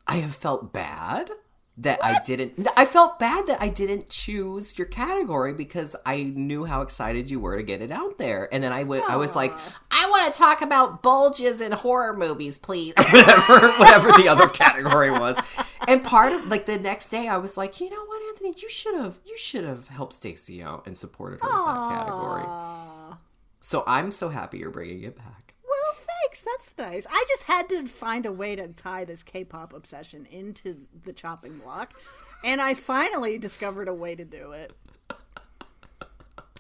I 0.07 0.17
have 0.17 0.35
felt 0.37 0.73
bad 0.73 1.31
that 1.79 2.03
I 2.03 2.21
didn't. 2.25 2.67
I 2.77 2.87
felt 2.87 3.19
bad 3.19 3.47
that 3.49 3.61
I 3.61 3.69
didn't 3.69 4.09
choose 4.09 4.79
your 4.79 4.87
category 4.87 5.53
because 5.53 5.95
I 6.07 6.23
knew 6.23 6.65
how 6.65 6.81
excited 6.81 7.31
you 7.31 7.39
were 7.39 7.57
to 7.59 7.63
get 7.63 7.83
it 7.83 7.91
out 7.91 8.17
there. 8.17 8.49
And 8.53 8.65
then 8.65 8.73
I 8.73 8.85
wa- 8.85 9.03
I 9.07 9.17
was 9.17 9.37
like, 9.37 9.53
I 9.91 10.07
want 10.09 10.33
to 10.33 10.39
talk 10.39 10.63
about 10.63 11.03
bulges 11.03 11.61
in 11.61 11.73
horror 11.73 12.17
movies, 12.17 12.57
please. 12.57 12.95
whatever, 13.13 13.73
whatever 13.73 14.13
the 14.13 14.29
other 14.29 14.49
category 14.49 15.11
was. 15.11 15.37
and 15.87 16.03
part 16.03 16.33
of 16.33 16.47
like 16.47 16.65
the 16.65 16.79
next 16.79 17.11
day, 17.11 17.29
I 17.29 17.37
was 17.37 17.59
like, 17.59 17.79
you 17.81 17.91
know 17.91 18.05
what, 18.07 18.23
Anthony, 18.31 18.55
you 18.57 18.71
should 18.71 18.95
have 18.95 19.19
you 19.27 19.37
should 19.37 19.65
have 19.65 19.89
helped 19.89 20.15
Stacie 20.15 20.63
out 20.65 20.87
and 20.87 20.97
supported 20.97 21.41
her 21.43 21.49
with 21.49 21.67
that 21.67 21.91
category. 21.91 23.19
So 23.61 23.85
I'm 23.87 24.13
so 24.13 24.29
happy 24.31 24.59
you're 24.59 24.71
bringing 24.71 25.03
it 25.03 25.17
back. 25.17 25.46
That's 26.47 26.79
nice. 26.79 27.07
I 27.11 27.25
just 27.29 27.43
had 27.43 27.69
to 27.71 27.87
find 27.87 28.25
a 28.25 28.33
way 28.33 28.55
to 28.55 28.69
tie 28.69 29.05
this 29.05 29.23
K-pop 29.25 29.73
obsession 29.73 30.27
into 30.31 30.87
the 31.05 31.13
chopping 31.13 31.59
block, 31.59 31.93
and 32.45 32.61
I 32.61 32.75
finally 32.75 33.37
discovered 33.37 33.89
a 33.89 33.95
way 33.95 34.15
to 34.15 34.25
do 34.25 34.53
it. 34.53 34.73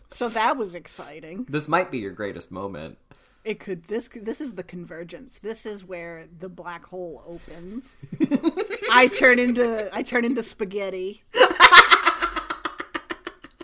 So 0.08 0.28
that 0.30 0.56
was 0.56 0.74
exciting. 0.74 1.46
This 1.48 1.68
might 1.68 1.90
be 1.90 1.98
your 1.98 2.10
greatest 2.12 2.50
moment. 2.50 2.98
It 3.44 3.60
could 3.60 3.86
this 3.86 4.08
this 4.12 4.40
is 4.40 4.54
the 4.54 4.64
convergence. 4.64 5.38
This 5.38 5.64
is 5.66 5.84
where 5.84 6.24
the 6.36 6.48
black 6.48 6.86
hole 6.86 7.22
opens. 7.24 8.04
I 8.90 9.06
turn 9.06 9.38
into 9.38 9.88
I 9.94 10.02
turn 10.02 10.24
into 10.24 10.42
spaghetti. 10.42 11.22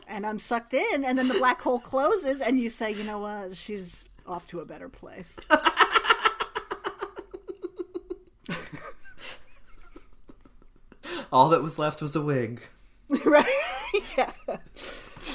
and 0.07 0.25
I'm 0.25 0.39
sucked 0.39 0.75
in 0.75 1.05
and 1.05 1.19
then 1.19 1.27
the 1.27 1.35
black 1.35 1.61
hole 1.61 1.81
closes 1.81 2.41
and 2.41 2.61
you 2.61 2.71
say, 2.71 2.93
"You 2.93 3.03
know 3.03 3.19
what? 3.19 3.57
She's 3.57 4.05
off 4.25 4.47
to 4.49 4.61
a 4.61 4.65
better 4.65 4.89
place." 4.89 5.37
All 11.33 11.49
that 11.51 11.63
was 11.63 11.79
left 11.79 12.01
was 12.03 12.15
a 12.15 12.23
wig. 12.23 12.61
right? 13.25 13.47
yeah. 14.17 14.33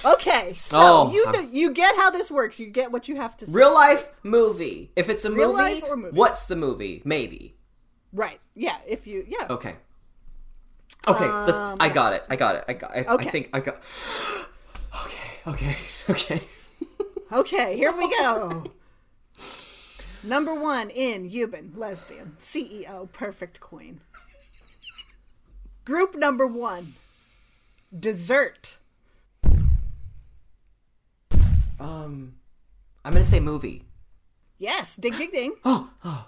Okay, 0.05 0.53
so 0.55 0.77
Oh, 0.79 1.11
you 1.11 1.49
you 1.51 1.71
get 1.71 1.95
how 1.95 2.09
this 2.09 2.29
works. 2.31 2.59
You 2.59 2.67
get 2.67 2.91
what 2.91 3.07
you 3.07 3.15
have 3.15 3.35
to 3.37 3.45
say. 3.45 3.51
Real 3.51 3.73
life 3.73 4.07
movie. 4.23 4.91
If 4.95 5.09
it's 5.09 5.25
a 5.25 5.31
Real 5.31 5.51
movie, 5.51 5.63
life 5.63 5.83
or 5.87 5.97
movie? 5.97 6.15
what's 6.15 6.45
the 6.45 6.55
movie? 6.55 7.01
Maybe. 7.03 7.55
Right. 8.13 8.39
Yeah, 8.55 8.77
if 8.87 9.07
you 9.07 9.25
yeah. 9.27 9.47
Okay. 9.49 9.75
Okay, 11.07 11.27
let's. 11.27 11.71
Um, 11.71 11.77
I 11.79 11.89
got 11.89 12.13
it. 12.13 12.23
I 12.29 12.35
got 12.35 12.55
it. 12.55 12.63
I 12.67 12.73
got. 12.73 12.91
I, 12.91 12.99
Okay. 13.05 13.27
I 13.27 13.31
think 13.31 13.49
I 13.53 13.59
got. 13.59 13.81
Okay. 15.05 15.17
Okay. 15.47 15.75
Okay. 16.09 16.41
Okay, 17.31 17.75
here 17.75 17.91
we 17.91 18.09
go. 18.19 18.63
Number 20.27 20.53
one 20.53 20.89
in 20.89 21.29
Yubin, 21.29 21.77
lesbian, 21.77 22.33
CEO, 22.37 23.09
perfect 23.13 23.61
queen. 23.61 24.01
Group 25.85 26.15
number 26.15 26.45
one, 26.45 26.95
dessert. 27.97 28.77
Um, 31.79 32.33
I'm 33.05 33.13
gonna 33.13 33.23
say 33.23 33.39
movie. 33.39 33.85
Yes, 34.57 34.97
ding 34.97 35.13
ding 35.13 35.31
ding. 35.31 35.55
Oh, 35.63 35.91
oh. 36.03 36.27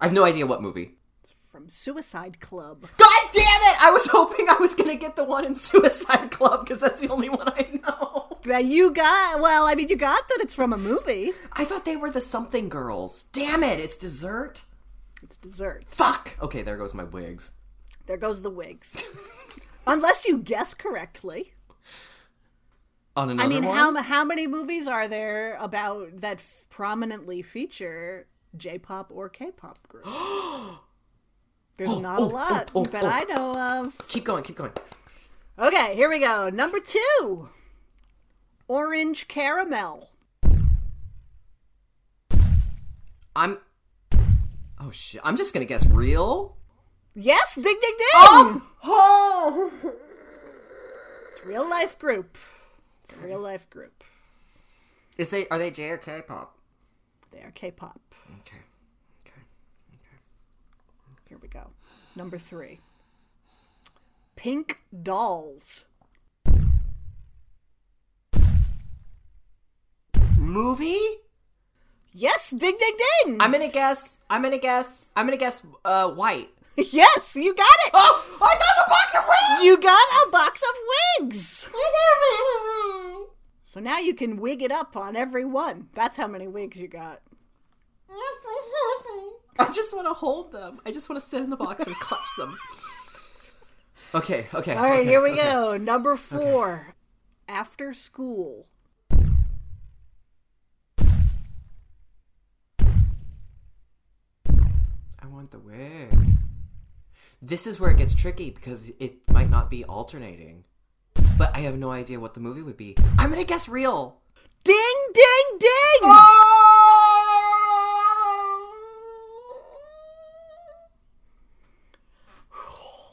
I 0.00 0.06
have 0.06 0.12
no 0.12 0.24
idea 0.24 0.44
what 0.44 0.60
movie. 0.60 0.96
It's 1.22 1.32
from 1.52 1.68
Suicide 1.68 2.40
Club. 2.40 2.80
God 2.96 3.22
damn 3.32 3.62
it! 3.62 3.76
I 3.80 3.92
was 3.92 4.06
hoping 4.10 4.48
I 4.48 4.56
was 4.58 4.74
gonna 4.74 4.96
get 4.96 5.14
the 5.14 5.22
one 5.22 5.44
in 5.44 5.54
Suicide 5.54 6.32
Club 6.32 6.64
because 6.64 6.80
that's 6.80 6.98
the 6.98 7.10
only 7.10 7.28
one 7.28 7.46
I 7.46 7.78
know. 7.86 8.19
That 8.44 8.64
you 8.64 8.90
got, 8.90 9.40
well, 9.40 9.66
I 9.66 9.74
mean, 9.74 9.88
you 9.88 9.96
got 9.96 10.28
that 10.28 10.38
it's 10.40 10.54
from 10.54 10.72
a 10.72 10.78
movie. 10.78 11.32
I 11.52 11.64
thought 11.64 11.84
they 11.84 11.96
were 11.96 12.10
the 12.10 12.20
something 12.20 12.68
girls. 12.68 13.24
Damn 13.32 13.62
it! 13.62 13.78
It's 13.78 13.96
dessert. 13.96 14.62
It's 15.22 15.36
dessert. 15.36 15.84
Fuck. 15.90 16.36
Okay, 16.40 16.62
there 16.62 16.76
goes 16.76 16.94
my 16.94 17.04
wigs. 17.04 17.52
There 18.06 18.16
goes 18.16 18.42
the 18.42 18.50
wigs. 18.50 19.04
Unless 19.86 20.26
you 20.26 20.38
guess 20.38 20.74
correctly. 20.74 21.52
On 23.16 23.28
another 23.28 23.46
I 23.46 23.48
mean, 23.48 23.64
one. 23.64 23.76
how 23.76 24.02
how 24.02 24.24
many 24.24 24.46
movies 24.46 24.86
are 24.86 25.08
there 25.08 25.56
about 25.60 26.20
that 26.20 26.38
f- 26.38 26.64
prominently 26.70 27.42
feature 27.42 28.26
J-pop 28.56 29.10
or 29.10 29.28
K-pop 29.28 29.78
groups? 29.88 30.08
There's 31.76 31.90
oh, 31.90 32.00
not 32.00 32.20
a 32.20 32.22
oh, 32.22 32.26
lot 32.26 32.70
oh, 32.74 32.80
oh, 32.80 32.84
that 32.84 33.04
oh. 33.04 33.08
I 33.08 33.24
know 33.24 33.52
of. 33.54 34.08
Keep 34.08 34.24
going. 34.24 34.42
Keep 34.44 34.56
going. 34.56 34.72
Okay, 35.58 35.94
here 35.94 36.08
we 36.08 36.18
go. 36.18 36.48
Number 36.50 36.78
two, 36.78 37.48
orange 38.70 39.26
caramel. 39.26 40.10
I'm. 43.34 43.58
Oh 44.78 44.92
shit! 44.92 45.20
I'm 45.24 45.36
just 45.36 45.52
gonna 45.52 45.66
guess 45.66 45.84
real. 45.86 46.56
Yes, 47.14 47.56
ding 47.56 47.64
ding 47.64 47.80
ding. 47.80 47.98
Oh. 48.14 48.62
oh. 48.84 49.72
It's 51.28 51.44
real 51.44 51.68
life 51.68 51.98
group. 51.98 52.38
It's 53.02 53.12
a 53.12 53.16
real 53.16 53.40
life 53.40 53.68
group. 53.68 54.04
Is 55.18 55.30
they 55.30 55.48
are 55.48 55.58
they 55.58 55.70
J 55.70 55.90
or 55.90 55.98
K 55.98 56.22
pop? 56.26 56.56
They 57.32 57.40
are 57.40 57.52
K-pop. 57.52 58.00
Okay. 58.40 58.56
okay. 59.24 59.40
Okay. 60.04 60.18
Here 61.28 61.38
we 61.40 61.48
go. 61.48 61.70
Number 62.16 62.38
three, 62.38 62.80
pink 64.34 64.80
dolls. 65.02 65.84
Movie? 70.50 70.98
Yes, 72.12 72.50
ding 72.50 72.76
ding 72.78 72.96
ding. 73.24 73.36
I'm 73.40 73.52
gonna 73.52 73.68
guess. 73.68 74.18
I'm 74.28 74.42
gonna 74.42 74.58
guess. 74.58 75.10
I'm 75.14 75.26
gonna 75.26 75.36
guess. 75.36 75.62
Uh, 75.84 76.10
white. 76.10 76.50
yes, 76.76 77.36
you 77.36 77.54
got 77.54 77.76
it. 77.86 77.92
Oh! 77.94 78.38
I 78.42 78.54
got 78.58 78.84
the 78.84 78.90
box 78.90 79.14
of 79.14 79.24
wigs. 79.28 79.64
You 79.64 79.78
got 79.80 80.26
a 80.26 80.30
box 80.30 80.62
of 80.62 80.74
wigs. 81.20 81.68
So 83.62 83.78
now 83.78 83.98
you 84.00 84.14
can 84.14 84.40
wig 84.40 84.62
it 84.62 84.72
up 84.72 84.96
on 84.96 85.14
every 85.14 85.44
one. 85.44 85.86
That's 85.94 86.16
how 86.16 86.26
many 86.26 86.48
wigs 86.48 86.80
you 86.80 86.88
got. 86.88 87.20
I 89.58 89.70
just 89.72 89.94
want 89.94 90.08
to 90.08 90.14
hold 90.14 90.50
them. 90.50 90.80
I 90.84 90.90
just 90.90 91.08
want 91.08 91.22
to 91.22 91.26
sit 91.26 91.44
in 91.44 91.50
the 91.50 91.56
box 91.56 91.86
and 91.86 91.94
clutch 91.96 92.26
them. 92.36 92.58
Okay. 94.12 94.46
Okay. 94.52 94.74
All 94.74 94.82
right, 94.82 95.00
okay, 95.00 95.08
here 95.08 95.22
we 95.22 95.30
okay. 95.30 95.52
go. 95.52 95.76
Number 95.76 96.16
four. 96.16 96.96
After 97.46 97.94
school. 97.94 98.66
I 105.22 105.26
want 105.26 105.50
the 105.50 105.58
wig. 105.58 106.36
This 107.42 107.66
is 107.66 107.78
where 107.78 107.90
it 107.90 107.98
gets 107.98 108.14
tricky 108.14 108.50
because 108.50 108.90
it 108.98 109.28
might 109.30 109.50
not 109.50 109.70
be 109.70 109.84
alternating. 109.84 110.64
But 111.36 111.54
I 111.54 111.60
have 111.60 111.78
no 111.78 111.90
idea 111.90 112.20
what 112.20 112.34
the 112.34 112.40
movie 112.40 112.62
would 112.62 112.76
be. 112.76 112.96
I'm 113.18 113.30
gonna 113.30 113.44
guess 113.44 113.68
real. 113.68 114.18
Ding, 114.64 114.76
ding, 115.14 115.58
ding! 115.58 116.10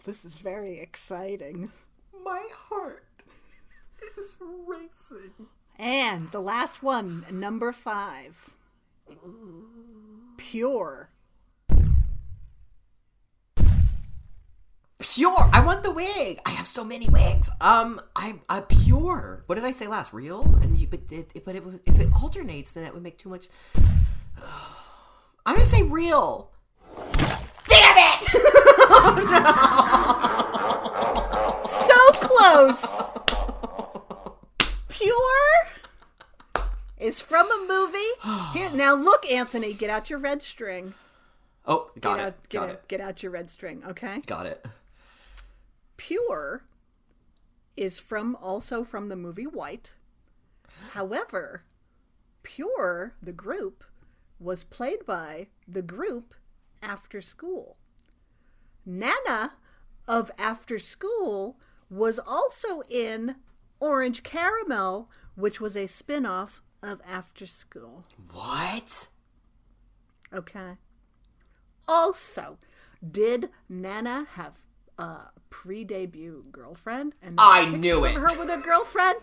This 0.06 0.24
is 0.24 0.36
very 0.36 0.80
exciting. 0.80 1.70
My 2.24 2.48
heart 2.54 3.04
is 4.18 4.38
racing. 4.66 5.48
And 5.78 6.32
the 6.32 6.40
last 6.40 6.82
one, 6.82 7.26
number 7.30 7.74
five. 7.74 8.52
Pure. 10.38 11.10
Pure. 15.00 15.50
I 15.54 15.64
want 15.64 15.84
the 15.84 15.92
wig. 15.92 16.40
I 16.46 16.50
have 16.52 16.68
so 16.68 16.84
many 16.84 17.08
wigs. 17.08 17.50
Um, 17.62 18.02
I'm 18.16 18.42
uh, 18.50 18.62
pure. 18.62 19.44
What 19.46 19.56
did 19.56 19.64
I 19.64 19.72
say 19.72 19.88
last? 19.88 20.12
Real? 20.12 20.42
And 20.62 20.76
you, 20.78 20.88
but 20.88 21.02
it, 21.12 21.46
but 21.46 21.56
it 21.56 21.64
was, 21.64 21.80
if 21.86 22.00
it 22.00 22.12
alternates, 22.14 22.72
then 22.72 22.84
it 22.86 22.94
would 22.94 23.04
make 23.04 23.18
too 23.18 23.30
much. 23.30 23.48
I'm 25.46 25.56
gonna 25.56 25.66
say 25.66 25.84
real. 25.84 26.52
Damn 27.68 27.98
it! 27.98 28.28
No. 29.30 30.34
So 31.68 31.96
close! 32.14 32.86
Pure 34.90 35.16
is 37.00 37.20
from 37.22 37.48
a 37.52 37.66
movie. 37.68 37.98
Here, 38.58 38.70
now 38.72 38.96
look, 38.96 39.30
Anthony, 39.30 39.74
get 39.74 39.90
out 39.90 40.10
your 40.10 40.20
red 40.20 40.42
string. 40.42 40.94
Oh, 41.66 41.92
got 42.00 42.18
Get 42.18 42.20
it. 42.20 42.26
out, 42.28 42.50
get 42.50 42.60
got 42.60 42.70
out, 42.70 42.76
it. 42.76 42.88
get 42.88 43.02
out 43.02 43.24
your 43.24 43.32
red 43.32 43.50
string, 43.50 43.84
okay? 43.88 44.20
Got 44.26 44.46
it. 44.48 44.66
Pure 45.98 46.64
is 47.76 48.00
from 48.00 48.36
also 48.36 48.84
from 48.84 49.10
the 49.10 49.16
movie 49.16 49.48
White. 49.48 49.96
However, 50.92 51.64
Pure, 52.44 53.14
the 53.22 53.34
group, 53.34 53.84
was 54.40 54.64
played 54.64 55.06
by 55.06 55.48
the 55.68 55.82
group 55.82 56.34
After 56.82 57.22
School. 57.22 57.78
Nana 58.86 59.54
of 60.08 60.32
After 60.38 60.80
School 60.80 61.60
was 61.90 62.20
also 62.20 62.82
in 62.90 63.36
Orange 63.80 64.24
Caramel, 64.24 65.10
which 65.36 65.60
was 65.60 65.76
a 65.76 65.88
spin 65.88 66.26
off 66.26 66.62
of 66.82 67.02
After 67.06 67.46
School. 67.46 68.06
What? 68.32 69.10
Okay. 70.34 70.78
Also, 71.88 72.58
did 73.10 73.50
Nana 73.70 74.28
have 74.32 74.60
a 74.98 75.30
pre-debut 75.62 76.46
girlfriend? 76.52 77.14
And 77.22 77.36
I 77.40 77.66
knew 77.66 78.06
it. 78.06 78.14
Her 78.14 78.40
with 78.40 78.50
a 78.50 78.62
girlfriend? 78.64 79.18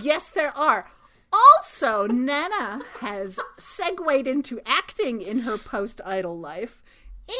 Yes, 0.00 0.30
there 0.30 0.56
are. 0.56 0.86
Also, 1.32 2.06
Nana 2.06 2.82
has 3.00 3.38
segued 3.58 4.26
into 4.28 4.60
acting 4.64 5.20
in 5.20 5.40
her 5.40 5.58
post-idol 5.58 6.38
life 6.38 6.82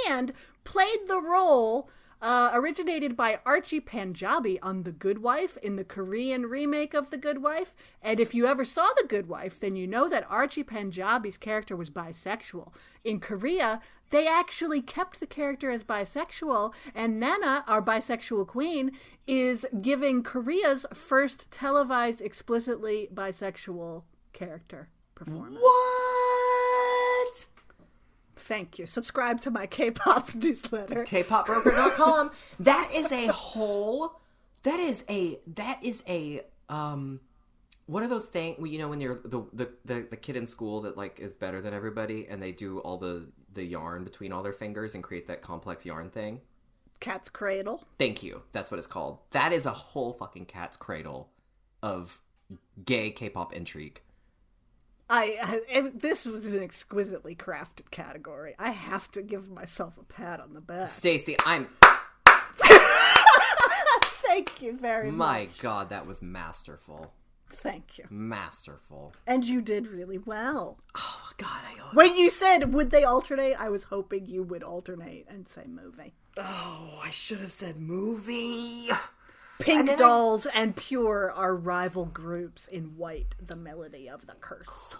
and 0.09 0.32
played 0.64 1.06
the 1.06 1.20
role 1.20 1.89
Uh, 2.22 2.51
originated 2.52 3.16
by 3.16 3.40
Archie 3.47 3.81
Panjabi 3.81 4.59
on 4.62 4.82
The 4.82 4.93
Good 4.93 5.22
Wife 5.22 5.56
in 5.62 5.77
the 5.77 5.85
Korean 5.97 6.44
remake 6.44 6.93
of 6.93 7.09
The 7.09 7.16
Good 7.16 7.43
Wife. 7.43 7.74
And 8.02 8.20
if 8.20 8.35
you 8.35 8.47
ever 8.47 8.62
saw 8.62 8.89
The 8.89 9.09
Good 9.09 9.27
Wife, 9.27 9.59
then 9.59 9.74
you 9.74 9.86
know 9.86 10.06
that 10.10 10.27
Archie 10.28 10.62
Panjabi's 10.62 11.39
character 11.39 11.74
was 11.74 11.89
bisexual. 11.89 12.74
In 13.05 13.20
Korea, 13.20 13.81
they 14.11 14.27
actually 14.27 14.82
kept 14.82 15.20
the 15.20 15.27
character 15.27 15.70
as 15.70 15.85
bisexual, 15.85 16.74
and 16.95 17.19
Nana, 17.19 17.65
our 17.66 17.82
bisexual 17.82 18.47
queen, 18.47 18.93
is 19.27 19.66
giving 19.81 20.23
Korea's 20.23 20.85
first 20.93 21.51
televised 21.51 22.20
explicitly 22.20 23.09
bisexual 23.15 24.03
character 24.32 24.89
performance. 25.15 25.61
What? 25.61 27.47
Thank 28.37 28.78
you. 28.78 28.87
Subscribe 28.87 29.41
to 29.43 29.51
my 29.51 29.66
K-pop 29.66 30.35
newsletter. 30.35 31.05
kpopbroker.com 31.05 32.31
that 32.61 32.91
is 32.95 33.12
a 33.12 33.27
whole 33.28 34.20
that 34.62 34.81
is 34.81 35.05
a 35.09 35.39
that 35.47 35.78
is 35.85 36.03
a 36.09 36.43
um 36.69 37.20
one 37.91 38.03
are 38.05 38.09
those 38.09 38.27
things 38.29 38.57
you 38.71 38.79
know 38.79 38.89
when 38.89 39.01
you're 39.01 39.21
the, 39.25 39.43
the 39.53 39.69
the 39.85 40.07
the 40.11 40.17
kid 40.17 40.37
in 40.37 40.47
school 40.47 40.81
that 40.83 40.97
like 40.97 41.19
is 41.19 41.37
better 41.37 41.61
than 41.61 41.75
everybody 41.75 42.27
and 42.31 42.41
they 42.43 42.53
do 42.53 42.79
all 42.79 42.99
the 42.99 43.27
the 43.53 43.65
yarn 43.65 44.05
between 44.05 44.33
all 44.33 44.43
their 44.43 44.53
fingers 44.53 44.95
and 44.95 45.03
create 45.03 45.27
that 45.27 45.43
complex 45.43 45.85
yarn 45.85 46.09
thing 46.11 46.41
Cat's 47.01 47.29
Cradle. 47.31 47.87
thank 47.99 48.23
you 48.23 48.43
that's 48.53 48.71
what 48.71 48.79
it's 48.79 48.87
called 48.87 49.19
that 49.31 49.53
is 49.53 49.67
a 49.67 49.71
whole 49.73 50.12
fucking 50.12 50.45
cat's 50.47 50.77
cradle 50.77 51.31
of 51.83 52.21
gay 52.85 53.11
k-pop 53.11 53.53
intrigue 53.53 54.01
I, 55.09 55.39
I 55.43 55.61
it- 55.79 56.01
this 56.01 56.25
was 56.25 56.47
an 56.47 56.62
exquisitely 56.62 57.35
crafted 57.35 57.91
category. 57.91 58.55
I 58.61 58.71
have 58.71 59.11
to 59.12 59.23
give 59.23 59.51
myself 59.51 59.99
a 59.99 60.05
pat 60.05 60.39
on 60.39 60.55
the 60.55 60.61
back. 60.61 60.89
stacie 60.91 61.35
i'm 61.47 61.67
Thank 64.23 64.62
you 64.62 64.77
very 64.77 65.11
my 65.11 65.41
much. 65.41 65.49
My 65.49 65.62
god 65.62 65.91
that 65.91 66.07
was 66.07 66.23
masterful 66.23 67.12
Thank 67.52 67.98
you. 67.98 68.05
masterful 68.10 69.14
And 69.27 69.44
you 69.44 69.60
did 69.60 69.86
really 69.89 70.18
well. 70.18 70.78
oh 70.94 71.31
god 71.36 71.62
i 71.66 71.74
When 71.94 72.16
you 72.16 72.31
said 72.31 72.72
would 72.72 72.90
they 72.90 73.05
alternate, 73.05 73.55
I 73.60 73.68
was 73.68 73.85
hoping 73.85 74.27
you 74.27 74.43
would 74.43 74.62
alternate 74.62 75.27
and 75.28 75.47
say 75.48 75.64
movie. 75.66 76.14
oh 76.36 77.01
i 77.02 77.10
should 77.10 77.39
have 77.40 77.52
said 77.52 77.77
movie 77.78 78.89
Pink 79.59 79.90
I- 79.90 79.97
Dolls 79.97 80.47
and 80.47 80.74
Pure 80.74 81.32
are 81.32 81.55
rival 81.55 82.06
groups 82.06 82.66
in 82.66 82.97
White, 82.97 83.35
the 83.39 83.56
melody 83.56 84.09
of 84.09 84.27
the 84.27 84.32
curse. 84.40 84.97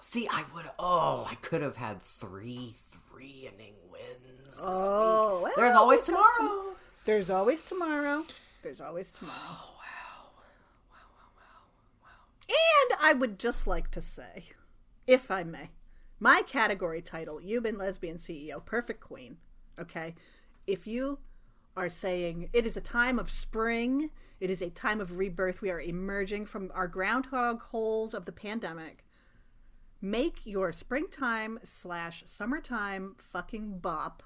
See, 0.00 0.26
I 0.32 0.44
would. 0.54 0.64
Oh, 0.78 1.26
I 1.30 1.34
could 1.34 1.60
have 1.60 1.76
had 1.76 2.00
three 2.00 2.74
three 3.12 3.46
inning 3.52 3.74
wins. 3.92 4.58
Oh, 4.62 5.40
well, 5.42 5.52
there's 5.54 5.74
always 5.74 5.98
we've 5.98 6.06
tomorrow. 6.06 6.72
There's 7.04 7.28
always 7.28 7.62
tomorrow. 7.62 8.24
There's 8.62 8.80
always 8.80 9.10
tomorrow. 9.12 9.36
Oh, 9.38 9.77
And 12.48 12.98
I 13.00 13.12
would 13.12 13.38
just 13.38 13.66
like 13.66 13.90
to 13.92 14.02
say, 14.02 14.44
if 15.06 15.30
I 15.30 15.44
may, 15.44 15.70
my 16.20 16.42
category 16.46 17.02
title, 17.02 17.40
Yubin 17.40 17.78
lesbian 17.78 18.16
CEO, 18.16 18.64
perfect 18.64 19.00
queen. 19.00 19.36
Okay. 19.78 20.14
If 20.66 20.86
you 20.86 21.18
are 21.76 21.88
saying 21.88 22.50
it 22.52 22.66
is 22.66 22.76
a 22.76 22.80
time 22.80 23.18
of 23.18 23.30
spring, 23.30 24.10
it 24.40 24.50
is 24.50 24.62
a 24.62 24.70
time 24.70 25.00
of 25.00 25.16
rebirth, 25.16 25.62
we 25.62 25.70
are 25.70 25.80
emerging 25.80 26.46
from 26.46 26.70
our 26.74 26.88
groundhog 26.88 27.60
holes 27.62 28.14
of 28.14 28.24
the 28.24 28.32
pandemic. 28.32 29.04
Make 30.00 30.44
your 30.44 30.72
springtime 30.72 31.58
slash 31.62 32.22
summertime 32.26 33.14
fucking 33.18 33.78
bop 33.78 34.22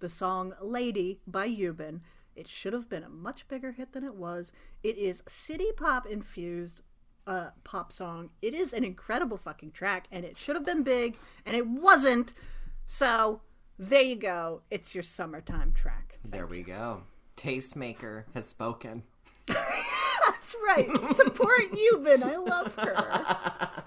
the 0.00 0.08
song 0.08 0.54
Lady 0.62 1.20
by 1.26 1.48
Yubin. 1.48 2.00
It 2.34 2.48
should 2.48 2.72
have 2.72 2.88
been 2.88 3.02
a 3.02 3.08
much 3.10 3.46
bigger 3.48 3.72
hit 3.72 3.92
than 3.92 4.04
it 4.04 4.14
was. 4.14 4.52
It 4.82 4.96
is 4.96 5.22
city 5.28 5.72
pop 5.76 6.06
infused 6.06 6.80
uh, 7.26 7.50
pop 7.64 7.92
song. 7.92 8.30
It 8.42 8.54
is 8.54 8.72
an 8.72 8.84
incredible 8.84 9.36
fucking 9.36 9.72
track, 9.72 10.06
and 10.10 10.24
it 10.24 10.36
should 10.36 10.56
have 10.56 10.64
been 10.64 10.82
big, 10.82 11.16
and 11.46 11.56
it 11.56 11.66
wasn't. 11.66 12.32
So 12.86 13.40
there 13.78 14.02
you 14.02 14.16
go. 14.16 14.62
It's 14.70 14.94
your 14.94 15.02
summertime 15.02 15.72
track. 15.72 16.18
There 16.24 16.46
we 16.46 16.62
go. 16.62 17.04
Tastemaker 17.36 18.24
has 18.34 18.46
spoken. 18.46 19.04
That's 19.46 20.56
right. 20.66 20.88
Support 21.14 21.72
Yubin. 21.72 22.22
I 22.22 22.36
love 22.36 22.74
her. 22.74 23.84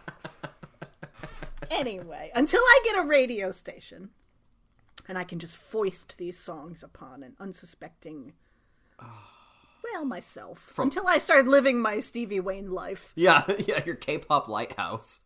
anyway, 1.72 2.32
until 2.34 2.62
I 2.62 2.82
get 2.86 2.98
a 2.98 3.08
radio 3.08 3.52
station 3.52 4.10
and 5.08 5.18
I 5.18 5.24
can 5.24 5.40
just 5.40 5.58
foist 5.58 6.18
these 6.18 6.40
songs 6.40 6.84
upon 6.84 7.24
an 7.24 7.36
unsuspecting, 7.40 8.34
well, 9.84 10.06
myself. 10.06 10.72
until 10.78 11.08
I 11.08 11.18
started 11.18 11.48
living 11.48 11.80
my 11.80 12.00
Stevie 12.00 12.40
Wayne 12.40 12.72
life, 12.72 13.14
Yeah, 13.16 13.44
yeah. 13.68 13.84
Your 13.86 13.96
K-pop 13.96 14.48
lighthouse. 14.48 15.22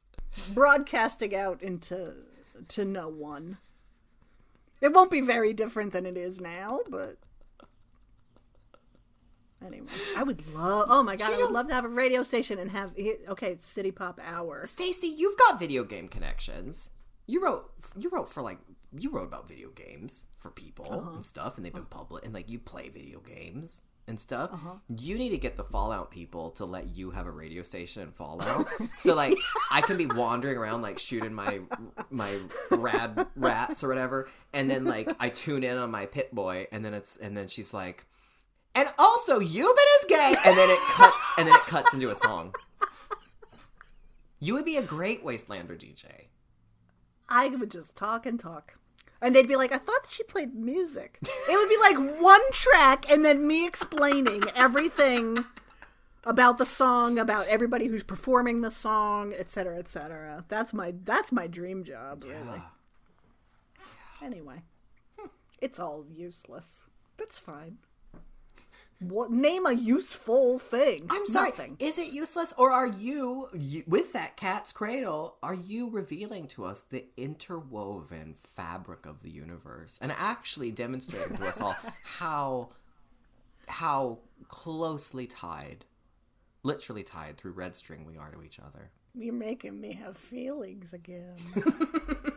broadcasting 0.54 1.36
out 1.36 1.62
into 1.62 2.14
to 2.70 2.86
no 2.86 3.08
one. 3.08 3.58
It 4.82 4.94
won't 4.94 5.12
be 5.12 5.22
very 5.22 5.54
different 5.54 5.94
than 5.94 6.06
it 6.06 6.18
is 6.18 6.40
now, 6.40 6.82
but 6.90 7.18
anyway, 9.66 9.88
I 10.16 10.24
would 10.24 10.48
love. 10.54 10.88
Oh 10.90 11.02
my 11.04 11.16
god, 11.16 11.34
I 11.34 11.38
would 11.38 11.52
love 11.52 11.68
to 11.70 11.74
have 11.74 11.86
a 11.86 11.90
radio 11.90 12.22
station 12.24 12.60
and 12.60 12.72
have. 12.72 12.94
Okay, 13.30 13.52
it's 13.54 13.68
City 13.68 13.92
Pop 13.92 14.20
Hour. 14.24 14.64
Stacie, 14.66 15.18
you've 15.18 15.38
got 15.38 15.60
video 15.60 15.84
game 15.84 16.08
connections. 16.08 16.92
You 17.26 17.44
wrote. 17.44 17.72
You 17.96 18.10
wrote 18.10 18.30
for 18.32 18.42
like. 18.44 18.60
You 18.98 19.10
wrote 19.12 19.28
about 19.28 19.48
video 19.50 19.70
games 19.70 20.28
for 20.40 20.50
people 20.50 20.86
uh-huh. 20.90 21.16
and 21.16 21.26
stuff, 21.26 21.58
and 21.58 21.66
they've 21.66 21.74
been 21.74 21.86
public. 21.86 22.24
And 22.24 22.34
like 22.34 22.50
you 22.50 22.60
play 22.60 22.90
video 22.90 23.20
games 23.20 23.82
and 24.08 24.20
stuff. 24.20 24.52
Uh-huh. 24.54 24.76
You 24.88 25.18
need 25.18 25.30
to 25.30 25.38
get 25.38 25.58
the 25.58 25.64
Fallout 25.64 26.12
people 26.12 26.52
to 26.52 26.66
let 26.66 26.96
you 26.96 27.12
have 27.12 27.26
a 27.26 27.32
radio 27.32 27.62
station 27.62 28.04
in 28.04 28.12
Fallout. 28.12 28.68
so 28.98 29.16
like 29.16 29.38
I 29.72 29.82
can 29.82 29.98
be 29.98 30.06
wandering 30.06 30.58
around 30.58 30.82
like 30.82 31.00
shooting 31.00 31.34
my 31.34 31.60
my 32.10 32.40
rad 32.72 33.28
rats 33.36 33.84
or 33.84 33.90
whatever, 33.90 34.30
and 34.54 34.70
then 34.70 34.86
like 34.86 35.10
I 35.20 35.30
tune 35.30 35.64
in 35.64 35.78
on 35.78 35.92
my 35.92 36.06
Pip-Boy, 36.06 36.68
and 36.72 36.84
then 36.84 36.94
it's 36.94 37.18
and 37.18 37.36
then 37.36 37.48
she's 37.48 37.74
like. 37.74 38.06
And 38.76 38.88
also, 39.00 39.40
Yubin 39.40 39.88
is 40.00 40.06
gay, 40.08 40.36
and 40.46 40.56
then 40.56 40.70
it 40.70 40.80
cuts, 40.92 41.34
and 41.40 41.48
then 41.48 41.56
it 41.56 41.62
cuts 41.62 41.96
into 41.96 42.12
a 42.12 42.16
song. 42.16 42.54
You 44.40 44.54
would 44.54 44.66
be 44.66 44.78
a 44.78 44.84
great 44.84 45.26
Wastelander 45.26 45.76
DJ. 45.76 46.28
I 47.28 47.48
would 47.48 47.72
just 47.72 47.96
talk 47.96 48.28
and 48.28 48.40
talk. 48.40 48.76
And 49.22 49.35
they'd 49.35 49.48
be 49.48 49.56
like, 49.56 49.72
I 49.72 49.77
thought 49.77 50.07
she 50.10 50.23
played 50.23 50.53
music. 50.53 51.19
It 51.22 51.56
would 51.56 51.69
be 51.69 51.77
like 51.77 52.22
one 52.22 52.52
track 52.52 53.10
and 53.10 53.26
then 53.26 53.48
me 53.48 53.65
explaining 53.65 54.44
everything 54.56 55.45
about 56.23 56.57
the 56.57 56.65
song, 56.65 57.18
about 57.18 57.48
everybody 57.48 57.88
who's 57.88 58.03
performing 58.03 58.61
the 58.61 58.69
song, 58.69 59.34
etc., 59.34 59.77
etc. 59.77 60.45
That's 60.49 60.73
my 60.73 60.94
that's 61.03 61.31
my 61.31 61.48
dream 61.48 61.84
job, 61.84 62.23
really. 62.23 62.61
Anyway, 64.22 64.61
hm. 65.18 65.30
it's 65.61 65.80
all 65.80 66.06
useless. 66.14 66.84
That's 67.18 67.38
fine. 67.38 67.77
What 68.99 69.32
name 69.32 69.65
a 69.65 69.74
useful 69.74 70.57
thing? 70.57 71.06
I'm 71.10 71.28
sorry. 71.28 71.49
Nothing. 71.49 71.78
Is 71.80 71.99
it 71.99 72.11
useless, 72.11 72.53
or 72.57 72.72
are 72.72 72.88
you, 72.88 73.48
you 73.53 73.84
with 73.86 74.14
that 74.14 74.38
cat's 74.38 74.72
cradle? 74.72 75.38
Are 75.44 75.53
you 75.53 75.90
revealing 75.90 76.48
to 76.49 76.65
us 76.65 76.82
the 76.82 77.06
interwoven 77.15 78.34
fabric 78.34 79.06
of 79.06 79.22
the 79.22 79.30
universe, 79.30 79.99
and 80.02 80.11
actually 80.11 80.72
demonstrating 80.72 81.38
to 81.38 81.48
us 81.48 81.61
all 81.61 81.76
how 82.03 82.69
how 83.68 84.19
closely 84.48 85.28
tied, 85.28 85.86
literally 86.64 87.03
tied 87.03 87.38
through 87.38 87.52
red 87.52 87.76
string 87.76 88.06
we 88.06 88.18
are 88.18 88.32
to 88.32 88.41
each 88.41 88.60
other? 88.60 88.90
You're 89.14 89.34
making 89.34 89.80
me 89.80 89.94
have 89.94 90.18
feelings 90.18 90.94
again. 90.94 91.36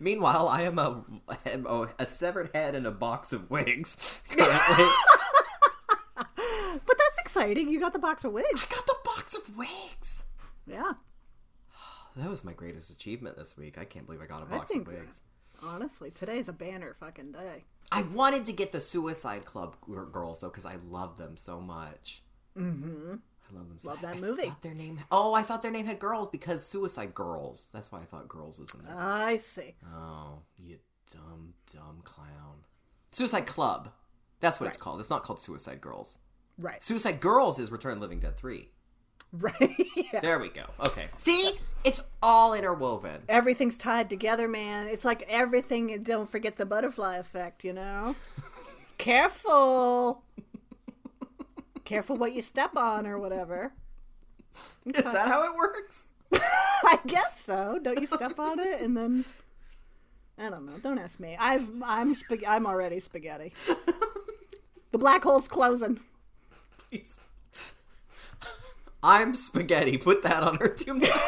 Meanwhile, 0.00 0.48
I 0.48 0.62
am 0.62 0.78
a 0.78 1.04
a, 1.98 2.06
severed 2.06 2.50
head 2.54 2.74
in 2.74 2.86
a 2.86 2.90
box 2.90 3.32
of 3.32 3.50
wigs. 3.50 4.22
Currently, 4.30 4.86
But 6.16 6.96
that's 6.98 7.18
exciting. 7.20 7.68
You 7.68 7.80
got 7.80 7.92
the 7.92 7.98
box 7.98 8.24
of 8.24 8.32
wigs. 8.32 8.48
I 8.54 8.74
got 8.74 8.86
the 8.86 8.96
box 9.04 9.34
of 9.34 9.56
wigs. 9.56 10.24
Yeah. 10.66 10.92
That 12.16 12.28
was 12.28 12.44
my 12.44 12.52
greatest 12.52 12.90
achievement 12.90 13.36
this 13.36 13.56
week. 13.56 13.78
I 13.78 13.84
can't 13.84 14.06
believe 14.06 14.20
I 14.20 14.26
got 14.26 14.42
a 14.42 14.46
box 14.46 14.74
of 14.74 14.86
wigs. 14.86 15.22
Honestly, 15.62 16.10
today's 16.10 16.48
a 16.48 16.52
banner 16.52 16.96
fucking 16.98 17.32
day. 17.32 17.64
I 17.90 18.02
wanted 18.02 18.44
to 18.46 18.52
get 18.52 18.72
the 18.72 18.80
Suicide 18.80 19.44
Club 19.44 19.76
girls 20.12 20.40
though 20.40 20.48
because 20.48 20.66
I 20.66 20.76
love 20.88 21.16
them 21.16 21.36
so 21.36 21.60
much. 21.60 22.22
Mm-hmm. 22.56 23.14
I 23.50 23.56
love 23.56 23.68
them. 23.68 23.78
Love 23.82 24.00
that 24.02 24.16
I 24.16 24.20
movie. 24.20 24.42
Thought 24.48 24.62
their 24.62 24.74
name. 24.74 25.00
Oh, 25.10 25.34
I 25.34 25.42
thought 25.42 25.62
their 25.62 25.70
name 25.70 25.86
had 25.86 25.98
girls 25.98 26.28
because 26.28 26.64
Suicide 26.66 27.14
Girls. 27.14 27.68
That's 27.72 27.90
why 27.90 28.00
I 28.00 28.04
thought 28.04 28.28
girls 28.28 28.58
was 28.58 28.72
in 28.74 28.82
there. 28.82 28.94
I 28.96 29.36
see. 29.38 29.74
oh, 29.94 30.40
you 30.58 30.76
dumb, 31.12 31.54
dumb 31.72 32.00
clown. 32.04 32.64
Suicide 33.12 33.46
Club. 33.46 33.90
That's 34.40 34.60
what 34.60 34.66
it's 34.66 34.76
called. 34.76 35.00
It's 35.00 35.10
not 35.10 35.22
called 35.24 35.40
Suicide 35.40 35.80
Girls. 35.80 36.18
Right. 36.58 36.82
Suicide 36.82 37.20
Girls 37.20 37.58
is 37.58 37.72
Return 37.72 37.94
of 37.94 38.00
Living 38.00 38.20
Dead 38.20 38.36
three. 38.36 38.70
Right. 39.32 39.74
yeah. 40.12 40.20
There 40.20 40.38
we 40.38 40.48
go. 40.48 40.64
Okay. 40.86 41.06
See, 41.18 41.52
It's 41.84 42.02
all 42.22 42.54
interwoven. 42.54 43.22
Everything's 43.28 43.76
tied 43.76 44.08
together, 44.10 44.48
man. 44.48 44.88
It's 44.88 45.04
like 45.04 45.24
everything. 45.28 46.02
Don't 46.02 46.30
forget 46.30 46.56
the 46.56 46.66
butterfly 46.66 47.16
effect, 47.16 47.64
you 47.64 47.72
know? 47.72 48.14
Careful. 48.98 50.22
Careful 51.88 52.16
what 52.16 52.34
you 52.34 52.42
step 52.42 52.76
on 52.76 53.06
or 53.06 53.18
whatever. 53.18 53.72
Is 54.84 55.04
that 55.04 55.26
how 55.26 55.50
it 55.50 55.56
works? 55.56 56.04
I 56.34 56.98
guess 57.06 57.42
so. 57.42 57.80
Don't 57.82 57.98
you 57.98 58.06
step 58.06 58.38
on 58.38 58.60
it 58.60 58.82
and 58.82 58.94
then 58.94 59.24
I 60.36 60.50
don't 60.50 60.66
know. 60.66 60.74
Don't 60.82 60.98
ask 60.98 61.18
me. 61.18 61.34
I've 61.40 61.66
I'm 61.82 62.14
spag- 62.14 62.46
I'm 62.46 62.66
already 62.66 63.00
spaghetti. 63.00 63.54
the 64.90 64.98
black 64.98 65.22
hole's 65.22 65.48
closing. 65.48 66.00
Please. 66.76 67.20
I'm 69.02 69.34
spaghetti. 69.34 69.96
Put 69.96 70.22
that 70.24 70.42
on 70.42 70.56
her 70.56 70.68
tombstone. 70.68 71.18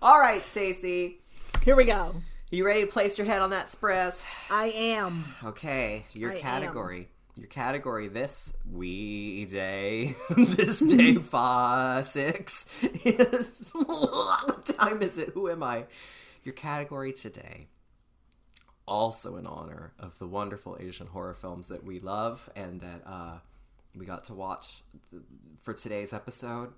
All 0.00 0.20
right, 0.20 0.40
Stacie. 0.40 1.16
Here 1.64 1.74
we 1.74 1.82
go. 1.82 2.14
You 2.52 2.64
ready 2.64 2.82
to 2.82 2.86
place 2.86 3.18
your 3.18 3.26
head 3.26 3.42
on 3.42 3.50
that 3.50 3.68
spress? 3.68 4.24
I 4.52 4.66
am. 4.66 5.24
Okay, 5.42 6.06
your 6.12 6.30
I 6.30 6.38
category. 6.38 7.08
Your 7.36 7.48
category 7.48 8.06
this 8.06 8.52
wee 8.70 9.44
day, 9.46 10.14
this 10.36 10.78
day 10.78 11.14
five 11.22 12.06
six 12.06 12.66
is 12.82 13.70
what 13.74 14.64
time 14.66 15.02
is 15.02 15.18
it? 15.18 15.30
Who 15.30 15.50
am 15.50 15.62
I? 15.62 15.86
Your 16.44 16.54
category 16.54 17.12
today, 17.12 17.66
also 18.86 19.36
in 19.36 19.48
honor 19.48 19.94
of 19.98 20.16
the 20.20 20.28
wonderful 20.28 20.76
Asian 20.78 21.08
horror 21.08 21.34
films 21.34 21.68
that 21.68 21.82
we 21.82 21.98
love 21.98 22.48
and 22.54 22.80
that 22.82 23.02
uh, 23.04 23.38
we 23.96 24.06
got 24.06 24.24
to 24.24 24.34
watch 24.34 24.82
th- 25.10 25.22
for 25.60 25.74
today's 25.74 26.12
episode. 26.12 26.72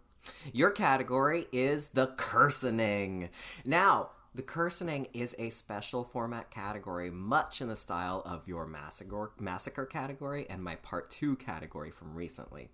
Your 0.54 0.70
category 0.70 1.46
is 1.52 1.88
the 1.88 2.06
cursing. 2.16 3.28
Now, 3.64 4.10
the 4.36 4.42
cursening 4.42 5.08
is 5.14 5.34
a 5.38 5.48
special 5.50 6.04
format 6.04 6.50
category, 6.50 7.10
much 7.10 7.60
in 7.62 7.68
the 7.68 7.76
style 7.76 8.22
of 8.26 8.46
your 8.46 8.66
massacre, 8.66 9.32
massacre 9.40 9.86
category 9.86 10.46
and 10.50 10.62
my 10.62 10.74
part 10.76 11.10
two 11.10 11.36
category 11.36 11.90
from 11.90 12.14
recently. 12.14 12.68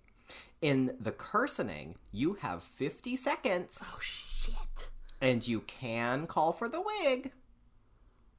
In 0.60 0.96
the 0.98 1.12
cursening, 1.12 1.96
you 2.10 2.34
have 2.34 2.62
50 2.62 3.14
seconds 3.16 3.90
Oh 3.92 3.98
shit. 4.00 4.90
and 5.20 5.46
you 5.46 5.60
can 5.60 6.26
call 6.26 6.52
for 6.52 6.68
the 6.68 6.80
wig. 6.80 7.30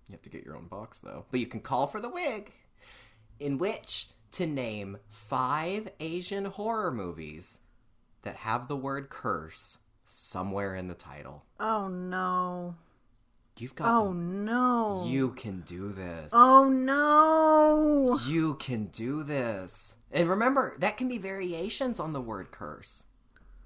You 0.07 0.11
have 0.13 0.21
to 0.23 0.29
get 0.29 0.43
your 0.43 0.57
own 0.57 0.67
box 0.67 0.99
though. 0.99 1.25
But 1.31 1.39
you 1.39 1.45
can 1.47 1.61
call 1.61 1.87
for 1.87 2.01
the 2.01 2.09
wig 2.09 2.51
in 3.39 3.57
which 3.57 4.07
to 4.31 4.45
name 4.45 4.97
five 5.09 5.89
Asian 6.01 6.45
horror 6.45 6.91
movies 6.91 7.59
that 8.23 8.35
have 8.37 8.67
the 8.67 8.75
word 8.75 9.09
curse 9.09 9.77
somewhere 10.03 10.75
in 10.75 10.87
the 10.89 10.93
title. 10.93 11.45
Oh 11.59 11.87
no. 11.87 12.75
You've 13.57 13.75
got 13.75 13.87
Oh 13.87 14.13
no. 14.13 15.05
you 15.07 15.31
can 15.31 15.61
do 15.61 15.91
this. 15.91 16.31
Oh 16.33 16.69
no. 16.69 18.19
You 18.27 18.55
can 18.55 18.85
do 18.85 19.23
this. 19.23 19.95
And 20.11 20.29
remember, 20.29 20.75
that 20.79 20.97
can 20.97 21.07
be 21.07 21.17
variations 21.17 21.99
on 21.99 22.13
the 22.13 22.21
word 22.21 22.51
curse. 22.51 23.05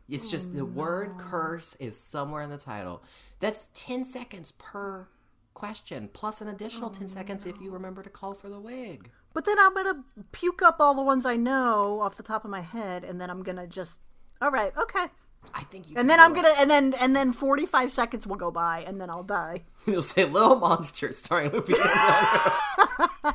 It's 0.10 0.28
oh, 0.28 0.32
just 0.32 0.56
the 0.56 0.66
word 0.66 1.18
curse 1.18 1.76
is 1.80 1.98
somewhere 1.98 2.42
in 2.42 2.50
the 2.50 2.58
title. 2.58 3.04
That's 3.40 3.68
10 3.74 4.06
seconds 4.06 4.54
per 4.58 5.08
question, 5.54 6.10
plus 6.14 6.40
an 6.40 6.48
additional 6.48 6.90
10 6.90 7.08
seconds 7.08 7.46
if 7.46 7.60
you 7.60 7.72
remember 7.72 8.04
to 8.04 8.10
call 8.10 8.34
for 8.34 8.48
the 8.48 8.60
wig. 8.60 9.10
But 9.34 9.46
then 9.46 9.58
I'm 9.60 9.74
gonna 9.74 10.04
puke 10.32 10.62
up 10.62 10.78
all 10.80 10.94
the 10.94 11.02
ones 11.02 11.26
I 11.26 11.36
know 11.36 12.00
off 12.00 12.16
the 12.16 12.24
top 12.24 12.46
of 12.46 12.52
my 12.52 12.62
head, 12.62 13.04
and 13.04 13.20
then 13.20 13.30
I'm 13.30 13.44
gonna 13.44 13.68
just. 13.68 14.00
All 14.42 14.52
right, 14.52 14.72
okay. 14.78 15.06
I 15.54 15.64
think 15.64 15.90
you 15.90 15.96
And 15.98 16.08
can 16.08 16.08
then 16.08 16.18
do 16.20 16.24
I'm 16.24 16.32
it. 16.32 16.36
gonna, 16.36 16.56
and 16.62 16.70
then 16.72 16.94
and 17.00 17.16
then 17.16 17.32
45 17.34 17.92
seconds 17.92 18.28
will 18.28 18.36
go 18.36 18.52
by, 18.52 18.84
and 18.88 19.00
then 19.02 19.10
I'll 19.10 19.24
die. 19.24 19.64
You'll 19.86 20.02
say 20.02 20.26
Little 20.26 20.58
Monster 20.58 21.12
starring 21.12 21.52
Lupita 21.52 21.74
Nyong'o. 21.84 23.34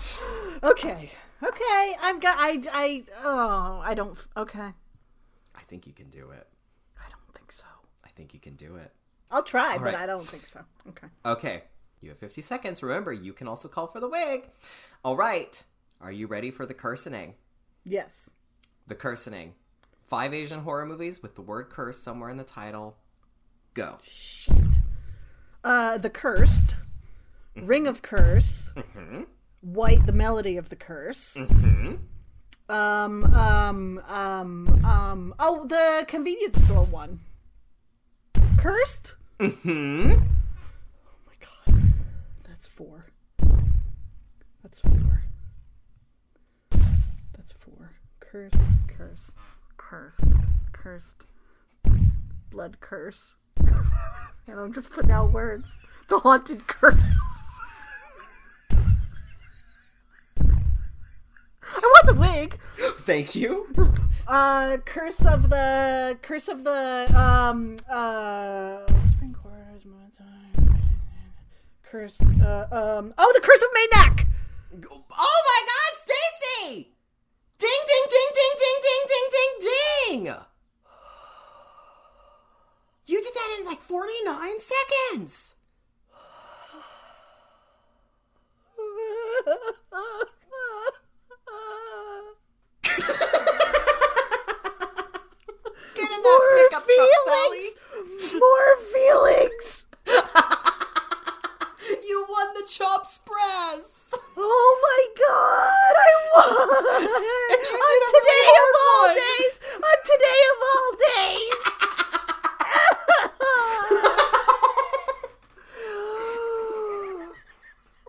Okay, 0.63 1.11
okay. 1.43 1.97
I'm 2.01 2.19
got. 2.21 2.37
I 2.39 2.63
I 2.73 3.05
oh 3.25 3.81
I 3.85 3.95
don't. 3.95 4.17
Okay, 4.37 4.61
I 5.55 5.63
think 5.69 5.87
you 5.87 5.93
can 5.93 6.09
do 6.11 6.31
it. 6.31 6.47
I 6.99 7.09
don't 7.11 7.35
think 7.35 7.51
so. 7.53 7.67
I 8.05 8.09
think 8.11 8.35
you 8.35 8.41
can 8.41 8.55
do 8.55 8.77
it. 8.77 8.93
I'll 9.31 9.43
try, 9.43 9.77
but 9.79 9.85
right. 9.85 9.95
I 9.95 10.07
don't 10.07 10.27
think 10.27 10.47
so. 10.47 10.61
Okay. 10.91 11.07
Okay, 11.25 11.63
you 12.01 12.11
have 12.11 12.19
50 12.19 12.43
seconds. 12.43 12.83
Remember, 12.83 13.13
you 13.13 13.33
can 13.33 13.49
also 13.49 13.67
call 13.69 13.87
for 13.87 13.99
the 14.01 14.09
wig. 14.09 14.51
All 15.05 15.17
right, 15.17 15.63
are 16.01 16.13
you 16.13 16.27
ready 16.27 16.51
for 16.51 16.67
the 16.67 16.75
cursening? 16.75 17.35
Yes. 17.85 18.31
The 18.87 18.95
Cursening. 18.95 19.53
Five 20.13 20.35
Asian 20.35 20.59
horror 20.59 20.85
movies 20.85 21.23
with 21.23 21.37
the 21.37 21.41
word 21.41 21.71
curse 21.71 21.99
somewhere 21.99 22.29
in 22.29 22.37
the 22.37 22.45
title. 22.45 22.99
Go. 23.73 23.97
Shit. 24.03 24.77
Uh, 25.65 25.97
the 25.97 26.11
cursed, 26.11 26.77
Ring 27.57 27.87
of 27.87 28.03
Curse, 28.03 28.73
White, 29.63 30.05
the 30.05 30.13
melody 30.13 30.59
of 30.59 30.69
the 30.69 30.77
curse. 30.77 31.39
Um, 31.39 31.99
um, 32.69 34.03
um, 34.07 34.85
um. 34.85 35.35
Oh, 35.39 35.65
the 35.67 36.05
convenience 36.07 36.63
store 36.63 36.85
one. 36.85 37.21
Cursed. 38.59 39.17
Hmm? 39.41 40.11
Oh 40.11 41.23
my 41.27 41.33
god, 41.41 41.83
that's 42.47 42.67
four. 42.67 43.07
That's 44.63 44.79
four. 44.81 45.23
That's 47.35 47.53
four. 47.53 47.93
Curse, 48.21 48.53
curse, 48.89 49.33
curse, 49.93 50.15
cursed, 50.73 51.27
blood 52.51 52.81
curse. 52.81 53.35
and 53.59 54.59
I'm 54.59 54.73
just 54.73 54.89
putting 54.89 55.11
out 55.11 55.35
words. 55.35 55.77
The 56.09 56.19
haunted 56.19 56.67
curse. 56.67 56.99
I 60.41 61.81
want 61.83 62.07
the 62.07 62.15
wig. 62.15 62.59
Thank 63.01 63.35
you. 63.35 63.67
Uh, 64.27 64.79
curse 64.79 65.21
of 65.27 65.51
the 65.51 66.17
curse 66.23 66.49
of 66.49 66.65
the 66.65 67.13
um 67.15 67.77
uh 67.91 68.87
spring 69.11 69.35
quarters 69.35 69.85
curse 71.83 72.19
uh 72.43 72.67
um 72.73 73.13
oh 73.19 73.33
the 73.35 73.41
curse 73.43 73.61
of 73.61 73.69
Mae 73.75 73.87
Nak. 73.93 74.27
Oh 74.91 75.43
my 75.45 75.67
god, 75.67 75.93
Stacie! 76.01 76.92
Ding, 77.63 77.71
ding, 77.71 78.07
ding, 78.11 78.31
ding, 78.35 78.55
ding, 78.59 78.79
ding, 78.83 79.05
ding, 79.07 79.27
ding, 79.31 79.53
ding! 79.63 80.35
You 83.07 83.23
did 83.23 83.35
that 83.35 83.57
in 83.61 83.67
like 83.67 83.81
49 83.81 84.59
seconds! 84.59 85.55
Get 95.95 96.11
in 96.11 96.19
that 96.19 96.23
More 96.25 96.51
pickup 96.65 96.85
truck, 96.85 97.11
Sally! 97.27 97.67
feelings. 97.93 98.33
More 98.41 98.77
feelings. 98.93 99.87
You 102.13 102.27
won 102.29 102.53
the 102.53 102.63
chop 102.69 103.07
spress! 103.07 104.13
Oh 104.37 104.71
my 104.85 105.07
god, 105.17 105.97
I 105.97 106.13
won! 106.29 107.09
And 107.53 107.63
you 107.65 107.77
On 107.81 107.97
a 107.97 108.11
today 108.13 108.45
really 108.45 108.61
of 108.61 108.69
all 108.85 109.07
one. 109.07 109.17
days! 109.17 109.55
On 109.81 109.97
today 110.13 110.41
of 110.53 110.59
all 110.69 110.91
days! 111.09 111.57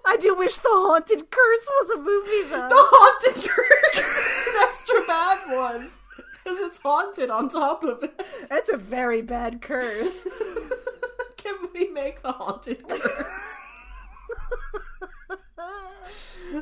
I 0.06 0.18
do 0.20 0.36
wish 0.36 0.58
the 0.58 0.68
haunted 0.68 1.32
curse 1.32 1.66
was 1.70 1.90
a 1.92 1.98
movie 2.02 2.44
though. 2.50 2.68
The 2.68 2.76
haunted 2.76 3.50
curse! 3.50 3.96
It's 3.96 4.48
an 4.48 4.56
extra 4.68 5.00
bad 5.08 5.40
one! 5.50 5.92
Because 6.44 6.60
it's 6.60 6.78
haunted 6.80 7.30
on 7.30 7.48
top 7.48 7.84
of 7.86 8.04
it. 8.04 8.22
That's 8.50 8.70
a 8.74 8.76
very 8.76 9.22
bad 9.22 9.62
curse. 9.62 10.28
Can 11.38 11.56
we 11.74 11.88
make 11.90 12.22
the 12.22 12.34
haunted 12.34 12.86
curse? 12.88 13.53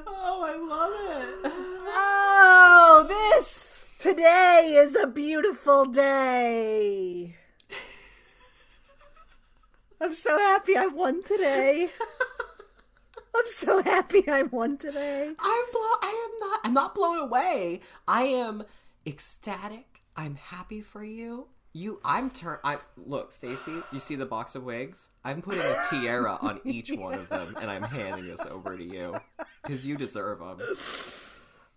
Oh, 0.08 0.44
I 0.44 0.56
love 0.58 0.94
it. 1.18 1.52
Oh, 1.88 3.06
this 3.08 3.86
today 4.00 4.76
is 4.78 4.96
a 4.96 5.08
beautiful 5.08 5.86
day. 5.86 7.36
I'm 10.00 10.14
so 10.16 10.38
happy 10.38 10.76
I 10.76 10.88
won 10.88 11.24
today. 11.24 11.90
I'm 13.36 13.48
so 13.48 13.82
happy 13.84 14.28
I 14.28 14.44
won 14.44 14.78
today. 14.78 15.28
I'm 15.40 15.66
blown. 15.72 15.98
I 16.02 16.28
am 16.28 16.40
not. 16.50 16.60
I'm 16.64 16.74
not 16.74 16.96
blown 16.96 17.18
away. 17.20 17.82
I 18.08 18.24
am 18.24 18.64
ecstatic. 19.06 20.02
I'm 20.16 20.36
happy 20.36 20.82
for 20.82 21.04
you. 21.04 21.48
You. 21.74 22.00
I'm 22.04 22.30
turn. 22.30 22.58
I 22.64 22.78
look, 22.98 23.32
Stacie. 23.32 23.84
You 23.94 24.00
see 24.00 24.16
the 24.16 24.26
box 24.26 24.56
of 24.56 24.64
wigs? 24.64 25.08
I'm 25.24 25.42
putting 25.42 25.62
a 25.62 25.76
tiara 25.90 26.38
on 26.42 26.60
each 26.66 26.92
one 26.92 27.14
of 27.14 27.30
them, 27.30 27.56
and 27.62 27.72
I'm 27.72 27.84
handing 27.84 28.28
this 28.28 28.46
over 28.46 28.78
to 28.78 28.84
you 28.84 29.16
because 29.64 29.88
you 29.88 29.96
deserve 29.96 30.40
them. 30.40 30.58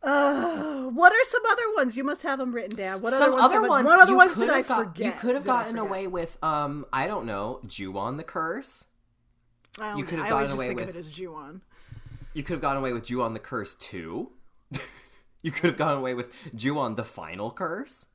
Uh, 0.02 0.84
what 0.90 1.12
are 1.12 1.24
some 1.24 1.42
other 1.48 1.62
ones? 1.76 1.96
You 1.96 2.04
must 2.04 2.22
have 2.22 2.38
them 2.38 2.52
written 2.52 2.76
down. 2.76 3.00
What 3.00 3.14
Some 3.14 3.22
other 3.22 3.32
ones? 3.32 3.42
other 3.42 3.68
ones. 3.68 3.86
What 3.86 4.00
other 4.00 4.16
ones 4.16 4.34
did 4.36 4.50
I 4.50 4.60
got- 4.62 4.78
forget? 4.84 5.06
You 5.06 5.12
could 5.20 5.34
have 5.34 5.44
gotten 5.44 5.78
away 5.78 6.06
with, 6.08 6.42
um, 6.44 6.84
I 6.92 7.06
don't 7.06 7.24
know, 7.24 7.60
Ju-on 7.66 8.18
the 8.18 8.24
curse. 8.24 8.86
I 9.78 9.88
don't 9.88 9.96
you 9.98 10.04
know. 10.04 10.10
could 10.10 10.18
have 10.18 10.28
I 10.28 10.30
always 10.32 10.48
gotten 10.48 10.58
away 10.58 10.66
think 10.68 10.80
with- 10.80 10.88
of 10.90 10.96
it 10.96 10.98
as 10.98 11.10
Ju-on. 11.10 11.62
You 12.34 12.42
could 12.42 12.54
have 12.54 12.60
gotten 12.60 12.78
away 12.82 12.92
with 12.92 13.06
Ju-on 13.06 13.32
the 13.32 13.40
curse 13.40 13.74
too. 13.74 14.32
you 15.44 15.52
could 15.52 15.64
have 15.64 15.76
gone 15.76 15.98
away 15.98 16.14
with 16.14 16.32
Ju-on 16.54 16.96
the 16.96 17.04
final 17.04 17.50
curse. 17.50 18.06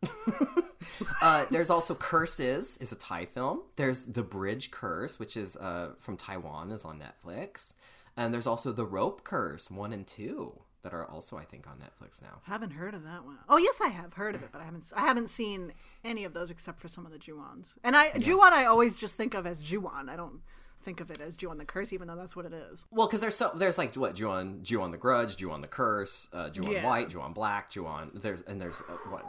uh, 1.21 1.45
there's 1.51 1.69
also 1.69 1.93
Curses 1.93 2.75
is 2.77 2.91
a 2.91 2.95
Thai 2.95 3.25
film. 3.25 3.61
There's 3.75 4.05
The 4.05 4.23
Bridge 4.23 4.71
Curse, 4.71 5.19
which 5.19 5.37
is 5.37 5.55
uh, 5.55 5.91
from 5.99 6.17
Taiwan, 6.17 6.71
is 6.71 6.83
on 6.83 6.99
Netflix. 6.99 7.73
And 8.17 8.33
there's 8.33 8.47
also 8.47 8.71
The 8.71 8.85
Rope 8.85 9.23
Curse 9.23 9.69
one 9.69 9.93
and 9.93 10.07
two 10.07 10.59
that 10.81 10.93
are 10.93 11.05
also 11.05 11.37
I 11.37 11.43
think 11.43 11.67
on 11.67 11.75
Netflix 11.77 12.21
now. 12.21 12.41
Haven't 12.43 12.71
heard 12.71 12.95
of 12.95 13.03
that 13.03 13.25
one. 13.25 13.37
Oh 13.47 13.57
yes, 13.57 13.79
I 13.83 13.89
have 13.89 14.13
heard 14.13 14.33
of 14.33 14.41
it, 14.41 14.49
but 14.51 14.61
I 14.61 14.65
haven't. 14.65 14.91
I 14.95 15.01
haven't 15.01 15.29
seen 15.29 15.73
any 16.03 16.23
of 16.23 16.33
those 16.33 16.49
except 16.49 16.79
for 16.79 16.87
some 16.87 17.05
of 17.05 17.11
the 17.11 17.19
Ju-ons. 17.19 17.75
And 17.83 17.95
I 17.95 18.17
Ju-on, 18.17 18.53
I 18.53 18.65
always 18.65 18.95
just 18.95 19.15
think 19.15 19.35
of 19.35 19.45
as 19.45 19.61
Ju-on. 19.61 20.09
I 20.09 20.15
don't 20.15 20.41
think 20.81 20.99
of 21.01 21.11
it 21.11 21.19
as 21.21 21.35
Ju-on 21.37 21.57
the 21.57 21.65
Curse, 21.65 21.91
even 21.93 22.07
though 22.07 22.15
that's 22.15 22.35
what 22.35 22.45
it 22.45 22.53
is. 22.53 22.85
Well, 22.91 23.07
because 23.07 23.21
there's 23.21 23.35
so 23.35 23.51
there's 23.55 23.77
like 23.77 23.95
what 23.95 24.15
Ju-on 24.15 24.63
Jew 24.63 24.81
on 24.81 24.91
the 24.91 24.97
Grudge, 24.97 25.37
Ju-on 25.37 25.61
the 25.61 25.67
Curse, 25.67 26.27
uh, 26.33 26.49
Ju-on 26.49 26.71
Yeah. 26.71 26.85
White, 26.85 27.09
Ju-on 27.09 27.33
Black, 27.33 27.69
Ju-on 27.69 28.11
there's 28.13 28.41
and 28.41 28.59
there's 28.61 28.81
uh, 28.81 28.93
what 29.09 29.25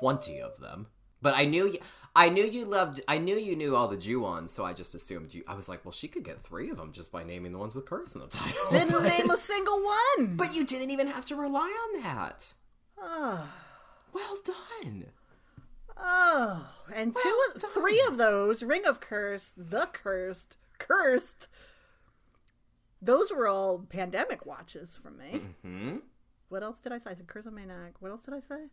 twenty 0.00 0.40
of 0.40 0.58
them. 0.58 0.86
But 1.20 1.36
I 1.36 1.44
knew 1.44 1.68
you, 1.68 1.78
I 2.16 2.30
knew 2.30 2.42
you 2.44 2.64
loved, 2.64 3.00
I 3.06 3.18
knew 3.18 3.36
you 3.36 3.54
knew 3.54 3.76
all 3.76 3.86
the 3.86 3.96
Ju-ons, 3.96 4.50
so 4.50 4.64
I 4.64 4.72
just 4.72 4.94
assumed 4.96 5.32
you. 5.32 5.44
I 5.46 5.54
was 5.54 5.68
like, 5.68 5.84
well, 5.84 5.92
she 5.92 6.08
could 6.08 6.24
get 6.24 6.40
three 6.40 6.68
of 6.70 6.76
them 6.76 6.90
just 6.92 7.12
by 7.12 7.22
naming 7.22 7.52
the 7.52 7.58
ones 7.58 7.76
with 7.76 7.86
curse 7.86 8.14
in 8.16 8.20
the 8.20 8.26
title. 8.28 8.70
Didn't 8.72 8.90
but, 8.90 9.02
name 9.04 9.30
a 9.30 9.36
single 9.36 9.80
one. 9.84 10.36
but 10.36 10.52
you 10.52 10.66
didn't 10.66 10.90
even 10.90 11.06
have 11.06 11.24
to 11.26 11.36
rely 11.36 11.60
on 11.94 12.02
that. 12.02 12.52
oh, 13.00 13.48
Well 14.12 14.36
done. 14.44 15.06
oh, 15.96 16.68
and 16.92 17.14
two, 17.14 17.20
Well 17.24 17.56
of 17.56 17.62
three 17.72 18.02
of 18.08 18.16
those, 18.18 18.62
Ring 18.64 18.84
of 18.84 18.98
Curse, 19.00 19.52
The 19.56 19.86
Cursed, 19.92 20.56
Cursed. 20.86 21.48
Those 23.00 23.32
were 23.32 23.48
all 23.48 23.80
pandemic 23.88 24.46
watches 24.46 24.98
from 25.02 25.18
me. 25.18 25.40
Hmm. 25.62 25.96
What 26.48 26.62
else 26.62 26.80
did 26.80 26.92
I 26.92 26.98
say? 26.98 27.10
I 27.10 27.14
said 27.14 27.26
Curse 27.26 27.46
of 27.46 27.52
Mae 27.54 27.64
Nak. 27.66 27.94
What 28.00 28.10
else 28.10 28.24
did 28.24 28.34
I 28.34 28.40
say? 28.40 28.66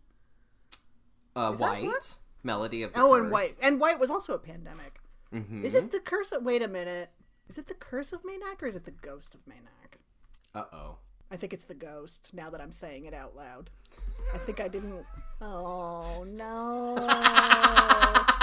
Uh, 1.36 1.54
White 1.54 2.18
melody 2.44 2.84
of 2.84 2.94
the 2.94 3.02
Oh, 3.02 3.10
curse. 3.14 3.22
and 3.22 3.32
White. 3.32 3.58
And 3.62 3.80
White 3.80 4.00
was 4.00 4.12
also 4.12 4.34
a 4.34 4.40
pandemic. 4.40 5.00
Mhm. 5.34 5.64
Is 5.64 5.74
it 5.76 5.92
the 5.92 6.00
curse 6.00 6.32
of. 6.32 6.44
Wait 6.44 6.62
a 6.62 6.68
minute. 6.68 7.10
Is 7.48 7.58
it 7.58 7.68
the 7.68 7.74
curse 7.74 8.12
of 8.14 8.24
Mae 8.26 8.38
Nak 8.38 8.62
or 8.62 8.68
is 8.68 8.76
it 8.76 8.86
the 8.86 8.92
ghost 8.92 9.34
of 9.36 9.46
Mae 9.48 9.60
Nak? 9.64 9.98
Uh 10.54 10.66
oh. 10.76 10.98
I 11.32 11.38
think 11.38 11.54
it's 11.54 11.66
the 11.66 11.74
ghost 11.76 12.30
now 12.34 12.50
that 12.50 12.60
I'm 12.62 12.72
saying 12.72 13.06
it 13.06 13.14
out 13.14 13.36
loud. 13.36 13.70
I 14.34 14.38
think 14.40 14.60
I 14.60 14.68
didn't. 14.68 15.06
Oh, 15.42 16.26
no. 16.28 16.96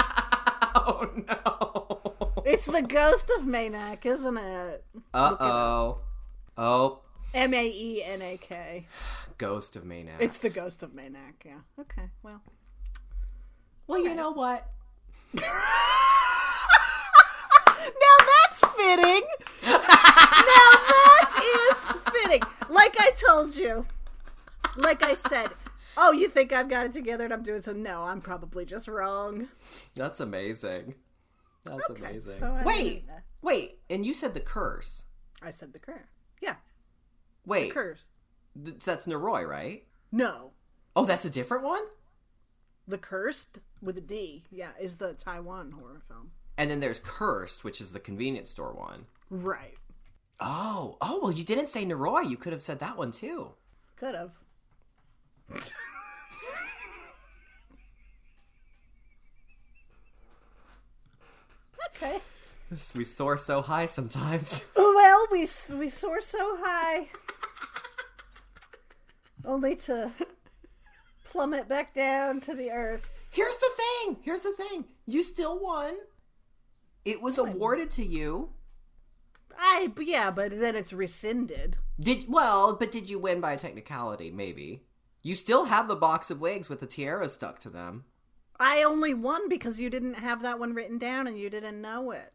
Oh 0.79 1.09
no. 1.27 2.26
It's 2.47 2.65
the 2.65 2.81
ghost 2.81 3.29
of 3.37 3.45
Mae 3.45 3.67
Nak, 3.67 4.05
isn't 4.05 4.37
it? 4.37 4.85
Uh 5.13 5.35
oh. 5.37 5.97
Oh, 6.57 7.01
M 7.33 7.53
A 7.53 7.67
E 7.67 8.01
N 8.05 8.21
A 8.21 8.37
K. 8.37 8.87
Ghost 9.37 9.75
of 9.75 9.83
Mae 9.83 10.03
Nak. 10.03 10.21
It's 10.21 10.37
the 10.37 10.49
ghost 10.49 10.81
of 10.81 10.93
Mae 10.93 11.09
Nak, 11.09 11.43
yeah. 11.45 11.59
Okay, 11.77 12.09
well. 12.23 12.41
well, 13.85 13.99
you 14.01 14.15
know 14.15 14.31
what? 14.31 14.65
Now 17.87 18.17
that's 18.49 18.65
fitting. 18.75 19.23
now 19.63 19.77
that 19.77 21.41
is 21.71 22.11
fitting. 22.11 22.41
Like 22.69 22.95
I 22.99 23.11
told 23.27 23.55
you. 23.55 23.85
Like 24.75 25.03
I 25.03 25.13
said. 25.13 25.49
Oh, 25.97 26.11
you 26.11 26.27
think 26.27 26.53
I've 26.53 26.69
got 26.69 26.85
it 26.85 26.93
together 26.93 27.23
and 27.25 27.33
I'm 27.33 27.43
doing 27.43 27.61
so? 27.61 27.73
No, 27.73 28.03
I'm 28.03 28.21
probably 28.21 28.65
just 28.65 28.87
wrong. 28.87 29.47
That's 29.95 30.19
amazing. 30.19 30.95
That's 31.69 31.89
Okay, 31.91 32.03
amazing. 32.05 32.39
so 32.39 32.51
I 32.51 32.63
wait, 32.63 32.83
mean, 32.85 33.03
uh, 33.09 33.19
wait, 33.41 33.79
and 33.89 34.05
you 34.05 34.13
said 34.13 34.33
the 34.33 34.39
curse. 34.39 35.05
I 35.41 35.51
said 35.51 35.73
the 35.73 35.79
curse. 35.79 36.07
Yeah, 36.41 36.55
Wait, 37.45 37.71
curse. 37.73 38.03
th- 38.63 38.79
that's 38.83 39.07
Noroi, 39.07 39.47
right? 39.47 39.85
No, 40.11 40.51
Oh, 40.95 41.05
that's 41.05 41.25
a 41.25 41.29
different 41.29 41.63
one. 41.63 41.81
the 42.87 42.97
cursed 42.97 43.59
with 43.81 43.97
a 43.97 44.01
D. 44.01 44.45
Yeah, 44.51 44.69
is 44.79 44.95
the 44.95 45.13
Taiwan 45.13 45.71
horror 45.71 46.01
film. 46.07 46.31
And 46.57 46.71
then 46.71 46.79
there's 46.79 46.99
Cursed, 46.99 47.63
which 47.63 47.79
is 47.79 47.91
the 47.91 47.99
convenience 47.99 48.49
store 48.49 48.73
one. 48.73 49.05
Right. 49.29 49.75
Oh, 50.39 50.97
oh, 51.01 51.19
well, 51.21 51.31
you 51.31 51.43
didn't 51.43 51.67
say 51.69 51.85
Noroi. 51.85 52.27
You 52.27 52.35
could 52.37 52.51
have 52.53 52.61
said 52.63 52.79
that 52.79 52.97
one 52.97 53.11
too. 53.11 53.51
Could 53.95 54.15
have. 54.15 54.31
okay. 61.89 62.19
We 62.97 63.05
soar 63.05 63.37
so 63.37 63.61
high 63.61 63.85
sometimes. 63.85 64.65
Well, 64.75 65.27
we 65.31 65.47
we 65.73 65.89
soar 65.89 66.19
so 66.19 66.57
high, 66.59 67.07
only 69.45 69.75
to 69.75 70.11
plummet 71.23 71.69
back 71.69 71.93
down 71.93 72.41
to 72.41 72.53
the 72.53 72.71
earth. 72.71 73.29
Here's 73.31 73.55
the 73.55 73.71
thing. 73.77 74.17
Here's 74.21 74.41
the 74.41 74.51
thing. 74.51 74.83
You 75.05 75.23
still 75.23 75.59
won. 75.59 75.93
It 77.05 77.21
was 77.21 77.37
awarded 77.37 77.89
to 77.91 78.05
you. 78.05 78.49
I 79.57 79.91
yeah, 80.01 80.29
but 80.29 80.59
then 80.59 80.75
it's 80.75 80.91
rescinded. 80.91 81.77
Did 81.99 82.25
well, 82.27 82.75
but 82.75 82.91
did 82.91 83.09
you 83.09 83.17
win 83.17 83.39
by 83.39 83.53
a 83.53 83.57
technicality? 83.57 84.29
Maybe. 84.29 84.83
You 85.21 85.35
still 85.35 85.65
have 85.65 85.87
the 85.87 85.95
box 85.95 86.29
of 86.29 86.41
wigs 86.41 86.69
with 86.69 86.81
the 86.81 86.85
tiara 86.85 87.29
stuck 87.29 87.59
to 87.59 87.69
them. 87.69 88.05
I 88.59 88.83
only 88.83 89.13
won 89.13 89.49
because 89.49 89.79
you 89.79 89.89
didn't 89.89 90.15
have 90.15 90.41
that 90.41 90.59
one 90.59 90.73
written 90.73 90.97
down 90.97 91.27
and 91.27 91.37
you 91.37 91.49
didn't 91.49 91.81
know 91.81 92.11
it. 92.11 92.33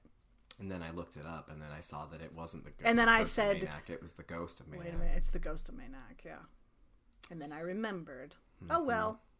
And 0.60 0.70
then 0.70 0.82
I 0.82 0.90
looked 0.92 1.16
it 1.16 1.26
up, 1.26 1.50
and 1.50 1.60
then 1.60 1.70
I 1.76 1.80
saw 1.80 2.06
that 2.06 2.20
it 2.20 2.32
wasn't 2.36 2.64
the. 2.64 2.70
Ghost 2.70 2.82
And 2.84 2.96
then 2.96 3.08
I 3.08 3.24
said- 3.24 3.68
it 3.88 4.00
was 4.02 4.12
the 4.12 4.22
ghost 4.22 4.60
of 4.60 4.68
Mae 4.68 4.76
Nak. 4.76 4.84
Wait 4.86 4.94
a 4.94 4.98
minute, 4.98 5.14
it's 5.16 5.30
the 5.30 5.40
ghost 5.40 5.68
of 5.68 5.74
Mae 5.74 5.88
Nak, 5.90 6.22
yeah. 6.24 6.36
And 7.30 7.40
then 7.40 7.52
I 7.52 7.60
remembered. 7.60 8.36
Oh 8.70 8.82
well. 8.82 9.20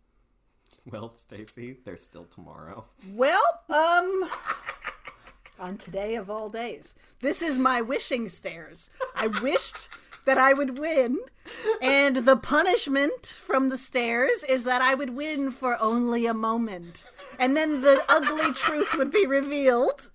Well, 0.87 1.11
Stacie, 1.11 1.77
there's 1.85 2.03
still 2.03 2.25
tomorrow. 2.25 2.87
Well, 3.13 3.43
um 3.69 4.29
on 5.59 5.77
today 5.77 6.15
of 6.17 6.31
all 6.31 6.49
days. 6.49 6.95
This 7.21 7.43
is 7.43 7.59
my 7.59 7.83
wishing 7.83 8.29
stairs. 8.31 8.89
I 9.15 9.27
wished 9.27 9.91
that 10.25 10.39
I 10.39 10.53
would 10.53 10.79
win, 10.79 11.19
and 11.81 12.17
the 12.17 12.37
punishment 12.37 13.27
from 13.27 13.69
the 13.69 13.79
stairs 13.79 14.45
is 14.49 14.65
that 14.65 14.81
I 14.83 14.95
would 14.95 15.17
win 15.17 15.51
for 15.51 15.81
only 15.81 16.27
a 16.27 16.35
moment. 16.35 17.05
And 17.39 17.57
then 17.57 17.81
the 17.81 18.03
ugly 18.09 18.53
truth 18.53 18.95
would 18.97 19.11
be 19.11 19.27
revealed. 19.27 20.11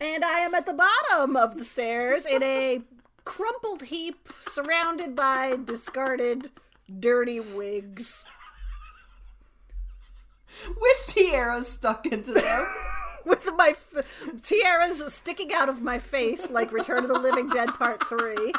And 0.00 0.24
I 0.24 0.40
am 0.40 0.54
at 0.54 0.66
the 0.66 0.72
bottom 0.72 1.36
of 1.36 1.58
the 1.58 1.64
stairs 1.64 2.24
in 2.24 2.42
a 2.42 2.80
crumpled 3.24 3.82
heap 3.82 4.28
surrounded 4.40 5.14
by 5.14 5.58
discarded 5.64 6.50
dirty 6.98 7.38
wigs. 7.38 8.24
With 10.66 11.06
tiaras 11.06 11.68
stuck 11.68 12.06
into 12.06 12.32
them. 12.32 12.66
with 13.24 13.50
my 13.56 13.68
f- 13.70 14.42
tiaras 14.42 15.12
sticking 15.12 15.52
out 15.52 15.68
of 15.68 15.82
my 15.82 15.98
face 15.98 16.50
like 16.50 16.72
Return 16.72 16.98
of 16.98 17.08
the 17.08 17.18
Living 17.18 17.48
Dead 17.48 17.68
Part 17.70 18.06
3. 18.08 18.34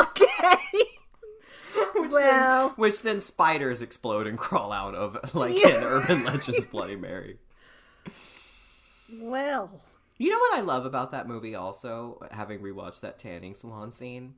okay. 0.00 0.58
well, 2.10 2.70
Which 2.76 3.02
then 3.02 3.20
spiders 3.20 3.82
explode 3.82 4.26
and 4.26 4.38
crawl 4.38 4.72
out 4.72 4.94
of, 4.94 5.34
like 5.34 5.54
in 5.54 5.82
Urban 5.84 6.24
Legends 6.24 6.66
Bloody 6.66 6.96
Mary. 6.96 7.38
well. 9.20 9.80
You 10.20 10.30
know 10.30 10.38
what 10.38 10.58
I 10.58 10.62
love 10.62 10.84
about 10.84 11.12
that 11.12 11.28
movie 11.28 11.54
also, 11.54 12.18
having 12.32 12.58
rewatched 12.58 13.00
that 13.02 13.20
tanning 13.20 13.54
salon 13.54 13.92
scene? 13.92 14.34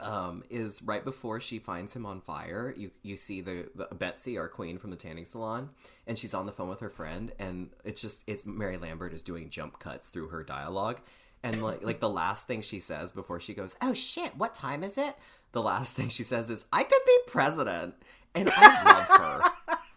Um, 0.00 0.44
is 0.48 0.80
right 0.82 1.04
before 1.04 1.40
she 1.40 1.58
finds 1.58 1.94
him 1.94 2.06
on 2.06 2.20
fire, 2.20 2.72
you 2.76 2.90
you 3.02 3.16
see 3.16 3.40
the, 3.40 3.68
the 3.74 3.94
Betsy, 3.94 4.38
our 4.38 4.48
queen 4.48 4.78
from 4.78 4.90
the 4.90 4.96
tanning 4.96 5.24
salon, 5.24 5.70
and 6.06 6.16
she's 6.16 6.34
on 6.34 6.46
the 6.46 6.52
phone 6.52 6.68
with 6.68 6.80
her 6.80 6.90
friend, 6.90 7.32
and 7.38 7.70
it's 7.84 8.00
just 8.00 8.22
it's 8.28 8.46
Mary 8.46 8.76
Lambert 8.76 9.12
is 9.12 9.22
doing 9.22 9.50
jump 9.50 9.80
cuts 9.80 10.10
through 10.10 10.28
her 10.28 10.44
dialogue, 10.44 11.00
and 11.42 11.62
like 11.62 11.82
like 11.88 11.98
the 12.00 12.08
last 12.08 12.46
thing 12.46 12.60
she 12.60 12.78
says 12.78 13.10
before 13.10 13.40
she 13.40 13.54
goes, 13.54 13.74
"Oh 13.82 13.92
shit, 13.92 14.36
what 14.36 14.54
time 14.54 14.84
is 14.84 14.98
it?" 14.98 15.16
The 15.52 15.62
last 15.62 15.96
thing 15.96 16.10
she 16.10 16.22
says 16.22 16.48
is, 16.48 16.66
"I 16.72 16.84
could 16.84 17.02
be 17.04 17.18
president," 17.26 17.94
and 18.34 18.48
I 18.52 18.84
love 18.84 19.20
her. 19.20 19.76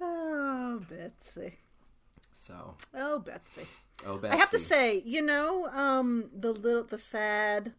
Oh, 0.00 0.82
Betsy. 0.90 1.56
So, 2.32 2.74
Oh, 2.94 3.18
Betsy. 3.18 3.66
Oh, 4.04 4.18
Betsy. 4.18 4.34
I 4.34 4.36
have 4.40 4.50
to 4.50 4.58
say, 4.58 5.02
you 5.04 5.22
know, 5.22 5.66
um, 5.68 6.30
the 6.34 6.52
little, 6.52 6.84
the 6.84 6.98
sad 6.98 7.72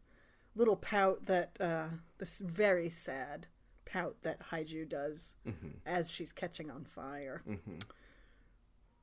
little 0.56 0.76
pout 0.76 1.26
that, 1.28 1.58
uh, 1.60 1.88
this 2.18 2.40
very 2.40 2.90
sad 2.90 3.48
pout 3.86 4.16
that 4.24 4.50
Haiju 4.52 4.90
does 4.90 5.36
Mm-hmm. 5.48 5.68
as 5.86 6.10
she's 6.12 6.32
catching 6.34 6.72
on 6.72 6.86
fire. 6.86 7.44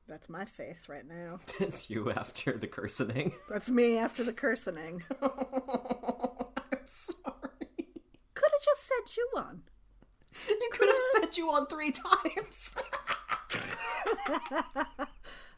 That's 0.07 0.29
my 0.29 0.45
face 0.45 0.87
right 0.89 1.07
now. 1.07 1.39
That's 1.59 1.89
you 1.89 2.11
after 2.11 2.57
the 2.57 2.67
cursing. 2.67 3.31
That's 3.49 3.69
me 3.69 3.97
after 3.97 4.23
the 4.23 4.33
cursing. 4.33 5.03
I'm 5.21 5.29
sorry. 6.85 7.31
Could 8.35 8.51
have 8.51 8.63
just 8.63 8.87
said 8.87 9.13
Ju-on. 9.15 9.61
You 10.49 10.69
could 10.73 10.89
have 10.89 10.97
said 11.23 11.33
Ju-on 11.33 11.65
three 11.67 11.91
times. 11.91 12.75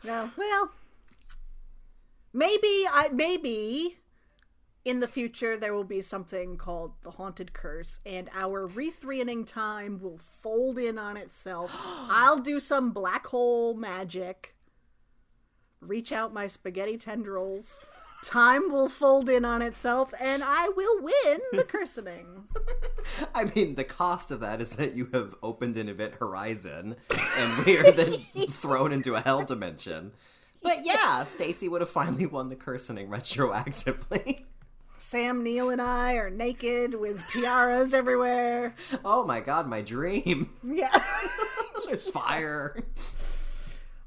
No, 0.04 0.30
well, 0.38 0.72
maybe 2.38 2.88
I 2.90 3.10
maybe 3.12 3.98
in 4.86 5.00
the 5.00 5.08
future 5.08 5.58
there 5.58 5.74
will 5.74 5.84
be 5.84 6.02
something 6.02 6.56
called 6.56 6.94
the 7.04 7.12
haunted 7.12 7.52
curse, 7.52 8.00
and 8.06 8.30
our 8.34 8.68
rethreaning 8.68 9.46
time 9.46 10.00
will 10.00 10.20
fold 10.20 10.78
in 10.78 10.98
on 10.98 11.18
itself. 11.18 11.72
I'll 12.10 12.40
do 12.40 12.60
some 12.60 12.92
black 12.92 13.28
hole 13.28 13.74
magic. 13.76 14.56
Reach 15.82 16.12
out 16.12 16.34
my 16.34 16.48
spaghetti 16.48 16.98
tendrils. 16.98 17.80
Time 18.24 18.72
will 18.72 18.90
fold 18.90 19.30
in 19.30 19.46
on 19.46 19.62
itself, 19.62 20.14
and 20.20 20.44
I 20.44 20.70
will 20.70 21.02
win 21.02 21.40
the 21.52 21.64
cursing. 21.68 22.48
I 23.36 23.44
mean, 23.56 23.76
the 23.76 23.84
cost 23.84 24.32
of 24.32 24.40
that 24.40 24.60
is 24.60 24.72
that 24.72 24.96
you 24.96 25.10
have 25.14 25.36
opened 25.44 25.78
an 25.78 25.88
event 25.88 26.16
horizon, 26.16 26.96
and 27.38 27.66
we 27.66 27.78
are 27.78 27.92
then 27.92 28.12
thrown 28.50 28.92
into 28.92 29.16
a 29.16 29.22
hell 29.22 29.44
dimension. 29.44 30.14
But 30.62 30.78
yeah, 30.84 31.24
Stacie 31.24 31.70
would 31.70 31.82
have 31.82 31.90
finally 31.90 32.26
won 32.26 32.48
the 32.50 32.56
cursing 32.56 32.98
retroactively. 33.08 34.44
Sam 34.98 35.44
Neill 35.44 35.70
and 35.70 35.82
I 35.82 36.14
are 36.16 36.30
naked 36.30 37.00
with 37.00 37.26
tiaras 37.30 37.94
everywhere. 37.94 38.74
Oh 39.06 39.26
my 39.26 39.40
god, 39.40 39.68
my 39.68 39.82
dream! 39.82 40.50
Yeah. 40.64 40.90
There's 41.86 42.10
fire. 42.10 42.78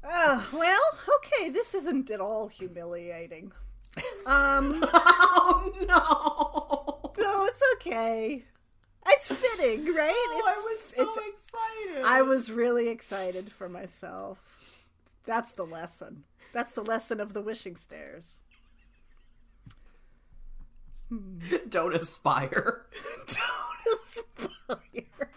Oh, 0.03 0.49
well, 0.53 0.81
okay, 1.17 1.49
this 1.49 1.73
isn't 1.73 2.11
at 2.11 2.19
all 2.19 2.47
humiliating. 2.49 3.51
Um, 4.25 4.83
Oh 4.93 5.71
no! 5.81 7.23
no, 7.23 7.45
it's 7.45 7.61
okay. 7.75 8.43
It's 9.07 9.27
fitting, 9.31 9.93
right? 9.95 10.11
Oh, 10.13 10.43
I 10.45 10.51
It's- 10.51 10.63
was 10.65 10.81
so 10.81 11.03
it's- 11.03 11.27
excited. 11.33 12.05
I 12.05 12.21
was 12.21 12.51
really 12.51 12.89
excited 12.89 13.51
for 13.51 13.69
myself. 13.69 14.39
That's 15.25 15.51
the 15.53 15.65
lesson. 15.65 16.23
That's 16.53 16.73
the 16.73 16.83
lesson 16.83 17.19
of 17.19 17.33
the 17.33 17.41
wishing 17.41 17.75
stairs. 17.77 18.41
Don't 21.69 21.95
aspire. 21.95 22.85
Don't 23.27 23.97
aspire. 24.69 25.29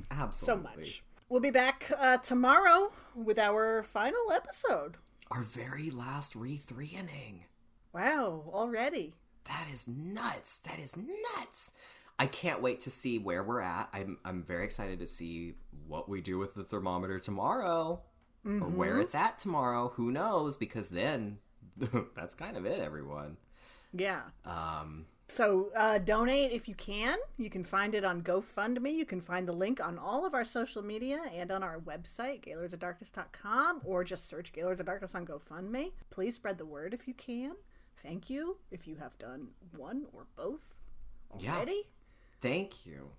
Absolutely. 0.10 0.74
so 0.74 0.80
much. 0.80 1.04
We'll 1.30 1.42
be 1.42 1.52
back 1.52 1.92
uh, 1.96 2.18
tomorrow 2.18 2.92
with 3.16 3.38
our 3.38 3.84
final 3.84 4.32
episode. 4.34 4.98
Our 5.30 5.44
very 5.44 5.92
last 5.92 6.36
re-three 6.36 6.88
inning. 6.98 7.46
Wow, 7.94 8.46
already. 8.48 9.14
That 9.46 9.68
is 9.72 9.88
nuts. 9.88 10.60
That 10.60 10.80
is 10.80 10.96
nuts. 10.98 11.72
I 12.20 12.26
can't 12.28 12.62
wait 12.62 12.80
to 12.82 12.90
see 12.90 13.20
where 13.20 13.44
we're 13.44 13.62
at. 13.62 13.90
I'm 13.94 14.18
I'm 14.26 14.44
very 14.44 14.66
excited 14.66 15.00
to 15.00 15.08
see 15.08 15.54
what 15.88 16.10
we 16.10 16.22
do 16.22 16.38
with 16.40 16.56
the 16.56 16.64
thermometer 16.64 17.20
tomorrow. 17.20 18.02
Or 18.61 18.69
where 18.69 18.99
it's 18.99 19.15
at 19.15 19.40
tomorrow. 19.40 19.90
Who 19.95 20.11
knows? 20.11 20.57
Because 20.57 20.90
then 20.90 21.40
that's 22.15 22.34
kind 22.34 22.57
of 22.57 22.65
it, 22.65 22.80
everyone. 22.80 23.38
Yeah. 23.94 24.22
Um 24.45 25.06
So 25.28 25.72
uh, 25.76 25.98
donate 25.98 26.52
if 26.52 26.68
you 26.68 26.76
can. 26.76 27.18
You 27.38 27.49
can 27.49 27.64
find 27.64 27.94
it 27.94 28.06
on 28.06 28.22
GoFundMe. 28.22 28.94
You 28.94 29.06
can 29.06 29.22
find 29.22 29.48
the 29.48 29.53
link 29.53 29.86
on 29.86 29.98
all 29.98 30.26
of 30.26 30.34
our 30.34 30.45
social 30.45 30.82
media 30.82 31.19
and 31.34 31.52
on 31.52 31.64
our 31.64 31.80
website, 31.80 32.45
GaylordsOfDarkness.com, 32.45 33.82
or 33.84 34.03
just 34.06 34.30
search 34.30 34.53
Gaylords 34.53 34.80
of 34.80 34.86
Darkness 34.86 35.15
on 35.15 35.26
GoFundMe. 35.26 35.91
Please 36.10 36.36
spread 36.36 36.57
the 36.57 36.65
word 36.65 36.94
if 36.94 37.07
you 37.07 37.14
can. 37.14 37.53
Thank 38.02 38.30
you 38.30 38.57
if 38.72 38.88
you 38.88 38.95
have 38.95 39.18
done 39.18 39.48
one 39.76 40.06
or 40.14 40.28
both 40.36 40.74
yeah. 41.40 41.64
Thank 42.41 42.86
you. 42.86 43.10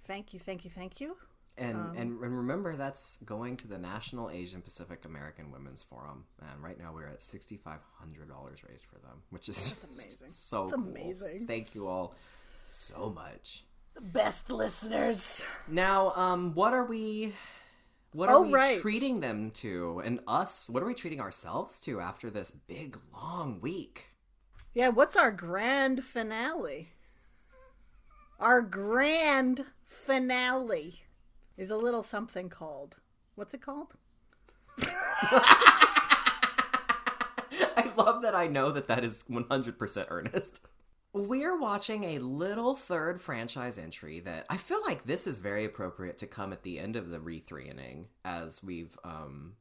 Thank 0.00 0.32
you, 0.32 0.40
thank 0.40 0.64
you, 0.64 0.70
thank 0.70 1.00
you. 1.00 1.16
And, 1.58 1.76
Um, 1.76 1.86
and 1.96 2.22
and 2.22 2.36
remember 2.36 2.76
that's 2.76 3.16
going 3.24 3.56
to 3.58 3.68
the 3.68 3.78
National 3.78 4.30
Asian 4.30 4.62
Pacific 4.62 5.04
American 5.04 5.50
Women's 5.50 5.82
Forum. 5.82 6.24
And 6.40 6.62
right 6.62 6.78
now 6.78 6.92
we're 6.94 7.08
at 7.08 7.22
sixty 7.22 7.56
five 7.56 7.80
hundred 7.98 8.28
dollars 8.28 8.62
raised 8.68 8.86
for 8.86 8.98
them, 8.98 9.22
which 9.30 9.48
is 9.48 9.74
amazing. 9.92 10.30
so 10.30 10.68
cool. 10.68 10.74
amazing. 10.74 11.46
Thank 11.46 11.74
you 11.74 11.88
all 11.88 12.14
so 12.64 13.10
much. 13.10 13.64
The 13.94 14.00
best 14.02 14.50
listeners. 14.50 15.44
Now, 15.66 16.12
um, 16.14 16.54
what 16.54 16.72
are 16.74 16.84
we? 16.84 17.34
What 18.12 18.28
are 18.28 18.36
Oh, 18.36 18.42
we 18.42 18.52
right. 18.54 18.80
treating 18.80 19.20
them 19.20 19.50
to, 19.62 20.00
and 20.04 20.20
us? 20.28 20.68
What 20.70 20.82
are 20.82 20.86
we 20.86 20.94
treating 20.94 21.20
ourselves 21.20 21.80
to 21.80 22.00
after 22.00 22.30
this 22.30 22.50
big 22.50 22.96
long 23.12 23.60
week? 23.60 24.06
Yeah, 24.74 24.88
what's 24.88 25.16
our 25.16 25.32
grand 25.32 26.04
finale? 26.04 26.90
Our 28.38 28.62
grand 28.62 29.66
finale 29.84 31.02
is 31.58 31.70
a 31.70 31.76
little 31.76 32.02
something 32.02 32.48
called. 32.48 32.96
What's 33.34 33.52
it 33.52 33.60
called? 33.60 33.94
I 37.76 37.90
love 37.96 38.22
that 38.22 38.34
I 38.34 38.46
know 38.46 38.70
that 38.70 38.86
that 38.86 39.04
is 39.04 39.24
one 39.26 39.44
hundred 39.50 39.78
percent 39.78 40.08
earnest. 40.10 40.60
We're 41.12 41.58
watching 41.58 42.04
a 42.04 42.18
little 42.18 42.76
third 42.76 43.20
franchise 43.20 43.78
entry 43.78 44.20
that 44.20 44.46
I 44.48 44.56
feel 44.56 44.80
like 44.86 45.04
this 45.04 45.26
is 45.26 45.38
very 45.38 45.64
appropriate 45.64 46.18
to 46.18 46.26
come 46.26 46.52
at 46.52 46.62
the 46.62 46.78
end 46.78 46.96
of 46.96 47.10
the 47.10 47.18
re 47.18 47.40
three 47.40 47.68
inning, 47.68 48.06
as 48.24 48.62
we've 48.62 48.96
um 49.02 49.54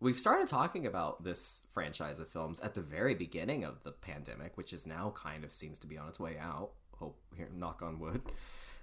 we've 0.00 0.18
started 0.18 0.46
talking 0.46 0.86
about 0.86 1.24
this 1.24 1.64
franchise 1.72 2.20
of 2.20 2.28
films 2.28 2.60
at 2.60 2.74
the 2.74 2.82
very 2.82 3.14
beginning 3.14 3.64
of 3.64 3.82
the 3.82 3.92
pandemic, 3.92 4.56
which 4.56 4.72
is 4.72 4.86
now 4.86 5.12
kind 5.16 5.42
of 5.44 5.50
seems 5.50 5.78
to 5.80 5.88
be 5.88 5.98
on 5.98 6.08
its 6.08 6.20
way 6.20 6.36
out. 6.38 6.70
Hope 6.98 7.20
here, 7.36 7.48
knock 7.52 7.82
on 7.82 7.98
wood. 7.98 8.22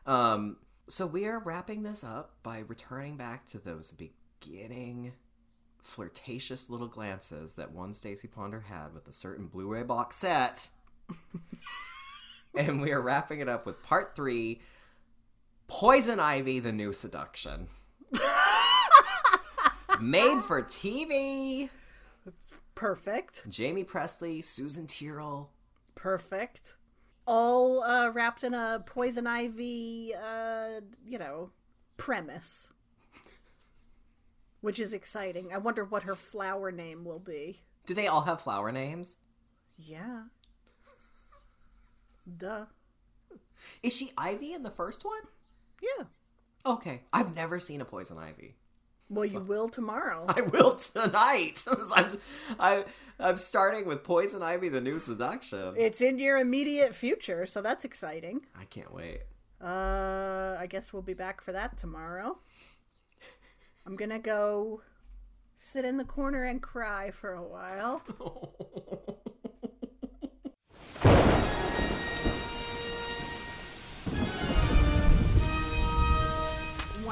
Um, 0.05 0.57
so 0.89 1.05
we 1.05 1.25
are 1.25 1.39
wrapping 1.39 1.83
this 1.83 2.03
up 2.03 2.33
by 2.41 2.59
returning 2.59 3.15
back 3.15 3.45
to 3.45 3.59
those 3.59 3.91
beginning 3.91 5.13
flirtatious 5.81 6.69
little 6.69 6.87
glances 6.87 7.55
that 7.55 7.71
one 7.71 7.93
Stacie 7.93 8.29
Ponder 8.29 8.61
had 8.61 8.93
with 8.93 9.07
a 9.07 9.13
certain 9.13 9.47
Blu-ray 9.47 9.83
box 9.83 10.17
set. 10.17 10.69
and 12.55 12.81
we 12.81 12.91
are 12.91 13.01
wrapping 13.01 13.39
it 13.39 13.47
up 13.47 13.65
with 13.65 13.83
part 13.83 14.15
three 14.15 14.61
Poison 15.67 16.19
Ivy, 16.19 16.59
the 16.59 16.71
New 16.71 16.91
Seduction. 16.91 17.67
Made 20.01 20.41
for 20.41 20.63
TV. 20.63 21.69
Perfect. 22.73 23.45
Jaime 23.55 23.83
Pressly, 23.83 24.43
Susan 24.43 24.87
Tyrrell. 24.87 25.51
Perfect. 25.93 26.73
All 27.31 27.83
uh, 27.83 28.09
wrapped 28.09 28.43
in 28.43 28.55
a 28.55 28.81
poison 28.83 29.27
ivy, 29.27 30.15
uh, 30.15 30.81
you 31.05 31.19
know, 31.19 31.51
premise. 31.95 32.71
Which 34.61 34.79
is 34.79 34.93
exciting. 34.93 35.53
I 35.53 35.59
wonder 35.59 35.85
what 35.85 36.03
her 36.03 36.15
flower 36.15 36.71
name 36.71 37.05
will 37.05 37.19
be. 37.19 37.61
Do 37.85 37.93
they 37.93 38.07
all 38.07 38.21
have 38.21 38.41
flower 38.41 38.71
names? 38.71 39.15
Yeah. 39.77 40.23
Duh. 42.37 42.65
Is 43.83 43.95
she 43.95 44.11
Ivy 44.17 44.53
in 44.53 44.63
the 44.63 44.71
first 44.71 45.05
one? 45.05 45.21
Yeah. 45.81 46.05
Okay. 46.65 47.03
I've 47.13 47.35
never 47.35 47.59
seen 47.59 47.79
a 47.79 47.85
Poison 47.85 48.17
Ivy. 48.17 48.55
Well, 49.09 49.25
you 49.25 49.39
will 49.39 49.69
tomorrow. 49.69 50.25
I 50.27 50.41
will 50.41 50.75
tonight. 50.75 51.65
I'm, 51.95 52.17
I, 52.59 52.85
I'm 53.19 53.37
starting 53.37 53.87
with 53.87 54.03
Poison 54.03 54.43
Ivy, 54.43 54.69
the 54.69 54.81
new 54.81 54.99
seduction. 54.99 55.73
It's 55.77 55.99
in 55.99 56.19
your 56.19 56.37
immediate 56.37 56.93
future, 56.93 57.47
so 57.47 57.61
that's 57.61 57.85
exciting. 57.85 58.41
I 58.59 58.65
can't 58.65 58.93
wait. 58.93 59.21
Uh, 59.61 60.55
I 60.59 60.67
guess 60.69 60.93
we'll 60.93 61.01
be 61.01 61.15
back 61.15 61.41
for 61.41 61.51
that 61.51 61.77
tomorrow. 61.77 62.37
I'm 63.85 63.95
gonna 63.95 64.19
go 64.19 64.81
sit 65.55 65.83
in 65.83 65.97
the 65.97 66.05
corner 66.05 66.43
and 66.43 66.61
cry 66.61 67.11
for 67.11 67.33
a 67.33 67.43
while. 67.43 68.03